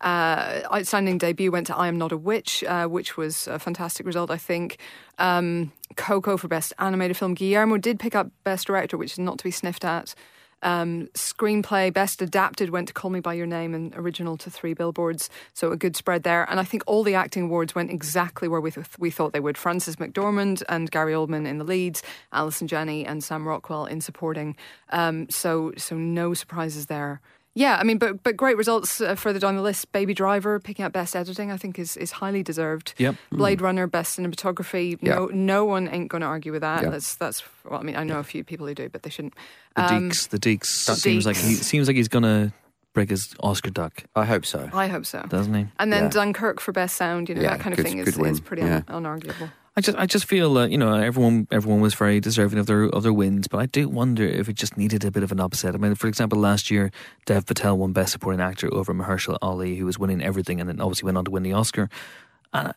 uh, 0.00 0.60
outstanding 0.72 1.18
debut 1.18 1.50
went 1.50 1.66
to 1.68 1.76
I 1.76 1.88
Am 1.88 1.98
Not 1.98 2.12
a 2.12 2.16
Witch, 2.16 2.62
uh, 2.64 2.86
which 2.86 3.16
was 3.16 3.46
a 3.48 3.58
fantastic 3.58 4.06
result, 4.06 4.30
I 4.30 4.36
think. 4.36 4.78
Um, 5.18 5.72
Coco 5.96 6.36
for 6.36 6.48
Best 6.48 6.72
Animated 6.78 7.16
Film. 7.16 7.34
Guillermo 7.34 7.78
did 7.78 7.98
pick 7.98 8.14
up 8.14 8.30
Best 8.44 8.66
Director, 8.66 8.96
which 8.96 9.12
is 9.12 9.18
not 9.18 9.38
to 9.38 9.44
be 9.44 9.50
sniffed 9.50 9.84
at. 9.84 10.14
Um, 10.62 11.08
screenplay 11.14 11.92
Best 11.92 12.20
Adapted 12.20 12.70
went 12.70 12.88
to 12.88 12.94
Call 12.94 13.10
Me 13.10 13.20
by 13.20 13.34
Your 13.34 13.46
Name 13.46 13.74
and 13.74 13.94
original 13.94 14.36
to 14.38 14.50
Three 14.50 14.74
Billboards, 14.74 15.30
so 15.54 15.70
a 15.70 15.76
good 15.76 15.96
spread 15.96 16.24
there. 16.24 16.48
And 16.50 16.58
I 16.58 16.64
think 16.64 16.82
all 16.86 17.04
the 17.04 17.14
acting 17.14 17.44
awards 17.44 17.74
went 17.74 17.90
exactly 17.90 18.48
where 18.48 18.60
we 18.60 18.70
th- 18.70 18.98
we 18.98 19.10
thought 19.10 19.32
they 19.32 19.40
would. 19.40 19.56
Frances 19.56 19.96
McDormand 19.96 20.62
and 20.68 20.90
Gary 20.90 21.12
Oldman 21.12 21.46
in 21.46 21.58
the 21.58 21.64
leads, 21.64 22.02
Allison 22.32 22.66
Janney 22.66 23.06
and 23.06 23.22
Sam 23.22 23.46
Rockwell 23.46 23.86
in 23.86 24.00
supporting. 24.00 24.56
Um, 24.90 25.28
so 25.30 25.72
so 25.76 25.96
no 25.96 26.34
surprises 26.34 26.86
there. 26.86 27.20
Yeah, 27.58 27.76
I 27.76 27.82
mean, 27.84 27.98
but 27.98 28.22
but 28.22 28.36
great 28.36 28.56
results 28.56 29.00
uh, 29.00 29.14
further 29.16 29.40
down 29.40 29.56
the 29.56 29.62
list. 29.62 29.90
Baby 29.90 30.14
Driver 30.14 30.60
picking 30.60 30.84
up 30.84 30.92
best 30.92 31.16
editing, 31.16 31.50
I 31.50 31.56
think 31.56 31.78
is 31.78 31.96
is 31.96 32.12
highly 32.12 32.42
deserved. 32.44 32.94
Yep. 32.98 33.16
Blade 33.32 33.60
Runner 33.60 33.86
best 33.88 34.16
cinematography. 34.18 35.02
No 35.02 35.26
no 35.32 35.64
one 35.64 35.88
ain't 35.88 36.08
going 36.08 36.20
to 36.20 36.26
argue 36.28 36.52
with 36.52 36.60
that. 36.62 36.82
Yeah. 36.84 36.90
That's 36.90 37.16
that's. 37.16 37.42
Well, 37.68 37.80
I 37.80 37.82
mean, 37.82 37.96
I 37.96 38.04
know 38.04 38.18
a 38.18 38.22
few 38.24 38.44
people 38.44 38.66
who 38.66 38.74
do, 38.74 38.88
but 38.88 39.02
they 39.02 39.10
shouldn't. 39.10 39.34
The 39.76 39.82
Um, 39.92 40.08
Deeks, 40.10 40.28
the 40.28 40.38
Deeks 40.38 40.86
the 40.86 40.94
seems 40.94 41.26
like 41.26 41.36
he 41.36 41.54
seems 41.54 41.86
like 41.88 41.96
he's 41.96 42.08
gonna 42.08 42.52
break 42.94 43.10
his 43.10 43.34
Oscar 43.42 43.70
duck, 43.70 44.04
I 44.16 44.24
hope 44.24 44.46
so. 44.46 44.70
I 44.72 44.86
hope 44.88 45.04
so. 45.06 45.22
doesn't 45.28 45.54
he? 45.54 45.66
And 45.78 45.92
then 45.92 46.04
Yeah. 46.04 46.08
Dunkirk 46.10 46.60
for 46.60 46.72
best 46.72 46.96
sound. 46.96 47.28
You 47.28 47.34
know 47.34 47.42
Yeah, 47.42 47.50
that 47.56 47.60
kind 47.60 47.72
of 47.72 47.78
good- 47.78 47.86
thing 47.86 47.98
is, 47.98 48.16
is 48.16 48.40
pretty 48.40 48.62
Yeah. 48.62 48.82
un- 48.88 49.04
unarguable. 49.04 49.50
I 49.78 49.80
just 49.80 49.96
I 49.96 50.06
just 50.06 50.24
feel 50.24 50.52
that 50.54 50.72
you 50.72 50.76
know 50.76 50.92
everyone 50.92 51.46
everyone 51.52 51.80
was 51.80 51.94
very 51.94 52.18
deserving 52.18 52.58
of 52.58 52.66
their 52.66 52.86
of 52.86 53.04
their 53.04 53.12
wins, 53.12 53.46
but 53.46 53.58
I 53.58 53.66
do 53.66 53.88
wonder 53.88 54.24
if 54.24 54.48
it 54.48 54.56
just 54.56 54.76
needed 54.76 55.04
a 55.04 55.12
bit 55.12 55.22
of 55.22 55.30
an 55.30 55.38
upset. 55.38 55.76
I 55.76 55.78
mean, 55.78 55.94
for 55.94 56.08
example, 56.08 56.36
last 56.36 56.68
year 56.68 56.90
Dev 57.26 57.46
Patel 57.46 57.78
won 57.78 57.92
Best 57.92 58.10
Supporting 58.10 58.40
Actor 58.40 58.74
over 58.74 58.92
Mahershala 58.92 59.38
Ali, 59.40 59.76
who 59.76 59.86
was 59.86 59.96
winning 59.96 60.20
everything, 60.20 60.58
and 60.58 60.68
then 60.68 60.80
obviously 60.80 61.06
went 61.06 61.16
on 61.16 61.24
to 61.26 61.30
win 61.30 61.44
the 61.44 61.52
Oscar. 61.52 61.88
And 62.52 62.74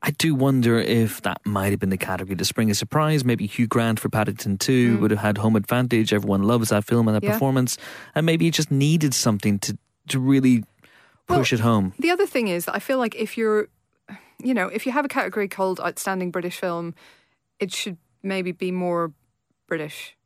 I 0.00 0.12
do 0.12 0.32
wonder 0.36 0.78
if 0.78 1.22
that 1.22 1.40
might 1.44 1.70
have 1.72 1.80
been 1.80 1.90
the 1.90 1.96
category 1.96 2.36
to 2.36 2.44
spring 2.44 2.70
a 2.70 2.74
surprise. 2.76 3.24
Maybe 3.24 3.48
Hugh 3.48 3.66
Grant 3.66 3.98
for 3.98 4.08
Paddington 4.08 4.58
Two 4.58 4.96
mm. 4.96 5.00
would 5.00 5.10
have 5.10 5.20
had 5.20 5.38
home 5.38 5.56
advantage. 5.56 6.12
Everyone 6.12 6.44
loves 6.44 6.68
that 6.68 6.84
film 6.84 7.08
and 7.08 7.16
that 7.16 7.24
Yeah. 7.24 7.32
performance, 7.32 7.78
and 8.14 8.24
maybe 8.24 8.46
it 8.46 8.54
just 8.54 8.70
needed 8.70 9.12
something 9.12 9.58
to 9.58 9.76
to 10.06 10.20
really 10.20 10.62
push 11.26 11.52
it 11.52 11.60
home. 11.60 11.94
The 11.98 12.10
other 12.10 12.26
thing 12.26 12.46
is 12.48 12.66
that 12.66 12.76
I 12.76 12.78
feel 12.78 12.98
like 12.98 13.14
if 13.16 13.38
you're, 13.38 13.68
you 14.38 14.54
know, 14.54 14.68
if 14.68 14.86
you 14.86 14.92
have 14.92 15.04
a 15.04 15.08
category 15.08 15.48
called 15.48 15.80
Outstanding 15.80 16.30
British 16.30 16.58
Film, 16.58 16.94
it 17.58 17.72
should 17.72 17.96
maybe 18.22 18.52
be 18.52 18.70
more 18.70 19.12
British. 19.66 20.16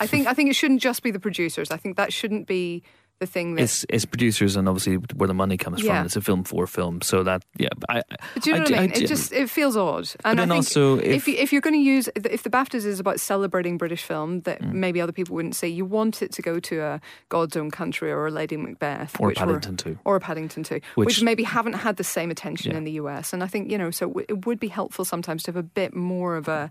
I 0.00 0.06
think 0.06 0.26
I 0.26 0.34
think 0.34 0.50
it 0.50 0.54
shouldn't 0.54 0.80
just 0.80 1.02
be 1.02 1.10
the 1.10 1.20
producers. 1.20 1.70
I 1.70 1.76
think 1.76 1.96
that 1.96 2.12
shouldn't 2.12 2.46
be 2.46 2.82
the 3.20 3.26
thing 3.26 3.54
that. 3.56 3.62
It's 3.62 3.84
it's 3.88 4.04
producers 4.04 4.56
and 4.56 4.68
obviously 4.68 4.96
where 5.16 5.26
the 5.26 5.34
money 5.34 5.56
comes 5.56 5.82
Yeah. 5.82 5.96
from. 5.98 6.06
It's 6.06 6.16
a 6.16 6.20
film 6.20 6.44
for 6.44 6.66
film, 6.66 7.00
so 7.02 7.22
that 7.24 7.42
yeah. 7.56 7.68
I, 7.88 8.02
But 8.34 8.42
do 8.42 8.50
you 8.50 8.56
know 8.56 8.62
what 8.62 8.74
I 8.74 8.80
mean? 8.82 8.90
do- 8.90 9.04
it 9.04 9.08
just 9.08 9.32
it 9.32 9.50
feels 9.50 9.76
odd. 9.76 10.08
And 10.24 10.38
then 10.38 10.50
I 10.50 10.54
think 10.56 10.66
also 10.66 10.98
if 10.98 11.04
if- 11.04 11.28
you, 11.28 11.34
if 11.34 11.52
you're 11.52 11.60
going 11.60 11.74
to 11.74 11.80
use 11.80 12.08
if 12.14 12.42
the 12.42 12.50
BAFTAs 12.50 12.84
is 12.86 13.00
about 13.00 13.20
celebrating 13.20 13.76
British 13.78 14.02
film 14.02 14.40
that 14.42 14.60
Mm. 14.62 14.72
maybe 14.74 15.00
other 15.00 15.12
people 15.12 15.34
wouldn't 15.34 15.56
say, 15.56 15.68
you 15.68 15.84
want 15.84 16.22
it 16.22 16.32
to 16.32 16.42
go 16.42 16.60
to 16.60 16.80
a 16.80 17.00
God's 17.28 17.56
Own 17.56 17.70
Country 17.70 18.10
or 18.12 18.26
a 18.26 18.30
Lady 18.30 18.56
Macbeth 18.56 19.16
Or 19.20 19.28
which 19.28 19.40
were- 19.40 19.46
Paddington 19.46 19.76
too. 19.76 19.98
or 20.04 20.16
a 20.16 20.20
Paddington 20.20 20.62
Two, 20.62 20.80
which, 20.94 21.06
Which- 21.06 21.22
maybe 21.22 21.42
haven't 21.42 21.74
had 21.74 21.96
the 21.96 22.04
same 22.04 22.30
attention 22.30 22.72
Yeah. 22.72 22.78
in 22.78 22.84
the 22.84 22.92
US. 23.02 23.32
And 23.32 23.42
I 23.42 23.46
think 23.46 23.70
you 23.70 23.78
know, 23.78 23.90
so 23.90 24.06
w- 24.08 24.26
it 24.28 24.46
would 24.46 24.60
be 24.60 24.68
helpful 24.68 25.04
sometimes 25.04 25.42
to 25.44 25.48
have 25.50 25.56
a 25.56 25.62
bit 25.62 25.94
more 25.94 26.36
of 26.36 26.48
a 26.48 26.70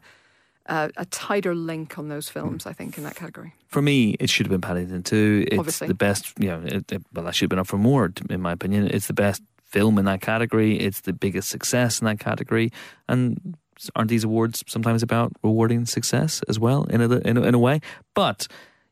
a, 0.67 0.91
a 0.97 1.05
tighter 1.05 1.55
link 1.55 1.97
on 1.97 2.07
those 2.09 2.29
films. 2.29 2.65
I 2.65 2.73
think 2.73 2.97
in 2.97 3.03
that 3.03 3.15
category. 3.15 3.53
For 3.67 3.81
me, 3.81 4.15
it 4.19 4.29
should 4.29 4.45
have 4.45 4.51
been 4.51 4.61
Paddington 4.61 5.03
2. 5.03 5.45
It's 5.47 5.59
Obviously. 5.59 5.87
the 5.87 5.93
best, 5.93 6.33
you 6.39 6.47
know, 6.47 6.61
it, 6.65 6.91
it, 6.91 7.03
well, 7.13 7.25
that 7.25 7.35
should 7.35 7.45
have 7.45 7.49
been 7.49 7.59
up 7.59 7.67
for 7.67 7.77
more, 7.77 8.11
in 8.29 8.41
my 8.41 8.51
opinion. 8.53 8.87
It's 8.87 9.07
the 9.07 9.13
best 9.13 9.41
film 9.65 9.97
in 9.97 10.05
that 10.05 10.21
category. 10.21 10.79
It's 10.79 11.01
the 11.01 11.13
biggest 11.13 11.49
success 11.49 11.99
in 12.01 12.05
that 12.05 12.19
category. 12.19 12.71
And 13.09 13.57
aren't 13.95 14.09
these 14.09 14.23
awards 14.23 14.63
sometimes 14.67 15.03
about 15.03 15.33
rewarding 15.43 15.85
success 15.85 16.41
as 16.47 16.57
well, 16.59 16.83
in 16.85 17.01
a, 17.01 17.09
in 17.19 17.37
a, 17.37 17.41
in 17.41 17.53
a 17.53 17.59
way? 17.59 17.81
But 18.13 18.47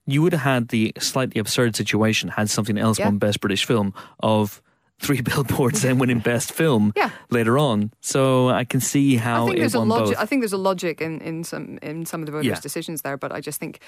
you 0.06 0.22
would 0.22 0.34
have 0.34 0.42
had 0.42 0.68
the 0.68 0.92
slightly 1.00 1.40
absurd 1.40 1.76
situation 1.76 2.30
had 2.30 2.50
something 2.50 2.78
else 2.78 3.00
Yeah. 3.00 3.06
won 3.06 3.18
Best 3.18 3.40
British 3.40 3.66
Film 3.66 3.94
of 4.20 4.62
three 5.00 5.22
billboards 5.30 5.82
then 5.82 5.98
winning 6.00 6.20
Best 6.20 6.52
Film 6.52 6.94
Yeah. 6.98 7.10
later 7.30 7.58
on. 7.58 7.92
So 8.02 8.50
I 8.50 8.64
can 8.64 8.80
see 8.80 9.16
how 9.18 9.44
I 9.44 9.48
think 9.48 9.60
there's 9.60 9.76
a 9.76 9.80
logic. 9.80 10.16
both. 10.16 10.24
I 10.24 10.26
think 10.26 10.42
there's 10.42 10.54
a 10.54 10.58
logic 10.58 11.02
in, 11.02 11.22
in 11.22 11.44
some 11.44 11.78
in 11.82 12.06
some 12.06 12.22
of 12.22 12.26
the 12.26 12.32
voters' 12.32 12.48
Yeah. 12.48 12.60
decisions 12.60 13.02
there, 13.02 13.18
but 13.18 13.32
I 13.32 13.42
just 13.42 13.60
think 13.60 13.80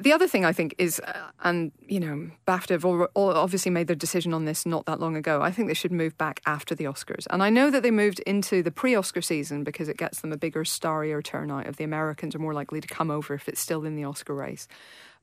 the 0.00 0.12
other 0.12 0.26
thing 0.26 0.44
I 0.44 0.52
think 0.52 0.74
is, 0.76 0.98
uh, 0.98 1.12
and 1.44 1.70
you 1.86 2.00
know, 2.00 2.28
BAFTA 2.48 2.70
have 2.70 2.84
al- 2.84 3.08
al- 3.16 3.36
obviously 3.36 3.70
made 3.70 3.86
their 3.86 3.94
decision 3.94 4.34
on 4.34 4.44
this 4.44 4.66
not 4.66 4.86
that 4.86 4.98
long 4.98 5.14
ago. 5.14 5.40
I 5.40 5.52
think 5.52 5.68
they 5.68 5.74
should 5.74 5.92
move 5.92 6.18
back 6.18 6.40
after 6.46 6.74
the 6.74 6.82
Oscars, 6.84 7.26
and 7.30 7.44
I 7.44 7.50
know 7.50 7.70
that 7.70 7.84
they 7.84 7.92
moved 7.92 8.18
into 8.20 8.60
the 8.60 8.72
pre-Oscar 8.72 9.22
season 9.22 9.62
because 9.62 9.88
it 9.88 9.96
gets 9.96 10.20
them 10.20 10.32
a 10.32 10.36
bigger, 10.36 10.64
starrier 10.64 11.22
turnout. 11.22 11.68
Of 11.68 11.76
the 11.76 11.84
Americans 11.84 12.34
are 12.34 12.40
more 12.40 12.54
likely 12.54 12.80
to 12.80 12.88
come 12.88 13.08
over 13.08 13.34
if 13.34 13.48
it's 13.48 13.60
still 13.60 13.84
in 13.84 13.94
the 13.94 14.02
Oscar 14.02 14.34
race, 14.34 14.66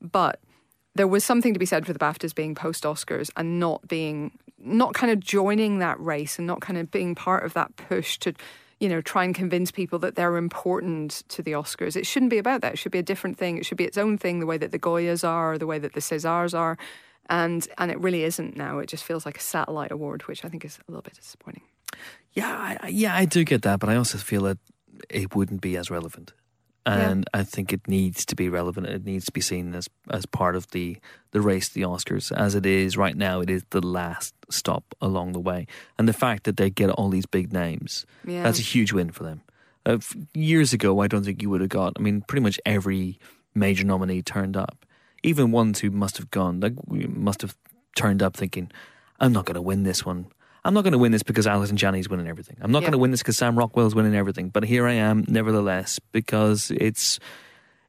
but 0.00 0.40
there 0.94 1.06
was 1.08 1.24
something 1.24 1.52
to 1.54 1.58
be 1.58 1.66
said 1.66 1.86
for 1.86 1.92
the 1.92 1.98
BAFTAs 1.98 2.34
being 2.34 2.54
post 2.54 2.84
Oscars 2.84 3.30
and 3.36 3.58
not 3.58 3.86
being 3.88 4.32
not 4.58 4.94
kind 4.94 5.12
of 5.12 5.18
joining 5.20 5.78
that 5.80 5.98
race 6.00 6.38
and 6.38 6.46
not 6.46 6.60
kind 6.60 6.78
of 6.78 6.90
being 6.90 7.14
part 7.14 7.44
of 7.44 7.52
that 7.54 7.74
push 7.76 8.18
to 8.18 8.32
you 8.78 8.88
know 8.88 9.00
try 9.00 9.24
and 9.24 9.34
convince 9.34 9.70
people 9.70 9.98
that 10.00 10.14
they're 10.16 10.36
important 10.36 11.22
to 11.28 11.42
the 11.42 11.52
Oscars. 11.52 11.96
It 11.96 12.06
shouldn't 12.06 12.30
be 12.30 12.38
about 12.38 12.60
that. 12.62 12.74
It 12.74 12.78
should 12.78 12.92
be 12.92 12.98
a 12.98 13.02
different 13.02 13.38
thing. 13.38 13.56
It 13.58 13.64
should 13.66 13.78
be 13.78 13.84
its 13.84 13.98
own 13.98 14.18
thing, 14.18 14.40
the 14.40 14.46
way 14.46 14.58
that 14.58 14.70
the 14.72 14.78
Goyas 14.78 15.26
are, 15.26 15.56
the 15.58 15.66
way 15.66 15.78
that 15.78 15.94
the 15.94 16.00
Césars 16.00 16.56
are. 16.56 16.76
And 17.30 17.66
and 17.78 17.90
it 17.90 17.98
really 18.00 18.24
isn't 18.24 18.56
now. 18.56 18.78
It 18.78 18.88
just 18.88 19.04
feels 19.04 19.24
like 19.24 19.36
a 19.38 19.40
satellite 19.40 19.92
award, 19.92 20.22
which 20.28 20.44
I 20.44 20.48
think 20.48 20.64
is 20.64 20.78
a 20.86 20.90
little 20.90 21.02
bit 21.02 21.14
disappointing. 21.14 21.62
Yeah, 22.32 22.76
I- 22.82 22.88
yeah, 22.88 23.14
I 23.14 23.24
do 23.26 23.44
get 23.44 23.62
that, 23.62 23.78
but 23.80 23.88
I 23.88 23.96
also 23.96 24.18
feel 24.18 24.42
that 24.42 24.58
it 25.08 25.34
wouldn't 25.34 25.60
be 25.60 25.76
as 25.76 25.90
relevant, 25.90 26.32
and 26.84 27.28
I 27.32 27.44
think 27.44 27.72
it 27.72 27.86
needs 27.86 28.24
to 28.26 28.34
be 28.36 28.48
relevant. 28.48 28.86
It 28.88 29.04
needs 29.04 29.24
to 29.26 29.32
be 29.32 29.40
seen 29.40 29.74
as 29.74 29.88
as 30.10 30.26
part 30.26 30.56
of 30.56 30.70
the 30.72 30.96
the 31.30 31.40
race, 31.40 31.68
the 31.68 31.82
Oscars, 31.82 32.32
as 32.36 32.54
it 32.54 32.66
is 32.66 32.96
right 32.96 33.16
now. 33.16 33.40
It 33.40 33.50
is 33.50 33.64
the 33.70 33.80
last 33.86 34.34
stop 34.50 34.84
along 35.00 35.32
the 35.32 35.40
way, 35.40 35.66
and 35.98 36.08
the 36.08 36.12
fact 36.12 36.44
that 36.44 36.56
they 36.56 36.70
get 36.70 36.90
all 36.90 37.08
these 37.08 37.26
big 37.26 37.52
names, 37.52 38.04
Yeah. 38.26 38.42
that's 38.42 38.58
a 38.58 38.62
huge 38.62 38.92
win 38.92 39.10
for 39.12 39.24
them. 39.24 39.42
Uh, 39.86 39.98
years 40.34 40.72
ago, 40.72 41.00
I 41.00 41.08
don't 41.08 41.24
think 41.24 41.42
you 41.42 41.50
would 41.50 41.60
have 41.60 41.70
got. 41.70 41.94
I 41.98 42.02
mean, 42.02 42.20
pretty 42.22 42.42
much 42.42 42.60
every 42.66 43.18
major 43.54 43.84
nominee 43.84 44.22
turned 44.22 44.56
up, 44.56 44.84
even 45.22 45.50
ones 45.52 45.80
who 45.80 45.90
must 45.90 46.16
have 46.18 46.30
gone, 46.30 46.60
like 46.60 46.74
must 46.88 47.42
have 47.42 47.56
turned 47.96 48.22
up 48.22 48.36
thinking, 48.36 48.70
"I'm 49.20 49.32
not 49.32 49.44
going 49.46 49.54
to 49.56 49.62
win 49.62 49.82
this 49.84 50.04
one." 50.06 50.26
I'm 50.64 50.74
not 50.74 50.82
going 50.82 50.92
to 50.92 50.98
win 50.98 51.12
this 51.12 51.22
because 51.24 51.46
Allison 51.46 51.76
Janney's 51.76 52.08
winning 52.08 52.28
everything. 52.28 52.56
I'm 52.60 52.70
not 52.70 52.82
Yeah. 52.82 52.86
going 52.88 52.92
to 52.92 52.98
win 52.98 53.10
this 53.10 53.20
because 53.20 53.36
Sam 53.36 53.56
Rockwell's 53.58 53.94
winning 53.94 54.14
everything. 54.14 54.48
But 54.48 54.64
here 54.64 54.86
I 54.86 54.92
am, 54.92 55.24
nevertheless, 55.28 55.98
because 56.12 56.70
it's 56.70 57.18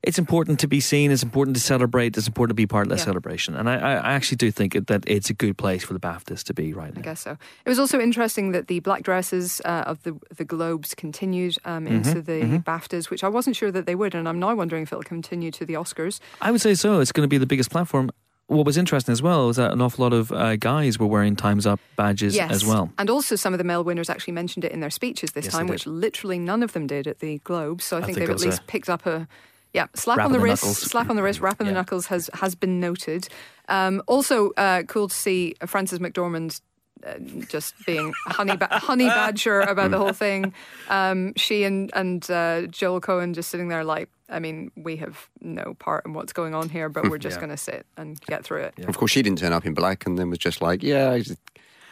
it's 0.06 0.20
important 0.20 0.60
to 0.60 0.68
be 0.68 0.82
seen. 0.82 1.12
It's 1.12 1.24
important 1.24 1.56
to 1.56 1.62
celebrate. 1.64 2.18
It's 2.18 2.28
important 2.28 2.50
to 2.50 2.56
be 2.56 2.68
part 2.68 2.88
of 2.88 2.90
that 2.90 2.98
Yeah. 2.98 3.06
celebration. 3.06 3.56
And 3.56 3.70
I, 3.70 3.76
I 3.76 4.12
actually 4.12 4.36
do 4.36 4.52
think 4.52 4.76
it- 4.76 4.88
that 4.88 5.02
it's 5.08 5.30
a 5.30 5.34
good 5.34 5.58
place 5.58 5.82
for 5.86 5.94
the 5.94 6.00
BAFTAs 6.02 6.44
to 6.44 6.54
be 6.54 6.74
right 6.74 6.92
I 6.92 6.96
now. 6.96 7.00
I 7.00 7.04
guess 7.04 7.22
so. 7.22 7.38
It 7.66 7.70
was 7.70 7.80
also 7.80 8.02
interesting 8.02 8.52
that 8.52 8.68
the 8.68 8.82
black 8.82 9.04
dresses 9.04 9.62
uh, 9.64 9.86
of 9.88 10.04
the 10.04 10.18
the 10.36 10.44
Globes 10.44 10.94
continued 10.94 11.56
um, 11.64 11.86
Mm-hmm, 11.86 11.96
into 11.96 12.22
the 12.22 12.42
BAFTAs, 12.66 13.10
which 13.12 13.24
I 13.24 13.30
wasn't 13.30 13.56
sure 13.56 13.72
that 13.72 13.86
they 13.86 13.96
would, 13.96 14.14
and 14.14 14.28
I'm 14.28 14.40
now 14.40 14.54
wondering 14.56 14.84
if 14.84 14.92
it'll 14.92 15.04
continue 15.04 15.52
to 15.52 15.66
the 15.66 15.76
Oscars. 15.76 16.20
I 16.42 16.52
would 16.52 16.60
say 16.60 16.74
so. 16.76 17.00
It's 17.00 17.14
going 17.14 17.24
to 17.24 17.30
be 17.30 17.38
the 17.38 17.46
biggest 17.48 17.70
platform. 17.72 18.12
What 18.48 18.66
was 18.66 18.78
interesting 18.78 19.14
as 19.14 19.22
well 19.22 19.50
is 19.50 19.56
that 19.56 19.72
an 19.72 19.82
awful 19.82 20.04
lot 20.04 20.14
of 20.14 20.32
uh, 20.32 20.58
guys 20.58 21.00
were 21.00 21.08
wearing 21.08 21.36
Times 21.36 21.66
Up 21.66 21.80
badges 21.96 22.36
Yes, 22.36 22.52
as 22.52 22.66
well. 22.66 22.92
and 22.98 23.10
also 23.10 23.36
some 23.36 23.54
of 23.54 23.58
the 23.58 23.64
male 23.64 23.84
winners 23.84 24.10
actually 24.10 24.34
mentioned 24.34 24.66
it 24.66 24.72
in 24.72 24.80
their 24.82 24.90
speeches 24.90 25.32
this 25.32 25.46
Yes, 25.46 25.54
time, 25.54 25.68
which 25.68 25.88
literally 25.88 26.38
none 26.40 26.62
of 26.62 26.74
them 26.74 26.86
did 26.86 27.08
at 27.08 27.20
the 27.20 27.40
Globes. 27.40 27.86
So 27.86 27.98
I, 27.98 28.02
I 28.02 28.04
think, 28.04 28.18
think 28.18 28.28
they've 28.28 28.36
at 28.36 28.42
least 28.42 28.60
a 28.62 28.64
picked 28.66 28.90
up 28.90 29.06
a. 29.06 29.28
Yeah, 29.74 29.88
slap 29.96 30.20
on 30.20 30.32
the 30.32 30.38
the 30.38 30.44
wrist, 30.44 30.62
knuckles. 30.64 30.78
slap 30.82 31.10
on 31.10 31.16
the 31.16 31.24
wrist, 31.24 31.40
rap 31.40 31.60
on 31.60 31.66
the 31.66 31.74
knuckles 31.74 32.06
has 32.08 32.30
has 32.36 32.54
been 32.54 32.80
noted. 32.80 33.28
Um, 33.70 34.04
also, 34.06 34.52
uh, 34.52 34.84
cool 34.84 35.08
to 35.08 35.16
see 35.16 35.56
Frances 35.66 35.98
McDormand 35.98 36.62
uh, 37.06 37.20
just 37.50 37.74
being 37.86 38.14
honey 38.28 38.56
ba- 38.56 38.68
honey 38.72 39.08
badger 39.08 39.62
about 39.62 39.92
the 39.92 39.98
whole 39.98 40.14
thing. 40.14 40.54
Um, 40.90 41.34
she 41.36 41.64
and 41.64 41.92
and 41.94 42.30
uh, 42.32 42.62
Joel 42.68 43.02
Coen 43.02 43.34
just 43.36 43.50
sitting 43.50 43.68
there 43.68 43.84
like 43.84 44.10
I 44.30 44.40
mean, 44.40 44.72
we 44.76 44.96
have 44.98 45.30
no 45.42 45.76
part 45.78 46.06
in 46.06 46.14
what's 46.14 46.34
going 46.34 46.56
on 46.56 46.70
here, 46.70 46.90
but 46.90 47.10
we're 47.10 47.18
just 47.20 47.36
Yeah. 47.36 47.42
going 47.42 47.50
to 47.52 47.58
sit 47.58 47.86
and 47.98 48.20
get 48.22 48.44
through 48.44 48.62
it. 48.64 48.74
Of 48.88 48.98
course, 48.98 49.12
she 49.12 49.22
didn't 49.22 49.38
turn 49.40 49.54
up 49.54 49.66
in 49.66 49.74
black, 49.76 50.06
and 50.08 50.18
then 50.18 50.30
was 50.30 50.40
just 50.40 50.60
like, 50.62 50.82
"Yeah, 50.82 51.20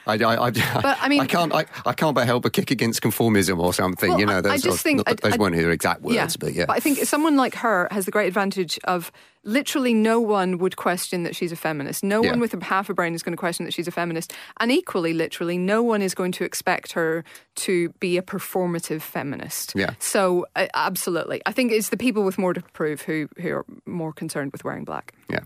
I, 0.08 0.14
I, 0.16 0.36
I, 0.36 0.48
I, 0.48 0.52
But, 0.82 0.98
I 1.02 1.10
mean- 1.10 1.22
I 1.22 1.26
can't, 1.28 1.54
I, 1.54 1.66
I 1.86 1.94
can't 1.94 2.16
but 2.16 2.26
help 2.26 2.44
but 2.44 2.54
kick 2.54 2.72
against 2.72 3.02
conformism 3.02 3.60
or 3.60 3.74
something." 3.74 4.10
Well, 4.12 4.20
you 4.20 4.26
know, 4.26 4.34
I- 4.34 4.38
I 4.38 4.42
those, 4.42 4.64
just 4.64 4.82
think- 4.84 5.06
not 5.06 5.22
those 5.22 5.34
I- 5.34 5.38
weren't 5.38 5.56
her 5.56 5.70
exact 5.72 6.02
words, 6.02 6.38
but 6.38 6.54
yeah. 6.54 6.66
But 6.66 6.78
I 6.78 6.80
think 6.80 7.00
someone 7.00 7.36
like 7.38 7.56
her 7.56 7.88
has 7.92 8.06
the 8.06 8.12
great 8.12 8.28
advantage 8.28 8.80
of 8.86 9.12
literally 9.44 9.94
no 9.96 10.20
one 10.20 10.60
would 10.60 10.76
question 10.76 11.24
that 11.24 11.36
she's 11.36 11.52
a 11.52 11.56
feminist. 11.56 12.04
No 12.04 12.24
Yeah. 12.24 12.30
one 12.32 12.40
with 12.40 12.54
a 12.54 12.64
half 12.64 12.90
a 12.92 12.94
brain 12.94 13.16
is 13.16 13.24
going 13.24 13.34
to 13.34 13.38
question 13.38 13.66
that 13.66 13.74
she's 13.74 13.88
a 13.88 13.92
feminist. 13.92 14.34
And 14.60 14.72
equally, 14.72 15.14
literally, 15.14 15.58
no 15.58 15.82
one 15.82 16.04
is 16.04 16.14
going 16.14 16.32
to 16.34 16.44
expect 16.44 16.92
her 16.94 17.24
to 17.56 17.90
be 18.00 18.18
a 18.18 18.22
performative 18.22 19.02
feminist. 19.02 19.74
Yeah. 19.76 19.92
So, 19.98 20.46
uh, 20.56 20.68
absolutely. 20.76 21.42
I 21.48 21.54
think 21.54 21.72
it's 21.72 21.90
the 21.90 21.98
people 21.98 22.24
with 22.24 22.38
more 22.38 22.54
to 22.54 22.62
prove 22.74 23.02
who, 23.02 23.30
who 23.40 23.50
are 23.54 23.66
more 23.88 24.14
concerned 24.14 24.52
with 24.52 24.64
wearing 24.64 24.84
black. 24.86 25.14
yeah. 25.30 25.40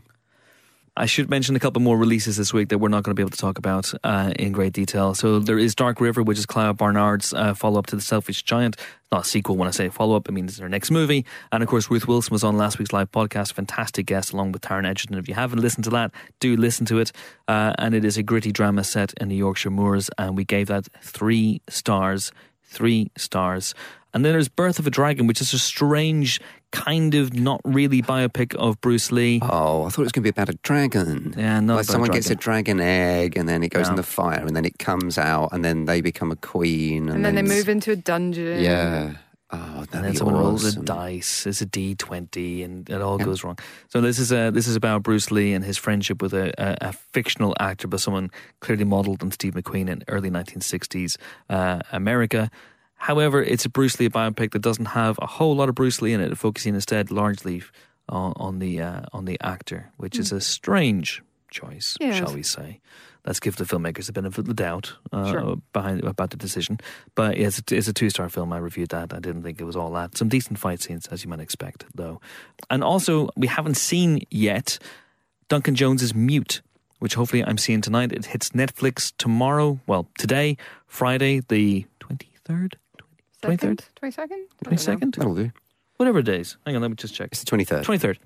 I 0.98 1.08
should 1.08 1.30
mention 1.30 1.58
a 1.58 1.60
couple 1.60 1.82
more 1.82 1.98
releases 1.98 2.38
this 2.38 2.54
week 2.54 2.70
that 2.70 2.78
we're 2.78 2.88
not 2.88 3.04
going 3.04 3.12
to 3.12 3.16
be 3.16 3.22
able 3.22 3.32
to 3.32 3.38
talk 3.38 3.58
about 3.58 3.92
uh, 4.06 4.32
in 4.40 4.54
great 4.54 4.72
detail. 4.72 5.14
So 5.14 5.40
there 5.40 5.60
is 5.60 5.76
Dark 5.76 6.00
River, 6.00 6.24
which 6.24 6.38
is 6.38 6.46
Clio 6.46 6.74
Barnard's 6.74 7.34
uh, 7.34 7.54
follow 7.54 7.80
up 7.80 7.88
to 7.88 7.98
The 7.98 8.02
Selfish 8.02 8.44
Giant. 8.44 8.78
Not 9.12 9.26
a 9.26 9.28
sequel 9.28 9.58
when 9.58 9.68
I 9.68 9.72
say 9.72 9.90
follow 9.90 10.16
up, 10.16 10.28
I 10.30 10.32
mean 10.32 10.46
it's 10.46 10.58
their 10.58 10.70
next 10.70 10.92
movie. 10.92 11.26
And 11.52 11.62
of 11.62 11.68
course, 11.68 11.92
Ruth 11.92 12.08
Wilson 12.08 12.32
was 12.32 12.46
on 12.46 12.58
last 12.58 12.80
week's 12.80 12.94
live 12.94 13.12
podcast. 13.12 13.54
Fantastic 13.54 14.06
guest 14.06 14.32
along 14.32 14.54
with 14.54 14.62
Taron 14.62 14.88
Egerton. 14.88 15.18
If 15.18 15.28
you 15.28 15.34
haven't 15.34 15.60
listened 15.60 15.84
to 15.84 15.90
that, 15.90 16.12
do 16.40 16.56
listen 16.56 16.86
to 16.86 17.00
it. 17.00 17.12
Uh, 17.48 17.74
and 17.78 17.94
it 17.94 18.06
is 18.06 18.18
a 18.18 18.24
gritty 18.24 18.54
drama 18.54 18.84
set 18.86 19.14
in 19.20 19.28
the 19.28 19.36
Yorkshire 19.36 19.72
Moors. 19.72 20.10
And 20.18 20.38
we 20.38 20.46
gave 20.46 20.68
that 20.68 20.88
three 21.02 21.62
stars. 21.68 22.32
Three 22.64 23.12
stars. 23.18 23.74
And 24.16 24.24
then 24.24 24.32
there's 24.32 24.48
Birth 24.48 24.80
of 24.80 24.88
a 24.88 24.90
Dragon, 24.90 25.28
which 25.28 25.42
is 25.42 25.54
a 25.54 25.60
strange 25.60 26.40
kind 26.72 27.16
of 27.16 27.34
not 27.34 27.60
really 27.66 28.02
biopic 28.02 28.56
of 28.56 28.80
Bruce 28.80 29.12
Lee. 29.12 29.42
Oh, 29.44 29.84
I 29.84 29.90
thought 29.90 30.00
it 30.00 30.06
was 30.06 30.12
going 30.14 30.22
to 30.22 30.22
be 30.22 30.30
about 30.30 30.48
a 30.48 30.58
dragon. 30.64 31.36
Yeah, 31.38 31.60
not 31.60 31.76
like 31.76 31.84
about 31.84 31.90
a 31.90 31.92
someone 31.92 32.12
gets 32.12 32.30
a 32.30 32.36
dragon. 32.36 32.78
dragon 32.78 32.80
egg, 32.80 33.38
and 33.38 33.48
then 33.48 33.62
it 33.62 33.70
goes 33.70 33.90
in 33.90 33.96
the 33.96 34.04
fire, 34.04 34.40
and 34.40 34.56
then 34.56 34.64
it 34.64 34.80
comes 34.80 35.18
out, 35.18 35.50
and 35.52 35.66
then 35.66 35.84
they 35.84 36.00
become 36.00 36.32
a 36.32 36.38
queen, 36.38 37.10
and, 37.10 37.18
And 37.18 37.26
then 37.26 37.36
they 37.36 37.42
move 37.42 37.68
into 37.68 37.92
a 37.92 37.98
dungeon. 37.98 38.62
Yeah. 38.62 39.16
Oh, 39.52 39.58
that'd 39.58 39.94
and 39.94 40.04
then 40.06 40.12
be 40.12 40.18
someone 40.18 40.36
rolls 40.36 40.64
a 40.64 40.82
dice. 40.82 41.46
It's 41.46 41.62
a 41.62 41.66
D 41.66 41.94
twenty, 41.96 42.64
and 42.64 42.90
it 42.90 43.02
all 43.02 43.18
goes 43.18 43.44
wrong. 43.44 43.60
So 43.90 44.02
this 44.02 44.18
is 44.18 44.32
a, 44.32 44.50
this 44.50 44.68
is 44.68 44.76
about 44.76 45.04
Bruce 45.04 45.30
Lee 45.30 45.54
and 45.54 45.64
his 45.64 45.78
friendship 45.78 46.22
with 46.22 46.34
a, 46.34 46.54
a, 46.58 46.90
a 46.90 46.94
fictional 46.94 47.54
actor, 47.60 47.88
but 47.88 48.00
someone 48.00 48.32
clearly 48.62 48.86
modelled 48.86 49.22
on 49.22 49.32
Steve 49.32 49.54
McQueen 49.54 49.90
in 49.90 50.04
early 50.08 50.30
nineteen 50.30 50.62
sixties 50.62 51.18
uh, 51.50 51.82
America. 51.92 52.50
However, 52.96 53.44
it's 53.44 53.66
a 53.66 53.70
Bruce 53.70 54.00
Lee 54.00 54.10
biopic 54.10 54.52
that 54.52 54.62
doesn't 54.62 54.86
have 54.86 55.20
a 55.22 55.28
whole 55.28 55.56
lot 55.56 55.70
of 55.70 55.76
Bruce 55.76 56.02
Lee 56.02 56.14
in 56.14 56.22
it, 56.22 56.38
focusing 56.38 56.74
instead 56.76 57.12
largely 57.12 57.62
on, 58.10 58.34
on 58.38 58.60
the 58.60 58.82
uh, 58.82 59.02
on 59.14 59.26
the 59.26 59.38
actor, 59.42 59.92
which 59.98 60.18
is 60.18 60.32
a 60.32 60.42
strange 60.42 61.22
choice, 61.52 61.98
Yes. 62.00 62.16
shall 62.18 62.34
we 62.34 62.44
say? 62.44 62.80
Let's 63.26 63.40
give 63.40 63.56
the 63.56 63.64
filmmakers 63.64 64.06
the 64.06 64.14
benefit 64.14 64.40
of 64.40 64.46
the 64.46 64.54
doubt 64.54 64.94
uh, 65.12 65.32
Sure. 65.32 65.56
behind 65.74 66.04
about 66.04 66.30
the 66.30 66.38
decision. 66.38 66.78
But 67.16 67.38
it's, 67.38 67.60
it's 67.72 67.88
a 67.88 67.94
two 67.94 68.10
star 68.12 68.30
film. 68.30 68.54
I 68.54 68.58
reviewed 68.58 68.90
that. 68.90 69.14
I 69.14 69.20
didn't 69.20 69.42
think 69.44 69.60
it 69.60 69.64
was 69.64 69.76
all 69.76 69.92
that. 69.94 70.16
Some 70.18 70.30
decent 70.30 70.60
fight 70.60 70.80
scenes, 70.82 71.08
as 71.08 71.24
you 71.24 71.30
might 71.30 71.40
expect, 71.40 71.86
though. 71.96 72.22
And 72.70 72.84
also, 72.84 73.30
we 73.36 73.48
haven't 73.48 73.78
seen 73.78 74.22
yet 74.30 74.78
Duncan 75.50 75.74
Jones's 75.76 76.14
Mute, 76.14 76.62
which 77.00 77.16
hopefully 77.16 77.44
I'm 77.44 77.58
seeing 77.58 77.82
tonight. 77.82 78.12
It 78.12 78.26
hits 78.28 78.50
Netflix 78.52 79.12
tomorrow. 79.18 79.80
Well, 79.88 80.08
today, 80.20 80.58
Friday, 80.86 81.40
the 81.48 81.86
twenty 82.00 82.30
third, 82.44 82.78
twenty 83.46 83.58
third, 83.58 83.84
22nd? 84.02 84.30
twenty 84.64 84.78
second, 84.78 85.14
That'll 85.16 85.36
do. 85.36 85.52
whatever 85.98 86.20
it 86.20 86.28
is. 86.28 86.58
Hang 86.66 86.76
on, 86.76 86.82
let 86.82 86.92
me 86.92 86.96
just 86.96 87.14
check. 87.16 87.30
It's 87.32 87.44
the 87.44 87.52
23rd. 87.58 87.84
23rd. 87.84 88.18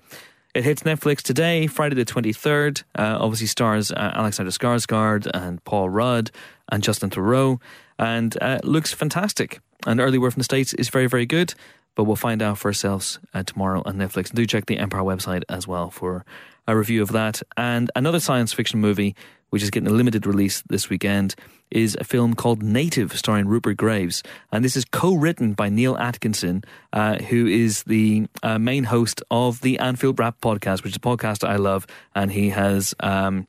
It 0.52 0.64
hits 0.64 0.82
Netflix 0.82 1.22
today, 1.22 1.68
Friday 1.68 1.94
the 1.94 2.04
23rd. 2.04 2.82
Uh, 2.98 3.18
obviously 3.20 3.46
stars 3.46 3.92
uh, 3.92 4.12
Alexander 4.14 4.50
Skarsgård 4.50 5.30
and 5.32 5.62
Paul 5.64 5.88
Rudd 5.88 6.32
and 6.72 6.82
Justin 6.82 7.08
Theroux 7.10 7.60
and 8.00 8.36
uh, 8.42 8.58
looks 8.64 8.92
fantastic. 8.92 9.60
And 9.86 10.00
early 10.00 10.18
word 10.18 10.32
from 10.32 10.40
the 10.40 10.44
States 10.44 10.74
is 10.74 10.88
very, 10.88 11.06
very 11.06 11.24
good. 11.26 11.54
But 11.94 12.04
we'll 12.04 12.16
find 12.16 12.40
out 12.42 12.58
for 12.58 12.68
ourselves 12.68 13.18
uh, 13.34 13.42
tomorrow 13.44 13.82
on 13.84 13.96
Netflix. 13.96 14.30
And 14.30 14.36
do 14.36 14.46
check 14.46 14.66
the 14.66 14.78
Empire 14.78 15.02
website 15.02 15.42
as 15.48 15.66
well 15.68 15.90
for 15.90 16.24
a 16.66 16.76
review 16.76 17.02
of 17.02 17.12
that. 17.12 17.42
And 17.56 17.90
another 17.94 18.20
science 18.20 18.52
fiction 18.52 18.80
movie, 18.80 19.14
which 19.50 19.62
is 19.62 19.70
getting 19.70 19.88
a 19.88 19.92
limited 19.92 20.26
release 20.26 20.62
this 20.68 20.88
weekend, 20.88 21.34
is 21.70 21.96
a 22.00 22.04
film 22.04 22.34
called 22.34 22.62
Native, 22.62 23.16
starring 23.16 23.46
Rupert 23.46 23.76
Graves. 23.76 24.22
And 24.50 24.64
this 24.64 24.76
is 24.76 24.84
co 24.84 25.14
written 25.14 25.52
by 25.52 25.68
Neil 25.68 25.96
Atkinson, 25.96 26.64
uh, 26.92 27.16
who 27.16 27.46
is 27.46 27.84
the 27.84 28.26
uh, 28.42 28.58
main 28.58 28.84
host 28.84 29.22
of 29.30 29.60
the 29.60 29.78
Anfield 29.78 30.18
Wrap 30.18 30.40
podcast, 30.40 30.82
which 30.82 30.92
is 30.92 30.96
a 30.96 31.00
podcast 31.00 31.46
I 31.46 31.56
love. 31.56 31.86
And 32.14 32.32
he 32.32 32.50
has 32.50 32.94
um, 33.00 33.46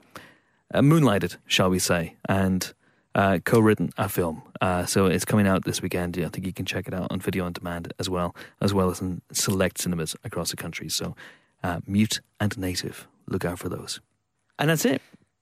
uh, 0.74 0.82
moonlighted, 0.82 1.38
shall 1.48 1.70
we 1.70 1.80
say, 1.80 2.16
and 2.28 2.74
uh, 3.16 3.40
co 3.44 3.60
written 3.60 3.92
a 3.98 4.10
film. 4.10 4.44
Uh, 4.60 4.86
so 4.86 5.08
it's 5.08 5.26
coming 5.26 5.48
out 5.48 5.66
this 5.66 5.82
weekend. 5.82 6.18
I 6.18 6.30
think 6.30 6.46
you 6.46 6.54
can 6.54 6.66
check 6.66 6.88
it 6.88 6.94
out 6.94 7.12
on 7.12 7.20
video 7.20 7.46
on 7.46 7.54
demand 7.54 7.94
as 8.00 8.10
well, 8.10 8.36
as 8.62 8.74
well 8.74 8.90
as 8.92 9.02
in 9.02 9.22
select 9.32 9.80
cinemas 9.80 10.16
across 10.24 10.52
the 10.52 10.58
country. 10.58 10.90
So 10.90 11.16
uh, 11.64 11.82
Mute 11.88 12.22
and 12.40 12.58
Native, 12.58 13.08
look 13.28 13.46
out 13.46 13.60
for 13.60 13.70
those. 13.70 14.00
And 14.60 14.70
that's 14.70 14.86
it. 14.86 15.02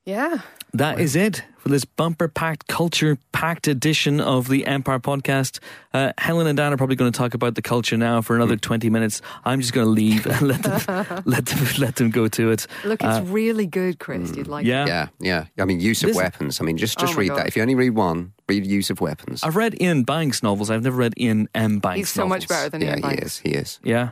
Yeah. 0.10 0.40
That 0.74 1.00
is 1.00 1.16
it 1.16 1.44
for 1.58 1.70
this 1.70 1.84
bumper 1.84 2.28
packed, 2.28 2.68
culture 2.68 3.18
packed 3.32 3.68
edition 3.68 4.22
of 4.22 4.48
the 4.48 4.68
Empire 4.68 5.00
podcast. 5.00 5.60
Uh, 5.94 6.14
Helen 6.20 6.46
and 6.46 6.56
Dan 6.58 6.72
are 6.74 6.78
probably 6.78 6.96
going 6.96 7.12
to 7.12 7.18
talk 7.18 7.34
about 7.34 7.56
the 7.56 7.64
culture 7.64 7.98
now 7.98 8.22
for 8.22 8.36
another 8.36 8.56
20 8.56 8.88
minutes. 8.92 9.22
I'm 9.46 9.62
just 9.62 9.74
going 9.74 9.86
to 9.86 9.92
leave 9.92 10.28
and 10.28 10.42
let 10.44 10.62
them, 10.62 11.24
let, 11.26 11.46
them, 11.48 11.68
let 11.80 11.96
them 11.96 12.12
go 12.12 12.28
to 12.28 12.52
it. 12.52 12.68
Look, 12.86 13.02
it's 13.04 13.28
really 13.30 13.66
good, 13.66 13.98
Chris. 14.00 14.36
You'd 14.36 14.48
like 14.48 14.66
Uh, 14.66 14.70
Yeah. 14.70 14.86
Yeah, 14.86 15.08
yeah. 15.20 15.46
I 15.58 15.66
mean, 15.66 15.80
use 15.80 16.04
of 16.04 16.10
This- 16.10 16.18
weapons. 16.18 16.62
I 16.62 16.66
mean, 16.66 16.78
just 16.78 17.00
just 17.00 17.16
Oh 17.16 17.18
read 17.18 17.30
God. 17.30 17.38
that. 17.40 17.48
If 17.48 17.56
you 17.56 17.64
only 17.64 17.76
read 17.76 17.92
one, 17.96 18.34
read 18.48 18.66
use 18.68 18.90
of 18.92 19.02
weapons. 19.02 19.44
I've 19.44 19.56
read 19.56 19.76
Iain 19.82 20.04
Banks 20.04 20.44
novels. 20.44 20.70
I've 20.70 20.84
never 20.84 20.98
read 20.98 21.14
Iain 21.20 21.50
M. 21.56 21.80
Banks 21.80 21.98
He's 21.98 22.10
so 22.10 22.28
much 22.28 22.48
better 22.48 22.70
than 22.70 22.82
yeah, 22.82 22.96
Iain 23.04 23.18
he 23.18 23.24
is. 23.26 23.38
He 23.40 23.50
is. 23.52 23.80
Yeah. 23.84 24.12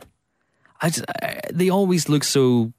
I 0.80 0.90
just, 0.90 1.04
I, 1.22 1.40
they 1.52 1.70
always 1.70 2.08
look 2.08 2.24
so 2.24 2.72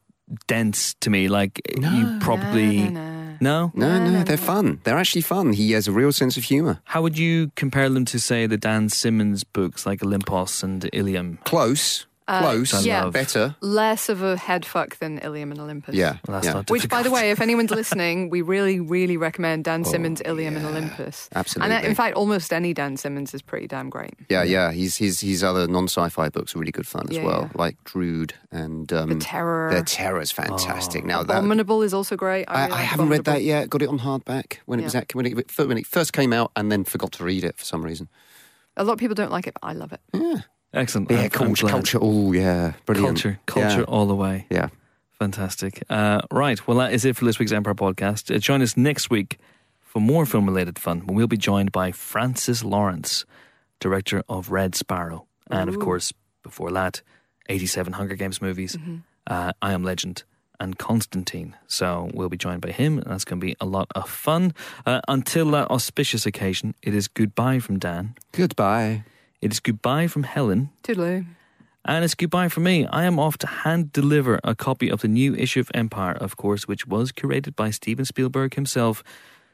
dense 0.47 0.95
to 1.01 1.09
me. 1.09 1.27
Like 1.27 1.61
you 1.79 2.17
probably. 2.19 2.89
no, 2.89 2.89
no. 2.89 3.19
No? 3.41 3.71
No, 3.73 3.99
no, 3.99 4.11
no, 4.11 4.23
they're 4.23 4.35
fun. 4.37 4.81
They're 4.83 4.97
actually 4.97 5.21
fun. 5.21 5.53
He 5.53 5.71
has 5.71 5.87
a 5.87 5.93
real 5.93 6.11
sense 6.11 6.35
of 6.35 6.43
humour. 6.43 6.81
How 6.83 7.01
would 7.01 7.17
you 7.17 7.51
compare 7.55 7.87
them 7.89 8.03
to, 8.05 8.19
say, 8.19 8.47
the 8.47 8.57
Dan 8.57 8.89
Simmons 8.89 9.45
books 9.45 9.85
like 9.85 10.01
Olympos 10.01 10.61
and 10.61 10.89
Ilium? 10.91 11.39
Close, 11.45 12.05
close, 12.39 12.73
I 12.73 12.81
yeah. 12.81 13.03
love. 13.03 13.13
better. 13.13 13.55
Less 13.61 14.07
of 14.09 14.21
a 14.23 14.37
head 14.37 14.65
fuck 14.65 14.97
than 14.99 15.17
Ilium 15.19 15.51
and 15.51 15.59
Olympos. 15.59 15.93
Yeah, 15.93 16.17
Well, 16.27 16.35
that's 16.35 16.45
yeah. 16.45 16.53
not 16.53 16.69
Which, 16.69 16.87
by 16.87 17.01
the 17.03 17.11
way, 17.11 17.31
if 17.31 17.41
anyone's 17.41 17.71
listening, 17.71 18.29
we 18.29 18.41
really, 18.41 18.79
really 18.79 19.17
recommend 19.17 19.65
Dan 19.65 19.83
Simmons' 19.91 20.21
Ilium 20.23 20.55
and. 20.55 20.65
Olympos. 20.65 21.27
Absolutely. 21.35 21.75
And 21.75 21.85
uh, 21.85 21.87
in 21.87 21.95
fact, 21.95 22.15
almost 22.15 22.53
any 22.53 22.73
Dan 22.73 22.95
Simmons 22.97 23.33
is 23.33 23.41
pretty 23.41 23.67
damn 23.67 23.89
great. 23.89 24.13
Yeah, 24.29 24.43
yeah. 24.43 24.71
He's 24.71 24.97
his 24.97 25.19
his 25.21 25.43
other 25.43 25.67
non-sci-fi 25.67 26.29
books 26.29 26.55
are 26.55 26.59
really 26.59 26.71
good 26.71 26.87
fun 26.87 27.07
as 27.09 27.15
Yeah, 27.17 27.25
well, 27.25 27.41
yeah. 27.43 27.49
like 27.55 27.83
Drood 27.83 28.33
and 28.51 28.91
um, 28.93 29.09
The 29.09 29.15
Terror. 29.15 29.73
The 29.73 29.83
Terror 29.83 30.21
is 30.21 30.31
fantastic. 30.31 31.03
now 31.05 31.23
that 31.23 31.37
Abominable 31.37 31.81
is 31.81 31.93
also 31.93 32.15
great. 32.15 32.45
I, 32.47 32.53
I, 32.53 32.61
really 32.61 32.71
I 32.71 32.75
like 32.77 32.85
haven't 32.85 33.09
read 33.09 33.25
that 33.25 33.43
yet. 33.43 33.69
Got 33.69 33.81
it 33.81 33.89
on 33.89 33.99
hardback 33.99 34.57
when 34.65 34.79
it 34.79 34.83
was 34.83 34.95
at, 34.95 35.13
when 35.15 35.25
it 35.25 35.57
when 35.57 35.77
it 35.77 35.87
first 35.87 36.13
came 36.13 36.33
out, 36.33 36.51
and 36.55 36.71
then 36.71 36.83
forgot 36.83 37.11
to 37.13 37.23
read 37.23 37.43
it 37.43 37.57
for 37.57 37.65
some 37.65 37.83
reason. 37.83 38.09
A 38.77 38.83
lot 38.83 38.93
of 38.93 38.99
people 38.99 39.15
don't 39.15 39.31
like 39.31 39.47
it, 39.47 39.53
but 39.59 39.67
I 39.67 39.73
love 39.73 39.91
it. 39.93 39.99
Excellent. 40.73 41.09
Yeah, 41.09 41.17
I'm- 41.17 41.23
I'm 41.25 41.29
culture, 41.31 41.61
glad. 41.63 41.71
culture. 41.71 41.99
Oh, 42.01 42.31
yeah, 42.31 42.73
brilliant. 42.85 43.17
Culture, 43.21 43.39
culture 43.45 43.79
Yeah. 43.79 43.83
all 43.85 44.05
the 44.05 44.15
way. 44.15 44.45
yeah. 44.49 44.69
Fantastic. 45.17 45.83
Uh, 45.89 46.21
right. 46.31 46.65
Well, 46.65 46.77
that 46.77 46.93
is 46.93 47.03
it 47.03 47.17
for 47.17 47.25
this 47.25 47.39
week's 47.39 47.51
Empire 47.51 47.73
podcast. 47.73 48.33
Uh, 48.33 48.37
join 48.39 48.61
us 48.61 48.77
next 48.77 49.09
week 49.09 49.37
for 49.81 49.99
more 49.99 50.25
film 50.25 50.45
related 50.45 50.79
fun 50.79 51.01
when 51.05 51.15
we'll 51.17 51.27
be 51.27 51.35
joined 51.37 51.71
by 51.73 51.91
Francis 51.91 52.63
Lawrence, 52.63 53.25
director 53.81 54.23
of 54.29 54.49
Red 54.51 54.75
Sparrow. 54.75 55.25
And 55.51 55.67
of 55.69 55.77
course, 55.79 56.13
before 56.43 56.71
that, 56.71 57.01
87 57.49 57.93
Hunger 57.93 58.15
Games 58.15 58.41
movies, 58.41 58.77
uh, 59.27 59.51
I 59.61 59.73
Am 59.73 59.83
Legend, 59.83 60.23
and 60.59 60.77
Constantine. 60.77 61.55
So 61.67 62.09
we'll 62.13 62.29
be 62.29 62.37
joined 62.37 62.61
by 62.61 62.71
him, 62.71 62.99
and 62.99 63.07
that's 63.07 63.25
going 63.25 63.41
to 63.41 63.45
be 63.45 63.55
a 63.59 63.65
lot 63.65 63.87
of 63.95 64.09
fun. 64.09 64.53
Uh, 64.85 65.01
until 65.09 65.49
that 65.51 65.69
auspicious 65.69 66.25
occasion, 66.25 66.75
it 66.81 66.93
is 66.93 67.07
goodbye 67.09 67.59
from 67.59 67.77
Dan. 67.79 68.15
Goodbye. 68.31 69.03
It 69.41 69.51
is 69.51 69.59
goodbye 69.59 70.07
from 70.07 70.23
Helen. 70.23 70.69
Toodaloo. 70.83 71.25
And 71.85 72.03
it's 72.03 72.13
goodbye 72.13 72.49
from 72.49 72.63
me. 72.63 72.85
I 72.87 73.05
am 73.05 73.17
off 73.17 73.37
to 73.39 73.47
hand 73.47 73.93
deliver 73.93 74.39
a 74.43 74.53
copy 74.53 74.89
of 74.89 75.01
the 75.01 75.07
new 75.07 75.33
issue 75.35 75.61
of 75.61 75.71
Empire, 75.73 76.11
of 76.13 76.35
course, 76.35 76.67
which 76.67 76.85
was 76.85 77.11
curated 77.11 77.55
by 77.55 77.71
Steven 77.71 78.05
Spielberg 78.05 78.55
himself 78.55 79.03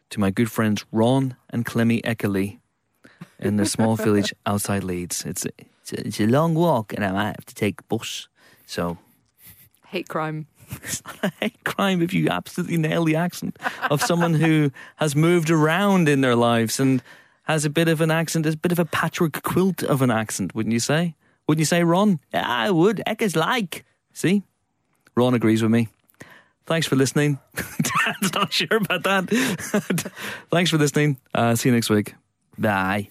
to 0.09 0.19
my 0.19 0.31
good 0.31 0.51
friends 0.51 0.85
Ron 0.91 1.35
and 1.51 1.65
Clemmy 1.65 2.01
Eckerly 2.01 2.59
in 3.39 3.59
a 3.59 3.65
small 3.65 3.95
village 4.05 4.33
outside 4.45 4.83
Leeds. 4.83 5.23
It's 5.23 5.45
a, 5.45 5.49
it's, 5.81 5.93
a, 5.93 6.07
it's 6.07 6.19
a 6.19 6.25
long 6.25 6.55
walk, 6.55 6.93
and 6.93 7.05
I 7.05 7.11
might 7.11 7.35
have 7.35 7.45
to 7.45 7.55
take 7.55 7.81
a 7.81 7.83
bus. 7.83 8.27
So, 8.65 8.97
Hate 9.87 10.07
crime. 10.07 10.47
it's 10.83 11.03
not 11.05 11.19
a 11.23 11.31
hate 11.39 11.63
crime 11.63 12.01
if 12.01 12.11
you 12.11 12.27
absolutely 12.29 12.77
nail 12.77 13.03
the 13.03 13.15
accent 13.15 13.57
of 13.91 14.01
someone 14.01 14.33
who 14.33 14.71
has 14.95 15.15
moved 15.15 15.51
around 15.51 16.09
in 16.09 16.21
their 16.21 16.35
lives 16.35 16.79
and 16.79 17.03
has 17.45 17.65
a 17.65 17.69
bit 17.69 17.87
of 17.87 18.01
an 18.01 18.11
accent, 18.11 18.45
a 18.45 18.57
bit 18.57 18.71
of 18.71 18.79
a 18.79 18.85
patchwork 18.85 19.41
quilt 19.43 19.83
of 19.83 20.01
an 20.01 20.11
accent, 20.11 20.53
wouldn't 20.53 20.73
you 20.73 20.79
say? 20.79 21.15
Wouldn't 21.47 21.59
you 21.59 21.65
say, 21.65 21.83
Ron? 21.83 22.19
Yeah, 22.33 22.45
I 22.47 22.71
would. 22.71 23.01
Heck 23.05 23.21
is 23.21 23.35
like. 23.35 23.85
See? 24.13 24.43
Ron 25.15 25.33
agrees 25.33 25.61
with 25.61 25.71
me. 25.71 25.89
Thanks 26.65 26.87
for 26.87 26.95
listening. 26.95 27.39
Dan's 27.55 28.33
not 28.33 28.51
sure 28.51 28.77
about 28.77 29.03
that. 29.03 30.11
Thanks 30.51 30.71
for 30.71 30.77
listening. 30.77 31.17
Uh, 31.33 31.55
see 31.55 31.69
you 31.69 31.75
next 31.75 31.89
week. 31.89 32.15
Bye. 32.57 33.09